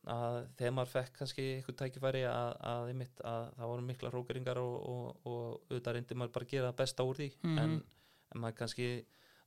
að 0.09 0.37
þegar 0.57 0.73
maður 0.73 0.93
fekk 0.95 1.13
kannski 1.19 1.43
eitthvað 1.59 1.77
tækifæri 1.83 2.23
að, 2.25 2.53
að 2.73 2.89
einmitt 2.89 3.21
að 3.21 3.43
það 3.59 3.69
voru 3.73 3.83
mikla 3.91 4.11
hrókeringar 4.15 4.59
og, 4.63 4.77
og, 4.89 5.27
og 5.29 5.43
auðvitað 5.71 5.95
reyndi 5.99 6.15
maður 6.17 6.33
bara 6.39 6.47
að 6.49 6.51
gera 6.55 6.73
besta 6.73 7.05
úr 7.05 7.19
því. 7.21 7.29
Mhm. 7.43 7.59
en, 7.59 7.75
en 8.35 8.41
maður 8.41 8.57
kannski 8.63 8.89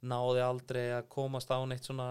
náði 0.04 0.42
aldrei 0.46 0.86
að 1.00 1.08
komast 1.10 1.50
á 1.50 1.58
neitt 1.66 1.86
svona 1.88 2.08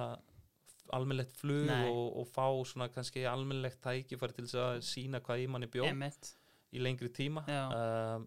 almennlegt 0.93 1.37
flug 1.39 1.71
og, 1.71 2.17
og 2.21 2.27
fá 2.29 2.47
svona 2.69 2.89
kannski 2.93 3.23
almennlegt 3.29 3.79
tækifæri 3.85 4.35
til 4.37 4.47
að 4.61 4.81
sína 4.85 5.21
hvað 5.25 5.45
í 5.45 5.49
manni 5.49 5.69
bjó 5.73 5.87
Einmitt. 5.89 6.33
í 6.73 6.81
lengri 6.83 7.09
tíma. 7.15 7.45
Um, 7.49 8.27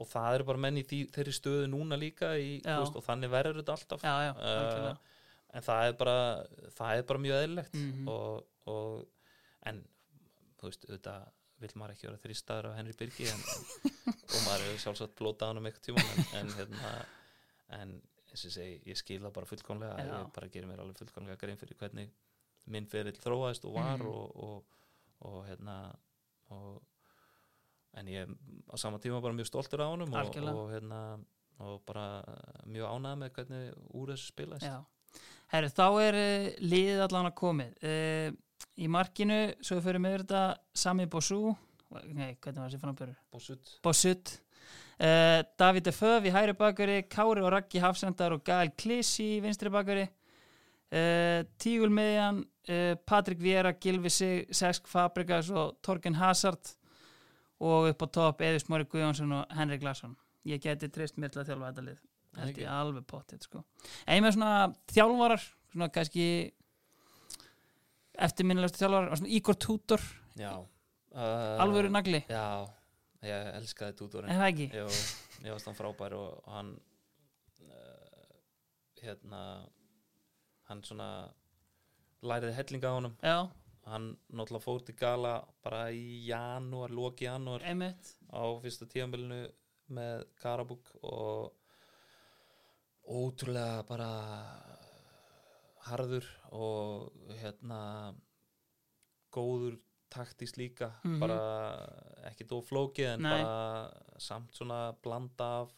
og 0.00 0.08
það 0.10 0.34
eru 0.38 0.46
bara 0.48 0.58
menn 0.64 0.78
í 0.80 0.84
því, 0.86 1.00
þeirri 1.14 1.34
stöðu 1.36 1.66
núna 1.70 1.98
líka 2.00 2.32
í, 2.40 2.56
veist, 2.64 2.96
og 2.98 3.04
þannig 3.06 3.30
verður 3.30 3.60
þetta 3.60 3.74
alltaf. 3.76 4.02
Já, 4.06 4.14
já, 4.28 4.32
Uh, 4.34 4.94
en 5.54 5.62
það 5.62 5.88
er 5.88 5.92
bara 6.00 6.16
það 6.74 6.96
er 6.98 7.04
bara 7.10 7.20
mjög 7.22 7.42
eðlilegt 7.44 7.74
Mhm. 7.78 8.08
og, 8.10 8.46
og 8.66 9.04
en 9.70 9.82
þú 10.60 10.68
veist, 10.70 10.86
auðvitað 10.88 11.24
vill 11.64 11.70
maður 11.80 11.94
ekki 11.94 12.08
vera 12.08 12.20
þrýstaður 12.24 12.66
af 12.70 12.76
Henry 12.78 12.94
Birgi 12.98 13.28
en, 13.30 13.44
og 14.34 14.40
maður 14.44 14.64
hefur 14.66 14.80
sjálfsagt 14.84 15.14
blótað 15.20 15.52
hann 15.52 15.60
um 15.62 15.68
eitthvað 15.70 15.86
tíma 15.88 16.04
en, 16.14 16.24
en 16.40 16.52
hérna 16.58 16.92
en 17.78 17.94
eins 18.34 18.44
og 18.48 18.52
segi, 18.56 18.80
ég 18.90 18.98
skil 18.98 19.20
það 19.22 19.34
bara 19.36 19.46
fullkomlega 19.48 19.98
Já. 20.02 20.08
ég 20.18 20.32
bara 20.34 20.48
gerir 20.50 20.66
mér 20.70 20.82
alveg 20.82 20.98
fullkomlega 21.04 21.38
grein 21.40 21.60
fyrir 21.60 21.78
hvernig 21.80 22.10
minn 22.74 22.88
ferill 22.90 23.16
þróaðist 23.20 23.64
og 23.68 23.76
var 23.76 23.98
Mhm. 24.02 24.08
og, 24.08 24.36
og, 24.48 24.80
og 25.30 25.38
hérna 25.46 25.76
og 26.50 26.82
en 27.94 28.08
ég 28.10 28.24
er 28.26 28.34
á 28.72 28.74
sama 28.80 28.98
tíma 28.98 29.20
bara 29.22 29.36
mjög 29.38 29.46
stoltur 29.52 29.84
á 29.84 29.88
honum 29.92 30.10
og, 30.12 30.36
og 30.50 30.72
hérna 30.74 31.00
og 31.62 31.84
bara 31.86 32.24
mjög 32.66 32.90
ánægð 32.90 33.20
með 33.22 33.30
hvernig 33.36 33.68
úr 33.94 34.10
þessu 34.10 34.32
spilaðist 34.32 34.66
Já. 34.66 34.80
Herru, 35.54 35.68
þá 35.70 35.86
er 36.02 36.16
uh, 36.18 36.48
liðið 36.66 37.02
allan 37.06 37.28
að 37.30 37.36
komið 37.38 37.84
uh, 37.86 38.34
í 38.80 38.88
markinu, 38.90 39.38
svo 39.62 39.78
fyrir 39.84 40.02
með 40.02 40.24
þetta 40.24 40.44
Sami 40.74 41.06
Bosu 41.10 41.54
nei, 42.10 42.34
hvernig 42.42 42.58
var 42.58 42.70
þessi 42.70 42.82
framburður? 42.82 43.18
Bósut 43.30 43.74
Bossut 43.84 44.32
uh, 44.98 45.40
David 45.60 45.86
Deföf 45.88 46.26
í 46.26 46.32
hægri 46.34 46.56
bakari 46.58 46.98
Kári 47.10 47.44
og 47.44 47.52
Raggi 47.54 47.82
Hafsendar 47.82 48.34
og 48.34 48.42
Gael 48.46 48.72
Kliss 48.78 49.18
í 49.22 49.28
vinstri 49.44 49.72
bakari 49.72 50.08
uh, 50.08 51.44
Tígul 51.60 51.92
meðjan 51.94 52.42
uh, 52.42 52.94
Patrik 53.06 53.42
Viera, 53.42 53.74
Gilvi 53.80 54.12
Sesk 54.12 54.88
Fabrikas 54.90 55.50
og 55.54 55.76
Torgen 55.84 56.18
Hazard. 56.18 56.74
Og 57.64 57.88
upp 57.92 58.02
á 58.02 58.08
topp 58.12 58.42
Eður 58.44 58.60
Smári 58.60 58.86
Guðjónsson 58.90 59.30
og 59.32 59.52
Henrik 59.56 59.84
Larsson. 59.86 60.16
Ég 60.44 60.60
geti 60.60 60.90
treyst 60.92 61.16
mér 61.16 61.30
til 61.32 61.40
að 61.40 61.52
þjálfa 61.52 61.70
þetta 61.70 61.84
lið. 61.86 62.00
Ekki. 62.34 62.64
ég 62.64 62.70
alveg 62.74 63.04
potið 63.06 63.44
sko. 63.46 63.60
en 64.08 64.16
ég 64.16 64.24
með 64.24 64.32
svona 64.34 64.54
þjálfarar 64.90 65.42
svona 65.70 65.86
kannski 65.94 66.24
og 69.10 69.18
svona 69.18 69.34
Igor 69.34 69.58
Tudor, 69.58 70.02
Já 70.38 70.64
uh, 71.14 71.62
alvöru 71.62 71.90
nagli. 71.92 72.20
Já, 72.30 72.66
ég 73.24 73.50
elskaði 73.58 73.96
Tudorinn. 73.98 74.32
En 74.32 74.40
það 74.42 74.50
ekki? 74.52 74.68
Jú, 74.74 74.86
ég 75.46 75.54
varst 75.54 75.70
hann 75.70 75.78
frábær 75.78 76.16
og 76.18 76.48
hann 76.50 76.74
uh, 77.64 78.38
hérna 79.02 79.42
hann 80.70 80.80
svona 80.86 81.08
læriði 82.24 82.56
hellinga 82.58 82.94
á 82.94 82.96
honum. 82.98 83.18
Já, 83.22 83.38
hann 83.90 84.14
náttúrulega 84.32 84.64
fór 84.64 84.86
til 84.86 84.96
gala 84.98 85.34
bara 85.64 85.86
í 85.92 86.24
janúar, 86.28 86.94
loki 86.94 87.28
janúar 87.28 87.66
einmitt. 87.68 88.14
á 88.32 88.42
fyrsta 88.64 88.88
tíðanbylunu 88.88 89.44
með 89.94 90.24
Karabúk 90.40 90.88
og 91.04 91.52
ótrúlega 93.04 93.84
bara 93.84 94.08
harður 95.88 96.26
og 96.52 97.12
hérna 97.40 98.14
góður 99.34 99.78
taktist 100.14 100.56
líka 100.60 100.92
Mhm. 101.04 101.18
bara 101.20 101.38
ekki 102.30 102.46
dó 102.46 102.60
flókið 102.62 103.14
en 103.14 103.22
Nei. 103.22 103.42
bara 103.42 103.90
samt 104.18 104.52
svona 104.54 104.92
blanda 105.02 105.62
af, 105.62 105.72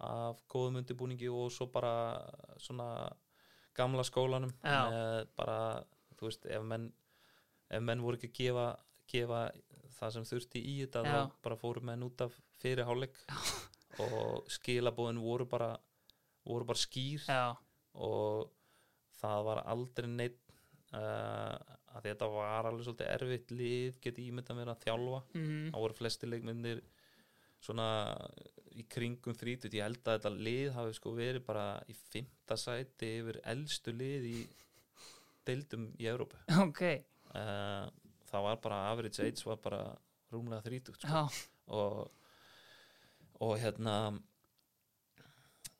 af 0.00 0.42
góðum 0.48 0.76
undirbúningi 0.82 1.28
og 1.32 1.50
svo 1.50 1.66
bara 1.72 2.20
svona 2.58 3.10
gamla 3.74 4.02
skólanum 4.04 4.52
bara, 5.36 5.84
þú 6.16 6.26
veist, 6.28 6.46
ef 6.46 6.62
menn 6.62 6.92
ef 7.70 7.80
menn 7.80 8.02
voru 8.02 8.16
ekki 8.18 8.28
að 8.28 8.36
gefa, 8.36 8.66
gefa 9.08 9.52
það 9.98 10.12
sem 10.12 10.22
þurfti 10.24 10.60
í 10.60 10.74
þetta 10.86 11.04
Já. 11.04 11.12
þá 11.26 11.32
bara 11.42 11.56
fóru 11.56 11.80
menn 11.82 12.02
út 12.02 12.20
af 12.20 12.32
fyrir 12.60 12.84
hálfleik 12.84 13.16
og 13.98 14.44
skilabóðin 14.48 15.20
voru 15.22 15.46
bara 15.48 15.78
voru 16.44 16.64
bara 16.66 16.76
skýr 16.78 17.24
já, 17.26 17.56
og 17.94 18.50
það 19.22 19.44
var 19.48 19.62
aldrei 19.72 20.08
neitt 20.10 20.40
uh, 20.92 21.56
að 21.92 22.08
þetta 22.08 22.28
var 22.32 22.68
alveg 22.70 22.86
svolítið 22.86 23.12
erfitt 23.14 23.54
lið 23.54 24.00
geti 24.02 24.26
ímyndað 24.30 24.58
mér 24.58 24.72
að 24.72 24.82
þjálfa. 24.86 25.22
Mm 25.36 25.70
það 25.70 25.84
voru 25.84 25.98
flesti 25.98 26.30
leikmyndir 26.30 26.82
svona 27.62 27.88
í 28.74 28.84
kringum 28.90 29.36
þrítut 29.36 29.74
ég 29.76 29.84
held 29.84 30.00
að 30.02 30.18
þetta 30.18 30.32
lið 30.48 30.72
hafi 30.76 30.96
sko 30.96 31.12
verið 31.14 31.44
bara 31.46 31.66
í 31.88 31.94
fymta 31.94 32.56
sæti 32.58 33.10
yfir 33.20 33.38
eldstu 33.52 33.94
lið 33.94 34.28
í 34.32 34.38
deildum 35.46 35.90
í 35.98 36.08
Evrópu. 36.10 36.40
Ok. 36.64 36.82
Uh, 37.32 37.86
það 38.28 38.48
var 38.48 38.58
bara 38.64 38.80
average 38.90 39.24
age 39.24 39.46
var 39.46 39.60
bara 39.62 39.82
rúmlega 40.32 40.64
þrítut 40.64 40.98
sko. 40.98 41.24
og, 41.78 42.10
og 43.44 43.54
hérna 43.60 43.96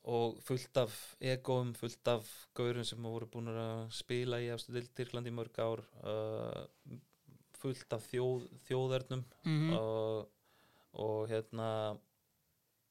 og 0.03 0.39
fullt 0.43 0.77
af 0.83 0.95
egóum, 1.21 1.73
fullt 1.79 2.09
af 2.11 2.29
gaurum 2.59 2.85
sem 2.85 3.03
voru 3.07 3.29
búin 3.31 3.53
að 3.55 3.85
spila 3.95 4.41
í 4.43 4.51
Tyrklandi 4.97 5.31
í 5.31 5.37
mörg 5.37 5.59
ár 5.63 5.85
uh, 6.03 6.97
fullt 7.63 7.95
af 7.95 8.07
þjóð, 8.11 8.49
þjóðernum 8.67 9.27
mm 9.45 9.77
og, 9.79 10.31
og 10.93 11.29
hérna 11.31 11.69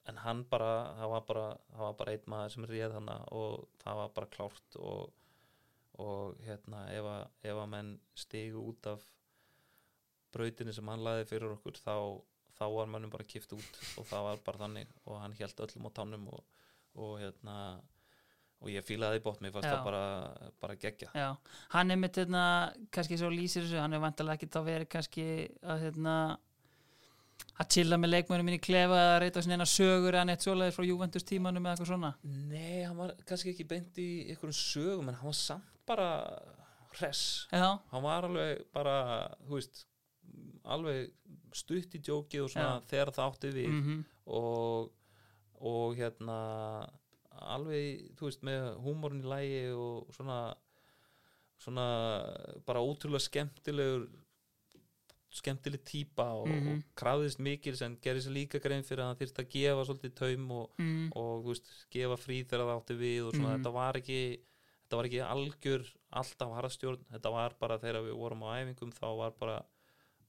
en 0.10 0.18
hann 0.24 0.44
bara 0.50 0.72
það 0.98 1.12
var 1.14 1.26
bara, 1.28 1.48
það 1.72 1.84
var 1.86 1.98
bara 2.00 2.14
einn 2.16 2.32
maður 2.34 2.54
sem 2.56 2.70
réð 2.72 2.96
hana 2.98 3.18
og 3.38 3.68
það 3.84 4.00
var 4.00 4.14
bara 4.16 4.32
klárt 4.36 4.78
og, 4.80 5.12
og 6.02 6.40
hérna 6.48 6.86
ef 6.96 7.10
að, 7.12 7.26
ef 7.52 7.62
að 7.62 7.70
menn 7.76 7.92
stigu 8.18 8.64
út 8.72 8.90
af 8.90 9.06
brautinni 10.34 10.74
sem 10.74 10.90
hann 10.90 11.04
laði 11.06 11.28
fyrir 11.30 11.54
okkur 11.54 11.78
þá, 11.78 11.96
þá 12.58 12.66
var 12.74 12.90
mannum 12.90 13.14
bara 13.14 13.28
kift 13.28 13.54
út 13.54 13.80
og 14.00 14.08
það 14.10 14.28
var 14.30 14.44
bara 14.48 14.64
þannig 14.66 14.98
og 15.06 15.22
hann 15.22 15.38
held 15.38 15.64
öllum 15.68 15.90
á 15.92 15.92
tánum 16.00 16.28
og, 16.34 16.42
og 17.00 17.18
hérna 17.22 17.58
og 18.62 18.70
ég 18.70 18.86
fílaði 18.86 19.22
bótt, 19.26 19.42
mér 19.42 19.56
fannst 19.56 19.70
Já. 19.70 19.74
það 19.74 19.88
bara, 19.88 20.04
bara 20.62 20.78
gegja 20.78 21.10
já 21.18 21.30
hann 21.74 21.92
er 21.92 21.98
mitt 21.98 22.18
hérna, 22.20 22.44
kannski 22.94 23.18
svo 23.18 23.32
lýsir 23.34 23.66
þessu 23.66 23.82
hann 23.82 23.98
er 23.98 24.04
vantilega 24.04 24.38
ekki 24.38 24.52
þá 24.54 24.62
verið 24.68 24.90
kannski 24.92 25.28
að 25.66 25.86
hérna 25.88 26.16
að 27.62 27.70
chilla 27.76 27.98
með 28.00 28.14
leikmönum 28.16 28.48
minn 28.48 28.58
í 28.58 28.64
klefa 28.64 28.98
eða 28.98 29.20
reyta 29.24 29.44
svona 29.44 29.58
eina 29.58 29.68
sögur 29.70 30.16
eða 30.16 30.28
neitt 30.30 30.46
svoleiðis 30.46 30.78
frá 30.78 30.86
Juventus 30.88 31.26
tímanum 31.28 31.66
eða 31.66 31.74
eitthvað 31.76 31.92
svona. 31.92 32.12
Nei, 32.24 32.84
hann 32.86 32.98
var 32.98 33.14
kannski 33.28 33.54
ekki 33.54 33.68
beint 33.70 34.00
í 34.02 34.08
einhverjum 34.32 34.58
sögum 34.58 35.10
en 35.12 35.18
hann 35.20 35.30
var 35.32 35.38
samt 35.38 35.82
bara 35.90 36.08
hress. 36.98 37.24
Já, 37.52 37.68
hann 37.92 38.06
var 38.06 38.28
alveg 38.30 38.64
bara, 38.74 38.96
þú 39.48 39.58
veist 39.58 39.86
alveg 40.62 41.12
stutt 41.58 41.98
í 41.98 42.02
djókið 42.06 42.46
og 42.46 42.54
svona 42.54 42.74
þegar 42.90 43.14
það 43.18 43.30
átti 43.32 43.54
við 43.58 43.72
mm 43.74 44.02
og, 44.32 44.92
og 45.62 45.96
hérna 45.96 46.38
alveg, 47.32 48.12
þú 48.20 48.28
veist, 48.28 48.42
með 48.44 48.66
húmorinn 48.84 49.24
í 49.24 49.30
lægi 49.32 49.62
og 49.78 50.10
svona 50.16 50.40
svona 51.62 51.86
bara 52.66 52.82
ótrúlega 52.82 53.22
skemmtilegur 53.22 54.08
skemmtileg 55.32 55.84
típa 55.88 56.26
og, 56.36 56.48
Mhm. 56.50 56.68
og 56.72 56.84
krafðist 56.96 57.40
mikil 57.40 57.76
sem 57.78 57.96
gerir 58.04 58.20
sér 58.20 58.34
líka 58.36 58.60
grein 58.60 58.84
fyrir 58.84 59.00
að 59.04 59.08
hann 59.08 59.16
þyrst 59.22 59.40
að 59.40 59.50
gefa 59.50 59.86
svolítið 59.88 60.16
taum 60.16 60.52
og, 60.52 60.72
mm. 60.78 61.12
og 61.16 61.46
veist, 61.46 61.70
gefa 61.90 62.18
frí 62.18 62.44
þegar 62.44 62.66
það 62.68 62.82
átti 62.82 62.98
við 63.00 63.28
og 63.28 63.34
svona, 63.34 63.54
Mhm. 63.56 63.64
þetta 63.64 63.74
var 63.74 63.94
ekki 63.94 64.40
þetta 64.84 64.98
var 64.98 65.06
ekki 65.06 65.22
algjör 65.24 65.86
alltaf 66.12 66.52
harðstjórn, 66.58 67.06
þetta 67.14 67.32
var 67.32 67.54
bara 67.60 67.78
þegar 67.80 68.04
við 68.04 68.18
vorum 68.18 68.44
á 68.44 68.60
æfingum 68.60 68.92
þá 68.92 69.18
var 69.18 69.32
bara 69.40 69.64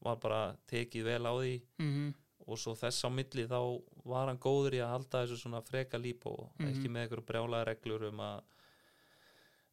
var 0.03 0.17
bara 0.17 0.57
tekið 0.69 1.03
vel 1.05 1.23
á 1.27 1.33
því 1.35 1.63
Mm. 1.81 2.15
Og 2.53 2.59
svo 2.61 2.75
þess 2.79 3.05
á 3.05 3.11
milli 3.11 3.47
þá 3.51 3.59
var 4.05 4.29
hann 4.31 4.39
góður 4.43 4.77
í 4.77 4.81
að 4.85 4.93
halda 4.95 5.23
þessu 5.25 5.39
svona 5.43 5.63
freka 5.67 5.99
líp 5.99 6.27
og 6.31 6.51
Mhm. 6.59 6.69
ekki 6.73 6.89
með 6.93 7.07
einhverju 7.09 7.27
brjálaða 7.31 7.67
reglur 7.73 8.09
um 8.11 8.21
að 8.21 8.43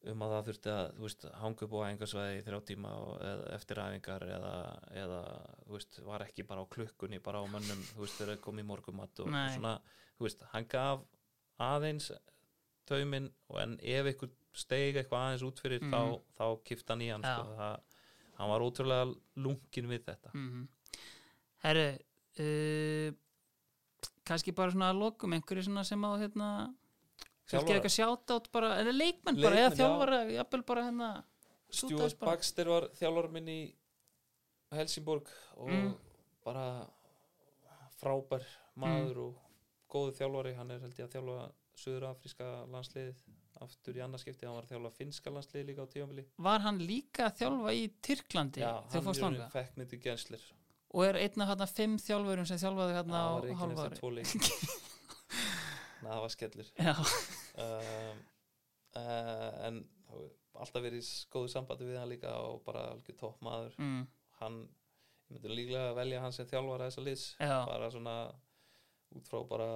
um 0.09 0.21
að 0.23 0.31
það 0.31 0.45
þurfti 0.47 0.69
að 0.71 0.91
þú 0.95 1.01
veist, 1.03 1.23
hanga 1.41 1.65
upp 1.65 1.73
á 1.75 1.79
æfingarsvæði 1.89 2.35
í 2.39 2.43
þrjá 2.45 2.59
tíma 2.69 2.91
eða, 3.19 3.47
eftir 3.57 3.81
æfingar 3.83 4.23
eða, 4.31 4.53
eða 4.95 5.17
þú 5.67 5.73
veist, 5.75 5.99
var 6.07 6.23
ekki 6.23 6.45
bara 6.47 6.63
á 6.63 6.71
klukkunni 6.71 7.19
bara 7.21 7.41
á 7.43 7.45
mönnum, 7.51 7.81
þú 7.91 7.99
veist, 8.05 8.15
þegar 8.21 8.39
kom 8.45 8.59
í 8.59 8.63
morgumatt 8.63 9.19
og 9.19 9.27
Nei. 9.33 9.49
svona, 9.57 9.73
þú 10.17 10.23
veist, 10.29 10.41
hann 10.53 10.65
gaf 10.71 11.01
aðeins 11.59 12.11
tauminn 12.87 13.27
og 13.49 13.59
en 13.59 13.75
ef 13.83 14.05
einhver 14.13 14.31
steig 14.55 14.95
eitthvað 14.95 15.25
aðeins 15.25 15.43
út 15.49 15.59
fyrir 15.59 15.81
Mhm. 15.83 15.91
þá, 15.91 16.21
þá 16.39 16.63
kifta 16.63 16.93
hann 16.95 17.01
í 17.01 17.11
hann 17.11 17.21
Já. 17.21 17.35
sko, 17.35 17.55
það, 17.59 17.79
hann 18.39 18.49
var 18.49 18.61
ótrúlega 18.61 19.15
lungin 19.35 19.87
við 19.91 20.03
þetta 20.07 20.31
Mm. 20.33 20.67
Herru 21.63 21.99
uh, 22.39 23.09
kannski 24.29 24.53
bara 24.55 24.71
svona 24.73 24.91
að 24.93 24.99
lokum 25.03 25.33
einhverju 25.37 25.63
svona 25.67 25.83
sem 25.87 26.03
á 26.05 26.11
hérna 26.21 26.49
Þjálfara? 27.49 27.79
eitthvað 27.79 27.95
sjátt 27.95 28.51
bara, 28.53 28.69
en 28.83 28.91
leikmenn 28.93 29.39
bara, 29.41 29.55
eða 29.63 29.71
já. 29.71 29.77
þjálfara, 29.79 30.19
jafnvel 30.35 30.63
bara 30.69 30.83
hérna 30.85 31.09
bara. 32.19 32.29
Baxter 32.35 32.69
var 32.69 32.87
þjálfur 32.99 33.29
minn 33.33 33.47
í 33.49 33.59
Helsingborg 34.77 35.27
og 35.57 35.69
Mm. 35.69 35.95
bara 36.45 36.65
frábær 37.99 38.45
maður 38.79 39.17
og 39.23 39.39
góðu 39.89 40.13
þjálfari, 40.19 40.53
hann 40.55 40.71
er 40.71 40.79
held 40.79 40.93
ég 40.99 41.07
að 41.07 41.15
þjálfa 41.17 41.51
Suður-Afríska 41.79 42.47
landsliðið 42.69 43.19
aftur 43.63 43.97
í 43.97 44.01
annarskipti, 44.03 44.45
hann 44.45 44.55
var 44.55 44.63
að 44.67 44.73
þjálfa 44.75 44.91
finska 44.95 45.31
landsliðið 45.33 45.67
líka 45.71 45.83
á 45.83 45.91
tífambili 45.91 46.25
Var 46.37 46.59
hann 46.63 46.79
líka 46.79 47.25
að 47.27 47.37
þjálfa 47.41 47.73
í 47.75 47.83
Tyrklandi 48.07 48.61
Já, 48.63 48.71
þegar 48.91 49.03
fórst 49.09 49.21
hann 49.25 49.35
þangað? 49.35 49.51
fekk 49.57 49.77
mig 49.81 49.89
til 49.89 49.99
genslir 50.05 50.45
Og 50.89 51.05
er 51.05 51.19
einn 51.21 51.43
af 51.43 51.51
hérna 51.51 51.67
fimm 51.69 51.97
þjálfurum 52.01 52.47
sem 52.49 52.57
þjálfaði 52.61 52.95
hérna 52.97 53.19
á 53.21 53.29
það 53.29 53.35
var 53.35 53.47
ekki 53.49 53.59
hálfa 53.61 53.85
eftir 53.85 53.93
ári? 53.93 53.99
tvo 53.99 54.09
leik 54.15 54.33
Ná, 55.99 56.09
það 56.09 56.21
var 56.23 56.33
skellir 56.33 56.69
Já, 56.79 56.93
um, 57.65 58.21
uh, 58.97 59.49
en 59.67 59.79
alltaf 60.59 60.83
verið 60.83 61.03
í 61.03 61.11
góðu 61.31 61.51
sambandi 61.53 61.87
við 61.87 61.99
hann 62.01 62.11
líka 62.11 62.33
og 62.43 62.61
bara 62.65 62.87
algjör 62.93 63.17
topp 63.19 63.41
maður 63.45 63.75
mm, 63.79 64.01
hann, 64.41 64.59
ég 65.29 65.35
myndi 65.35 65.51
líklega 65.53 65.93
velja 65.97 66.21
hann 66.23 66.35
sem 66.35 66.47
þjálfara 66.49 66.89
þessa 66.89 67.03
liðs. 67.05 67.25
Já, 67.39 67.55
bara 67.69 67.91
svona 67.93 68.15
út 69.15 69.29
frá 69.29 69.39
bara 69.49 69.69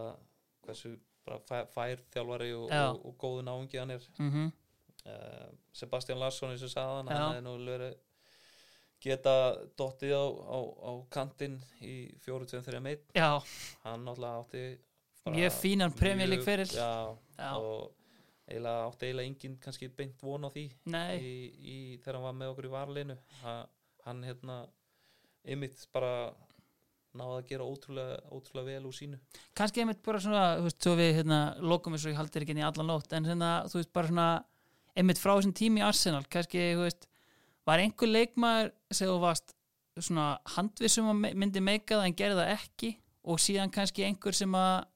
hversu 0.66 0.96
bara 1.24 1.40
fær, 1.48 1.70
fær 1.72 2.04
þjálfari 2.16 2.50
og, 2.58 2.66
og, 2.72 3.06
og 3.10 3.16
góðu 3.22 3.46
náungi 3.48 3.80
hann 3.80 3.94
er. 3.96 4.08
Mhm, 4.20 4.50
uh, 5.06 5.52
Sebastian 5.76 6.20
Larsson 6.20 6.52
eins 6.56 6.66
og 6.68 6.74
Já. 6.74 6.84
hann 6.98 7.14
hefði 7.14 7.46
nú 7.46 7.56
verið 7.68 7.96
geta 9.04 9.34
dottið 9.80 10.14
á, 10.16 10.24
á, 10.24 10.58
á 10.64 10.92
kantinn 11.14 11.58
í 11.84 11.96
4-2-3 12.26 12.80
meitt 12.86 13.10
já, 13.18 13.30
hann 13.84 14.06
náttúrulega 14.08 14.40
átti 14.44 14.64
mjög 15.34 15.58
fínan 15.60 15.92
mjög- 15.94 16.46
fyrir 16.48 16.72
já, 16.72 16.90
Já. 17.38 17.52
og 17.58 17.92
eiginlega 18.48 18.88
átti 18.88 19.06
eiginlega 19.10 19.28
enginn 19.32 19.58
kannski 19.64 19.90
beint 19.98 20.22
von 20.24 20.48
á 20.48 20.50
því 20.52 20.66
í, 21.20 21.36
í, 21.60 21.78
þegar 22.04 22.20
hann 22.20 22.28
var 22.30 22.34
með 22.40 22.54
okkur 22.54 22.70
í 22.70 22.74
varleinu 22.74 23.18
ha, 23.44 23.58
hann 24.06 24.24
hérna 24.28 24.58
ymitt 25.44 25.86
bara 25.94 26.34
náði 27.14 27.36
að 27.38 27.48
gera 27.52 27.66
ótrúlega, 27.70 28.16
ótrúlega 28.34 28.66
vel 28.74 28.86
úr 28.90 28.96
sínu. 28.98 29.18
Kannski 29.54 29.84
einmitt 29.84 30.00
bara 30.02 30.18
svona, 30.24 30.46
þú 30.58 30.64
veist, 30.66 30.80
svo 30.82 30.94
við 30.98 31.12
hérna 31.20 31.40
lokum 31.62 31.94
við 31.94 32.02
svo 32.02 32.10
ég 32.14 32.18
haldir 32.18 32.42
ekki 32.42 32.56
inn 32.56 32.62
í 32.64 32.66
allan 32.66 32.88
nótt 32.90 33.14
en 33.14 33.28
svona, 33.28 33.50
þú 33.70 33.78
veist, 33.82 33.92
bara 33.94 34.10
svona 34.10 34.28
einmitt 34.98 35.20
frá 35.22 35.36
þessum 35.38 35.54
tími 35.54 35.84
í 35.84 35.86
Arsenal, 35.86 36.24
kannski, 36.26 36.64
þú 36.74 36.88
veist 36.88 37.06
var 37.68 37.84
einhver 37.84 38.12
leikmaður 38.12 38.72
sem 38.92 39.10
þú 39.10 39.20
varst 39.24 39.54
svona 40.00 40.28
handvissum 40.56 41.12
að 41.12 41.36
myndi 41.38 41.62
meika 41.64 42.00
það 42.00 42.08
en 42.10 42.18
gerði 42.18 42.40
það 42.42 42.54
ekki? 42.58 42.92
Og 43.24 43.40
síðan 43.40 43.72
kannski 43.72 44.04
einhver 44.08 44.36
sem 44.36 44.56
að 44.58 44.88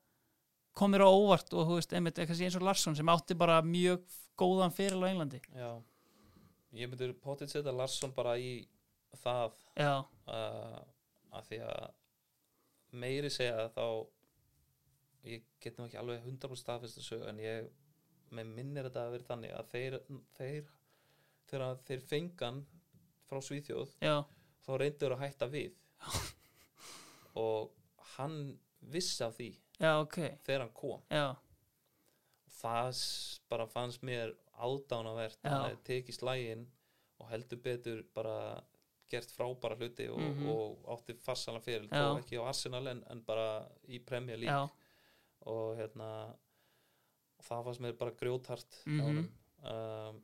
komir 0.77 1.03
á 1.06 1.10
óvart 1.10 1.53
og 1.56 1.69
þú 1.69 1.77
veist, 1.80 1.94
einmitt, 1.95 2.19
eins 2.22 2.57
og 2.57 2.65
Larsson 2.65 2.98
sem 2.98 3.10
átti 3.10 3.38
bara 3.38 3.61
mjög 3.65 4.03
góðan 4.38 4.73
fyrir 4.76 4.99
á 5.02 5.10
Englandi. 5.10 5.39
Já. 5.56 5.72
Ég 6.77 6.91
myndi 6.91 7.10
potið 7.23 7.53
setja 7.53 7.73
Larsson 7.73 8.14
bara 8.14 8.35
í 8.38 8.60
það. 9.18 9.56
Uh, 9.80 10.81
að 11.34 11.49
því 11.49 11.61
að 11.65 11.88
meiri 12.98 13.31
segja 13.34 13.68
þá 13.73 13.85
ég 15.27 15.45
get 15.64 15.77
nú 15.77 15.88
ekki 15.88 15.99
alveg 15.99 16.23
100% 16.23 16.61
staðfest 16.61 16.99
þessu 16.99 17.22
en 17.30 17.41
ég 17.41 17.69
með 18.35 18.52
minnir 18.57 18.88
þetta 18.88 19.06
að 19.06 19.15
vera 19.15 19.30
þannig 19.31 19.56
að 19.56 19.72
þeir, 19.72 19.98
þeir 20.38 20.69
þegar 21.49 21.78
þeir 21.88 22.02
fengan 22.10 22.61
frá 23.28 23.41
Svíþjóð 23.44 23.94
já, 24.03 24.15
þá 24.65 24.72
reyndur 24.82 25.15
að 25.18 25.24
hætta 25.26 25.48
við. 25.52 25.74
Og 27.38 27.72
hann 28.18 28.38
vissi 28.94 29.24
af 29.26 29.36
því 29.38 29.49
já, 29.82 29.91
ok. 30.02 30.18
þegar 30.45 30.64
hann 30.65 30.74
kom. 30.78 31.02
Já, 31.14 31.36
það 32.57 33.02
bara 33.52 33.68
fannst 33.69 34.02
mér 34.07 34.34
ádánavert 34.57 35.38
að 35.45 35.68
hefði 35.68 35.84
tekið 35.91 36.18
slægin 36.18 36.64
og 37.22 37.30
heldur 37.32 37.60
betur 37.61 38.02
bara 38.15 38.38
gert 39.11 39.30
frábæra 39.32 39.78
hluti 39.80 40.07
og, 40.11 40.19
Mhm. 40.19 40.48
og 40.52 40.88
átti 40.98 41.14
farsala 41.24 41.60
fyrir 41.64 41.88
þó 41.90 42.18
ekki 42.19 42.40
á 42.41 42.49
Arsenal 42.49 42.88
en, 42.91 43.03
en 43.10 43.22
bara 43.22 43.68
í 43.88 43.99
Premier 44.03 44.38
League. 44.38 44.69
Og 45.48 45.78
hérna 45.78 46.10
það 47.45 47.64
fannst 47.69 47.82
mér 47.86 47.94
bara 47.98 48.11
grjóthart 48.11 48.82
hjá 48.84 49.03
honum. 49.06 49.30
Um, 49.64 50.24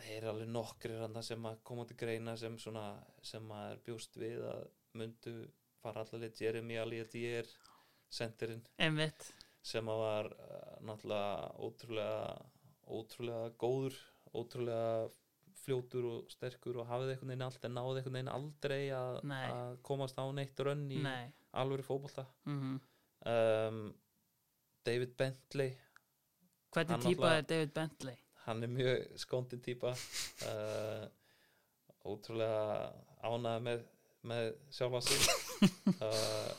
þeir 0.00 0.16
eru 0.18 0.30
alveg 0.32 0.48
nokkrir 0.52 1.00
hann 1.02 1.22
sem 1.24 1.46
að 1.48 1.60
koma 1.66 1.84
til 1.88 1.96
greina 2.00 2.36
sem 2.36 2.56
svona 2.60 2.84
sem 3.24 3.46
að 3.52 3.70
er 3.72 3.82
bjúst 3.86 4.16
við 4.20 4.42
að 4.50 4.66
myndu 4.96 5.34
fara 5.82 6.02
allaveg 6.04 6.40
Jeremy 6.40 6.78
Aliadier 6.82 7.48
sendirinn. 8.12 8.62
Sem 9.66 9.88
að 9.90 10.02
var 10.02 10.28
uh, 10.32 10.74
náttúrulega 10.86 11.48
ótrúlega 11.66 12.18
ótrúlega 12.86 13.48
góður 13.58 13.96
ótrúlega 14.36 15.08
fljótur 15.66 16.04
og 16.06 16.28
sterkur 16.30 16.76
og 16.82 16.86
hafði 16.86 17.14
einhvern 17.14 17.32
veginn 17.32 17.46
allt 17.48 17.64
en 17.66 17.74
náði 17.74 18.00
einhvern 18.00 18.16
veginn 18.18 18.30
aldrei 18.30 18.82
að, 18.94 19.16
komast 19.88 20.20
á 20.20 20.24
neitt 20.36 20.60
rönn 20.62 20.84
í 20.94 21.00
Nei, 21.02 21.32
alvöru 21.58 21.82
fótbolta. 21.86 22.26
Mhm. 22.46 22.76
Um, 23.26 23.80
David 24.86 25.16
Bentley. 25.18 25.72
Hvernig 26.70 27.00
náttúrulega- 27.00 27.38
er 27.40 27.48
David 27.50 27.72
Bentley? 27.74 28.18
Hann 28.46 28.62
er 28.62 28.72
mjög 28.72 29.18
skondin 29.20 29.62
típa. 29.62 29.92
Uh, 30.46 31.06
ótrúlega 32.06 32.92
ánæði 33.26 33.64
með, 33.66 33.82
með 34.30 34.52
sjálfa 34.74 35.02
sig. 35.06 35.26
Uh, 35.96 36.52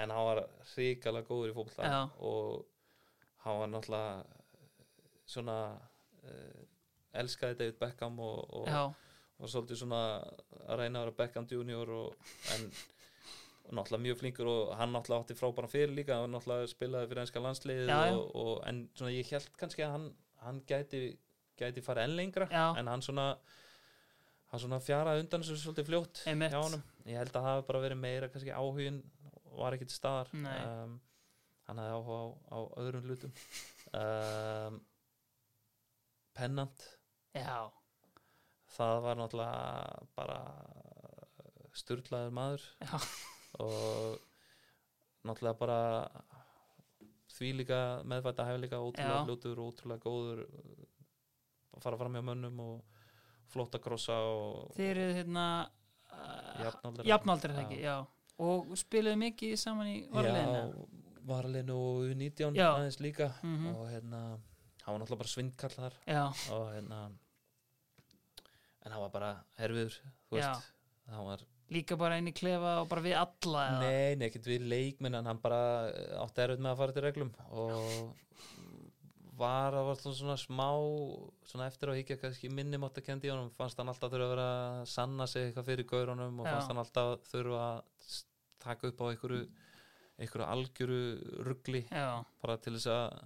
en 0.00 0.12
hann 0.14 0.26
var 0.28 0.42
hrikalega 0.74 1.26
góður 1.28 1.52
í 1.52 1.56
Já. 1.88 2.00
og 2.18 2.66
hann 3.44 3.60
var 3.62 3.72
náttúrulega 3.72 4.22
svona 5.30 5.56
uh, 6.26 6.62
elskaði 7.20 7.58
David 7.58 7.80
Beckham 7.80 8.20
og, 8.22 8.54
og, 8.60 8.70
og 9.40 9.50
svolítið 9.50 9.82
svona 9.82 10.02
að 10.68 10.82
reyna 10.82 11.00
að 11.00 11.08
vera 11.08 11.18
Beckham 11.22 11.48
Junior 11.50 11.92
og, 11.96 12.32
en 12.54 12.68
náttúrulega 13.70 14.02
mjög 14.02 14.18
flinkur 14.18 14.50
og 14.50 14.74
hann 14.78 14.92
náttúrulega 14.94 15.24
átti 15.24 15.38
frábæran 15.38 15.70
fyrir 15.70 15.94
líka. 15.94 16.18
Hann 16.20 16.34
náttúrulega 16.34 16.70
spilaði 16.70 17.10
fyrir 17.10 17.22
og, 18.16 18.34
og, 18.34 18.52
en 18.68 18.84
svona 18.98 19.12
ég 19.14 19.30
held 19.34 19.50
kannski 19.60 19.86
að 19.86 19.94
hann, 19.96 20.08
hann 20.44 20.60
gæti, 20.68 21.00
gæti 21.60 21.82
fara 21.84 22.04
enn 22.06 22.16
lengra 22.18 22.46
Já. 22.50 22.66
en 22.80 22.88
hann 22.90 23.02
svona 23.04 23.26
hann 24.50 24.62
svona 24.62 24.80
fjaraði 24.82 25.24
undan 25.24 25.44
þessu 25.46 25.60
svolítið 25.62 25.88
fljótt 25.90 26.22
Einmitt. 26.30 26.52
hjá 26.54 26.62
honum 26.64 26.82
ég 27.06 27.18
held 27.20 27.30
að 27.32 27.36
það 27.38 27.48
hafi 27.50 27.66
bara 27.70 27.82
verið 27.84 28.00
meira 28.02 28.28
kannski 28.32 28.54
áhugin 28.56 29.02
var 29.60 29.76
ekki 29.76 29.88
til 29.90 29.98
staðar 29.98 30.30
Nei. 30.34 30.58
um, 30.66 30.96
hann 31.68 31.82
hafði 31.82 31.98
áhuga 31.98 32.20
á, 32.24 32.28
á 32.50 32.58
öðrum 32.82 33.06
hlutum 33.08 33.34
um, 34.00 34.80
Pennant 36.34 36.84
já, 37.36 37.68
það 38.76 38.96
var 39.04 39.18
náttúrulega 39.18 40.08
bara 40.16 40.38
sturlaður 41.76 42.32
maður 42.34 42.64
Já. 42.82 42.96
og 43.62 44.18
náttúrulega 45.26 45.58
bara 45.60 45.80
því 47.40 47.50
líka 47.62 47.80
meðfætta 48.08 48.46
hefur 48.48 48.62
líka 48.64 48.80
ótrúlega 48.84 49.18
Já. 49.18 49.24
fljótur 49.26 49.60
og 49.62 49.72
ótrúlega 49.72 50.04
góður 50.04 50.42
uh, 50.46 50.86
að 51.76 51.84
fara 51.86 52.00
fram 52.00 52.16
hjá 52.18 52.24
mönnum 52.28 52.62
og 52.66 53.04
flott 53.50 53.74
að 53.74 53.84
krossa 53.86 54.16
og 54.30 54.74
þið 54.76 54.90
eru 54.92 55.06
hérna 55.18 55.46
uh, 56.12 56.60
er 56.60 57.56
það 57.56 57.62
ekki, 57.64 57.80
já. 57.82 57.96
Og 58.40 58.70
spiluðu 58.80 59.20
mikið 59.20 59.56
saman 59.60 59.88
í 59.90 59.96
varleginu 60.12 60.60
Já, 60.60 61.00
varalinu 61.30 61.74
og 61.76 62.06
U19 62.08 62.56
Já. 62.56 62.68
aðeins 62.70 63.00
líka. 63.04 63.32
Mhm. 63.44 63.74
og 63.74 63.90
hérna 63.90 64.20
hann 64.80 64.94
var 64.94 65.02
náttúrulega 65.02 65.22
bara 65.24 65.34
svindkall 65.34 65.74
þar. 65.74 65.98
Já, 66.08 66.22
og 66.56 66.70
hérna 66.74 67.00
en 68.80 68.92
hann 68.94 69.02
var 69.02 69.12
bara 69.12 69.30
herfiður 69.60 69.96
þú 70.30 70.38
veist, 70.38 70.70
hann 71.10 71.26
var 71.26 71.44
líka 71.70 71.98
bara 72.00 72.18
inn 72.18 72.30
í 72.30 72.34
klefa 72.36 72.80
og 72.82 72.88
bara 72.90 73.04
við 73.04 73.16
alla 73.20 73.66
eða? 73.68 73.84
Nei, 73.84 74.16
nei, 74.18 74.26
ekkert 74.30 74.48
við 74.50 74.66
leikminn 74.72 75.18
en 75.20 75.30
hann 75.30 75.42
bara 75.42 75.62
eh, 75.90 76.16
átti 76.20 76.44
erfitt 76.44 76.64
með 76.64 76.72
að 76.72 76.82
fara 76.82 76.96
til 76.96 77.06
reglum 77.06 77.32
og 77.50 77.86
var 79.40 79.76
að 79.78 79.86
var 79.88 80.00
svona 80.02 80.36
smá 80.36 80.68
svona 81.48 81.68
eftir 81.70 81.92
á 81.92 81.96
higgja 81.96 82.18
kannski 82.20 82.50
minni 82.52 82.80
mátt 82.80 82.98
að 83.00 83.06
kendi 83.08 83.30
honum 83.32 83.48
fannst 83.56 83.78
hann 83.80 83.88
alltaf 83.92 84.12
þurfa 84.12 84.26
að 84.26 84.34
vera 84.34 84.48
að 84.52 84.84
sanna 84.92 85.26
sig 85.30 85.46
eitthvað 85.48 85.70
fyrir 85.70 85.88
gaurunum 85.88 86.42
og 86.42 86.48
Já. 86.48 86.52
fannst 86.52 86.72
hann 86.72 86.82
alltaf 86.82 87.28
þurfa 87.30 87.62
að 87.64 88.18
taka 88.60 88.90
upp 88.90 89.00
á 89.00 89.04
einhverju 89.08 89.42
einhverju 90.20 90.46
algjöru 90.46 91.02
ruggli 91.48 91.84
bara 91.88 92.58
til 92.60 92.76
þess 92.76 92.90
að 92.92 93.20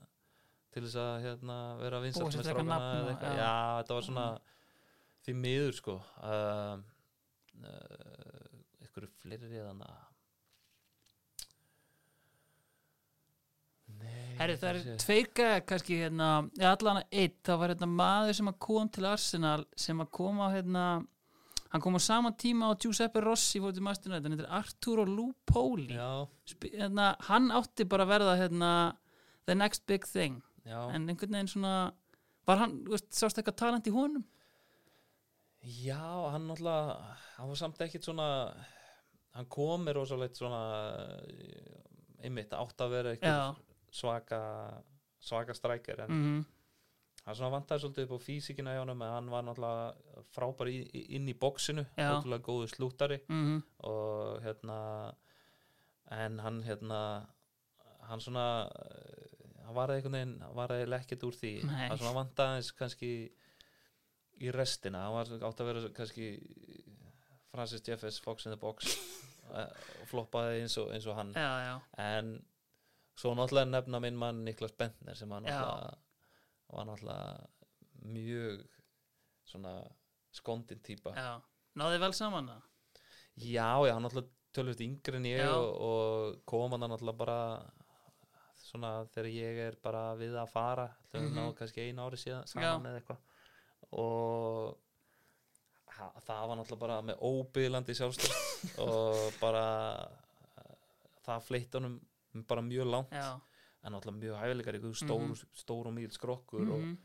til 0.75 0.83
þess 0.83 0.99
að 0.99 1.13
hérna, 1.23 1.57
vera 1.79 2.03
vinsalt 2.03 2.35
með 2.35 2.49
strákana 2.49 2.79
eða 2.99 3.11
eitthvað. 3.13 3.37
já. 3.39 3.43
já, 3.45 3.55
þetta 3.79 3.99
var 3.99 4.07
svona 4.09 4.27
því 5.25 5.35
miður 5.41 5.77
sko 5.79 5.95
uh, 6.03 6.79
uh, 7.63 8.34
einhverju 8.95 9.15
fleiri 9.23 9.63
þannig 9.63 9.89
að 9.89 10.03
Nei, 13.95 14.37
Herri, 14.39 14.55
það 14.59 14.71
er 14.71 15.01
tveir 15.03 15.27
gæða 15.37 15.59
kannski 15.69 15.97
hérna, 16.01 16.29
eða 16.59 16.71
allan 16.75 17.01
að 17.01 17.19
eitt, 17.23 17.37
það 17.47 17.59
var 17.61 17.73
hérna 17.73 17.89
maður 17.91 18.39
sem 18.39 18.49
kom 18.67 18.89
til 18.91 19.05
Arsenal 19.07 19.61
sem 19.79 20.01
að 20.03 20.11
koma 20.19 20.49
á 20.51 20.55
hérna, 20.55 20.85
hann 21.71 21.85
kom 21.85 21.99
á 21.99 22.03
sama 22.03 22.33
tíma 22.41 22.73
á 22.73 22.79
Giuseppe 22.81 23.23
Rossi 23.23 23.63
fór 23.63 23.75
til 23.77 23.85
Master 23.87 24.11
United, 24.11 24.27
hann 24.27 24.35
heitir 24.35 24.51
Arturo 24.59 25.05
Lupoli 25.07 25.87
hérna, 25.95 27.13
hann 27.29 27.53
átti 27.55 27.87
bara 27.87 28.09
að 28.09 28.15
verða 28.17 28.37
hérna, 28.41 28.73
the 29.47 29.55
next 29.55 29.87
big 29.87 30.09
thing. 30.09 30.43
Já. 30.65 30.89
En 30.91 31.07
einhvern 31.07 31.37
veginn 31.37 31.53
svona 31.53 31.93
var 32.49 32.65
hann, 32.65 32.79
sást 33.13 33.39
eitthvað 33.39 33.61
talent 33.61 33.89
í 33.89 33.95
honum? 33.95 34.25
Já, 35.65 36.01
hann 36.33 36.49
náttúrulega 36.49 36.97
hann 37.39 37.51
var 37.53 37.59
samt 37.61 37.81
ekkit 37.85 38.05
svona 38.05 38.29
hann 39.35 39.47
kom 39.51 39.85
með 39.87 39.97
rosalegt 39.99 40.37
svona 40.39 40.63
einmitt 42.25 42.53
átt 42.57 42.81
að 42.85 42.93
vera 42.97 43.15
eitthvað 43.15 43.63
svaka 43.95 44.41
svaka 45.25 45.55
strækjar 45.57 46.05
en 46.07 46.13
mm 46.19 46.43
hann 47.25 47.37
svona 47.39 47.55
vantaði 47.55 47.81
svolítið 47.81 48.05
upp 48.05 48.19
á 48.21 48.27
físikina 48.27 48.73
hjá 48.75 48.81
honum 48.83 49.01
en 49.03 49.13
hann 49.15 49.29
var 49.33 49.45
náttúrulega 49.47 50.25
frábær 50.37 50.69
í, 50.69 50.75
í- 50.93 51.05
inn 51.17 51.29
í 51.33 51.35
bóksinu, 51.41 51.87
Já. 51.97 52.11
ótrúlega 52.19 52.45
góðu 52.45 52.67
slúttari. 52.69 53.17
-hmm. 53.31 53.63
og 53.89 54.43
hérna 54.45 55.15
en 56.11 56.39
hann 56.45 56.59
hérna 56.67 56.99
hann 58.03 58.21
svona 58.21 58.69
eh, 58.69 59.65
hann 59.65 59.75
var 59.75 59.89
einhvern 59.95 60.13
veginn, 60.13 60.35
hann 60.43 60.55
var 60.55 60.69
eiginlega 60.77 61.01
ekkert 61.01 61.25
úr 61.25 61.33
því. 61.33 61.53
Hann 61.89 61.97
svona 61.99 62.13
vantaði 62.19 62.57
eins 62.59 62.73
kannski 62.77 63.31
í 64.45 64.51
restina, 64.53 65.07
hann 65.07 65.15
var 65.15 65.49
átt 65.49 65.61
að 65.61 65.67
vera 65.73 65.89
kannski 65.97 66.29
Francis 67.55 67.85
Jeffers, 67.87 68.19
Fox 68.21 68.47
in 68.47 68.57
the 68.57 68.61
Box. 68.61 68.91
Eh, 69.45 69.73
og 70.01 70.07
floppaði 70.09 70.63
eins 70.63 70.75
og, 70.81 70.87
eins 70.97 71.05
og 71.05 71.19
hann. 71.19 71.35
Já, 71.37 71.51
já, 71.61 71.75
en 72.01 72.31
svo 73.21 73.35
náttúrulega 73.37 73.69
nefna 73.69 74.01
minn 74.03 74.17
mann 74.19 74.41
Niklas 74.47 74.73
Bentner 74.73 75.19
sem 75.19 75.31
var 75.31 75.43
náttúrulega 75.45 75.91
var 76.73 76.87
náttúrulega 76.89 77.47
mjög 78.15 78.63
svona 79.45 79.75
skondin 80.33 80.81
típa 80.83 81.13
já. 81.15 81.43
Náði 81.79 82.01
vel 82.03 82.17
saman 82.17 82.49
það? 82.51 82.63
Já, 83.37 83.69
já, 83.87 83.93
hann 83.93 84.07
náttúrulega 84.09 84.33
tölvist 84.55 84.83
yngri 84.87 85.21
en 85.21 85.29
ég 85.29 85.53
og, 85.53 85.69
og 85.89 86.41
kom 86.49 86.75
hann 86.75 86.87
náttúrulega 86.89 87.21
bara 87.21 87.39
svona 88.65 88.95
þegar 89.15 89.31
ég 89.31 89.61
er 89.69 89.79
bara 89.83 90.07
við 90.19 90.39
að 90.41 90.51
fara 90.51 90.89
mm. 90.89 91.21
-hmm. 91.21 91.35
náðu 91.37 91.55
kannski 91.61 91.85
einu 91.85 92.09
ári 92.09 92.19
síðan 92.19 92.47
saman 92.51 92.87
eða 92.91 93.03
eitthvað. 93.03 93.21
Og 93.93 94.79
ha, 95.99 96.11
það 96.27 96.49
var 96.51 96.57
náttúrulega 96.61 96.81
bara 96.85 97.01
með 97.03 97.25
óbyðlandi 97.31 97.95
sjálfstöð 97.99 98.79
og 98.85 99.39
bara 99.41 99.65
það 101.25 101.43
fleitt 101.49 101.75
honum 101.79 101.99
bara 102.49 102.65
mjög 102.67 102.89
langt 102.91 103.15
já, 103.15 103.29
en 103.85 103.93
náttúrulega 103.95 104.21
mjög 104.23 104.39
hæfileikar 104.43 104.79
ykkur 104.81 104.97
stór, 104.99 105.27
Mhm. 105.29 105.51
stór 105.55 105.87
og 105.91 105.95
mýl 105.99 106.11
skrokkur 106.13 106.71
og, 106.71 106.81
mm 106.81 106.97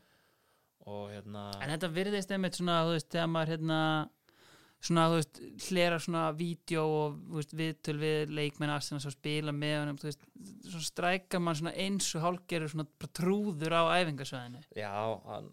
og 0.88 1.10
hérna 1.12 1.42
En 1.60 1.68
þetta 1.78 1.90
virðist 1.92 2.30
einmitt 2.32 2.54
svona, 2.56 2.78
þú 2.86 2.92
veist, 2.94 3.08
þegar 3.12 3.26
maður 3.28 3.50
hérna, 3.52 3.80
svona, 4.80 5.02
þú 5.10 5.16
veist, 5.18 5.40
hlera 5.68 5.98
svona 6.00 6.22
vídeo 6.32 6.84
og, 6.88 7.18
veist, 7.36 7.52
viðtöl 7.52 7.98
við 8.00 8.30
leikmenn 8.32 8.72
Arsenal 8.72 9.00
svo 9.04 9.10
spila 9.12 9.52
með 9.52 9.74
honum, 9.82 9.98
þú 10.00 10.08
veist, 10.08 10.24
svo 10.72 10.80
strækar 10.80 11.42
mann 11.44 11.54
svona 11.60 11.74
eins 11.76 12.08
og 12.16 12.22
hálgerur 12.24 12.72
svona 12.72 12.86
trúður 13.12 13.76
á 13.76 13.82
æfingasvæðinu. 14.00 14.62
já, 14.74 15.20
hann, 15.26 15.50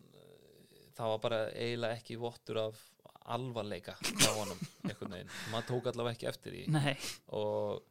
það 0.96 1.12
var 1.12 1.20
bara 1.28 1.42
eiginlega 1.52 2.00
ekki 2.00 2.18
vottur 2.24 2.58
af 2.64 2.80
alvarleika 3.36 3.95
á 3.99 4.30
honum 4.38 4.60
einhvern 4.88 5.14
veginn, 5.18 5.32
maður 5.52 5.68
tók 5.72 5.90
allavega 5.91 6.16
ekki 6.18 6.30
eftir 6.32 6.54
því. 6.56 6.64
Nei, 6.76 6.94
og 7.36 7.82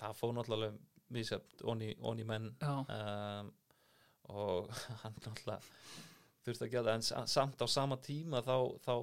það 0.00 0.14
fór 0.20 0.34
náttúrulega 0.36 0.78
misjöfn 1.10 1.64
onni, 1.72 1.88
menn 2.28 2.50
um, 2.96 3.50
og 4.30 4.70
hann 5.02 5.16
náttúrulega 5.18 5.58
þurfti 6.46 6.66
að 6.68 6.72
gera 6.76 6.84
það. 6.86 6.94
En 6.94 7.02
sa- 7.08 7.26
samt 7.28 7.60
á 7.62 7.66
sama 7.68 7.96
tíma 8.00 8.40
þá, 8.46 8.54
þá, 8.86 8.94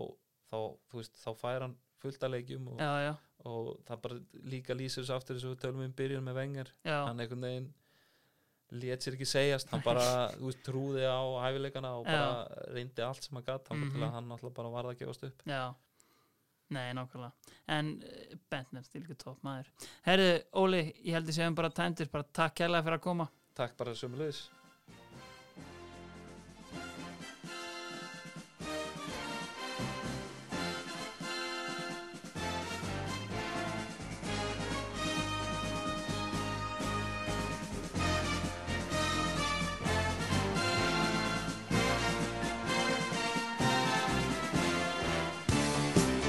þá, 0.52 0.58
veist, 0.96 1.20
þá 1.22 1.30
fær 1.42 1.66
hann 1.68 1.76
fullt 2.02 2.24
að 2.24 2.34
leikjum 2.38 2.68
og, 2.74 2.80
já, 2.82 2.92
já, 3.10 3.14
og 3.50 3.70
það 3.88 4.02
bara 4.06 4.20
líka 4.54 4.76
lýsir 4.78 5.04
þessu 5.04 5.16
aftur 5.18 5.38
þessu 5.38 5.52
við 5.56 5.62
tölum 5.66 5.84
við 5.86 5.94
byrjun 6.00 6.26
með 6.30 6.36
vengar 6.42 6.72
hann 7.10 7.20
einhvern 7.24 7.46
veginn 7.48 7.70
lét 8.76 9.02
sér 9.04 9.16
ekki 9.16 9.28
segjast 9.30 9.70
hann 9.72 9.84
bara 9.86 10.06
veist, 10.44 10.64
trúði 10.66 11.06
á 11.08 11.22
hæfileikana 11.46 11.94
og 12.00 12.08
bara 12.08 12.64
reyndi 12.76 13.06
allt 13.06 13.24
sem 13.24 13.38
hann 13.40 13.46
gatt 13.48 13.68
til 13.70 14.02
að 14.04 14.16
hann 14.18 14.32
alltaf 14.36 14.56
bara 14.58 14.74
varða 14.74 14.96
að 14.96 15.04
gefast 15.04 15.28
upp 15.30 15.46
já. 15.48 15.64
Nei, 16.76 16.90
nákvæmlega. 16.92 17.32
En 17.72 17.94
uh, 18.04 18.34
Bentner, 18.52 18.84
stílgu 18.84 19.16
topp 19.16 19.40
maður. 19.48 19.70
Herðu, 20.04 20.34
Óli, 20.60 20.82
ég 21.00 21.16
held 21.16 21.30
að 21.32 21.38
séum 21.38 21.56
bara 21.56 21.70
tæmtir, 21.72 22.10
bara 22.12 22.28
takk 22.36 22.58
kærlega 22.60 22.84
fyrir 22.84 23.00
að 23.00 23.06
koma. 23.06 23.30
takk 23.56 23.78
bara 23.80 23.94
sömulegis 23.96 24.42